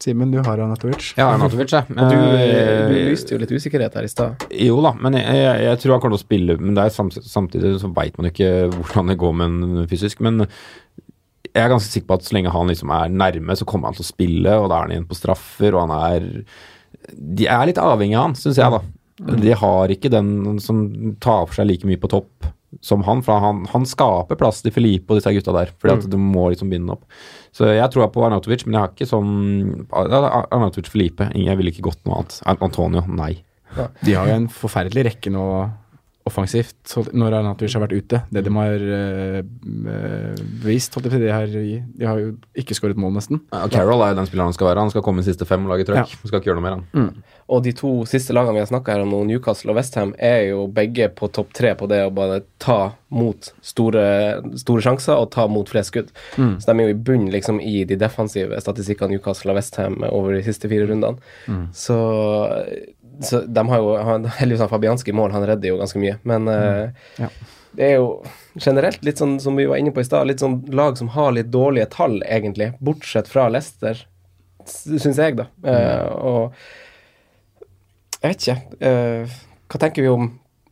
Simen, 0.00 0.30
du 0.32 0.38
har 0.40 0.58
Anatovic. 0.64 1.10
Ja, 1.18 1.26
Arnautovic, 1.34 1.72
jeg. 1.74 1.84
Du, 1.92 2.16
Eh, 2.16 2.88
du 2.88 2.94
lyste 3.10 3.34
jo 3.34 3.40
litt 3.42 3.52
usikkerhet 3.52 3.96
her 3.98 4.06
i 4.06 4.10
stad. 4.10 4.46
Jo 4.56 4.78
da, 4.84 4.94
men 4.96 5.18
jeg, 5.18 5.26
jeg, 5.36 5.64
jeg 5.66 5.80
tror 5.82 5.94
han 5.94 6.02
kommer 6.02 6.16
til 6.16 6.22
å 6.22 6.26
spille. 6.26 6.56
Men 6.60 6.76
det 6.78 6.86
er 6.86 7.24
samtidig 7.34 7.74
så 7.82 7.90
veit 7.96 8.16
man 8.16 8.30
ikke 8.30 8.50
hvordan 8.72 9.12
det 9.12 9.18
går 9.20 9.34
med 9.36 9.50
en 9.50 9.90
fysisk. 9.90 10.22
Men 10.24 10.46
jeg 11.50 11.64
er 11.64 11.72
ganske 11.72 11.90
sikker 11.90 12.08
på 12.08 12.16
at 12.20 12.28
så 12.28 12.36
lenge 12.36 12.54
han 12.54 12.70
liksom 12.70 12.92
er 12.94 13.12
nærme, 13.12 13.56
så 13.58 13.66
kommer 13.68 13.90
han 13.90 13.98
til 13.98 14.06
å 14.06 14.10
spille, 14.12 14.54
og 14.56 14.70
da 14.70 14.78
er 14.78 14.86
han 14.86 14.94
igjen 14.94 15.10
på 15.10 15.18
straffer, 15.18 15.74
og 15.74 15.88
han 15.88 15.96
er 15.98 16.30
De 17.10 17.46
er 17.50 17.66
litt 17.68 17.80
avhengig 17.80 18.16
av 18.16 18.28
han, 18.28 18.38
syns 18.38 18.60
jeg, 18.60 18.70
da. 18.70 19.36
De 19.40 19.52
har 19.52 19.92
ikke 19.92 20.12
den 20.12 20.58
som 20.64 20.84
tar 21.20 21.44
for 21.48 21.58
seg 21.58 21.68
like 21.68 21.88
mye 21.88 22.00
på 22.00 22.08
topp 22.12 22.48
som 22.86 23.02
han, 23.02 23.18
for 23.26 23.42
han, 23.42 23.64
han 23.72 23.84
skaper 23.88 24.38
plass 24.38 24.62
til 24.62 24.72
Filipe 24.72 25.10
og 25.10 25.18
disse 25.18 25.32
gutta 25.34 25.52
der. 25.56 25.72
Fordi 25.80 25.96
at 25.98 26.06
du 26.08 26.16
må 26.22 26.46
liksom 26.52 26.70
binde 26.70 26.94
opp. 26.94 27.02
Så 27.56 27.66
jeg 27.74 27.90
tror 27.90 28.06
på 28.14 28.22
Arnautovic, 28.26 28.64
men 28.66 28.76
jeg 28.76 28.84
har 28.84 28.92
ikke 28.94 29.10
sånn 29.10 29.30
ja, 29.90 30.20
Arnautovic 30.54 30.90
Filipe. 30.92 31.30
Jeg 31.34 31.58
ville 31.58 31.72
ikke 31.74 31.88
gått 31.88 32.02
noe 32.06 32.20
annet. 32.20 32.36
Antonio, 32.62 33.02
nei. 33.10 33.32
De 34.04 34.14
har 34.14 34.30
jo 34.30 34.36
en 34.38 34.50
forferdelig 34.50 35.06
rekke 35.10 35.32
nå 35.34 35.46
offensivt 36.28 36.76
så 36.88 37.02
når 37.16 37.38
Arnatovic 37.38 37.74
har 37.76 37.82
vært 37.84 37.96
ute. 37.96 38.20
Det 38.30 38.42
de 38.44 38.52
har 38.54 38.84
eh, 38.96 39.38
eh, 39.40 40.42
vist, 40.64 40.94
holdt 40.94 41.08
jeg 41.08 41.14
på 41.14 41.18
å 41.18 41.46
si, 41.48 41.78
de 41.96 42.06
har, 42.06 42.20
jo 42.20 42.34
ikke 42.60 42.76
skåret 42.76 43.00
mål, 43.00 43.14
nesten. 43.16 43.40
Ja, 43.54 43.64
Carroll 43.72 44.04
er 44.04 44.12
jo 44.12 44.20
den 44.20 44.28
spilleren 44.28 44.52
han 44.52 44.56
skal 44.56 44.70
være. 44.70 44.84
Han 44.84 44.92
skal 44.92 45.04
komme 45.06 45.24
i 45.24 45.26
siste 45.26 45.48
fem 45.48 45.64
og 45.64 45.72
lage 45.72 45.88
trøkk. 45.88 46.16
Han 46.20 46.30
skal 46.30 46.42
ikke 46.42 46.52
gjøre 46.52 46.60
noe 46.60 46.66
mer, 46.66 46.78
han. 46.78 47.10
Og 47.50 47.64
de 47.64 47.72
to 47.74 47.92
siste 48.06 48.34
lagene 48.36 48.58
vi 48.58 48.62
har 48.62 48.70
snakka 48.70 48.94
her 48.94 49.04
om 49.06 49.14
Newcastle 49.26 49.72
og 49.72 49.80
Westham, 49.80 50.12
er 50.20 50.50
jo 50.52 50.66
begge 50.70 51.08
på 51.16 51.30
topp 51.34 51.54
tre 51.56 51.72
på 51.78 51.88
det 51.90 52.04
å 52.06 52.12
bare 52.14 52.42
ta 52.62 52.92
mot 53.10 53.48
store, 53.66 54.04
store 54.60 54.84
sjanser 54.84 55.18
og 55.18 55.32
ta 55.34 55.48
mot 55.50 55.68
flest 55.68 55.90
skudd. 55.90 56.12
Så 56.36 56.68
de 56.68 56.76
er 56.76 56.90
jo 56.90 56.94
i 56.94 57.00
bunn 57.08 57.26
liksom 57.32 57.58
i 57.64 57.82
de 57.88 57.98
defensive 57.98 58.60
statistikkene 58.62 59.16
Newcastle 59.16 59.50
og 59.50 59.58
Westham 59.58 59.98
over 60.12 60.36
de 60.36 60.44
siste 60.46 60.70
fire 60.70 60.86
rundene. 60.90 61.18
Så, 61.74 61.98
så 63.22 63.40
de 63.46 63.62
har 63.68 63.80
jo 63.82 63.94
han, 64.06 64.24
Heldigvis 64.38 64.60
har 64.64 64.70
Fabianski 64.70 65.12
i 65.12 65.16
mål, 65.16 65.32
han 65.34 65.46
redder 65.48 65.68
jo 65.72 65.78
ganske 65.80 66.00
mye. 66.00 66.18
Men 66.28 66.48
uh, 66.48 66.90
Ja. 67.20 67.28
det 67.76 67.86
er 67.86 67.96
jo 67.98 68.06
generelt 68.58 69.04
litt 69.06 69.20
sånn 69.20 69.38
som 69.42 69.56
vi 69.58 69.66
var 69.70 69.80
inne 69.80 69.92
på 69.94 70.02
i 70.02 70.06
stad, 70.08 70.26
litt 70.28 70.42
sånn 70.42 70.62
lag 70.74 70.98
som 70.98 71.12
har 71.14 71.32
litt 71.36 71.50
dårlige 71.52 71.90
tall, 71.92 72.20
egentlig. 72.26 72.72
Bortsett 72.80 73.28
fra 73.30 73.48
Leicester, 73.52 74.00
syns 74.66 75.20
jeg, 75.20 75.36
da. 75.38 75.48
Uh, 75.64 76.06
og 76.20 76.42
jeg 78.20 78.32
vet 78.32 78.46
ikke. 78.46 78.58
Uh, 78.84 79.38
hva 79.70 79.82
tenker 79.86 80.06
vi 80.06 80.12
om 80.12 80.30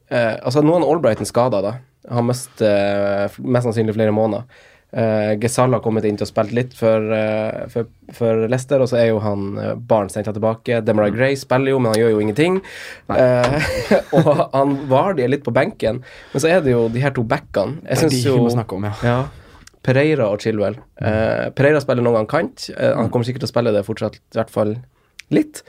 Altså, 0.09 0.63
nå 0.65 0.73
er 0.73 0.87
Albrighton 0.89 1.29
skada, 1.29 1.59
da. 1.61 1.71
Har 2.09 2.23
mest, 2.25 2.63
eh, 2.65 3.35
mest 3.45 3.67
sannsynlig 3.67 3.93
flere 3.93 4.15
måneder. 4.17 4.47
Uh, 4.89 5.35
Gesal 5.43 5.75
har 5.77 5.83
kommet 5.85 6.07
inn 6.09 6.17
til 6.17 6.25
å 6.25 6.31
spille 6.31 6.57
litt 6.57 6.77
for, 6.77 7.11
uh, 7.13 7.67
for, 7.73 7.91
for 8.17 8.47
Leicester, 8.49 8.81
og 8.81 8.89
så 8.89 9.01
er 9.03 9.11
jo 9.11 9.19
han 9.25 9.51
uh, 9.59 9.73
Barnes 9.77 10.17
henta 10.17 10.33
tilbake. 10.37 10.81
Demarai 10.87 11.13
Gray 11.13 11.37
spiller 11.37 11.75
jo, 11.75 11.83
men 11.83 11.93
han 11.93 12.01
gjør 12.01 12.15
jo 12.15 12.23
ingenting. 12.25 12.61
Uh, 13.11 13.59
og 14.21 14.31
han 14.55 14.79
Vardi 14.89 15.27
er 15.27 15.35
litt 15.35 15.45
på 15.45 15.55
benken, 15.57 16.01
men 16.33 16.45
så 16.45 16.55
er 16.55 16.65
det 16.65 16.73
jo 16.73 16.87
de 16.93 17.05
her 17.05 17.13
to 17.17 17.27
backene. 17.29 17.83
Jeg 17.85 18.09
Det 18.09 18.09
syns 18.09 18.25
jo 18.31 18.41
om, 18.49 18.89
ja. 18.89 18.97
ja. 19.05 19.21
Pereira 19.89 20.29
og 20.33 20.43
Chilwell. 20.43 20.79
Eh, 21.01 21.49
Pereira 21.57 21.81
spiller 21.83 22.05
noen 22.05 22.21
gang 22.21 22.31
kant. 22.31 22.69
Eh, 22.75 22.95
han 22.97 23.11
kommer 23.13 23.29
sikkert 23.29 23.47
til 23.47 23.51
å 23.51 23.55
spille 23.55 23.75
det 23.75 23.85
fortsatt, 23.87 24.19
i 24.19 24.41
hvert 24.41 24.53
fall 24.53 24.75
litt. 25.35 25.63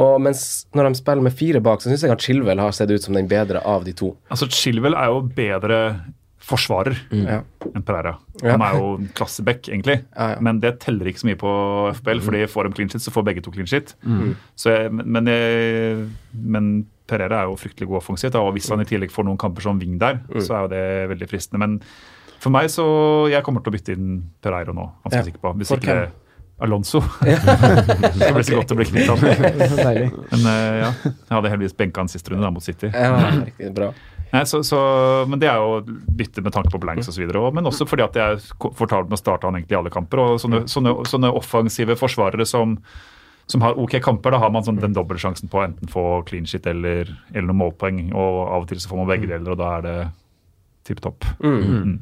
Og 0.00 0.20
mens 0.22 0.66
når 0.76 0.88
de 0.88 1.00
spiller 1.00 1.26
med 1.26 1.34
fire 1.36 1.62
bak, 1.64 1.82
så 1.82 1.90
syns 1.90 2.04
jeg 2.06 2.14
at 2.14 2.24
Chilwell 2.24 2.62
har 2.62 2.74
sett 2.74 2.90
ut 2.90 3.04
som 3.04 3.16
den 3.16 3.28
bedre 3.30 3.62
av 3.66 3.86
de 3.86 3.94
to. 3.96 4.14
Altså, 4.30 4.48
Chilwell 4.54 4.96
er 4.98 5.10
jo 5.10 5.22
bedre 5.36 5.80
forsvarer 6.50 6.96
Ja. 7.14 7.40
enn 7.70 7.82
Pereira. 7.86 8.16
Ja. 8.42 8.52
Han 8.56 8.62
er 8.66 8.76
jo 8.78 8.88
en 8.98 9.08
klasseback, 9.14 9.68
egentlig. 9.70 10.00
Ja, 10.16 10.30
ja. 10.34 10.40
Men 10.42 10.60
det 10.62 10.74
teller 10.82 11.06
ikke 11.10 11.22
så 11.22 11.28
mye 11.30 11.38
på 11.40 11.50
FBL, 12.00 12.20
fordi 12.26 12.44
får 12.50 12.68
de 12.68 12.74
clean 12.76 12.90
shit, 12.92 13.02
så 13.06 13.12
får 13.14 13.24
begge 13.30 13.42
to 13.46 13.52
clean 13.54 13.66
shit. 13.70 13.94
Mm. 14.04 14.34
Så 14.58 14.72
jeg, 14.74 14.92
men, 14.92 15.06
men, 15.16 15.26
jeg, 15.30 16.08
men 16.34 16.70
Pereira 17.10 17.42
er 17.42 17.50
jo 17.50 17.56
fryktelig 17.58 17.88
god 17.90 18.02
offensivt, 18.02 18.34
og 18.38 18.52
hvis 18.54 18.68
han 18.70 18.80
i 18.82 18.88
tillegg 18.88 19.10
får 19.14 19.26
noen 19.26 19.38
kamper 19.40 19.62
som 19.66 19.78
wing 19.82 19.98
der, 19.98 20.20
Mm. 20.28 20.40
så 20.42 20.54
er 20.56 20.60
jo 20.66 20.72
det 20.74 20.84
veldig 21.16 21.28
fristende. 21.30 21.58
Men 21.58 21.80
for 22.40 22.50
meg 22.50 22.70
så 22.72 22.84
Jeg 23.30 23.42
kommer 23.44 23.62
til 23.62 23.72
å 23.72 23.76
bytte 23.76 23.92
inn 23.96 24.22
Pereira 24.42 24.72
nå, 24.72 24.90
ganske 25.04 25.18
Ja. 25.18 25.22
sikker 25.26 25.38
på. 25.42 25.54
Hvis 25.58 25.70
ikke 25.76 25.94
hvem? 25.94 26.10
Alonso. 26.60 27.00
det 27.24 28.34
blir 28.34 28.44
så 28.44 28.56
godt 28.58 28.72
å 28.72 28.76
bli 28.76 28.84
kvitt 28.84 29.08
han. 29.08 29.18
Men 30.32 30.42
uh, 30.44 30.76
ja, 30.84 30.90
jeg 31.04 31.32
hadde 31.32 31.48
heldigvis 31.52 31.76
benka 31.76 32.02
han 32.02 32.08
sist 32.12 32.28
runde 32.28 32.44
da, 32.44 32.50
mot 32.52 32.62
City. 32.62 32.90
Ja, 32.92 33.14
riktig 33.44 33.70
bra. 33.76 33.92
Nei, 34.30 34.42
så, 34.46 34.60
så, 34.66 34.80
men 35.26 35.40
det 35.42 35.48
er 35.50 35.58
jo 35.58 35.80
bytte 36.18 36.42
med 36.44 36.54
tanke 36.54 36.70
på 36.70 36.80
blanks 36.82 37.10
osv. 37.10 37.24
Men 37.54 37.66
også 37.66 37.86
fordi 37.88 38.04
at 38.04 38.18
jeg 38.18 38.36
er 38.36 38.58
komfortabel 38.62 39.10
med 39.10 39.18
å 39.18 39.22
starte 39.22 39.48
han 39.48 39.58
egentlig 39.58 39.74
i 39.74 39.80
alle 39.80 39.92
kamper. 39.92 40.22
og 40.22 40.42
Sånne, 40.42 40.62
sånne, 40.70 40.94
sånne 41.10 41.32
offensive 41.34 41.96
forsvarere 41.98 42.46
som, 42.46 42.76
som 43.50 43.64
har 43.66 43.78
ok 43.80 43.98
kamper, 44.04 44.34
da 44.34 44.42
har 44.44 44.52
man 44.54 44.66
sånn 44.66 44.78
den 44.82 44.94
dobbeltsjansen 44.94 45.50
på 45.50 45.58
å 45.58 45.64
enten 45.66 45.90
få 45.90 46.04
clean 46.28 46.46
shit 46.46 46.68
eller, 46.70 47.10
eller 47.32 47.50
noen 47.50 47.62
målpoeng. 47.64 48.04
Og 48.14 48.38
av 48.46 48.62
og 48.62 48.70
til 48.70 48.82
så 48.82 48.92
får 48.92 49.02
man 49.02 49.10
begge 49.10 49.32
deler, 49.32 49.50
og 49.54 49.60
da 49.60 49.72
er 49.78 49.88
det 49.88 49.96
tipp 50.86 51.02
topp. 51.04 51.26
Mm. 51.42 51.98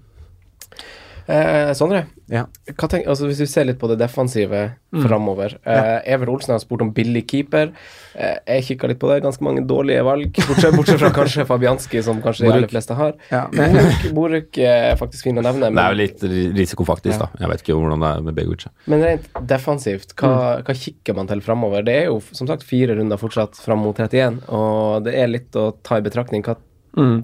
Eh, 1.29 1.73
Sondre, 1.77 2.07
Ja. 2.33 2.47
hva 2.73 2.89
tenk, 2.89 3.05
altså 3.07 3.27
hvis 3.29 3.37
du 3.37 3.45
ser 3.47 3.65
litt 3.69 3.79
på 3.79 3.89
det 3.91 3.99
defensive 4.01 4.73
Mm. 4.91 5.03
framover 5.05 5.53
eh, 5.69 6.01
Evert 6.15 6.31
Olsen 6.33 6.55
har 6.55 6.59
spurt 6.63 6.81
om 6.81 6.91
billig 6.97 7.27
keeper. 7.29 7.75
Eh, 8.17 8.39
jeg 8.47 8.63
kikka 8.65 8.89
litt 8.89 8.99
på 8.99 9.11
det. 9.13 9.19
Ganske 9.23 9.43
mange 9.45 9.61
dårlige 9.69 10.01
valg, 10.03 10.33
bortsett, 10.49 10.73
bortsett 10.73 10.99
fra 11.03 11.11
kanskje 11.13 11.45
Fabianski, 11.45 12.01
som 12.03 12.23
kanskje 12.25 12.47
de 12.47 12.53
aller 12.55 12.69
fleste 12.73 12.97
har. 12.97 13.13
Ja. 13.31 13.43
Boruk, 13.53 14.07
Boruk 14.17 14.59
er 14.65 14.97
faktisk 14.97 15.25
fin 15.29 15.37
å 15.37 15.45
nevne, 15.45 15.69
Det 15.75 15.85
er 15.85 15.93
jo 15.93 15.99
litt 16.01 16.21
ri- 16.25 16.53
risiko, 16.57 16.87
faktisk. 16.89 17.19
Ja. 17.21 17.27
da. 17.27 17.45
Jeg 17.45 17.51
vet 17.53 17.63
ikke 17.67 17.77
hvordan 17.77 18.01
det 18.01 18.17
er 18.17 18.23
med 18.31 18.35
Begovic. 18.41 18.67
men 18.87 19.03
rent 19.05 19.29
defensivt, 19.47 20.15
hva, 20.17 20.63
hva 20.65 20.75
kikker 20.75 21.15
man 21.15 21.27
til 21.29 21.41
framover? 21.45 21.85
Det 21.85 21.95
er 21.95 22.07
jo 22.09 22.23
som 22.33 22.47
sagt 22.49 22.65
fire 22.65 22.97
runder 22.97 23.19
fortsatt 23.21 23.61
fram 23.61 23.81
mot 23.85 23.95
31, 24.01 24.41
og 24.49 25.05
det 25.05 25.15
er 25.15 25.29
litt 25.29 25.53
å 25.53 25.75
ta 25.85 25.97
i 25.99 26.01
betraktning. 26.01 26.43
Hva 26.43 26.57
Mm. 26.97 27.19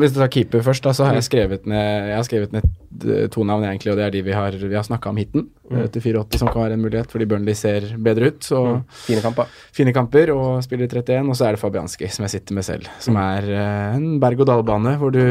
Hvis 0.00 0.14
du 0.14 0.20
tar 0.20 0.30
keeper 0.32 0.62
først, 0.64 0.82
da, 0.86 0.92
så 0.96 1.04
har 1.06 1.14
jeg 1.18 1.26
skrevet 1.26 1.66
ned 1.68 2.08
Jeg 2.08 2.16
har 2.16 2.24
skrevet 2.26 2.54
ned 2.54 2.64
eh, 3.06 3.26
to 3.32 3.44
navn, 3.46 3.64
egentlig, 3.68 3.92
og 3.92 3.98
det 4.00 4.06
er 4.06 4.14
de 4.14 4.22
vi 4.24 4.34
har, 4.34 4.56
vi 4.56 4.74
har 4.74 4.86
snakka 4.86 5.10
om 5.12 5.18
hiten. 5.20 5.44
Mm. 5.70 5.82
Til 5.94 6.04
4,80 6.04 6.40
som 6.40 6.50
kan 6.52 6.64
være 6.64 6.76
en 6.78 6.84
mulighet, 6.84 7.10
fordi 7.12 7.26
Burnley 7.30 7.54
ser 7.58 7.86
bedre 8.02 8.32
ut. 8.32 8.40
Så 8.44 8.62
fine 9.06 9.22
kamper? 9.24 9.50
fine 9.72 9.94
kamper 9.96 10.32
og 10.34 10.62
spiller 10.64 10.88
i 10.88 10.90
31. 10.90 11.28
Og 11.28 11.38
så 11.38 11.48
er 11.48 11.56
det 11.56 11.62
Fabianski, 11.62 12.08
som 12.12 12.26
jeg 12.26 12.34
sitter 12.36 12.58
med 12.58 12.66
selv. 12.68 12.88
Som 13.04 13.18
er 13.20 13.50
eh, 13.52 13.98
en 13.98 14.16
berg-og-dal-bane 14.22 14.96
hvor 15.00 15.12
du 15.14 15.22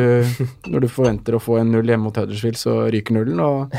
Når 0.72 0.86
du 0.86 0.88
forventer 0.92 1.36
å 1.36 1.42
få 1.42 1.60
en 1.62 1.72
null 1.74 1.90
hjemme 1.90 2.10
mot 2.10 2.18
Huddersfield, 2.22 2.60
så 2.60 2.78
ryker 2.94 3.18
nullen. 3.18 3.42
Og 3.42 3.74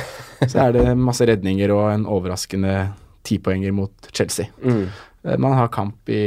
så 0.51 0.67
er 0.67 0.77
det 0.77 0.87
masse 0.99 1.27
redninger 1.29 1.73
og 1.75 1.87
en 1.93 2.09
overraskende 2.11 2.91
tipoenger 3.27 3.73
mot 3.75 4.11
Chelsea. 4.13 4.51
Mm. 4.65 4.85
Eh, 5.25 5.39
Man 5.39 5.57
har 5.57 5.73
kamp 5.73 6.11
i 6.11 6.25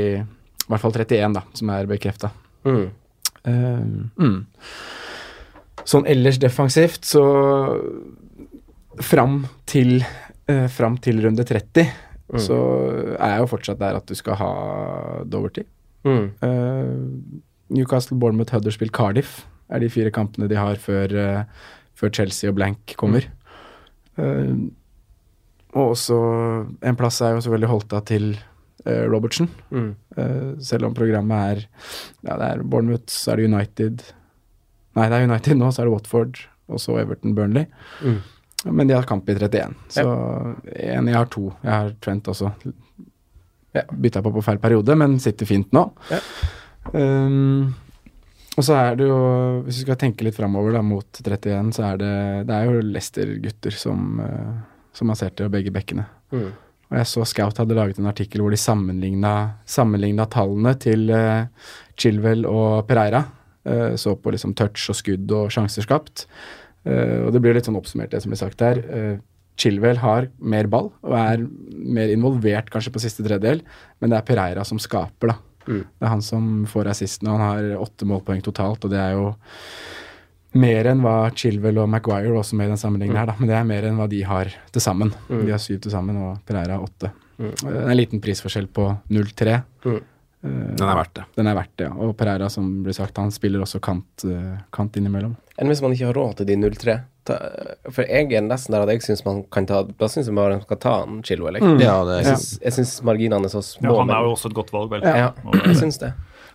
i 0.66 0.72
hvert 0.72 0.82
fall 0.82 0.96
31, 0.98 1.34
da, 1.36 1.44
som 1.54 1.70
er 1.70 1.86
bekrefta. 1.86 2.32
Mm. 2.66 2.88
Mm. 3.46 4.40
Sånn 5.86 6.08
ellers 6.10 6.40
defensivt, 6.42 7.06
så 7.06 7.24
fram 9.06 9.44
til, 9.70 10.00
eh, 10.50 10.66
fram 10.72 10.98
til 11.04 11.22
runde 11.26 11.46
30 11.46 11.86
så 12.42 12.58
er 13.20 13.36
jeg 13.36 13.44
jo 13.44 13.50
fortsatt 13.52 13.82
der 13.82 14.00
at 14.00 14.08
du 14.10 14.16
skal 14.18 14.38
ha 14.40 14.52
Doverty. 15.30 15.66
Mm. 16.06 16.26
Uh, 16.42 17.42
Newcastle, 17.76 18.18
Bournemouth, 18.18 18.54
Huddersfield, 18.54 18.94
Cardiff 18.94 19.44
er 19.70 19.82
de 19.82 19.90
fire 19.90 20.12
kampene 20.14 20.50
de 20.50 20.58
har 20.58 20.78
før, 20.82 21.14
uh, 21.14 21.70
før 21.98 22.14
Chelsea 22.14 22.50
og 22.50 22.58
Blank 22.58 22.96
kommer. 23.00 23.28
Eh, 24.16 24.52
og 25.76 25.90
også 25.92 26.18
en 26.88 26.96
plass 26.96 27.18
er 27.20 27.34
jo 27.36 27.42
selvfølgelig 27.44 27.72
holdt 27.72 27.96
av 27.98 28.06
til 28.08 28.30
eh, 28.86 29.06
Robertson. 29.12 29.50
Mm. 29.72 29.90
Eh, 30.18 30.52
selv 30.60 30.90
om 30.90 30.96
programmet 30.98 31.56
er 31.56 31.66
Ja, 32.26 32.38
det 32.38 32.50
er 32.50 32.64
Bournemouth, 32.64 33.12
så 33.14 33.34
er 33.34 33.42
det 33.42 33.50
United 33.52 34.06
Nei, 34.96 35.10
det 35.12 35.18
er 35.18 35.28
United 35.28 35.60
nå, 35.60 35.72
så 35.72 35.82
er 35.82 35.90
det 35.90 35.92
Watford, 35.92 36.40
og 36.72 36.80
så 36.80 36.94
Everton 37.02 37.34
Burnley. 37.36 37.66
Mm. 38.00 38.22
Men 38.72 38.88
de 38.88 38.96
har 38.96 39.04
kamp 39.04 39.28
i 39.30 39.36
31, 39.36 39.74
så 39.92 40.06
en, 40.06 41.10
jeg 41.12 41.18
har 41.18 41.28
to. 41.34 41.50
Jeg 41.62 41.72
har 41.74 41.90
Trent 42.02 42.30
også. 42.32 42.54
Ja. 43.76 43.84
Bytta 43.92 44.24
på 44.24 44.32
på 44.32 44.44
feil 44.46 44.62
periode, 44.64 44.96
men 44.96 45.18
sitter 45.20 45.50
fint 45.50 45.76
nå. 45.76 45.84
Ja. 46.10 46.22
Um, 46.96 47.76
og 48.56 48.64
så 48.64 48.78
er 48.80 48.96
det 48.96 49.10
jo, 49.10 49.18
hvis 49.66 49.82
vi 49.82 49.84
skal 49.84 50.00
tenke 50.00 50.24
litt 50.24 50.38
framover 50.38 50.80
mot 50.86 51.20
31, 51.20 51.74
så 51.76 51.90
er 51.90 52.00
det, 52.00 52.14
det 52.48 52.56
er 52.56 52.70
jo 52.70 52.86
Leicester-gutter 52.88 53.76
som, 53.76 54.22
uh, 54.24 54.62
som 54.96 55.12
har 55.12 55.20
sett 55.20 55.36
det, 55.36 55.50
og 55.50 55.58
begge 55.58 55.76
bekkene. 55.76 56.08
Mm. 56.32 56.54
Og 56.92 57.00
jeg 57.00 57.10
så 57.10 57.26
Scout 57.28 57.62
hadde 57.62 57.78
laget 57.78 58.00
en 58.02 58.10
artikkel 58.12 58.44
hvor 58.44 58.54
de 58.54 58.60
sammenligna, 58.62 59.34
sammenligna 59.70 60.28
tallene 60.32 60.76
til 60.82 61.10
uh, 61.10 61.48
Chilwell 61.98 62.46
og 62.50 62.86
Pereira. 62.90 63.24
Uh, 63.66 63.96
så 63.98 64.14
på 64.20 64.34
liksom 64.34 64.54
touch 64.58 64.92
og 64.94 65.00
skudd 65.00 65.32
og 65.34 65.54
sjanser 65.54 65.86
skapt. 65.86 66.28
Uh, 66.86 67.26
og 67.26 67.34
det 67.34 67.42
blir 67.42 67.58
litt 67.58 67.66
sånn 67.68 67.80
oppsummert, 67.80 68.14
det 68.14 68.22
som 68.24 68.34
blir 68.34 68.42
sagt 68.42 68.62
her. 68.62 68.84
Uh, 68.86 69.16
Chilwell 69.58 70.00
har 70.02 70.28
mer 70.44 70.68
ball 70.68 70.90
og 71.06 71.14
er 71.16 71.44
mer 71.72 72.12
involvert 72.12 72.70
kanskje 72.74 72.92
på 72.92 73.02
siste 73.02 73.24
tredjedel, 73.24 73.62
men 74.04 74.12
det 74.12 74.20
er 74.20 74.28
Pereira 74.28 74.66
som 74.68 74.82
skaper, 74.82 75.32
da. 75.32 75.38
Mm. 75.66 75.82
Det 75.82 76.06
er 76.06 76.12
han 76.12 76.22
som 76.22 76.50
får 76.70 76.92
assisten, 76.92 77.30
og 77.32 77.40
han 77.40 77.46
har 77.46 77.80
åtte 77.82 78.08
målpoeng 78.08 78.44
totalt, 78.46 78.86
og 78.86 78.92
det 78.92 79.00
er 79.02 79.16
jo 79.16 79.30
mer 80.56 80.88
enn 80.92 81.02
hva 81.04 81.16
Chilwell 81.36 81.78
og 81.84 81.90
Maguire 81.92 82.32
også 82.40 82.56
med 82.56 82.70
i 82.70 82.74
den 82.74 82.80
sammenligningen 82.82 83.20
her, 83.20 83.30
da. 83.32 83.36
Men 83.40 83.50
det 83.52 83.56
er 83.60 83.70
mer 83.70 83.88
enn 83.90 83.98
hva 84.00 84.08
de 84.12 84.22
har 84.28 84.52
til 84.72 84.82
sammen. 84.84 85.12
De 85.30 85.52
har 85.52 85.60
syv 85.62 85.82
til 85.84 85.92
sammen, 85.94 86.18
og 86.22 86.38
Pereira 86.48 86.78
har 86.80 86.86
åtte. 86.88 87.12
Mm. 87.38 87.54
Er 87.68 87.90
en 87.92 87.98
liten 88.00 88.22
prisforskjell 88.24 88.68
på 88.72 88.90
0-3. 89.12 89.58
Mm. 89.86 89.98
Uh, 90.46 90.76
Den 90.78 90.86
er 90.88 90.96
verdt 91.02 91.14
det. 91.18 91.24
Den 91.36 91.48
er 91.52 91.56
verdt 91.58 91.74
det, 91.82 91.88
ja. 91.90 91.94
Og 92.06 92.14
Pereira, 92.18 92.48
som 92.54 92.70
blir 92.86 92.94
sagt, 92.96 93.18
han 93.18 93.32
spiller 93.34 93.64
også 93.66 93.82
kant, 93.84 94.26
uh, 94.30 94.56
kant 94.72 94.96
innimellom. 95.02 95.36
Enn 95.60 95.72
hvis 95.72 95.82
man 95.84 95.92
ikke 95.96 96.08
har 96.12 96.18
råd 96.20 96.38
til 96.40 96.48
de 96.52 96.56
0-3? 96.62 96.96
For 97.90 98.06
jeg 98.06 98.28
er 98.38 98.44
nesten 98.46 98.76
der 98.76 98.84
at 98.86 98.92
jeg 98.94 99.02
syns 99.02 99.24
man 99.26 99.40
kan 99.50 99.66
ta 99.66 99.80
Da 99.98 100.06
syns 100.12 100.28
jeg 100.30 100.36
bare 100.38 100.60
man 100.60 100.62
skal 100.62 100.78
ta 100.78 100.92
han 101.00 101.24
Chilwell. 101.26 101.58
jeg. 101.58 101.80
Ja, 101.82 101.96
Jeg 102.06 102.72
syns- 102.76 103.02
marginene 103.02 103.50
er 103.50 103.50
så 103.50 103.64
små. 103.66 103.96
Ja, 103.96 104.00
han 104.04 104.12
er 104.14 104.28
jo 104.28 104.36
også 104.36 104.52
et 104.52 104.54
godt 104.54 104.70
valg, 104.72 104.92
vel. 104.92 105.02
Ja, 105.02 105.32
jeg 105.66 105.76
syns 105.82 105.98
det. 106.04 106.14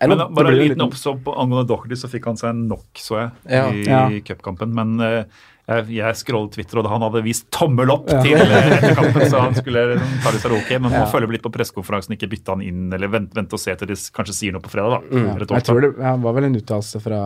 Men 0.08 0.18
da, 0.18 0.26
bare 0.32 0.52
en 0.54 0.58
liten 0.58 1.22
på 1.24 1.34
angående 1.36 1.68
Doherty, 1.68 1.96
så 1.98 2.08
fikk 2.08 2.24
han 2.30 2.36
seg 2.40 2.54
nok, 2.56 2.88
så 2.96 3.18
jeg, 3.20 3.30
Ja. 3.50 3.64
i, 3.70 3.84
Ja. 3.84 4.08
cupkampen. 4.24 4.72
Men 4.74 4.94
uh, 5.00 5.24
jeg, 5.68 5.86
jeg 5.94 6.16
scrollet 6.16 6.52
Twitter, 6.56 6.78
og 6.80 6.88
han 6.90 7.02
hadde 7.04 7.22
vist 7.22 7.50
tommel 7.54 7.90
opp 7.92 8.08
Ja. 8.10 8.22
til 8.24 8.40
eh, 8.40 8.94
kampen, 8.98 9.28
så 9.30 9.40
han 9.44 9.54
skulle 9.54 9.84
liksom 9.94 10.16
ta 10.24 10.32
det 10.34 10.40
seg 10.42 10.56
ok. 10.56 10.70
Men 10.80 10.88
må 10.90 11.02
Ja. 11.04 11.06
følge 11.12 11.30
litt 11.36 11.44
på 11.44 11.52
pressekonferansen, 11.54 12.16
ikke 12.16 12.30
bytte 12.32 12.56
han 12.56 12.62
inn, 12.64 12.88
eller 12.92 13.08
vente, 13.12 13.34
vent 13.36 13.52
og 13.52 13.60
se 13.62 13.74
til 13.76 13.88
de 13.92 13.94
kanskje 13.94 14.34
sier 14.34 14.52
noe 14.56 14.64
på 14.64 14.72
fredag, 14.72 14.98
da. 14.98 15.00
Mm. 15.16 15.30
Jeg 15.46 15.64
tror 15.68 15.80
det 15.84 15.92
jeg 16.00 16.22
var 16.26 16.32
vel 16.38 16.44
en 16.50 16.56
uttalelse 16.58 17.00
fra 17.04 17.20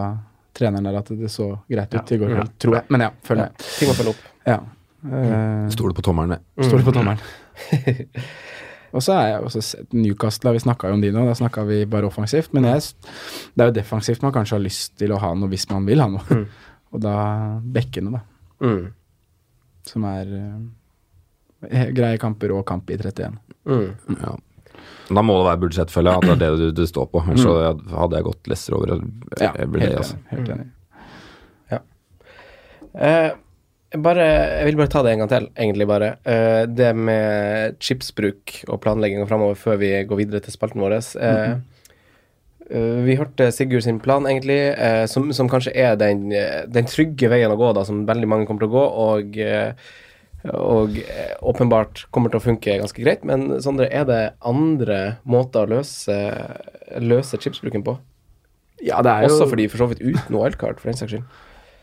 treneren 0.55 0.85
der 0.87 0.99
at 0.99 1.09
det 1.19 1.31
så 1.33 1.59
greit 1.71 1.95
ut 1.95 2.13
i 2.13 2.19
går 2.21 2.35
kveld, 2.35 2.53
tror 2.63 2.75
jeg. 2.81 2.85
Men 2.95 3.01
ja, 3.09 3.11
følg 3.27 3.39
med. 3.45 3.65
Ting 3.79 3.91
må 3.91 3.95
følge 3.99 4.15
opp. 4.15 4.27
Ja. 4.47 4.59
Uh, 5.05 5.69
Stoler 5.69 5.93
på 5.97 6.03
tommelen, 6.03 6.37
det. 6.37 6.65
Står 6.69 6.81
det 6.81 6.87
på 6.87 6.95
tommelen. 6.97 7.19
og 8.95 9.03
så 9.03 9.17
er 9.19 9.27
jeg 9.33 9.47
også 9.49 9.63
sett 9.67 9.97
Newcastle, 9.97 10.53
vi 10.55 10.63
snakka 10.63 10.91
jo 10.91 10.97
om 10.99 11.03
de 11.03 11.11
nå, 11.15 11.25
da 11.27 11.35
snakka 11.35 11.65
vi 11.67 11.81
bare 11.91 12.07
offensivt. 12.07 12.53
Men 12.55 12.69
jeg, 12.69 12.85
det 13.55 13.65
er 13.65 13.73
jo 13.73 13.77
defensivt 13.81 14.23
man 14.23 14.35
kanskje 14.37 14.55
har 14.55 14.63
lyst 14.63 14.95
til 15.01 15.15
å 15.15 15.19
ha 15.23 15.33
noe 15.35 15.51
hvis 15.51 15.67
man 15.73 15.89
vil 15.89 16.03
ha 16.05 16.07
noe. 16.13 16.39
og 16.95 17.03
da 17.03 17.17
bekkene, 17.75 18.15
da. 18.15 18.23
Mm. 18.63 18.85
Som 19.91 20.07
er 20.09 20.31
uh, 20.39 21.87
greie 21.99 22.21
kamper 22.23 22.55
og 22.55 22.63
kamp 22.71 22.93
i 22.95 23.01
31. 23.01 23.41
Mm. 23.67 24.15
Ja. 24.15 24.37
Da 25.11 25.23
må 25.27 25.37
det 25.41 25.49
være 25.51 25.63
budsjett, 25.67 25.93
føler 25.93 26.15
jeg. 26.15 26.23
At 26.23 26.41
det 26.41 26.47
er 26.49 26.55
det 26.57 26.71
du, 26.71 26.79
du 26.79 26.87
står 26.89 27.11
på. 27.11 27.25
Ellers 27.27 27.45
så 27.45 27.59
hadde 27.99 28.21
jeg 28.21 28.29
gått 28.31 28.55
lesser 28.55 28.79
over 28.79 28.95
Jeg, 28.95 29.03
ja, 29.43 29.53
helt 29.59 29.83
Altså. 29.91 30.17
enig. 30.23 30.31
Helt 30.31 30.55
enig. 30.55 30.71
Eh, 32.95 33.31
bare, 34.03 34.25
jeg 34.59 34.67
vil 34.69 34.79
bare 34.79 34.91
ta 34.91 35.03
det 35.05 35.13
en 35.15 35.23
gang 35.23 35.31
til, 35.31 35.47
egentlig 35.55 35.87
bare. 35.89 36.09
Eh, 36.27 36.65
det 36.67 36.91
med 36.97 37.77
chipsbruk 37.83 38.57
og 38.69 38.81
planlegginga 38.83 39.27
framover 39.31 39.59
før 39.59 39.79
vi 39.83 39.91
går 40.09 40.21
videre 40.23 40.43
til 40.45 40.55
spalten 40.55 40.83
vår. 40.83 40.97
Eh, 40.99 41.53
eh, 42.71 43.03
vi 43.07 43.19
hørte 43.21 43.51
Sigurd 43.55 43.87
sin 43.87 44.01
plan, 44.03 44.27
egentlig, 44.27 44.59
som, 45.11 45.31
som 45.37 45.51
kanskje 45.51 45.75
er 45.79 45.99
den, 46.01 46.27
den 46.31 46.91
trygge 46.91 47.31
veien 47.31 47.53
å 47.53 47.61
gå, 47.61 47.75
da, 47.77 47.85
som 47.87 48.07
veldig 48.09 48.31
mange 48.31 48.49
kommer 48.49 48.67
til 48.67 48.73
å 48.73 48.79
gå. 48.79 48.89
og 49.11 49.39
og 50.45 50.99
åpenbart 51.41 52.03
kommer 52.13 52.29
til 52.29 52.37
å 52.37 52.45
funke 52.45 52.75
ganske 52.77 53.01
greit, 53.01 53.23
men 53.25 53.63
Sondre, 53.65 53.87
er 53.89 54.05
det 54.05 54.19
andre 54.45 54.99
måter 55.25 55.65
å 55.65 55.79
løse, 55.79 56.19
løse 57.01 57.41
chipsbruken 57.41 57.81
på? 57.87 57.95
Ja, 58.85 58.99
det 59.01 59.09
er 59.09 59.25
jo 59.25 59.31
Også 59.33 59.49
fordi 59.49 59.71
for 59.73 59.81
så 59.81 59.89
vidt 59.89 60.05
uten 60.05 60.37
wildcard, 60.37 60.83
for 60.83 60.93
den 60.93 61.01
saks 61.01 61.15
skyld. 61.15 61.25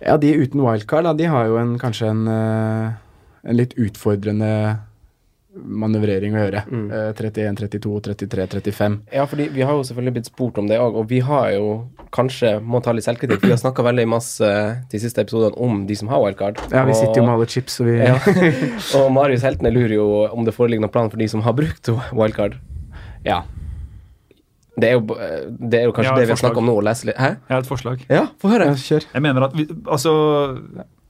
Ja, 0.01 0.17
de 0.17 0.33
uten 0.33 0.61
wildcard, 0.65 1.05
da, 1.05 1.13
de 1.13 1.27
har 1.29 1.49
jo 1.49 1.59
en, 1.61 1.75
kanskje 1.81 2.09
en, 2.09 2.23
eh, 2.27 2.93
en 3.45 3.57
litt 3.59 3.75
utfordrende 3.77 4.53
manøvrering 5.51 6.35
å 6.35 6.43
gjøre. 6.45 6.61
Mm. 6.71 6.85
Eh, 6.95 7.07
31, 7.17 7.57
32, 7.59 7.99
33, 8.07 8.47
35. 8.47 8.97
Ja, 9.13 9.25
fordi 9.27 9.49
vi 9.51 9.65
har 9.67 9.75
jo 9.75 9.83
selvfølgelig 9.87 10.15
blitt 10.15 10.29
spurt 10.31 10.59
om 10.61 10.69
det 10.69 10.79
òg, 10.79 10.95
og 11.01 11.09
vi 11.11 11.19
har 11.27 11.51
jo 11.57 11.67
kanskje 12.15 12.55
må 12.63 12.81
ta 12.83 12.95
litt 12.95 13.05
selvkritikk. 13.05 13.43
Vi 13.43 13.53
har 13.53 13.59
snakka 13.59 13.85
veldig 13.85 14.07
masse 14.11 14.51
de 14.91 15.01
siste 15.03 15.23
episodene 15.23 15.59
om 15.59 15.85
de 15.87 15.97
som 15.99 16.11
har 16.11 16.23
wildcard. 16.23 16.59
Ja, 16.71 16.85
vi 16.87 16.95
sitter 16.97 17.21
jo 17.21 17.27
med 17.27 17.35
og, 17.35 17.41
alle 17.41 17.51
chips, 17.51 17.79
så 17.79 17.87
vi 17.87 17.99
ja. 17.99 18.17
og 18.99 19.11
Marius 19.15 19.45
Heltene 19.47 19.73
lurer 19.75 19.97
jo 19.99 20.07
om 20.31 20.47
det 20.47 20.55
foreligger 20.55 20.85
noen 20.85 20.93
plan 20.93 21.11
for 21.11 21.21
de 21.21 21.29
som 21.31 21.43
har 21.45 21.55
brukt 21.57 21.91
wildcard. 22.15 22.57
Ja. 23.27 23.43
Det 24.81 24.89
er 24.89 24.97
jo, 24.97 25.19
det 25.61 25.81
er 25.81 25.85
jo 25.89 25.93
kanskje 25.97 26.15
det 26.19 26.29
vi 26.29 26.35
har 26.35 26.41
snakka 26.41 26.63
om 26.63 26.71
nå, 26.71 26.79
å 26.81 26.85
lese 26.85 27.09
litt 27.09 27.19
Hæ? 27.21 27.35
Jeg 27.37 27.55
har 27.55 27.61
et 27.65 27.69
forslag. 27.69 28.07
Ja, 28.09 28.25
få 28.41 28.51
høre. 28.53 28.71
ja, 28.71 28.79
kjør. 28.89 29.07
Jeg 29.13 29.25
mener 29.27 29.47
at 29.49 29.55
vi, 29.57 29.67
altså 29.85 30.15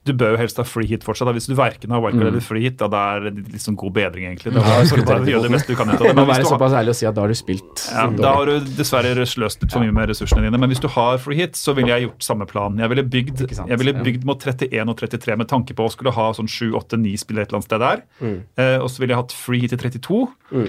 du 0.02 0.10
bør 0.18 0.34
jo 0.34 0.38
helst 0.40 0.58
ha 0.58 0.64
free 0.66 0.88
hit 0.90 1.04
fortsatt. 1.06 1.28
Da. 1.28 1.32
Hvis 1.36 1.46
du 1.46 1.54
verken 1.54 1.92
har 1.94 2.00
wildcard 2.02 2.32
eller 2.32 2.42
free 2.42 2.64
hit, 2.64 2.74
da 2.80 2.88
det 2.90 3.02
er 3.12 3.26
det 3.52 3.60
sånn 3.62 3.76
god 3.78 3.92
bedring, 3.94 4.24
egentlig. 4.32 4.50
Da 4.56 4.62
må 4.64 4.96
du 4.98 5.04
bare 5.06 5.30
gjøre 5.30 5.46
det 5.46 5.52
beste 5.54 5.74
du 5.74 5.78
kan 5.78 5.92
ut 5.92 5.94
av 5.94 6.08
det. 6.08 6.14
Men 6.18 6.26
være 6.26 6.46
såpass 6.48 6.74
ærlig 6.80 6.90
å 6.90 6.96
si 6.98 7.06
at 7.06 7.14
da 7.14 7.22
har 7.22 7.30
du 7.30 7.38
spilt 7.38 7.84
ja, 7.86 8.06
da 8.18 8.32
har 8.34 8.50
du 8.50 8.72
dessverre 8.80 9.26
sløst 9.30 9.62
litt 9.62 9.74
for 9.74 9.84
mye 9.84 9.94
med 9.94 10.10
ressursene 10.10 10.42
dine. 10.48 10.58
Men 10.58 10.72
hvis 10.72 10.82
du 10.82 10.88
har 10.90 11.20
free 11.22 11.38
hit, 11.38 11.54
så 11.58 11.74
ville 11.78 11.94
jeg 11.94 12.08
gjort 12.08 12.26
samme 12.26 12.48
plan. 12.50 12.82
Jeg 12.82 12.90
ville 12.90 13.04
bygd, 13.14 13.44
jeg 13.46 13.78
ville 13.78 13.94
bygd 14.00 14.26
mot 14.26 14.42
31 14.42 14.90
og 14.90 14.98
33 14.98 15.38
med 15.38 15.50
tanke 15.52 15.76
på 15.78 15.86
å 15.86 15.92
skulle 15.94 16.14
ha 16.18 16.32
sånn 16.34 16.50
7, 16.50 16.72
8, 16.82 16.98
9 16.98 17.22
spillere 17.22 17.46
et 17.46 17.54
eller 17.54 17.60
annet 17.62 17.70
sted 17.70 17.84
der. 17.86 18.02
Eh, 18.58 18.78
og 18.82 18.90
så 18.90 19.04
ville 19.04 19.14
jeg 19.14 19.22
hatt 19.22 19.36
free 19.38 19.62
hit 19.62 19.76
i 19.76 19.80
32. 19.84 20.24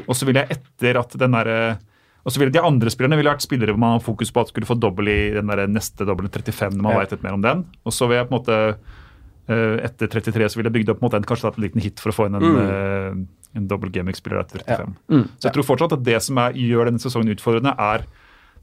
Og 0.05 0.13
så 0.13 0.29
ville 0.29 0.45
jeg 0.45 0.59
etter 0.59 1.01
at 1.01 1.17
den 1.17 1.33
derre 1.39 1.57
og 2.23 2.31
så 2.31 2.39
ville 2.39 2.53
De 2.55 2.63
andre 2.63 2.91
spillerne 2.91 3.17
ville 3.19 3.31
vært 3.31 3.43
spillere 3.43 3.73
hvor 3.73 3.81
man 3.83 3.97
har 3.97 4.03
fokus 4.03 4.31
på 4.31 4.43
at 4.43 4.51
skulle 4.51 4.67
få 4.67 4.77
dobbel 4.79 5.11
i 5.11 5.19
den 5.35 5.49
der 5.51 5.65
neste 5.67 6.07
dobbelen 6.07 6.31
35. 6.31 6.77
når 6.77 6.83
man 6.83 6.93
Ja. 6.93 6.99
vet 7.03 7.11
litt 7.11 7.23
mer 7.23 7.33
om 7.33 7.41
den. 7.43 7.65
Og 7.85 7.91
så 7.91 8.07
vil 8.07 8.17
jeg 8.17 8.29
på 8.29 8.35
en 8.35 8.39
måte 8.39 8.77
eh, 9.49 9.75
etter 9.83 10.07
33 10.07 10.49
så 10.49 10.55
ville 10.59 10.71
jeg 10.71 10.77
bygd 10.79 10.93
opp 10.93 11.01
mot 11.03 11.13
en, 11.13 11.23
kanskje 11.27 11.49
tatt 11.49 11.57
en 11.59 11.65
liten 11.65 11.83
hit 11.83 11.99
for 11.99 12.13
å 12.13 12.15
få 12.15 12.27
inn 12.29 12.35
en, 12.39 12.47
mm. 12.47 13.27
en 13.59 13.67
dobbel 13.67 13.91
gaming-spiller 13.91 14.39
etter 14.39 14.63
35. 14.63 14.95
Mm. 15.11 15.25
Så 15.35 15.49
jeg 15.49 15.53
tror 15.57 15.67
fortsatt 15.67 15.97
at 15.97 16.05
det 16.07 16.21
som 16.23 16.39
er, 16.39 16.55
gjør 16.55 16.87
denne 16.87 17.03
sesongen 17.03 17.35
utfordrende, 17.35 17.75
er 17.75 18.07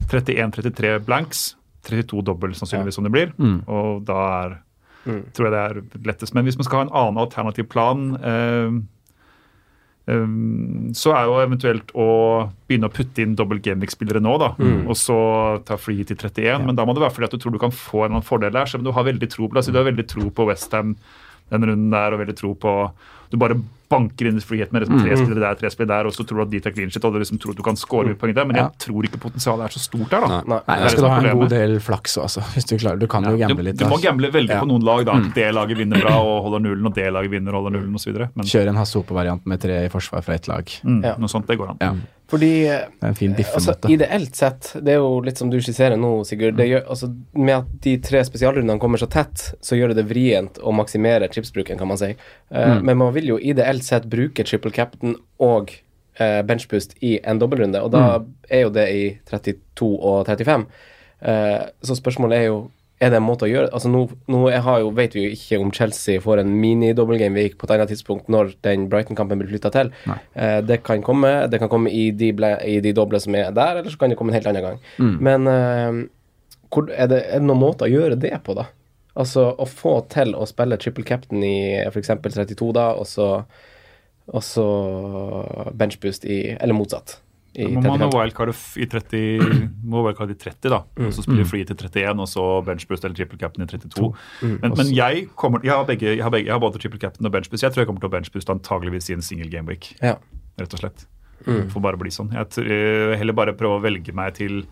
31-33 0.09 0.97
blanks, 1.05 1.55
32 1.85 2.25
dobbel 2.25 2.57
sannsynligvis 2.57 2.97
som 2.97 3.05
det 3.05 3.13
blir. 3.13 3.29
Mm. 3.37 3.61
Og 3.69 4.01
da 4.09 4.17
er, 4.41 4.57
tror 5.05 5.47
jeg 5.47 5.53
det 5.53 5.61
er 5.61 5.81
lettest. 6.09 6.33
Men 6.33 6.45
hvis 6.45 6.57
man 6.57 6.65
skal 6.65 6.81
ha 6.81 6.87
en 6.87 6.95
annen 7.03 7.21
alternativ 7.21 7.69
plan 7.69 8.15
eh, 8.17 8.81
så 10.05 11.11
er 11.13 11.27
jo 11.29 11.35
eventuelt 11.39 11.91
å 11.93 12.07
begynne 12.67 12.89
å 12.89 12.93
putte 12.93 13.21
inn 13.21 13.35
dobbelt 13.37 13.61
gaming-spillere 13.63 14.19
nå, 14.23 14.33
da. 14.41 14.49
Og 14.89 14.95
så 14.97 15.17
ta 15.67 15.77
fly 15.79 16.01
til 16.09 16.17
31. 16.17 16.65
Men 16.65 16.75
da 16.75 16.85
må 16.87 16.95
det 16.97 17.03
være 17.03 17.13
fordi 17.15 17.29
at 17.29 17.35
du 17.35 17.43
tror 17.43 17.53
du 17.55 17.61
kan 17.61 17.75
få 17.75 18.01
en 18.01 18.07
eller 18.07 18.17
annen 18.17 18.27
fordel 18.27 18.55
der. 18.55 18.65
Selv 18.67 18.81
om 18.81 18.89
du 18.89 18.95
har 18.97 19.05
veldig 19.07 19.29
tro 19.29 19.45
på. 19.45 19.55
Altså, 19.55 19.71
du 19.71 19.77
har 19.79 19.87
veldig 19.87 20.07
tro 20.09 20.25
på 20.33 20.47
Westham 20.49 20.95
den 21.51 21.67
runden 21.67 21.93
der, 21.93 22.15
og 22.15 22.23
veldig 22.23 22.37
tro 22.39 22.53
på 22.55 22.73
Du 23.31 23.37
bare 23.39 23.59
banker 23.91 24.29
inn 24.31 24.39
frihet 24.39 24.71
med 24.71 24.85
liksom 24.85 25.01
tre 25.03 25.17
spillere 25.19 25.43
der, 25.43 25.55
tre 25.59 25.69
spillere 25.73 25.97
der, 25.99 26.07
og 26.09 26.13
så 26.15 26.23
tror 26.25 26.39
du 26.39 26.43
at 26.47 26.51
de 26.55 26.59
tar 26.63 26.71
clean 26.77 26.89
shit, 26.93 27.03
og 27.05 27.13
du 27.13 27.19
liksom 27.19 27.37
tror 27.43 27.51
at 27.51 27.59
du 27.59 27.63
kan 27.67 27.75
score 27.79 28.07
mye 28.07 28.15
poeng 28.21 28.33
der. 28.37 28.45
Men 28.47 28.55
Ja. 28.55 28.63
jeg 28.71 28.79
tror 28.87 29.03
ikke 29.09 29.19
potensialet 29.19 29.65
er 29.67 29.75
så 29.75 29.81
stort 29.83 30.09
der, 30.09 30.21
da. 30.23 30.27
Nei. 30.27 30.41
Nei. 30.47 30.59
Det 30.65 30.77
er 30.77 30.83
da 30.83 30.89
skal 30.95 31.03
du 31.03 31.09
ha 31.11 31.19
en 31.21 31.39
god 31.41 31.49
del 31.49 31.75
flaks 31.83 32.17
også, 32.17 32.41
hvis 32.55 32.65
du 32.71 32.75
klarer 32.77 32.99
Du 32.99 33.07
kan 33.11 33.23
jo 33.27 33.35
Du, 33.35 33.37
gamble 33.43 33.63
litt. 33.67 33.77
du 33.77 33.85
må 33.85 33.99
da. 34.01 34.07
gamble 34.09 34.31
veldig 34.31 34.49
Ja. 34.55 34.61
på 34.61 34.67
noen 34.71 34.83
lag, 34.87 35.05
da. 35.05 35.11
At 35.21 35.33
det 35.35 35.53
laget 35.53 35.77
vinner 35.77 35.99
bra 36.01 36.15
og 36.23 36.43
holder 36.47 36.59
nullen, 36.69 36.85
og 36.85 36.93
det 36.95 37.11
laget 37.13 37.31
vinner 37.31 37.53
og 37.53 37.63
holder 37.65 37.77
nullen 37.79 37.93
osv. 37.95 38.15
Men 38.35 38.45
Kjøre 38.45 38.69
en 38.69 38.75
Hasse 38.79 38.95
Hope-variant 38.97 39.45
med 39.45 39.59
tre 39.59 39.85
i 39.85 39.89
forsvar 39.89 40.23
fra 40.23 40.33
ett 40.35 40.47
lag. 40.47 40.65
mm, 40.83 41.03
Ja. 41.03 41.15
noe 41.17 41.27
sånt, 41.27 41.45
det 41.47 41.57
går 41.57 41.69
an. 41.71 41.77
Ja. 41.81 41.93
Fordi 42.31 42.51
eh, 42.63 42.87
Det 42.87 43.05
er 43.05 43.09
en 43.09 43.17
fin 43.17 43.33
altså. 43.35 43.75
Ideelt 43.91 44.37
sett, 44.39 44.71
det 44.79 44.93
er 44.95 45.01
jo 45.01 45.19
litt 45.25 45.39
som 45.41 45.51
du 45.51 45.57
skisserer 45.59 45.99
nå, 45.99 46.13
Sigurd. 46.27 46.55
Det 46.59 46.69
gjør, 46.69 46.85
altså, 46.95 47.11
med 47.35 47.57
at 47.57 47.71
de 47.83 47.95
tre 48.05 48.23
spesialrundene 48.27 48.79
kommer 48.81 49.01
så 49.01 49.09
tett, 49.11 49.49
så 49.59 49.75
gjør 49.75 49.91
det 49.91 50.01
det 50.01 50.07
vrient 50.11 50.61
å 50.63 50.73
maksimere 50.75 51.27
chipsbruken, 51.33 51.79
kan 51.81 51.91
man 51.91 51.99
si. 51.99 52.13
Eh, 52.15 52.75
Men 52.79 53.01
man 53.01 53.11
vil 53.17 53.33
jo 53.33 53.39
ideelt 53.39 53.83
sett 53.87 54.07
bruke 54.11 54.45
triple 54.47 54.71
captain 54.75 55.17
og 55.43 55.73
uh, 56.21 56.41
benchboost 56.47 56.95
i 57.03 57.17
en 57.27 57.41
dobbeltrunde, 57.41 57.81
og 57.83 57.91
da 57.95 58.05
er 58.49 58.65
jo 58.65 58.73
det 58.75 58.87
i 58.95 59.03
32 59.29 59.91
og 59.97 60.23
35. 60.29 60.67
Uh, 61.21 61.67
så 61.83 61.97
spørsmålet 61.99 62.39
er 62.39 62.47
jo 62.47 62.61
er 63.01 63.09
det 63.09 63.17
en 63.17 63.25
måte 63.25 63.47
å 63.47 63.49
gjøre 63.49 63.71
Altså 63.73 63.89
Nå, 63.91 64.03
nå 64.31 64.41
jo, 64.53 64.91
vet 64.97 65.15
vi 65.17 65.25
jo 65.25 65.35
ikke 65.35 65.59
om 65.61 65.71
Chelsea 65.73 66.21
får 66.21 66.43
en 66.43 66.53
mini-dobbeltgame-week 66.61 67.57
på 67.57 67.67
et 67.67 67.73
annet 67.75 67.89
tidspunkt 67.91 68.29
når 68.31 68.53
den 68.65 68.87
Brighton-kampen 68.91 69.41
blir 69.41 69.49
flytta 69.49 69.71
til. 69.73 69.89
Eh, 70.35 70.59
det 70.65 70.81
kan 70.85 71.01
komme 71.05 71.31
Det 71.51 71.59
kan 71.61 71.71
komme 71.71 71.91
i 71.91 72.09
de, 72.15 72.31
ble, 72.37 72.53
i 72.67 72.77
de 72.83 72.93
doble 72.97 73.19
som 73.23 73.35
er 73.37 73.49
der, 73.55 73.81
eller 73.81 73.89
så 73.89 74.01
kan 74.01 74.13
det 74.13 74.19
komme 74.19 74.33
en 74.33 74.39
helt 74.39 74.51
annen 74.51 74.67
gang. 74.67 74.83
Men 75.23 75.49
eh, 75.49 76.03
hvor, 76.71 76.87
er, 76.93 77.09
det, 77.11 77.23
er 77.25 77.41
det 77.41 77.47
noen 77.49 77.63
måter 77.63 77.89
å 77.89 77.91
gjøre 77.91 78.19
det 78.21 78.35
på, 78.45 78.55
da? 78.57 78.69
Altså 79.19 79.49
å 79.59 79.67
få 79.67 79.97
til 80.11 80.35
å 80.39 80.45
spille 80.47 80.77
triple 80.79 81.03
captain 81.07 81.43
i 81.43 81.57
f.eks. 81.89 82.13
32, 82.21 82.69
da, 82.77 82.91
og 82.95 83.09
så, 83.09 83.27
og 84.31 84.45
så 84.45 84.67
benchboost 85.75 86.29
i 86.29 86.43
Eller 86.55 86.77
motsatt. 86.77 87.17
I 87.55 87.65
må 87.67 87.81
man 87.83 87.99
ha 87.99 88.07
wildcard 88.13 88.53
i 88.79 88.85
30, 88.87 89.71
må 89.91 90.03
wildcard 90.05 90.31
i 90.31 90.37
30, 90.39 90.69
da. 90.71 90.77
Og 91.03 91.15
så 91.15 91.25
spiller 91.25 91.47
free 91.49 91.65
til 91.67 91.75
31, 91.75 92.21
og 92.23 92.29
så 92.31 92.45
benchboost 92.67 93.03
eller 93.03 93.17
triple 93.17 93.39
captain 93.41 93.65
i 93.65 93.67
32. 93.67 94.11
Men, 94.61 94.75
men 94.77 94.93
jeg 94.95 95.25
kommer 95.35 95.65
jeg 95.67 95.73
har, 95.75 95.83
begge, 95.89 96.13
jeg, 96.15 96.23
har 96.23 96.31
begge, 96.31 96.47
jeg 96.47 96.55
har 96.55 96.63
både 96.63 96.79
triple 96.79 97.01
captain 97.01 97.27
og 97.27 97.33
benchboost. 97.35 97.65
Jeg 97.67 97.75
tror 97.75 97.83
jeg 97.83 97.91
kommer 97.91 98.05
til 98.05 98.11
å 98.11 98.15
benchbooste 98.15 98.55
antageligvis 98.55 99.11
i 99.11 99.17
en 99.17 99.25
single 99.25 99.51
game 99.51 99.67
week, 99.67 99.91
Ja. 99.99 100.15
rett 100.61 100.77
og 100.77 100.79
slett. 100.85 101.05
Får 101.43 101.81
bare 101.83 101.97
bli 101.99 102.11
sånn. 102.13 102.31
Jeg 102.37 102.49
tror, 102.53 102.71
eh, 102.71 103.17
heller 103.17 103.33
bare 103.33 103.57
prøve 103.57 103.79
å 103.79 103.83
velge 103.83 104.13
meg 104.15 104.35
til 104.37 104.63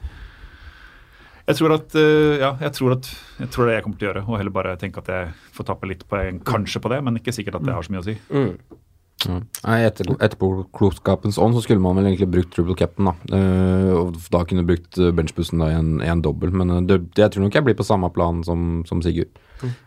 jeg 1.50 1.58
tror 1.58 1.74
at, 1.74 1.96
eh, 1.98 2.38
ja, 2.44 2.52
jeg 2.62 2.76
tror 2.78 2.94
at 2.94 3.08
jeg 3.40 3.50
tror 3.50 3.66
det 3.66 3.80
jeg 3.80 3.84
kommer 3.84 3.98
til 3.98 4.06
å 4.06 4.10
gjøre, 4.12 4.22
og 4.28 4.38
heller 4.38 4.54
bare 4.54 4.76
tenke 4.78 5.02
at 5.02 5.08
jeg 5.10 5.32
får 5.56 5.66
tappe 5.66 5.88
litt 5.90 6.04
poeng 6.08 6.38
kanskje 6.46 6.82
på 6.84 6.92
det, 6.94 7.00
men 7.04 7.18
ikke 7.18 7.34
sikkert 7.34 7.58
at 7.58 7.66
det 7.66 7.74
har 7.74 7.82
så 7.82 7.94
mye 7.96 8.04
å 8.04 8.06
si. 8.06 8.14
Mm. 8.30 8.52
Ja. 9.28 9.40
Nei, 9.66 9.78
etter, 9.84 10.08
Etterpåklokskapens 10.16 11.38
ånd 11.42 11.58
så 11.58 11.62
skulle 11.66 11.82
man 11.84 11.98
vel 12.00 12.08
egentlig 12.08 12.30
brukt 12.32 12.54
triple 12.56 12.76
cap'n, 12.80 13.10
da. 13.10 13.36
Eh, 13.36 13.90
og 13.98 14.16
da 14.32 14.46
kunne 14.48 14.64
du 14.64 14.70
brukt 14.72 14.98
eh, 15.02 15.10
benchbussen 15.16 15.60
da 15.60 15.68
i 15.74 15.76
en, 15.80 15.98
en 16.06 16.22
dobbel, 16.24 16.54
men 16.56 16.72
eh, 16.78 16.82
det, 16.88 17.00
jeg 17.20 17.34
tror 17.34 17.44
nok 17.48 17.58
jeg 17.60 17.66
blir 17.68 17.76
på 17.80 17.88
samme 17.88 18.08
plan 18.16 18.40
som, 18.48 18.84
som 18.88 19.02
Sigurd. 19.04 19.34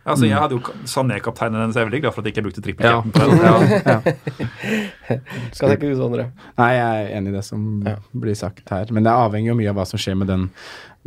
Altså, 0.05 0.26
Jeg 0.28 0.37
hadde 0.37 0.59
jo 0.59 0.74
Sané-kapteinen 0.85 1.57
hennes, 1.62 1.76
jeg 1.78 1.87
er 1.87 1.89
veldig 1.89 2.03
glad 2.05 2.12
for 2.12 2.20
at 2.20 2.26
jeg 2.28 2.35
ikke 2.35 2.45
brukte 2.45 2.61
triple 2.66 2.85
Ja. 2.85 2.99
ja. 3.01 3.95
den. 4.05 5.22
Skal 5.57 5.72
tenke 5.72 5.89
du, 5.89 5.95
Sondre? 5.97 6.26
Nei, 6.61 6.70
jeg 6.76 7.07
er 7.07 7.12
enig 7.16 7.33
i 7.33 7.37
det 7.39 7.45
som 7.49 7.62
Ja. 7.89 7.97
blir 8.12 8.37
sagt 8.37 8.68
her. 8.68 8.93
Men 8.93 9.09
det 9.09 9.14
avhenger 9.16 9.55
jo 9.55 9.59
mye 9.62 9.70
av 9.72 9.78
hva 9.80 9.87
som 9.89 9.97
skjer 10.03 10.18
med 10.20 10.28
den, 10.28 10.45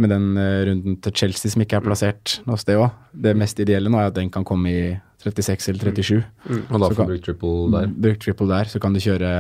med 0.01 0.09
den 0.15 0.32
runden 0.71 0.97
til 1.05 1.13
Chelsea 1.13 1.53
som 1.53 1.61
ikke 1.61 1.78
er 1.78 1.86
plassert 1.86 2.39
hos 2.49 2.65
det 2.65 2.80
òg. 2.82 2.89
Det 3.13 3.36
mest 3.38 3.61
ideelle 3.61 3.91
nå 3.93 4.01
er 4.01 4.09
at 4.09 4.17
den 4.17 4.34
kan 4.34 4.43
komme 4.47 4.73
i 4.73 4.82
36 5.26 5.71
eller 5.71 5.93
37. 5.93 6.19
Og 6.69 6.82
da 6.82 6.89
får 6.89 6.99
du 6.99 7.13
brukt 7.13 7.26
triple 7.26 7.55
der. 7.73 7.95
Bruk 8.05 8.19
triple 8.21 8.51
der, 8.51 8.69
så 8.69 8.82
kan 8.84 8.93
du 8.95 9.01
kjøre 9.03 9.32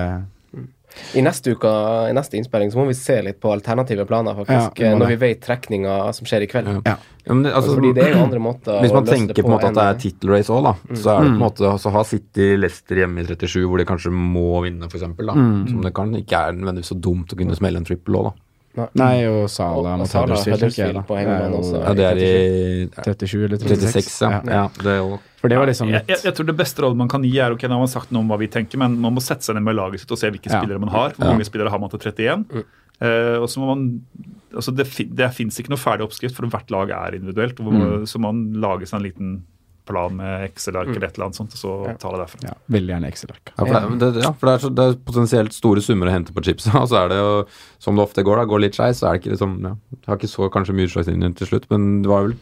I 1.17 1.21
neste 1.25 1.51
uke, 1.51 1.71
i 2.09 2.13
neste 2.15 2.37
innspilling 2.39 2.69
så 2.71 2.79
må 2.79 2.85
vi 2.87 2.95
se 2.95 3.17
litt 3.25 3.41
på 3.43 3.49
alternative 3.51 4.05
planer, 4.07 4.37
faktisk. 4.37 4.79
Ja, 4.79 4.93
når 4.95 5.11
vi 5.11 5.17
vet 5.25 5.41
trekninga 5.43 5.97
som 6.15 6.29
skjer 6.29 6.45
i 6.45 6.47
kveld. 6.47 6.69
Ja. 6.71 6.93
Ja. 6.93 6.95
Det, 7.25 7.51
altså, 7.51 7.73
Fordi 7.73 7.91
det 7.97 8.05
er 8.05 8.13
jo 8.13 8.21
andre 8.21 8.39
måter 8.39 8.79
Hvis 8.83 8.93
å 8.93 8.99
man 8.99 9.07
løse 9.07 9.17
tenker 9.17 9.33
det 9.33 9.43
på 9.43 9.49
en 9.49 9.55
måte 9.55 9.69
at 9.71 9.75
det 9.75 9.85
er 9.85 9.97
title 9.97 10.11
tittelrace 10.13 10.53
òg, 10.53 10.67
da, 10.69 10.73
så 10.93 11.11
er 11.15 11.25
det 11.25 11.31
på 11.31 11.33
en 11.33 11.41
måte 11.41 11.71
så 11.81 11.93
har 11.95 12.07
City 12.07 12.49
Leicester 12.61 13.01
hjemme 13.01 13.23
i 13.23 13.27
37, 13.27 13.59
hvor 13.65 13.81
de 13.81 13.87
kanskje 13.89 14.13
må 14.13 14.47
vinne, 14.63 14.87
f.eks. 14.87 15.05
Som 15.09 15.83
det 15.83 15.93
kan 15.97 16.15
ikke 16.21 16.41
er 16.47 16.57
nødvendigvis 16.59 16.93
så 16.93 16.99
dumt 17.09 17.33
å 17.33 17.39
kunne 17.41 17.57
smelle 17.57 17.81
en 17.81 17.87
trippel 17.89 18.19
òg, 18.21 18.29
da. 18.29 18.44
Nei, 18.99 19.25
og 19.27 19.49
Sala 19.49 19.93
Og- 19.93 19.99
mot 19.99 20.11
Huddersfield, 20.11 20.59
Det 20.59 20.79
er 20.79 20.93
jo. 20.93 21.61
Ja, 21.79 21.93
det 21.93 22.05
er 22.09 22.17
i 22.19 22.89
37 22.91 23.43
eller 23.45 23.57
36. 23.57 23.91
36, 23.91 24.21
ja. 24.47 24.53
ja 24.55 24.67
det 24.81 24.91
er 24.91 24.97
jo 24.99 25.19
For 25.39 25.47
det 25.49 25.57
var 25.57 25.67
liksom 25.69 25.89
jeg, 25.93 26.01
litt 26.01 26.09
jeg, 26.09 26.23
jeg 26.25 26.35
tror 26.35 26.45
det 26.49 26.57
beste 26.57 26.81
rådet 26.83 26.97
man 26.97 27.07
kan 27.11 27.23
gi, 27.23 27.37
er 27.39 27.51
ok, 27.55 27.63
nå 27.69 27.77
har 27.77 27.83
man 27.85 27.91
sagt 27.91 28.11
noe 28.11 28.25
om 28.25 28.29
hva 28.33 28.37
vi 28.41 28.47
tenker, 28.51 28.77
men 28.81 28.97
man 28.99 29.13
må 29.15 29.23
sette 29.23 29.47
seg 29.47 29.55
ned 29.55 29.63
med 29.63 29.75
laget 29.77 29.99
sitt 30.03 30.11
og 30.11 30.17
se 30.19 30.29
hvilke 30.29 30.51
Ja. 30.51 30.59
spillere 30.59 30.79
man 30.79 30.89
har. 30.89 31.09
Hvor 31.15 31.25
Ja. 31.25 31.31
mange 31.31 31.45
spillere 31.45 31.69
har 31.69 31.79
man 31.79 31.89
til 31.89 31.99
31? 31.99 32.45
Eh, 33.01 33.37
og 33.43 33.47
så 33.51 33.59
må 33.59 33.67
man 33.75 34.01
altså 34.55 34.71
Det, 34.75 34.87
det 35.15 35.33
fins 35.35 35.59
ikke 35.59 35.69
noe 35.69 35.77
ferdig 35.81 36.05
oppskrift, 36.07 36.35
for 36.35 36.47
hvert 36.47 36.69
lag 36.71 36.89
er 36.89 37.15
individuelt. 37.17 37.55
Hvor, 37.59 37.73
mm. 37.73 38.05
Så 38.07 38.19
man 38.19 38.53
lager 38.53 38.85
seg 38.87 38.99
en 39.01 39.03
liten 39.11 39.43
plan 39.87 40.15
med 40.17 40.47
Excel-ark 40.49 40.89
eller 40.91 41.07
et 41.07 41.17
eller 41.17 41.27
annet 41.27 41.37
sånt, 41.39 41.53
og 41.55 41.61
så 41.61 41.73
tar 42.01 42.15
det 42.15 42.23
derfra. 42.23 42.39
ja, 42.47 42.55
Veldig 42.75 42.93
gjerne 42.95 43.11
Excel-ark. 43.13 43.51
Ja, 43.53 43.65
for, 43.65 43.95
det, 43.95 44.09
det, 44.17 44.23
ja, 44.25 44.31
for 44.33 44.49
det, 44.49 44.55
er 44.55 44.63
så, 44.65 44.71
det 44.77 44.87
er 44.87 44.97
potensielt 45.11 45.55
store 45.57 45.83
summer 45.85 46.11
å 46.11 46.15
hente 46.15 46.35
på 46.35 46.43
chipsa, 46.45 46.73
Og 46.83 46.89
så 46.91 47.03
er 47.03 47.13
det 47.13 47.19
jo, 47.21 47.29
som 47.83 47.97
det 47.97 48.05
ofte 48.05 48.25
går, 48.25 48.41
da, 48.41 48.49
går 48.49 48.65
litt 48.65 48.79
skeis, 48.79 48.99
så 49.01 49.09
er 49.09 49.15
det 49.17 49.23
ikke 49.23 49.35
liksom 49.35 49.55
ja, 49.65 49.75
har 50.09 50.19
ikke 50.19 50.31
så 50.31 50.49
kanskje 50.53 50.77
mye 50.77 50.89
utslagslinjer 50.89 51.37
til 51.41 51.51
slutt, 51.53 51.69
men 51.73 51.87
det 52.05 52.11
var 52.11 52.27
vel 52.27 52.37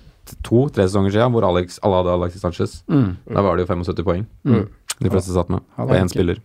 to-tre 0.48 0.88
sesonger 0.88 1.12
siden 1.12 1.36
hvor 1.36 1.44
Alex, 1.50 1.82
alle 1.84 2.00
hadde 2.00 2.16
Alexis 2.16 2.44
Sanchez. 2.46 2.80
Da 2.88 3.44
var 3.44 3.60
det 3.60 3.66
jo 3.66 3.74
75 3.74 4.08
poeng. 4.08 4.26
De 4.44 5.12
fleste 5.12 5.36
satt 5.36 5.50
med 5.52 5.64
på 5.76 5.89
det 5.89 6.00
én 6.00 6.12
spiller. 6.12 6.39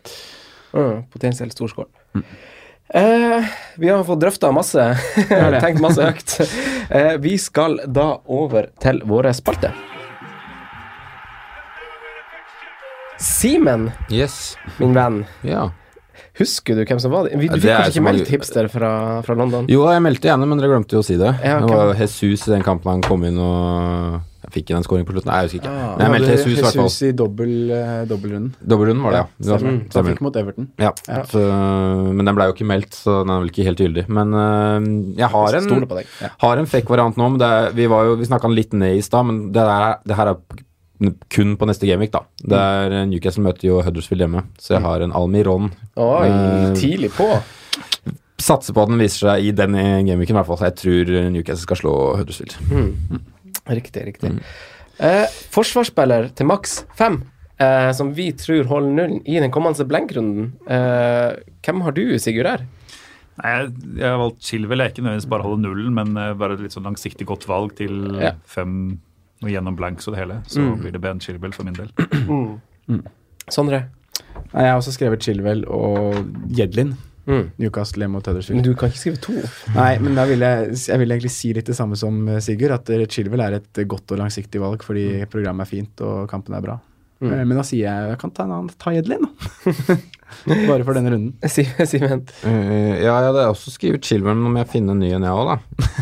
Mm, 0.74 1.04
potensielt 1.12 1.54
storskål. 1.54 1.86
Eh, 2.88 3.44
vi 3.76 3.88
har 3.88 4.04
fått 4.04 4.20
drøfta 4.22 4.50
masse, 4.52 4.84
tenkt 5.62 5.82
masse 5.84 6.02
høyt. 6.08 6.34
Eh, 6.88 7.14
vi 7.20 7.36
skal 7.40 7.78
da 7.84 8.14
over 8.24 8.70
til 8.80 9.02
våre 9.08 9.34
spalter. 9.36 9.76
Simen, 13.18 13.90
Yes. 14.10 14.56
min 14.78 14.94
venn. 14.94 15.24
Ja. 15.42 15.70
Husker 16.38 16.76
du 16.78 16.84
hvem 16.86 17.00
som 17.02 17.10
var 17.10 17.26
det? 17.26 17.34
Vi- 17.38 17.48
Du 17.48 17.54
fikk 17.54 17.62
det 17.62 17.76
kanskje 17.76 17.98
ikke 17.98 18.06
meldt 18.06 18.28
hipster 18.30 18.68
fra, 18.70 19.22
fra 19.22 19.34
London? 19.34 19.66
Jo, 19.68 19.84
jeg 19.90 20.02
meldte 20.02 20.28
gjerne, 20.30 20.46
men 20.46 20.58
dere 20.58 20.70
glemte 20.70 20.94
jo 20.94 21.00
å 21.02 21.04
si 21.04 21.16
det. 21.16 21.34
Ja, 21.42 21.58
det 21.60 21.68
var 21.68 21.94
Jesus 21.94 22.46
i 22.46 22.52
den 22.52 22.62
kampen 22.62 22.90
han 22.92 23.02
kom 23.02 23.24
inn 23.24 23.38
og 23.38 24.20
Jeg 24.48 24.64
fikk 24.64 24.70
inn 24.70 24.76
en 24.78 24.84
scoring 24.84 25.04
på 25.04 25.12
slutten. 25.12 25.26
Nei, 25.26 25.42
jeg 25.42 25.50
husker 25.50 25.60
ikke. 25.60 25.72
Ah. 25.76 25.96
Men 25.98 26.06
jeg 26.06 26.12
meldte 26.14 26.30
Jesus, 26.30 26.46
Jesus, 26.46 26.58
i 26.58 26.62
hvert 26.62 26.76
fall. 26.78 26.86
Jesus 26.88 27.02
i 27.02 27.12
dobbel, 27.12 27.70
eh, 27.70 28.04
dobbeltrunden. 28.08 28.54
Dobbeltrunden 28.64 29.02
var 29.02 29.10
det, 29.10 29.18
ja. 29.18 29.26
ja 29.50 29.58
Stemmer. 29.58 29.90
Så 29.90 29.98
han 29.98 30.06
fikk 30.08 30.20
mot 30.24 30.36
Everton. 30.36 30.68
Ja, 30.78 30.92
Ja. 31.08 31.22
Så, 31.24 31.42
men 32.14 32.24
den 32.24 32.34
ble 32.38 32.46
jo 32.46 32.54
ikke 32.54 32.68
meldt, 32.70 32.94
så 32.94 33.26
den 33.26 33.34
er 33.34 33.42
vel 33.42 33.50
ikke 33.50 33.66
helt 33.66 33.78
gyldig. 33.82 34.08
Men 34.08 34.32
øh, 34.32 35.16
jeg 35.18 35.28
har 35.28 35.58
en, 35.58 35.68
ja. 36.22 36.28
har 36.38 36.56
en 36.56 36.66
fake 36.66 36.88
variant 36.88 37.18
nå. 37.18 37.28
Men 37.34 37.38
det 37.42 37.74
vi 37.74 37.86
var 37.88 38.04
jo, 38.04 38.14
vi 38.16 38.24
snakka 38.24 38.48
litt 38.54 38.72
ned 38.72 38.96
i 38.96 39.02
stad, 39.02 39.26
men 39.26 39.52
det, 39.52 39.60
der, 39.60 39.98
det 40.06 40.16
her 40.16 40.28
er 40.32 40.36
kun 41.30 41.56
på 41.60 41.66
neste 41.68 41.86
gameweek, 41.86 42.10
da. 42.14 42.24
Det 42.42 42.58
er 42.58 42.96
Newcastle 43.06 43.44
møter 43.46 43.68
jo 43.68 43.80
Huddersfield 43.86 44.24
hjemme, 44.24 44.42
så 44.58 44.74
jeg 44.76 44.82
har 44.82 45.04
en 45.06 45.12
Almiron. 45.14 45.70
Oi, 45.96 46.26
Eh, 46.28 46.72
tidlig 46.78 47.12
på. 47.14 47.28
Satser 48.38 48.74
på 48.74 48.82
at 48.84 48.90
den 48.92 49.00
viser 49.02 49.26
seg 49.32 49.48
i 49.48 49.52
den 49.54 49.74
gameweeken, 50.06 50.34
i 50.34 50.38
hvert 50.38 50.46
fall. 50.46 50.58
Så 50.60 50.68
jeg 50.70 50.78
tror 50.82 51.30
Newcastle 51.34 51.64
skal 51.66 51.80
slå 51.80 51.94
Huddersfield. 52.20 52.54
Riktig, 53.68 54.04
riktig. 54.12 54.30
Eh, 54.98 55.26
forsvarsspiller 55.54 56.30
til 56.38 56.46
maks 56.48 56.80
fem, 56.98 57.20
eh, 57.60 57.90
som 57.94 58.12
vi 58.16 58.30
tror 58.38 58.64
holder 58.70 58.94
nullen 58.96 59.20
i 59.28 59.38
den 59.42 59.50
kommende 59.54 59.86
blenkrunden. 59.86 60.52
Eh, 60.66 61.36
hvem 61.66 61.82
har 61.84 61.92
du, 61.94 62.04
Sigurd, 62.18 62.46
her? 62.50 62.64
Nei, 63.38 63.50
jeg, 63.54 63.72
jeg 64.00 64.08
har 64.10 64.18
valgt 64.18 64.42
Chilwell. 64.42 64.80
Jeg 64.82 64.88
er 64.88 64.94
ikke 64.96 65.04
nødvendigvis 65.06 65.30
bare 65.30 65.44
holde 65.46 65.62
nullen, 65.62 65.92
men 65.94 66.16
eh, 66.18 66.32
bare 66.34 66.56
et 66.56 66.64
litt 66.64 66.74
sånn 66.74 66.88
langsiktig 66.88 67.26
godt 67.28 67.46
valg 67.46 67.76
til 67.78 68.16
Ja. 68.18 68.32
fem 68.50 68.98
og 69.42 69.50
gjennom 69.52 69.76
blanks 69.78 70.08
og 70.08 70.14
det 70.16 70.22
hele. 70.24 70.40
Så 70.50 70.64
blir 70.80 70.94
det 70.94 71.00
Ben 71.04 71.20
Chilwell 71.22 71.54
for 71.54 71.68
min 71.68 71.76
del. 71.78 71.92
Sondre? 73.52 73.84
Nei, 74.52 74.64
jeg 74.64 74.72
har 74.72 74.78
også 74.80 74.94
skrevet 74.96 75.22
Chilwell 75.24 75.64
og 75.70 76.18
Jedlin. 76.56 76.94
Mm. 77.28 77.50
Newcastle 77.60 78.00
hjemme 78.00 78.16
mot 78.16 78.24
Men 78.24 78.32
Huddersfield. 78.38 78.64
du 78.64 78.74
kan 78.80 78.88
ikke 78.88 78.98
skrive 79.02 79.18
to. 79.20 79.34
Nei, 79.74 79.98
men 80.00 80.14
da 80.16 80.24
vil 80.30 80.40
jeg, 80.40 80.70
jeg 80.88 81.00
vil 81.02 81.12
egentlig 81.12 81.32
si 81.34 81.50
litt 81.52 81.68
det 81.68 81.76
samme 81.76 81.96
som 82.00 82.22
eh, 82.32 82.38
Sigurd, 82.40 82.72
at 82.78 82.88
eh, 82.94 83.04
Chilwell 83.04 83.42
er 83.44 83.58
et 83.58 83.80
godt 83.90 84.14
og 84.16 84.22
langsiktig 84.22 84.62
valg 84.62 84.84
fordi 84.86 85.26
programmet 85.28 85.66
er 85.66 85.70
fint 85.74 86.04
og 86.06 86.22
kampen 86.30 86.56
er 86.56 86.64
bra. 86.64 86.78
Mm. 87.20 87.32
Eh, 87.34 87.44
Men 87.50 87.56
da 87.58 87.64
sier 87.66 87.82
jeg 87.88 88.10
jeg 88.12 88.18
kan 88.20 88.30
ta 88.30 88.44
en 88.46 88.52
annen, 88.54 88.70
ta 88.78 88.92
Edlin, 88.94 89.24
da. 89.26 89.96
Bare 90.68 90.84
for 90.84 90.94
denne 90.94 91.10
runden. 91.14 91.32
Si- 91.50 91.64
Simen? 91.88 92.20
Uh, 92.44 92.94
ja, 93.00 93.14
jeg 93.16 93.30
hadde 93.30 93.46
også 93.48 93.72
skrevet 93.74 94.04
Chilvern, 94.06 94.44
om 94.46 94.54
jeg 94.60 94.68
finner 94.70 94.94
en 94.94 95.00
ny 95.02 95.08
en, 95.16 95.24
jeg 95.26 95.32
òg, 95.34 95.48
da. 95.48 95.56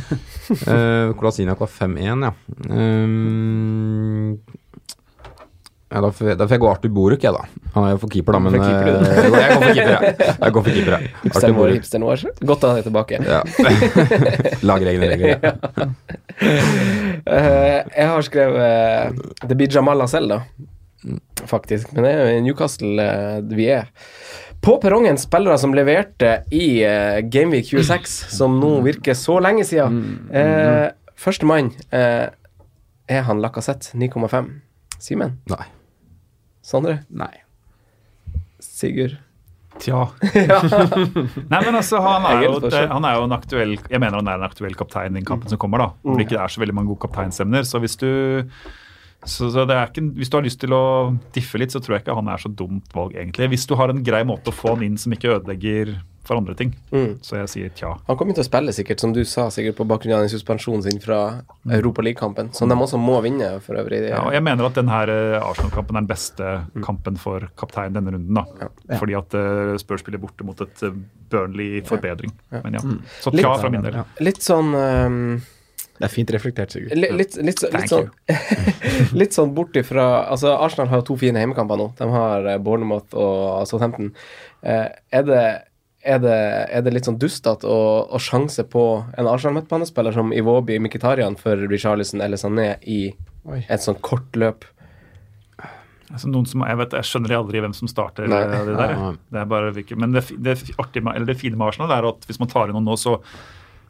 uh, 0.72 1.14
Kolasinac 1.16 1.62
var 1.62 1.70
5-1, 1.72 2.26
ja. 2.26 2.32
Um, 2.68 4.34
ja, 5.86 6.00
da 6.02 6.10
får, 6.10 6.32
jeg, 6.32 6.36
da 6.40 6.48
får 6.50 6.56
jeg 6.56 6.62
gå 6.64 6.68
Arthur 6.72 6.92
Boruk, 6.98 7.22
jeg, 7.22 7.32
da. 7.32 7.46
Han 7.76 7.86
er 7.86 7.92
jo 7.94 8.00
for 8.02 8.10
keeper, 8.12 8.34
da, 8.34 8.40
men 8.42 8.56
keeper, 8.58 8.88
eh, 8.90 9.00
jeg 9.22 9.30
går 9.30 9.62
for 9.62 9.72
keeper, 9.78 9.92
ja. 9.94 10.00
Jeg 10.42 10.56
går 10.56 10.64
for 10.66 10.72
keeper, 10.74 10.92
jeg. 10.96 11.10
Arthur 11.14 11.28
Hipsteren 11.30 11.56
vår, 11.60 11.74
hipsteren 11.78 12.06
vår. 12.10 12.24
Godt 12.50 12.66
å 12.66 12.72
ha 12.72 12.80
deg 12.80 12.88
tilbake. 12.90 13.20
Ja. 13.22 13.40
Lager 14.66 14.90
egne 14.92 15.12
regler. 15.14 15.36
Eh, 17.26 17.78
jeg 17.96 18.08
har 18.10 18.22
skrevet 18.26 18.58
eh, 18.66 19.46
Det 19.48 19.56
blir 19.58 19.70
Jamal 19.72 20.02
selv, 20.10 20.34
da. 20.34 20.40
Faktisk. 21.46 21.92
Men 21.94 22.06
det 22.06 22.12
er 22.12 22.22
jo 22.22 22.36
i 22.36 22.44
Newcastle 22.46 23.02
eh, 23.02 23.40
vi 23.54 23.68
er. 23.70 23.90
På 24.64 24.78
perrongen 24.82 25.18
spillere 25.20 25.58
som 25.60 25.74
leverte 25.76 26.40
i 26.54 26.80
uh, 26.82 27.20
Gameweek 27.30 27.68
26, 27.68 28.14
som 28.34 28.56
nå 28.58 28.72
virker 28.86 29.14
så 29.14 29.36
lenge 29.44 29.66
siden. 29.68 30.00
Uh, 30.32 30.88
Førstemann 31.20 31.70
uh, 31.92 32.32
er 33.06 33.26
han 33.28 33.42
Lacassette, 33.44 33.92
9,5. 33.94 34.48
Simen? 34.98 35.36
Nei. 35.52 35.68
Sondre? 36.66 36.98
Nei. 37.14 37.30
Sigurd? 38.64 39.20
Tja. 39.78 40.06
Nei, 41.52 41.60
men 41.60 41.76
altså, 41.76 42.00
han 42.00 42.24
er, 42.24 42.40
er 42.40 42.46
jo, 42.46 42.70
han 42.72 43.04
er 43.04 43.18
jo 43.18 43.26
en 43.26 43.34
aktuell 43.36 43.74
Jeg 43.76 44.00
mener 44.00 44.16
han 44.22 44.30
er 44.32 44.38
en 44.40 44.46
aktuell 44.46 44.76
kaptein 44.78 45.18
i 45.20 45.24
kampen 45.26 45.52
som 45.52 45.60
kommer, 45.60 45.82
da. 45.84 45.88
Hvor 46.00 46.16
det 46.16 46.26
ikke 46.26 46.40
er 46.40 46.52
så 46.52 46.62
veldig 46.62 46.76
mange 46.78 46.94
gode 46.94 47.04
kapteinsemner. 47.04 47.66
Så 47.68 47.80
hvis 47.84 47.98
du 48.00 48.08
så, 49.26 49.50
så 49.52 49.66
det 49.68 49.76
er 49.76 49.90
ikke, 49.90 50.04
Hvis 50.16 50.30
du 50.32 50.38
har 50.38 50.46
lyst 50.46 50.60
til 50.62 50.74
å 50.76 50.82
diffe 51.34 51.60
litt, 51.60 51.74
så 51.74 51.82
tror 51.82 51.96
jeg 51.96 52.06
ikke 52.06 52.18
han 52.18 52.32
er 52.32 52.42
så 52.42 52.50
dumt 52.52 52.92
valg, 52.96 53.16
egentlig. 53.16 53.50
Hvis 53.54 53.66
du 53.68 53.76
har 53.78 53.92
en 53.92 54.04
grei 54.06 54.22
måte 54.28 54.52
å 54.52 54.56
få 54.56 54.76
han 54.76 54.86
inn 54.86 55.00
som 55.00 55.14
ikke 55.14 55.34
ødelegger 55.36 55.96
for 56.26 56.40
andre 56.40 56.54
ting. 56.58 56.72
Mm. 56.90 57.18
Så 57.22 57.38
jeg 57.38 57.50
sier 57.52 57.74
tja. 57.76 57.92
Han 58.08 58.18
kommer 58.18 58.36
til 58.36 58.42
å 58.42 58.46
spille, 58.48 58.74
sikkert, 58.74 59.02
som 59.02 59.12
du 59.14 59.22
sa, 59.28 59.46
sikkert 59.54 59.78
på 59.78 59.86
bakgrunn 59.88 60.16
av 60.16 60.24
den 60.24 60.32
suspensjonen 60.32 60.82
sin 60.82 60.98
fra 61.02 61.20
Europa 61.78 62.02
League-kampen, 62.02 62.50
som 62.56 62.70
de 62.70 62.78
også 62.86 62.98
må 63.00 63.20
vinne, 63.24 63.52
for 63.64 63.78
øvrig. 63.78 64.02
Ja, 64.10 64.24
og 64.26 64.34
jeg 64.34 64.44
mener 64.46 64.68
at 64.68 64.78
den 64.78 64.90
her 64.90 65.12
eh, 65.12 65.38
Arsenal-kampen 65.38 65.98
er 65.98 66.02
den 66.02 66.10
beste 66.10 66.54
kampen 66.86 67.20
for 67.20 67.46
kaptein 67.60 67.94
denne 67.96 68.16
runden. 68.16 68.40
da. 68.40 68.70
Fordi 68.98 69.18
at 69.18 69.38
uh, 69.38 69.76
Spurs 69.80 70.02
spiller 70.02 70.22
borte 70.22 70.46
mot 70.46 70.60
et 70.66 70.86
uh, 70.86 70.96
Burnley 71.30 71.82
forbedring. 71.86 72.34
Men 72.50 72.78
ja, 72.78 72.82
Så 73.22 73.30
Litt- 73.34 73.46
tja 73.46 73.54
fra 73.62 73.70
min 73.72 73.86
del. 73.86 74.00
Ja. 74.02 74.06
Litt 74.22 74.42
sånn 74.44 74.74
ehm, 74.78 75.22
Det 75.96 76.04
er 76.04 76.12
fint 76.12 76.30
reflektert, 76.34 76.74
Sigurd. 76.74 76.92
Litt, 76.96 77.14
litt, 77.16 77.36
litt, 77.40 77.62
litt, 77.72 77.88
sånn, 77.90 78.10
litt 79.20 79.36
sånn 79.36 79.54
bort 79.56 79.76
ifra 79.78 80.04
Altså, 80.30 80.52
Arsenal 80.54 80.90
har 80.92 81.02
jo 81.02 81.08
to 81.10 81.16
fine 81.20 81.40
hjemmekamper 81.40 81.80
nå. 81.80 81.88
De 81.98 82.10
har 82.12 82.50
eh, 82.52 82.60
Bournemouth 82.62 83.16
og 83.16 83.64
Southampton. 83.70 84.12
Eh, 84.60 84.86
er, 84.92 85.26
det, 85.28 85.42
er, 86.04 86.22
det, 86.22 86.36
er 86.76 86.86
det 86.86 86.94
litt 86.94 87.08
sånn 87.08 87.20
dustete 87.22 87.68
å, 87.70 87.80
å 88.12 88.22
sjanse 88.22 88.66
på 88.68 88.86
en 89.16 89.30
Arsenal-midtbanespiller 89.30 90.16
som 90.16 90.34
Iwobi 90.36 90.78
Mkhitaryan 90.84 91.38
for 91.40 91.66
Richarlison 91.70 92.24
eller 92.24 92.40
Sané 92.40 92.74
i 92.84 93.00
Oi. 93.46 93.62
et 93.64 93.84
sånn 93.84 94.00
kort 94.04 94.36
løp? 94.36 94.68
Altså, 96.06 96.28
noen 96.30 96.46
som, 96.46 96.62
jeg, 96.62 96.78
vet, 96.78 96.92
jeg 97.00 97.08
skjønner 97.08 97.32
aldri 97.40 97.60
hvem 97.64 97.74
som 97.74 97.90
starter 97.90 98.28
Nei. 98.30 98.38
eh, 98.46 98.64
det 98.68 98.76
der. 98.78 98.96
Det 99.32 99.40
er 99.42 99.48
bare, 99.50 99.72
men 99.98 100.14
det, 100.14 100.28
det, 100.38 100.58
eller 100.94 101.26
det 101.26 101.38
fine 101.40 101.58
med 101.58 101.72
Arsenal 101.72 101.94
er 101.96 102.06
at 102.12 102.28
hvis 102.28 102.38
man 102.42 102.50
tar 102.52 102.70
inn 102.70 102.78
noen 102.78 102.86
nå, 102.86 102.94
så 103.00 103.16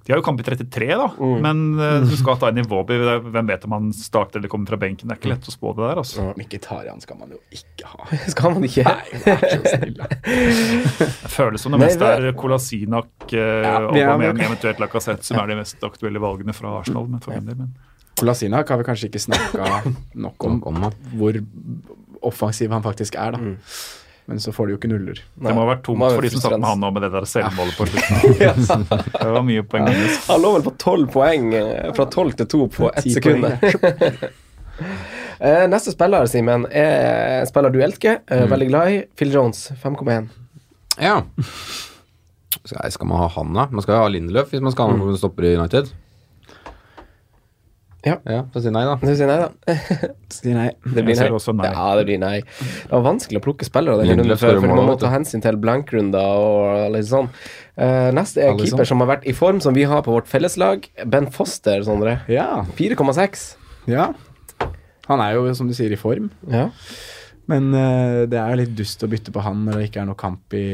De 0.07 0.13
har 0.15 0.21
jo 0.21 0.25
kamp 0.27 0.39
i 0.41 0.45
33, 0.47 0.87
da. 1.01 1.07
Mm. 1.19 1.41
Men 1.43 1.63
uh, 1.81 2.05
du 2.07 2.13
skal 2.19 2.37
ta 2.39 2.53
inn 2.53 2.61
i 2.63 2.65
Våby. 2.67 2.95
Hvem 3.27 3.49
vet 3.51 3.65
om 3.67 3.73
han 3.75 3.89
starter 3.97 4.39
eller 4.39 4.53
kommer 4.53 4.71
fra 4.71 4.79
benken? 4.79 5.09
Det 5.11 5.17
er 5.17 5.19
ikke 5.19 5.33
lett 5.33 5.49
å 5.51 5.55
spå 5.55 5.73
det 5.75 5.83
der. 5.83 6.01
altså. 6.05 6.27
Mkhitaryan 6.39 7.03
skal 7.03 7.19
man 7.19 7.35
jo 7.35 7.41
ikke 7.51 7.91
ha. 7.91 8.07
Skal 8.33 8.55
man 8.55 8.69
ikke? 8.69 8.85
Vær 9.25 9.43
så 9.51 9.73
snill. 9.75 9.99
Det 9.99 11.33
føles 11.35 11.67
som 11.67 11.75
det 11.75 11.83
meste 11.83 12.13
er 12.21 12.29
Kolasinak, 12.39 13.11
uh, 13.33 13.35
Ja, 13.35 13.75
og 13.83 13.99
er- 13.99 14.07
Aubameyang, 14.13 14.41
eventuelt 14.47 14.81
Lacassette, 14.83 15.27
som 15.27 15.43
er 15.43 15.51
de 15.51 15.59
mest 15.59 15.83
aktuelle 15.87 16.23
valgene 16.23 16.55
fra 16.55 16.79
Arsenal. 16.81 17.11
Men 17.11 17.23
for 17.27 17.35
min 17.35 17.51
del, 17.51 17.59
men. 17.65 17.75
Kolasinac 18.17 18.71
har 18.73 18.79
vi 18.81 18.87
kanskje 18.87 19.11
ikke 19.11 19.21
snakka 19.27 19.67
nok 20.25 20.47
om 20.47 20.55
Nok 20.61 20.71
om 20.71 20.83
hvor 21.19 21.37
offensiv 22.27 22.73
han 22.73 22.83
faktisk 22.87 23.19
er, 23.21 23.35
da. 23.37 23.57
Men 24.27 24.41
så 24.43 24.53
får 24.53 24.67
de 24.67 24.75
jo 24.75 24.79
ikke 24.81 24.89
nuller. 24.91 25.21
Det 25.39 25.53
må 25.55 25.63
ha 25.63 25.67
vært 25.69 25.85
tomt 25.87 26.03
for 26.03 26.25
de 26.25 26.31
som 26.35 26.43
satt 26.43 26.57
med 26.57 26.67
han 26.67 26.81
nå 26.83 26.89
med 26.97 27.05
det 27.07 27.11
der 27.15 27.27
selvmålet 27.31 27.77
på 27.79 27.87
slutten. 27.93 28.87
Det 29.23 29.35
var 29.37 29.45
mye 29.47 29.63
poeng. 29.71 29.87
Han 30.27 30.43
lå 30.43 30.51
vel 30.57 30.65
på 30.67 30.73
tolv 30.83 31.13
poeng, 31.15 31.53
eh, 31.55 31.93
fra 31.95 32.09
tolv 32.11 32.35
til 32.41 32.51
to 32.51 32.67
på 32.79 32.91
ett 32.93 33.07
sekund. 33.19 33.47
Eh, 35.37 35.67
neste 35.69 35.93
spiller, 35.93 36.25
Simen, 36.33 36.63
er 36.73 37.43
en 37.43 37.49
spiller 37.49 37.73
du 37.73 37.83
elsker, 37.85 38.23
mm. 38.25 38.47
veldig 38.49 38.69
glad 38.71 38.93
i. 38.93 38.95
Phil 39.21 39.35
Jones, 39.35 39.67
5,1. 39.83 40.31
Ja. 40.97 41.19
Skal, 42.65 43.05
man 43.05 43.21
ha 43.21 43.27
han, 43.35 43.53
da? 43.53 43.67
Man 43.69 43.85
skal 43.85 44.01
ha 44.01 44.09
Lindeløf 44.09 44.55
hvis 44.55 44.65
man 44.65 44.73
skal 44.73 44.89
ha 44.89 44.97
noen 44.97 45.13
som 45.13 45.27
stopper 45.27 45.51
i 45.51 45.53
United. 45.59 45.93
Ja. 48.07 48.17
ja 48.31 48.43
Så 48.55 48.63
si 48.63 48.71
nei, 48.71 48.85
da. 48.87 48.95
Du 49.03 49.11
sier 49.11 49.31
nei, 49.31 49.39
da? 49.43 49.77
Si 50.37 50.53
nei. 50.55 50.69
Det 50.85 51.03
blir 51.07 51.19
nei. 51.19 51.29
også 51.35 51.55
nei. 51.57 51.71
Ja, 51.73 51.87
det 51.99 52.05
blir 52.09 52.21
nei. 52.23 52.37
Det 52.43 52.93
var 52.93 53.05
vanskelig 53.07 53.41
å 53.41 53.45
plukke 53.49 53.67
spillere 53.67 54.03
den 54.03 54.23
runden 54.23 54.41
før, 54.41 54.61
for 54.63 54.73
man 54.73 54.91
må 54.93 54.97
ta 55.01 55.11
hensyn 55.13 55.43
til 55.45 55.59
blankrunder 55.63 56.43
og 56.47 56.95
litt 56.95 57.09
sånn. 57.11 57.31
Uh, 57.77 58.13
neste 58.17 58.45
er 58.45 58.53
Alisson. 58.53 58.77
keeper 58.77 58.89
som 58.89 59.03
har 59.05 59.11
vært 59.17 59.27
i 59.29 59.35
form, 59.37 59.61
som 59.65 59.77
vi 59.77 59.85
har 59.89 60.07
på 60.07 60.15
vårt 60.15 60.31
felleslag. 60.31 60.87
Ben 61.05 61.29
Foster, 61.35 61.83
Sondre. 61.87 62.21
Ja. 62.33 62.65
4,6. 62.79 63.47
ja. 63.91 64.13
Han 65.07 65.23
er 65.23 65.37
jo, 65.37 65.45
som 65.55 65.69
du 65.71 65.75
sier, 65.77 65.93
i 65.95 65.99
form. 66.01 66.33
Ja. 66.51 66.69
Men 67.49 67.69
uh, 67.75 68.27
det 68.27 68.39
er 68.43 68.57
litt 68.59 68.73
dust 68.75 69.03
å 69.07 69.09
bytte 69.11 69.31
på 69.35 69.43
han 69.45 69.61
når 69.69 69.79
det 69.79 69.85
ikke 69.91 70.01
er 70.03 70.07
noe 70.09 70.19
kamp 70.19 70.55
i 70.59 70.65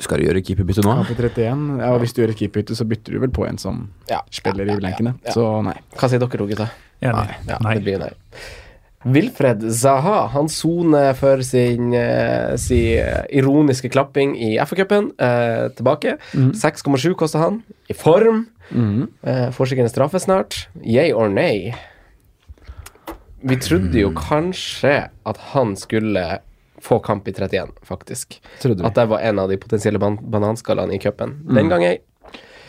Skal 0.00 0.22
du 0.22 0.24
gjøre 0.28 0.40
keeperbytte 0.46 0.84
nå? 0.86 0.94
kamp 1.02 1.10
i 1.12 1.16
31. 1.20 1.64
Ja, 1.82 1.90
og 1.92 2.00
hvis 2.00 2.14
du 2.16 2.22
gjør 2.22 2.32
et 2.32 2.38
keeperbytte, 2.40 2.76
så 2.78 2.86
bytter 2.88 3.12
du 3.12 3.18
vel 3.26 3.34
på 3.36 3.44
en 3.48 3.58
som 3.60 3.82
Ja. 4.08 4.22
spiller 4.32 4.64
Ja, 4.64 4.72
ja, 4.72 4.76
i 4.78 4.80
blankene. 4.80 5.14
ja, 5.20 5.28
ja. 5.28 5.32
Så 5.36 5.48
nei. 5.66 5.76
Hva 5.96 6.08
sier 6.08 6.18
dere 6.22 6.38
to, 6.40 6.46
gutta? 6.46 6.70
Nei. 7.02 7.26
Ja, 7.46 7.58
Nei. 7.60 7.74
det 7.76 7.84
blir 7.84 7.98
nei. 8.00 8.12
Wilfred 9.06 9.60
Zaha 9.70 10.26
han 10.32 10.48
soner 10.50 11.12
for 11.14 11.42
sin, 11.46 11.92
eh, 11.94 12.56
si, 12.56 12.96
eh, 12.98 13.22
ironiske 13.38 13.90
klapping 13.92 14.32
i 14.40 14.56
FA-cupen. 14.58 15.12
Eh, 15.20 15.68
tilbake. 15.76 16.16
6,7 16.34 17.14
koster 17.14 17.38
han. 17.38 17.62
I 17.88 17.92
form. 17.92 18.46
Mm. 18.72 19.08
Eh, 19.22 19.50
får 19.52 19.66
sikkert 19.70 19.84
en 19.86 19.92
straffe 19.94 20.18
snart. 20.18 20.66
Yay 20.82 21.12
or 21.12 21.28
nay? 21.28 21.72
Vi 23.40 23.56
trodde 23.60 24.00
jo 24.00 24.12
kanskje 24.16 24.94
at 25.28 25.40
han 25.52 25.76
skulle 25.76 26.24
få 26.82 26.98
kamp 27.04 27.28
i 27.28 27.32
31, 27.32 27.68
faktisk. 27.82 28.40
Trodde. 28.62 28.84
At 28.86 28.94
det 28.94 29.06
var 29.10 29.24
en 29.24 29.38
av 29.38 29.48
de 29.50 29.58
potensielle 29.60 29.98
ban 29.98 30.18
bananskallene 30.22 30.94
i 30.96 31.00
cupen. 31.02 31.38
Den 31.54 31.68
gang 31.72 31.84
jeg. 31.84 32.02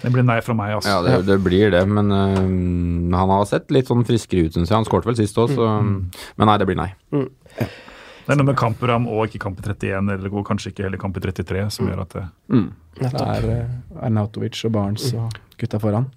Det 0.01 0.11
blir 0.13 0.25
nei 0.25 0.37
fra 0.45 0.53
meg, 0.53 0.75
altså. 0.77 0.93
Ja, 0.93 1.01
det, 1.01 1.25
det 1.25 1.39
blir 1.41 1.71
det, 1.73 1.81
men 1.89 2.13
uh, 2.13 3.17
han 3.17 3.33
har 3.33 3.47
sett 3.49 3.71
litt 3.73 3.89
sånn 3.89 4.05
friskere 4.05 4.45
ut, 4.45 4.53
syns 4.53 4.69
jeg. 4.69 4.75
Han 4.77 4.85
skåret 4.85 5.07
vel 5.09 5.17
sist 5.17 5.37
òg, 5.41 5.55
så 5.57 5.71
Men 5.81 6.49
nei, 6.49 6.57
det 6.61 6.67
blir 6.69 6.77
nei. 6.77 6.91
Det 7.11 8.35
er 8.35 8.37
noe 8.41 8.49
med 8.49 8.57
kampprogram 8.59 9.07
og 9.07 9.25
ikke 9.29 9.39
kamp 9.45 9.61
i 9.61 9.65
31, 9.65 10.11
eller 10.17 10.45
kanskje 10.45 10.73
ikke 10.73 10.85
heller 10.85 11.01
kamp 11.01 11.17
i 11.17 11.23
33, 11.23 11.65
som 11.73 11.89
gjør 11.89 12.03
at 12.05 12.17
det 12.17 12.25
Mm. 12.53 12.69
Det 12.97 13.11
er 13.13 13.43
uh, 13.45 14.05
Arnautovic 14.07 14.57
og 14.65 14.71
Barnes 14.73 15.11
og 15.13 15.35
gutta 15.57 15.77
foran. 15.81 16.07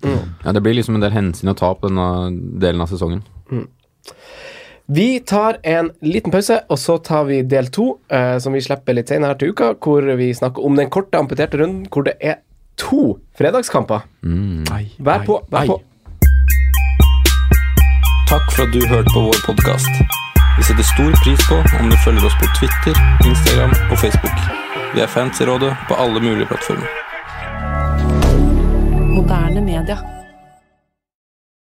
Ja, 0.44 0.52
Det 0.52 0.62
blir 0.64 0.74
liksom 0.74 0.96
en 0.96 1.04
del 1.04 1.12
hensyn 1.12 1.52
å 1.52 1.56
ta 1.56 1.74
på 1.74 1.88
denne 1.88 2.06
delen 2.60 2.80
av 2.80 2.88
sesongen. 2.88 3.20
Vi 4.90 5.20
tar 5.20 5.60
en 5.62 5.92
liten 6.02 6.32
pause, 6.34 6.60
og 6.68 6.78
så 6.78 6.96
tar 6.98 7.24
vi 7.28 7.42
del 7.46 7.68
to, 7.70 8.00
eh, 8.10 8.38
som 8.42 8.52
vi 8.52 8.60
slipper 8.60 8.96
litt 8.96 9.08
senere 9.08 9.36
til 9.38 9.52
uka, 9.54 9.74
hvor 9.78 10.02
vi 10.18 10.32
snakker 10.34 10.64
om 10.66 10.74
den 10.76 10.90
korte 10.90 11.18
amputerte 11.18 11.60
runden, 11.60 11.86
hvor 11.86 12.02
det 12.08 12.16
er 12.20 12.40
to 12.76 13.18
fredagskamper. 13.38 14.02
Ai, 14.74 14.88
Vær 14.98 15.22
på, 15.26 15.38
vær 15.50 15.60
ai. 15.60 15.66
på. 15.68 15.78
Takk 18.30 18.50
for 18.54 18.62
at 18.66 18.72
du 18.74 18.80
hørte 18.86 19.10
på 19.14 19.20
vår 19.28 19.38
podkast. 19.46 20.02
Vi 20.58 20.62
setter 20.66 20.82
stor 20.82 21.14
pris 21.22 21.46
på 21.48 21.56
om 21.80 21.90
du 21.90 21.96
følger 22.04 22.26
oss 22.26 22.34
på 22.42 22.50
Twitter, 22.58 22.98
Instagram 23.26 23.70
og 23.90 23.98
Facebook. 23.98 24.38
Vi 24.94 25.00
er 25.00 25.06
fans 25.06 25.40
i 25.40 25.44
rådet 25.46 25.70
på 25.88 25.94
alle 25.94 26.20
mulige 26.20 26.46
plattformer. 26.50 26.86
Moderne 29.14 29.60
media. 29.60 30.19